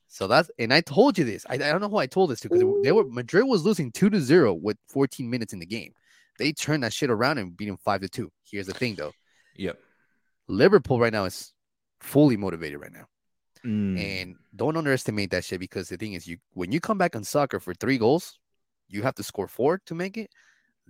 So 0.08 0.28
that's 0.28 0.50
and 0.58 0.74
I 0.74 0.82
told 0.82 1.18
you 1.18 1.24
this. 1.24 1.46
I, 1.50 1.56
I 1.56 1.58
don't 1.58 1.82
know 1.82 1.90
who 1.90 1.98
I 1.98 2.08
told 2.08 2.32
this 2.32 2.40
to 2.42 2.50
because 2.50 2.64
they 2.84 2.92
were 2.92 3.06
Madrid 3.06 3.46
was 3.46 3.64
losing 3.64 3.92
2 3.92 4.10
to 4.10 4.20
0 4.20 4.54
with 4.54 4.78
14 4.88 5.30
minutes 5.30 5.54
in 5.54 5.60
the 5.60 5.66
game. 5.66 5.94
They 6.40 6.52
turned 6.52 6.84
that 6.84 6.94
shit 6.94 7.12
around 7.12 7.38
and 7.38 7.56
beat 7.56 7.68
them 7.68 7.78
5 7.78 8.02
to 8.02 8.10
2. 8.10 8.32
Here's 8.50 8.68
the 8.68 8.74
thing 8.74 8.96
though. 8.96 9.12
Yep. 9.56 9.78
Liverpool 10.48 11.00
right 11.00 11.14
now 11.14 11.26
is 11.26 11.54
fully 12.00 12.38
motivated 12.38 12.82
right 12.82 12.94
now. 12.94 13.06
Mm. 13.66 14.00
And 14.00 14.36
don't 14.56 14.78
underestimate 14.78 15.32
that 15.32 15.44
shit 15.44 15.60
because 15.60 15.90
the 15.90 15.98
thing 15.98 16.14
is, 16.14 16.28
you 16.28 16.38
when 16.54 16.72
you 16.72 16.80
come 16.80 16.98
back 16.98 17.16
on 17.16 17.24
soccer 17.24 17.60
for 17.60 17.74
three 17.74 17.98
goals, 17.98 18.40
you 18.88 19.02
have 19.04 19.16
to 19.16 19.24
score 19.24 19.48
four 19.48 19.80
to 19.86 19.96
make 19.96 20.18
it. 20.18 20.30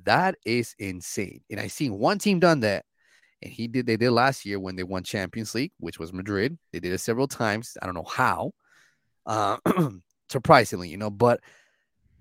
That 0.06 0.36
is 0.46 0.76
insane. 0.80 1.42
And 1.50 1.60
I 1.60 1.68
seen 1.68 1.98
one 1.98 2.20
team 2.20 2.40
done 2.40 2.62
that, 2.62 2.86
and 3.42 3.52
he 3.52 3.68
did. 3.68 3.86
They 3.86 3.98
did 3.98 4.12
last 4.12 4.46
year 4.46 4.60
when 4.60 4.76
they 4.76 4.84
won 4.84 5.04
Champions 5.04 5.56
League, 5.56 5.72
which 5.80 6.00
was 6.00 6.14
Madrid. 6.14 6.58
They 6.72 6.80
did 6.80 6.94
it 6.94 7.00
several 7.00 7.28
times. 7.28 7.78
I 7.82 7.86
don't 7.86 7.96
know 7.96 8.04
how. 8.04 8.52
Uh, 9.26 9.58
surprisingly, 10.30 10.90
you 10.90 10.98
know, 10.98 11.10
but 11.10 11.42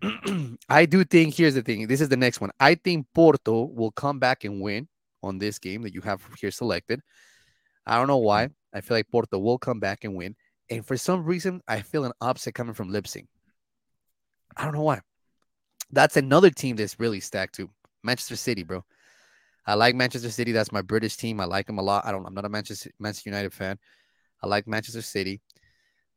I 0.68 0.86
do 0.86 1.04
think 1.04 1.34
here's 1.34 1.54
the 1.54 1.62
thing. 1.62 1.86
This 1.86 2.00
is 2.00 2.08
the 2.08 2.16
next 2.16 2.40
one. 2.40 2.50
I 2.58 2.74
think 2.74 3.06
Porto 3.14 3.64
will 3.64 3.92
come 3.92 4.18
back 4.18 4.44
and 4.44 4.60
win 4.60 4.88
on 5.22 5.38
this 5.38 5.58
game 5.58 5.82
that 5.82 5.94
you 5.94 6.00
have 6.02 6.22
here 6.40 6.50
selected. 6.50 7.00
I 7.88 7.96
don't 7.96 8.06
know 8.06 8.18
why. 8.18 8.50
I 8.72 8.80
feel 8.80 8.96
like 8.96 9.08
Porto 9.10 9.38
will 9.38 9.58
come 9.58 9.80
back 9.80 10.04
and 10.04 10.14
win. 10.14 10.36
And 10.70 10.86
for 10.86 10.96
some 10.96 11.24
reason, 11.24 11.62
I 11.66 11.80
feel 11.80 12.04
an 12.04 12.12
upset 12.20 12.54
coming 12.54 12.74
from 12.74 12.90
Leipzig. 12.90 13.26
I 14.56 14.64
don't 14.64 14.74
know 14.74 14.82
why. 14.82 15.00
That's 15.90 16.16
another 16.16 16.50
team 16.50 16.76
that's 16.76 17.00
really 17.00 17.20
stacked 17.20 17.54
too. 17.54 17.70
Manchester 18.02 18.36
City, 18.36 18.62
bro. 18.62 18.84
I 19.66 19.74
like 19.74 19.94
Manchester 19.94 20.30
City. 20.30 20.52
That's 20.52 20.72
my 20.72 20.82
British 20.82 21.16
team. 21.16 21.40
I 21.40 21.44
like 21.44 21.66
them 21.66 21.78
a 21.78 21.82
lot. 21.82 22.04
I 22.04 22.12
don't. 22.12 22.26
I'm 22.26 22.34
not 22.34 22.44
a 22.44 22.48
Manchester 22.48 22.90
Manchester 22.98 23.30
United 23.30 23.52
fan. 23.52 23.78
I 24.42 24.46
like 24.46 24.66
Manchester 24.66 25.02
City, 25.02 25.40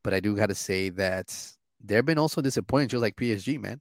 but 0.04 0.14
I 0.14 0.20
do 0.20 0.36
got 0.36 0.48
to 0.48 0.56
say 0.56 0.90
that 0.90 1.36
they've 1.84 2.06
been 2.06 2.18
also 2.18 2.42
disappointing, 2.42 2.90
just 2.90 3.02
like 3.02 3.16
PSG, 3.16 3.60
man. 3.60 3.80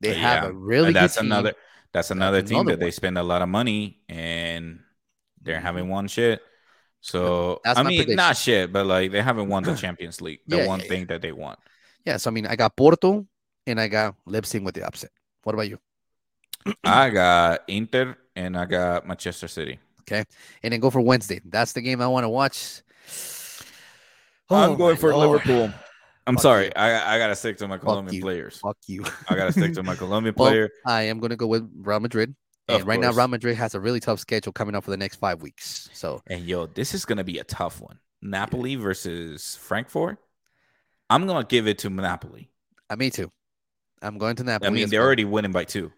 They 0.00 0.10
yeah. 0.10 0.40
have 0.40 0.50
a 0.50 0.52
really. 0.52 0.88
And 0.88 0.96
that's 0.96 1.16
another. 1.16 1.54
That's 1.92 2.10
another 2.10 2.38
that's 2.38 2.50
team 2.50 2.60
another 2.60 2.76
that 2.76 2.82
one. 2.82 2.86
they 2.86 2.90
spend 2.92 3.18
a 3.18 3.22
lot 3.22 3.42
of 3.42 3.48
money 3.48 4.00
and 4.08 4.80
they're 5.42 5.60
having 5.60 5.84
mm-hmm. 5.84 5.92
one 5.92 6.08
shit. 6.08 6.40
So 7.00 7.60
I 7.64 7.82
mean, 7.82 7.98
prediction. 7.98 8.16
not 8.16 8.36
shit, 8.36 8.72
but 8.72 8.86
like 8.86 9.10
they 9.10 9.22
haven't 9.22 9.48
won 9.48 9.62
the 9.62 9.74
Champions 9.76 10.20
League. 10.20 10.40
The 10.46 10.58
yeah, 10.58 10.66
one 10.66 10.80
yeah, 10.80 10.86
thing 10.86 11.06
that 11.06 11.22
they 11.22 11.32
want. 11.32 11.58
Yeah. 12.04 12.16
So 12.18 12.30
I 12.30 12.32
mean, 12.32 12.46
I 12.46 12.56
got 12.56 12.76
Porto 12.76 13.26
and 13.66 13.80
I 13.80 13.88
got 13.88 14.14
Leipzig 14.26 14.62
with 14.62 14.74
the 14.74 14.86
upset. 14.86 15.10
What 15.42 15.54
about 15.54 15.68
you? 15.68 15.78
I 16.84 17.10
got 17.10 17.60
Inter 17.68 18.16
and 18.36 18.56
I 18.56 18.66
got 18.66 19.06
Manchester 19.06 19.48
City. 19.48 19.78
Okay. 20.02 20.24
And 20.62 20.72
then 20.72 20.80
go 20.80 20.90
for 20.90 21.00
Wednesday. 21.00 21.40
That's 21.44 21.72
the 21.72 21.80
game 21.80 22.00
I 22.00 22.06
want 22.06 22.24
to 22.24 22.28
watch. 22.28 22.82
Oh, 24.50 24.56
I'm 24.56 24.76
going 24.76 24.96
for 24.96 25.14
Lord. 25.14 25.46
Liverpool. 25.46 25.72
I'm 26.26 26.34
Fuck 26.34 26.42
sorry. 26.42 26.76
I, 26.76 27.14
I 27.14 27.18
gotta 27.18 27.34
stick 27.34 27.56
to 27.58 27.68
my 27.68 27.78
Colombian 27.78 28.20
Fuck 28.20 28.26
players. 28.26 28.58
Fuck 28.58 28.76
you. 28.86 29.04
I 29.28 29.36
gotta 29.36 29.52
stick 29.52 29.74
to 29.74 29.82
my 29.82 29.94
Colombian 29.96 30.34
well, 30.36 30.50
player. 30.50 30.70
I 30.84 31.02
am 31.02 31.18
gonna 31.18 31.36
go 31.36 31.46
with 31.46 31.68
Real 31.74 32.00
Madrid. 32.00 32.34
And 32.68 32.86
right 32.86 33.00
now, 33.00 33.12
Real 33.12 33.28
Madrid 33.28 33.56
has 33.56 33.74
a 33.74 33.80
really 33.80 34.00
tough 34.00 34.20
schedule 34.20 34.52
coming 34.52 34.74
up 34.74 34.84
for 34.84 34.90
the 34.90 34.96
next 34.96 35.16
five 35.16 35.42
weeks. 35.42 35.88
So 35.92 36.22
and 36.26 36.46
yo, 36.46 36.66
this 36.66 36.94
is 36.94 37.04
gonna 37.04 37.24
be 37.24 37.38
a 37.38 37.44
tough 37.44 37.80
one. 37.80 37.98
Napoli 38.22 38.76
versus 38.76 39.56
Frankfurt. 39.56 40.18
I'm 41.08 41.26
gonna 41.26 41.44
give 41.44 41.66
it 41.66 41.78
to 41.78 41.90
Napoli. 41.90 42.50
I 42.88 42.94
uh, 42.94 42.96
me 42.96 43.10
too. 43.10 43.32
I'm 44.02 44.18
going 44.18 44.36
to 44.36 44.44
Napoli. 44.44 44.68
I 44.68 44.70
mean, 44.70 44.88
they're 44.88 45.00
well. 45.00 45.06
already 45.06 45.24
winning 45.24 45.52
by 45.52 45.64
two. 45.64 45.92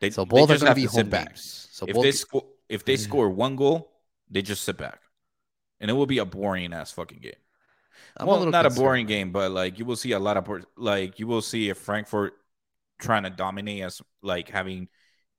They, 0.00 0.10
so 0.10 0.24
both 0.24 0.50
are 0.50 0.58
going 0.58 0.70
to 0.70 0.74
be 0.74 0.84
home 0.84 1.08
back. 1.08 1.28
Games. 1.28 1.68
So 1.70 1.86
if 1.86 1.94
they 1.94 2.12
score, 2.12 2.44
if 2.68 2.84
they 2.84 2.96
score 2.96 3.30
one 3.30 3.56
goal, 3.56 3.92
they 4.30 4.42
just 4.42 4.64
sit 4.64 4.76
back, 4.76 5.00
and 5.80 5.90
it 5.90 5.94
will 5.94 6.06
be 6.06 6.18
a 6.18 6.24
boring 6.24 6.72
ass 6.72 6.90
fucking 6.90 7.20
game. 7.20 7.32
I'm 8.16 8.26
well, 8.26 8.42
a 8.42 8.50
not 8.50 8.64
concerned. 8.64 8.76
a 8.76 8.80
boring 8.80 9.06
game, 9.06 9.32
but 9.32 9.50
like 9.52 9.78
you 9.78 9.84
will 9.84 9.96
see 9.96 10.12
a 10.12 10.18
lot 10.18 10.36
of 10.36 10.48
like 10.76 11.18
you 11.18 11.26
will 11.26 11.42
see 11.42 11.68
if 11.68 11.78
Frankfurt 11.78 12.34
trying 12.98 13.22
to 13.24 13.30
dominate 13.30 13.82
as 13.82 14.02
like 14.22 14.48
having 14.50 14.88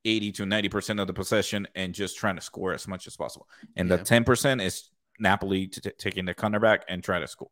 80 0.06 0.32
to 0.34 0.46
90 0.46 0.70
percent 0.70 1.00
of 1.00 1.08
the 1.08 1.14
possession 1.14 1.68
and 1.76 1.94
just 1.94 2.18
trying 2.18 2.36
to 2.36 2.42
score 2.42 2.74
as 2.74 2.88
much 2.88 3.08
as 3.08 3.16
possible, 3.18 3.48
and 3.76 3.90
yeah. 3.90 3.98
the 3.98 4.04
10 4.04 4.24
percent 4.24 4.62
is 4.62 4.90
Napoli 5.20 5.68
t- 5.68 5.90
taking 5.98 6.26
the 6.26 6.34
counterback 6.34 6.84
and 6.88 7.04
try 7.04 7.20
to 7.20 7.28
score. 7.28 7.50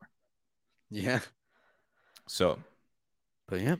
Yeah. 0.90 1.20
So 2.28 2.60
but 3.48 3.62
yeah, 3.62 3.76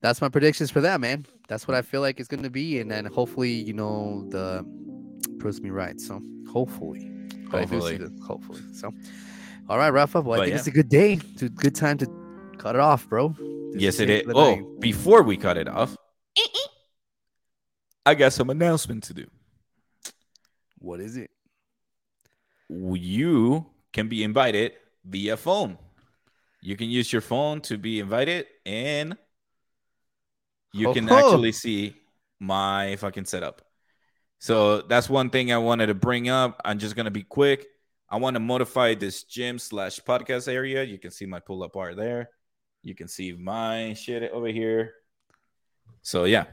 that's 0.00 0.20
my 0.20 0.28
predictions 0.28 0.70
for 0.70 0.80
that, 0.82 1.00
man. 1.00 1.26
That's 1.48 1.66
what 1.66 1.74
I 1.74 1.82
feel 1.82 2.00
like 2.00 2.20
it's 2.20 2.28
going 2.28 2.42
to 2.42 2.50
be. 2.50 2.80
And 2.80 2.90
then 2.90 3.06
hopefully, 3.06 3.52
you 3.52 3.72
know, 3.72 4.26
the 4.28 4.64
proves 5.38 5.60
me 5.60 5.70
right. 5.70 6.00
So 6.00 6.20
hopefully, 6.52 7.10
hopefully, 7.50 7.96
the, 7.96 8.16
hopefully. 8.24 8.60
So, 8.72 8.92
all 9.68 9.78
right, 9.78 9.90
Rafa. 9.90 10.20
Well, 10.20 10.40
I 10.40 10.44
think 10.44 10.52
yeah. 10.52 10.58
it's 10.58 10.66
a 10.66 10.72
good 10.72 10.88
day. 10.88 11.14
It's 11.32 11.42
a 11.42 11.48
good 11.48 11.74
time 11.74 11.98
to 11.98 12.06
cut 12.58 12.74
it 12.74 12.80
off, 12.80 13.08
bro. 13.08 13.34
This 13.72 13.82
yes, 13.82 14.00
it 14.00 14.10
is. 14.10 14.22
Oh, 14.32 14.54
night. 14.54 14.80
before 14.80 15.22
we 15.22 15.36
cut 15.36 15.56
it 15.56 15.68
off, 15.68 15.95
I 18.06 18.14
got 18.14 18.32
some 18.32 18.50
announcement 18.50 19.02
to 19.04 19.14
do. 19.14 19.26
What 20.78 21.00
is 21.00 21.16
it? 21.16 21.30
You 22.68 23.66
can 23.92 24.08
be 24.08 24.22
invited 24.22 24.74
via 25.04 25.36
phone. 25.36 25.76
You 26.62 26.76
can 26.76 26.88
use 26.88 27.12
your 27.12 27.20
phone 27.20 27.60
to 27.62 27.76
be 27.76 27.98
invited, 27.98 28.46
and 28.64 29.16
you 30.72 30.92
can 30.92 31.10
oh, 31.10 31.14
oh. 31.14 31.18
actually 31.18 31.50
see 31.50 31.96
my 32.38 32.94
fucking 32.96 33.24
setup. 33.24 33.62
So 34.38 34.82
that's 34.82 35.10
one 35.10 35.30
thing 35.30 35.52
I 35.52 35.58
wanted 35.58 35.86
to 35.86 35.94
bring 35.94 36.28
up. 36.28 36.60
I'm 36.64 36.78
just 36.78 36.94
gonna 36.94 37.10
be 37.10 37.24
quick. 37.24 37.66
I 38.08 38.18
want 38.18 38.34
to 38.34 38.40
modify 38.40 38.94
this 38.94 39.24
gym 39.24 39.58
slash 39.58 39.98
podcast 39.98 40.46
area. 40.46 40.84
You 40.84 40.98
can 40.98 41.10
see 41.10 41.26
my 41.26 41.40
pull 41.40 41.64
up 41.64 41.72
bar 41.72 41.96
there. 41.96 42.30
You 42.84 42.94
can 42.94 43.08
see 43.08 43.32
my 43.32 43.94
shit 43.94 44.30
over 44.30 44.46
here. 44.46 44.94
So 46.02 46.24
yeah, 46.24 46.44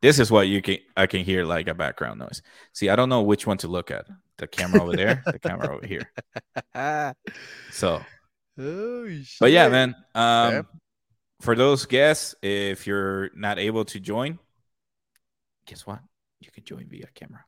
this 0.00 0.18
is 0.18 0.30
what 0.30 0.48
you 0.48 0.62
can 0.62 0.78
I 0.96 1.06
can 1.06 1.24
hear 1.24 1.44
like 1.44 1.68
a 1.68 1.74
background 1.74 2.20
noise. 2.20 2.42
See, 2.72 2.88
I 2.88 2.96
don't 2.96 3.08
know 3.08 3.22
which 3.22 3.46
one 3.46 3.58
to 3.58 3.68
look 3.68 3.90
at. 3.90 4.06
The 4.38 4.46
camera 4.46 4.82
over 4.82 4.94
there, 4.94 5.22
the 5.26 5.38
camera 5.38 5.74
over 5.74 5.86
here. 5.86 6.12
So 7.72 8.00
Oh, 8.60 9.08
but 9.38 9.52
yeah, 9.52 9.68
man. 9.68 9.94
Um, 10.14 10.52
yeah. 10.52 10.62
For 11.40 11.54
those 11.54 11.86
guests, 11.86 12.34
if 12.42 12.86
you're 12.86 13.30
not 13.34 13.58
able 13.58 13.84
to 13.86 14.00
join, 14.00 14.38
guess 15.66 15.86
what? 15.86 16.00
You 16.40 16.50
can 16.50 16.64
join 16.64 16.88
via 16.88 17.06
camera. 17.14 17.44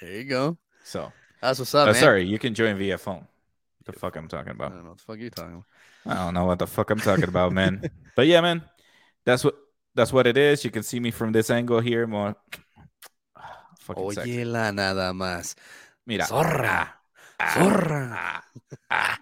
There 0.00 0.12
you 0.12 0.24
go. 0.24 0.56
So 0.84 1.12
that's 1.42 1.58
what's 1.58 1.74
up. 1.74 1.88
Oh, 1.88 1.92
sorry, 1.92 2.24
you 2.24 2.38
can 2.38 2.54
join 2.54 2.78
via 2.78 2.98
phone. 2.98 3.26
The 3.84 3.92
fuck 3.92 4.16
I'm 4.16 4.28
talking 4.28 4.52
about. 4.52 4.72
I 4.72 4.76
don't 4.76 4.84
know 4.84 4.90
what 4.90 4.98
the 4.98 5.04
fuck 5.04 5.18
you 5.18 5.30
talking 5.30 5.64
about. 6.04 6.16
I 6.16 6.24
don't 6.24 6.34
know 6.34 6.44
what 6.44 6.58
the 6.58 6.66
fuck 6.66 6.90
I'm 6.90 7.00
talking 7.00 7.28
about, 7.28 7.52
man. 7.52 7.82
But 8.16 8.28
yeah, 8.28 8.40
man. 8.40 8.62
That's 9.26 9.42
what 9.42 9.56
that's 9.94 10.12
what 10.12 10.26
it 10.26 10.36
is. 10.36 10.64
You 10.64 10.70
can 10.70 10.82
see 10.82 11.00
me 11.00 11.10
from 11.10 11.32
this 11.32 11.50
angle 11.50 11.80
here 11.80 12.06
more. 12.06 12.36
Oye 13.96 14.44
la 14.44 14.70
nada 14.70 15.12
más. 15.12 15.54
Mira. 16.06 16.24
Zorra. 16.24 16.88
Ah, 17.40 17.54
Zorra. 17.54 18.42
Ah, 18.90 19.18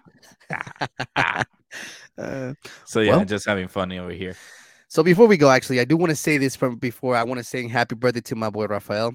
ah. 1.15 1.43
uh, 2.17 2.53
so 2.85 2.99
yeah, 3.01 3.17
well, 3.17 3.25
just 3.25 3.45
having 3.47 3.67
fun 3.67 3.91
over 3.93 4.11
here. 4.11 4.35
So 4.87 5.01
before 5.01 5.27
we 5.27 5.37
go, 5.37 5.49
actually, 5.49 5.79
I 5.79 5.85
do 5.85 5.97
want 5.97 6.11
to 6.11 6.15
say 6.15 6.37
this 6.37 6.55
from 6.55 6.75
before. 6.75 7.15
I 7.15 7.23
want 7.23 7.39
to 7.39 7.43
say 7.43 7.67
happy 7.67 7.95
birthday 7.95 8.21
to 8.21 8.35
my 8.35 8.49
boy 8.49 8.67
Rafael. 8.67 9.13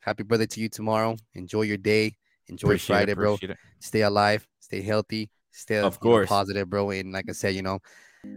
Happy 0.00 0.22
birthday 0.22 0.46
to 0.46 0.60
you 0.60 0.68
tomorrow. 0.68 1.16
Enjoy 1.34 1.62
your 1.62 1.76
day. 1.76 2.16
Enjoy 2.46 2.68
appreciate 2.68 2.96
Friday, 2.96 3.12
it, 3.12 3.16
bro. 3.16 3.38
It. 3.42 3.56
Stay 3.80 4.02
alive. 4.02 4.46
Stay 4.60 4.80
healthy. 4.80 5.30
Stay 5.50 5.78
of 5.78 5.98
course 5.98 6.28
positive, 6.28 6.70
bro. 6.70 6.90
And 6.90 7.12
like 7.12 7.26
I 7.28 7.32
said, 7.32 7.54
you 7.54 7.62
know, 7.62 7.80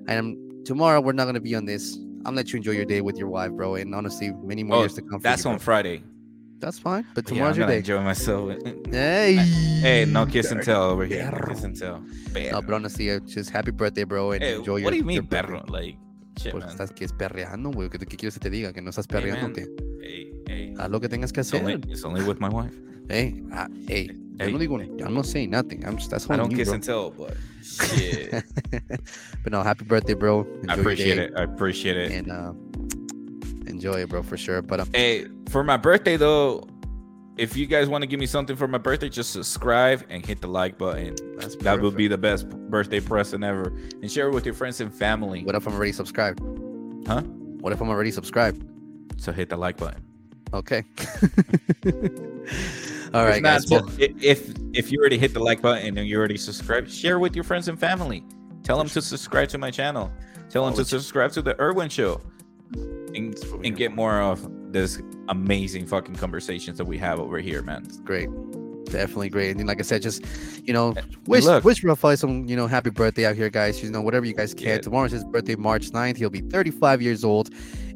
and 0.07 0.65
tomorrow 0.65 1.01
we're 1.01 1.13
not 1.13 1.25
gonna 1.25 1.39
be 1.39 1.55
on 1.55 1.65
this. 1.65 1.97
I'm 2.26 2.35
let 2.35 2.52
you 2.52 2.57
enjoy 2.57 2.72
your 2.72 2.85
day 2.85 3.02
with 3.02 3.18
your 3.18 3.30
wife, 3.30 3.52
bro. 3.52 3.76
And 3.76 3.93
honestly, 3.95 4.31
many 4.43 4.64
more 4.64 4.77
oh, 4.77 4.80
years 4.81 4.93
to 4.95 5.02
come. 5.02 5.19
That's 5.22 5.45
you, 5.45 5.52
on 5.52 5.60
Friday. 5.60 6.03
That's 6.60 6.77
fine. 6.77 7.06
But 7.15 7.26
tomorrow's 7.26 7.57
yeah, 7.57 7.61
your 7.61 7.69
day. 7.69 7.77
I'm 7.77 7.84
gonna 7.84 7.98
enjoy 7.98 8.03
myself. 8.03 8.53
Hey, 8.91 9.35
hey, 9.81 10.06
no 10.06 10.26
kiss 10.26 10.52
and 10.52 10.61
tell 10.61 10.84
over 10.84 11.06
here. 11.06 11.31
No 11.31 11.48
kiss 11.48 11.64
and 11.64 11.77
tell. 11.77 12.03
No, 12.52 12.61
pero 12.61 12.76
honestly, 12.76 13.10
uh, 13.11 13.19
just 13.22 13.49
happy 13.49 13.72
birthday, 13.72 14.03
bro, 14.03 14.31
and 14.31 14.43
hey, 14.43 14.56
enjoy 14.56 14.73
what 14.73 14.80
your. 14.80 14.85
What 14.85 14.91
do 14.91 14.98
you 14.98 15.03
mean, 15.03 15.26
perro? 15.26 15.65
Like, 15.68 15.98
shit, 16.39 16.52
pues 16.52 16.65
man. 16.65 16.76
estás 16.76 16.93
que 16.95 17.06
es 17.06 17.14
perreando, 17.14 17.72
güey. 17.72 17.89
¿Qué, 17.89 17.98
¿Qué 17.98 18.18
quieres 18.18 18.35
que 18.35 18.41
te 18.41 18.49
diga? 18.52 18.73
Que 18.73 18.81
no 18.81 18.91
estás 18.91 19.07
perreando, 19.07 19.60
hey, 19.60 19.68
Hey, 20.03 20.34
hey. 20.48 20.73
Haz 20.77 20.89
lo 20.89 20.99
que 20.99 21.10
tengas 21.10 21.34
que 21.34 21.41
hacer. 21.41 21.61
It's 21.61 21.73
only, 21.73 21.91
it's 21.91 22.06
only 22.06 22.23
with 22.23 22.39
my 22.39 22.49
wife. 22.49 22.76
Hey, 23.11 23.35
ah, 23.51 23.67
hey, 23.89 24.07
I'm, 24.09 24.39
Hey, 24.39 24.53
really 24.53 24.67
going, 24.67 25.01
I'm 25.03 25.13
not 25.13 25.25
saying 25.25 25.49
nothing. 25.49 25.85
I'm 25.85 25.97
just 25.97 26.09
that's 26.09 26.29
why 26.29 26.35
I 26.35 26.38
don't 26.38 26.49
you, 26.49 26.55
kiss 26.55 26.69
bro. 26.69 26.75
and 26.75 26.83
tell, 26.83 27.11
but 27.11 27.35
shit. 27.61 28.31
but 29.43 29.51
no, 29.51 29.61
happy 29.63 29.83
birthday, 29.83 30.13
bro. 30.13 30.39
I 30.39 30.43
Enjoy 30.43 30.75
your 30.75 30.79
appreciate 30.79 31.17
it. 31.19 31.33
I 31.35 31.43
appreciate 31.43 31.97
it. 31.97 32.11
And 32.13 32.31
uh, 32.31 32.53
enjoy 33.69 33.95
it, 33.95 34.07
bro, 34.07 34.23
for 34.23 34.38
sure. 34.38 34.61
But 34.61 34.79
um, 34.79 34.89
Hey, 34.93 35.25
for 35.49 35.61
my 35.61 35.75
birthday 35.75 36.15
though, 36.15 36.63
if 37.35 37.57
you 37.57 37.65
guys 37.65 37.89
want 37.89 38.03
to 38.03 38.07
give 38.07 38.17
me 38.17 38.27
something 38.27 38.55
for 38.55 38.69
my 38.69 38.77
birthday, 38.77 39.09
just 39.09 39.33
subscribe 39.33 40.05
and 40.09 40.25
hit 40.25 40.39
the 40.39 40.47
like 40.47 40.77
button. 40.77 41.17
that's 41.35 41.57
That 41.57 41.81
would 41.81 41.97
be 41.97 42.07
the 42.07 42.17
best 42.17 42.49
birthday 42.69 43.01
present 43.01 43.43
ever. 43.43 43.73
And 44.01 44.09
share 44.09 44.29
it 44.29 44.33
with 44.33 44.45
your 44.45 44.55
friends 44.55 44.79
and 44.79 44.93
family. 44.93 45.43
What 45.43 45.55
if 45.55 45.67
I'm 45.67 45.73
already 45.73 45.91
subscribed? 45.91 46.39
Huh? 47.05 47.23
What 47.59 47.73
if 47.73 47.81
I'm 47.81 47.89
already 47.89 48.11
subscribed? 48.11 48.65
So 49.17 49.33
hit 49.33 49.49
the 49.49 49.57
like 49.57 49.75
button. 49.75 50.01
Okay. 50.53 50.83
All 53.13 53.25
right, 53.25 53.38
If 53.38 53.43
guys. 53.43 53.69
Well, 53.69 53.89
if 53.97 54.53
if 54.73 54.91
you 54.91 54.99
already 54.99 55.17
hit 55.17 55.33
the 55.33 55.39
like 55.39 55.61
button 55.61 55.97
and 55.97 56.07
you 56.07 56.17
already 56.17 56.38
subscribed, 56.38 56.91
share 56.91 57.19
with 57.19 57.35
your 57.35 57.43
friends 57.43 57.67
and 57.67 57.79
family. 57.79 58.23
Tell 58.63 58.77
them 58.77 58.88
to 58.89 59.01
subscribe 59.01 59.49
to 59.49 59.57
my 59.57 59.71
channel. 59.71 60.11
Tell 60.49 60.65
them 60.65 60.75
to 60.75 60.85
subscribe 60.85 61.31
to 61.33 61.41
the 61.41 61.59
Irwin 61.59 61.89
Show, 61.89 62.21
and 63.15 63.38
and 63.63 63.75
get 63.75 63.93
more 63.93 64.21
of 64.21 64.47
this 64.71 65.01
amazing 65.29 65.88
fucking 65.88 66.15
conversations 66.15 66.77
that 66.77 66.85
we 66.85 66.97
have 66.97 67.19
over 67.19 67.39
here, 67.39 67.61
man. 67.61 67.85
great. 68.03 68.29
Definitely 68.91 69.30
great. 69.30 69.51
And 69.51 69.59
then, 69.59 69.68
like 69.68 69.80
I 69.80 69.84
said, 69.84 70.01
just 70.01 70.23
you 70.65 70.73
know, 70.73 70.93
wish 71.26 71.43
look. 71.45 71.63
wish 71.63 71.84
Rafael 71.84 72.15
some 72.18 72.45
you 72.47 72.55
know 72.55 72.68
happy 72.68 72.89
birthday 72.89 73.26
out 73.26 73.35
here, 73.35 73.49
guys. 73.49 73.81
You 73.84 73.89
know, 73.89 74.01
whatever 74.01 74.26
you 74.26 74.34
guys 74.34 74.53
can. 74.53 74.68
Yeah. 74.68 74.77
Tomorrow's 74.80 75.11
his 75.11 75.23
birthday, 75.23 75.55
March 75.55 75.89
9th. 75.91 76.18
He'll 76.18 76.30
be 76.30 76.41
35 76.41 77.01
years 77.01 77.23
old. 77.23 77.49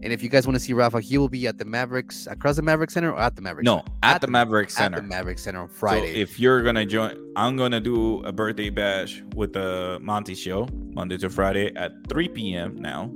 And 0.03 0.13
if 0.13 0.21
you 0.21 0.29
guys 0.29 0.45
want 0.45 0.55
to 0.55 0.59
see 0.59 0.73
Rafa, 0.73 1.01
he 1.01 1.17
will 1.17 1.29
be 1.29 1.47
at 1.47 1.57
the 1.57 1.65
Mavericks 1.65 2.27
across 2.27 2.57
the 2.57 2.61
Maverick 2.61 2.91
Center 2.91 3.11
or 3.11 3.19
at 3.19 3.35
the 3.35 3.41
Maverick. 3.41 3.65
No, 3.65 3.77
Center? 3.77 3.91
at, 4.03 4.15
At 4.15 4.21
the 4.21 4.27
the- 4.27 4.31
Maverick 4.31 4.67
at 4.67 4.71
Center. 4.71 4.97
the 4.97 5.03
Maverick 5.03 5.39
Center 5.39 5.61
on 5.61 5.69
So 5.69 5.75
Friday. 5.75 6.21
if 6.21 6.39
you're 6.39 6.61
gonna 6.61 6.85
join, 6.85 7.17
I'm 7.35 7.57
gonna 7.57 7.79
do 7.81 8.21
a 8.23 8.31
birthday 8.31 8.69
bash 8.69 9.23
with 9.35 9.53
the 9.53 9.97
Monty 10.01 10.35
Show 10.35 10.67
Monday 10.93 11.17
to 11.17 11.29
Friday 11.29 11.75
at 11.75 11.91
3 12.07 12.27
p.m. 12.29 12.75
now, 12.79 13.09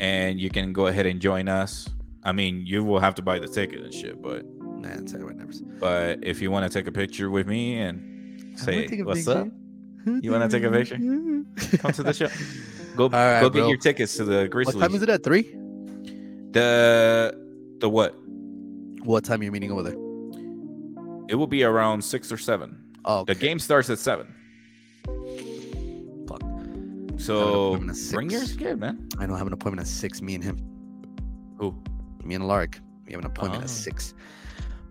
and 0.00 0.40
you 0.40 0.50
can 0.50 0.72
go 0.72 0.86
ahead 0.88 1.06
and 1.06 1.20
join 1.20 1.48
us. 1.48 1.88
I 2.24 2.32
mean, 2.32 2.64
you 2.66 2.82
will 2.84 3.00
have 3.00 3.14
to 3.16 3.22
buy 3.22 3.38
the 3.38 3.46
ticket 3.48 3.80
and 3.80 3.94
shit, 3.94 4.20
but 4.20 4.44
nah, 4.78 4.88
it's 4.90 5.14
all 5.14 5.20
right, 5.20 5.36
nervous. 5.36 5.60
but 5.60 6.18
if 6.22 6.40
you 6.40 6.50
want 6.50 6.70
to 6.70 6.78
take 6.78 6.86
a 6.86 6.92
picture 6.92 7.30
with 7.30 7.46
me 7.46 7.78
and 7.78 8.58
say 8.58 8.86
what's 9.02 9.24
picture. 9.24 9.40
up, 9.42 9.48
You 10.22 10.32
wanna 10.32 10.48
take 10.48 10.62
a 10.64 10.70
picture? 10.70 10.96
come 11.78 11.92
to 11.92 12.02
the 12.02 12.12
show. 12.12 12.28
Go 12.96 13.08
right, 13.08 13.40
go 13.40 13.50
get 13.50 13.68
your 13.68 13.76
tickets 13.76 14.16
to 14.16 14.24
the 14.24 14.48
Grizzlies. 14.48 14.74
What 14.76 14.82
time 14.82 14.94
is 14.94 15.02
it 15.02 15.08
at 15.08 15.22
three? 15.22 15.42
The 16.52 17.34
the 17.80 17.88
what? 17.88 18.14
What 19.04 19.24
time 19.24 19.40
are 19.40 19.44
you 19.44 19.52
meeting 19.52 19.70
over 19.70 19.82
there? 19.82 19.94
It 21.28 21.34
will 21.36 21.46
be 21.46 21.62
around 21.62 22.02
six 22.02 22.32
or 22.32 22.38
seven. 22.38 22.84
Oh, 23.04 23.24
The 23.24 23.34
game 23.34 23.58
starts 23.58 23.90
at 23.90 23.98
seven. 23.98 24.34
Fuck. 26.26 26.42
So 27.20 27.76
bring 28.12 28.30
your 28.30 28.44
kid, 28.46 28.78
man. 28.80 29.08
I 29.18 29.26
know 29.26 29.34
I 29.34 29.38
have 29.38 29.46
an 29.46 29.52
appointment 29.52 29.86
at 29.86 29.90
six. 29.90 30.20
Me 30.22 30.34
and 30.34 30.42
him. 30.44 30.56
Who? 31.58 31.74
Me 32.24 32.34
and 32.34 32.46
Lark. 32.48 32.80
We 33.06 33.12
have 33.12 33.20
an 33.20 33.26
appointment 33.26 33.62
Oh. 33.62 33.64
at 33.64 33.70
six. 33.70 34.14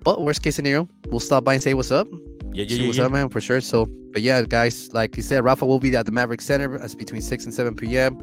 But 0.07 0.21
worst 0.21 0.41
case 0.41 0.55
scenario, 0.55 0.87
we'll 1.09 1.19
stop 1.19 1.43
by 1.43 1.55
and 1.55 1.61
say 1.61 1.73
what's 1.73 1.91
up. 1.91 2.07
Yeah, 2.53 2.63
yeah, 2.63 2.67
See 2.69 2.75
yeah. 2.79 2.87
what's 2.87 2.97
yeah. 2.97 3.05
up, 3.07 3.11
man, 3.11 3.27
for 3.27 3.41
sure. 3.41 3.59
So, 3.59 3.87
but 4.13 4.21
yeah, 4.21 4.41
guys, 4.43 4.93
like 4.93 5.17
you 5.17 5.21
said, 5.21 5.43
Rafa 5.43 5.65
will 5.65 5.79
be 5.81 5.93
at 5.97 6.05
the 6.05 6.13
Maverick 6.13 6.39
Center. 6.39 6.77
That's 6.77 6.95
between 6.95 7.19
six 7.21 7.43
and 7.43 7.53
seven 7.53 7.75
p.m. 7.75 8.17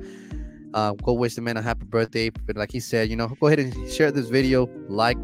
Uh, 0.72 0.92
go 0.92 1.12
wish 1.12 1.34
the 1.34 1.42
man 1.42 1.58
a 1.58 1.62
happy 1.62 1.84
birthday. 1.84 2.30
But 2.30 2.56
like 2.56 2.72
he 2.72 2.80
said, 2.80 3.10
you 3.10 3.16
know, 3.16 3.28
go 3.38 3.48
ahead 3.48 3.58
and 3.58 3.90
share 3.92 4.10
this 4.10 4.30
video, 4.30 4.66
like, 4.88 5.18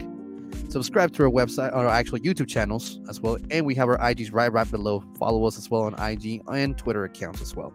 subscribe 0.68 1.14
to 1.14 1.22
our 1.22 1.30
website, 1.30 1.74
our 1.74 1.88
actual 1.88 2.18
YouTube 2.18 2.46
channels 2.48 3.00
as 3.08 3.22
well, 3.22 3.38
and 3.50 3.64
we 3.64 3.74
have 3.76 3.88
our 3.88 3.96
IGs 3.96 4.28
right 4.30 4.52
right 4.52 4.70
below. 4.70 5.02
Follow 5.18 5.46
us 5.46 5.56
as 5.56 5.70
well 5.70 5.84
on 5.84 5.94
IG 5.94 6.42
and 6.52 6.76
Twitter 6.76 7.04
accounts 7.04 7.40
as 7.40 7.56
well. 7.56 7.72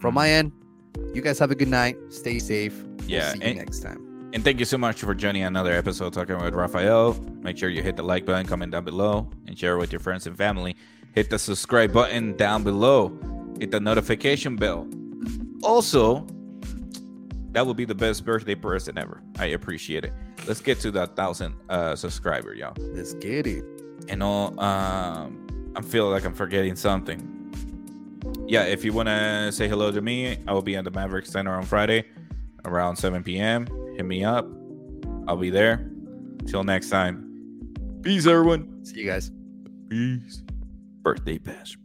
From 0.00 0.14
my 0.14 0.30
end, 0.30 0.52
you 1.12 1.20
guys 1.20 1.38
have 1.38 1.50
a 1.50 1.54
good 1.54 1.68
night. 1.68 1.98
Stay 2.08 2.38
safe. 2.38 2.82
We'll 2.82 3.10
Yeah, 3.10 3.34
see 3.34 3.46
you 3.46 3.54
next 3.56 3.80
time. 3.80 4.05
And 4.36 4.44
thank 4.44 4.58
you 4.58 4.66
so 4.66 4.76
much 4.76 5.00
for 5.00 5.14
joining 5.14 5.44
another 5.44 5.72
episode 5.72 6.12
talking 6.12 6.36
with 6.36 6.52
Raphael. 6.52 7.14
Make 7.40 7.56
sure 7.56 7.70
you 7.70 7.82
hit 7.82 7.96
the 7.96 8.02
like 8.02 8.26
button, 8.26 8.46
comment 8.46 8.70
down 8.70 8.84
below, 8.84 9.30
and 9.46 9.58
share 9.58 9.78
with 9.78 9.90
your 9.90 9.98
friends 9.98 10.26
and 10.26 10.36
family. 10.36 10.76
Hit 11.14 11.30
the 11.30 11.38
subscribe 11.38 11.90
button 11.90 12.36
down 12.36 12.62
below. 12.62 13.18
Hit 13.58 13.70
the 13.70 13.80
notification 13.80 14.54
bell. 14.54 14.86
Also, 15.62 16.26
that 17.52 17.66
would 17.66 17.78
be 17.78 17.86
the 17.86 17.94
best 17.94 18.26
birthday 18.26 18.54
present 18.54 18.98
ever. 18.98 19.22
I 19.38 19.46
appreciate 19.46 20.04
it. 20.04 20.12
Let's 20.46 20.60
get 20.60 20.80
to 20.80 20.90
that 20.90 21.16
thousand 21.16 21.54
uh 21.70 21.96
subscriber, 21.96 22.52
y'all. 22.52 22.74
Let's 22.76 23.14
get 23.14 23.46
it. 23.46 23.64
And 24.10 24.22
all 24.22 24.60
um 24.60 25.72
I 25.74 25.80
feel 25.80 26.10
like 26.10 26.26
I'm 26.26 26.34
forgetting 26.34 26.76
something. 26.76 27.22
Yeah, 28.46 28.64
if 28.64 28.84
you 28.84 28.92
wanna 28.92 29.50
say 29.50 29.66
hello 29.66 29.90
to 29.90 30.02
me, 30.02 30.36
I 30.46 30.52
will 30.52 30.60
be 30.60 30.76
at 30.76 30.84
the 30.84 30.90
Maverick 30.90 31.24
Center 31.24 31.54
on 31.54 31.62
Friday 31.62 32.04
around 32.66 32.96
7 32.96 33.22
p.m. 33.22 33.66
Hit 33.96 34.04
me 34.04 34.24
up. 34.24 34.46
I'll 35.28 35.36
be 35.36 35.50
there. 35.50 35.90
Till 36.46 36.64
next 36.64 36.90
time. 36.90 37.22
Peace, 38.02 38.26
everyone. 38.26 38.84
See 38.84 39.00
you 39.00 39.06
guys. 39.06 39.30
Peace. 39.88 40.42
Birthday 41.02 41.38
bash. 41.38 41.76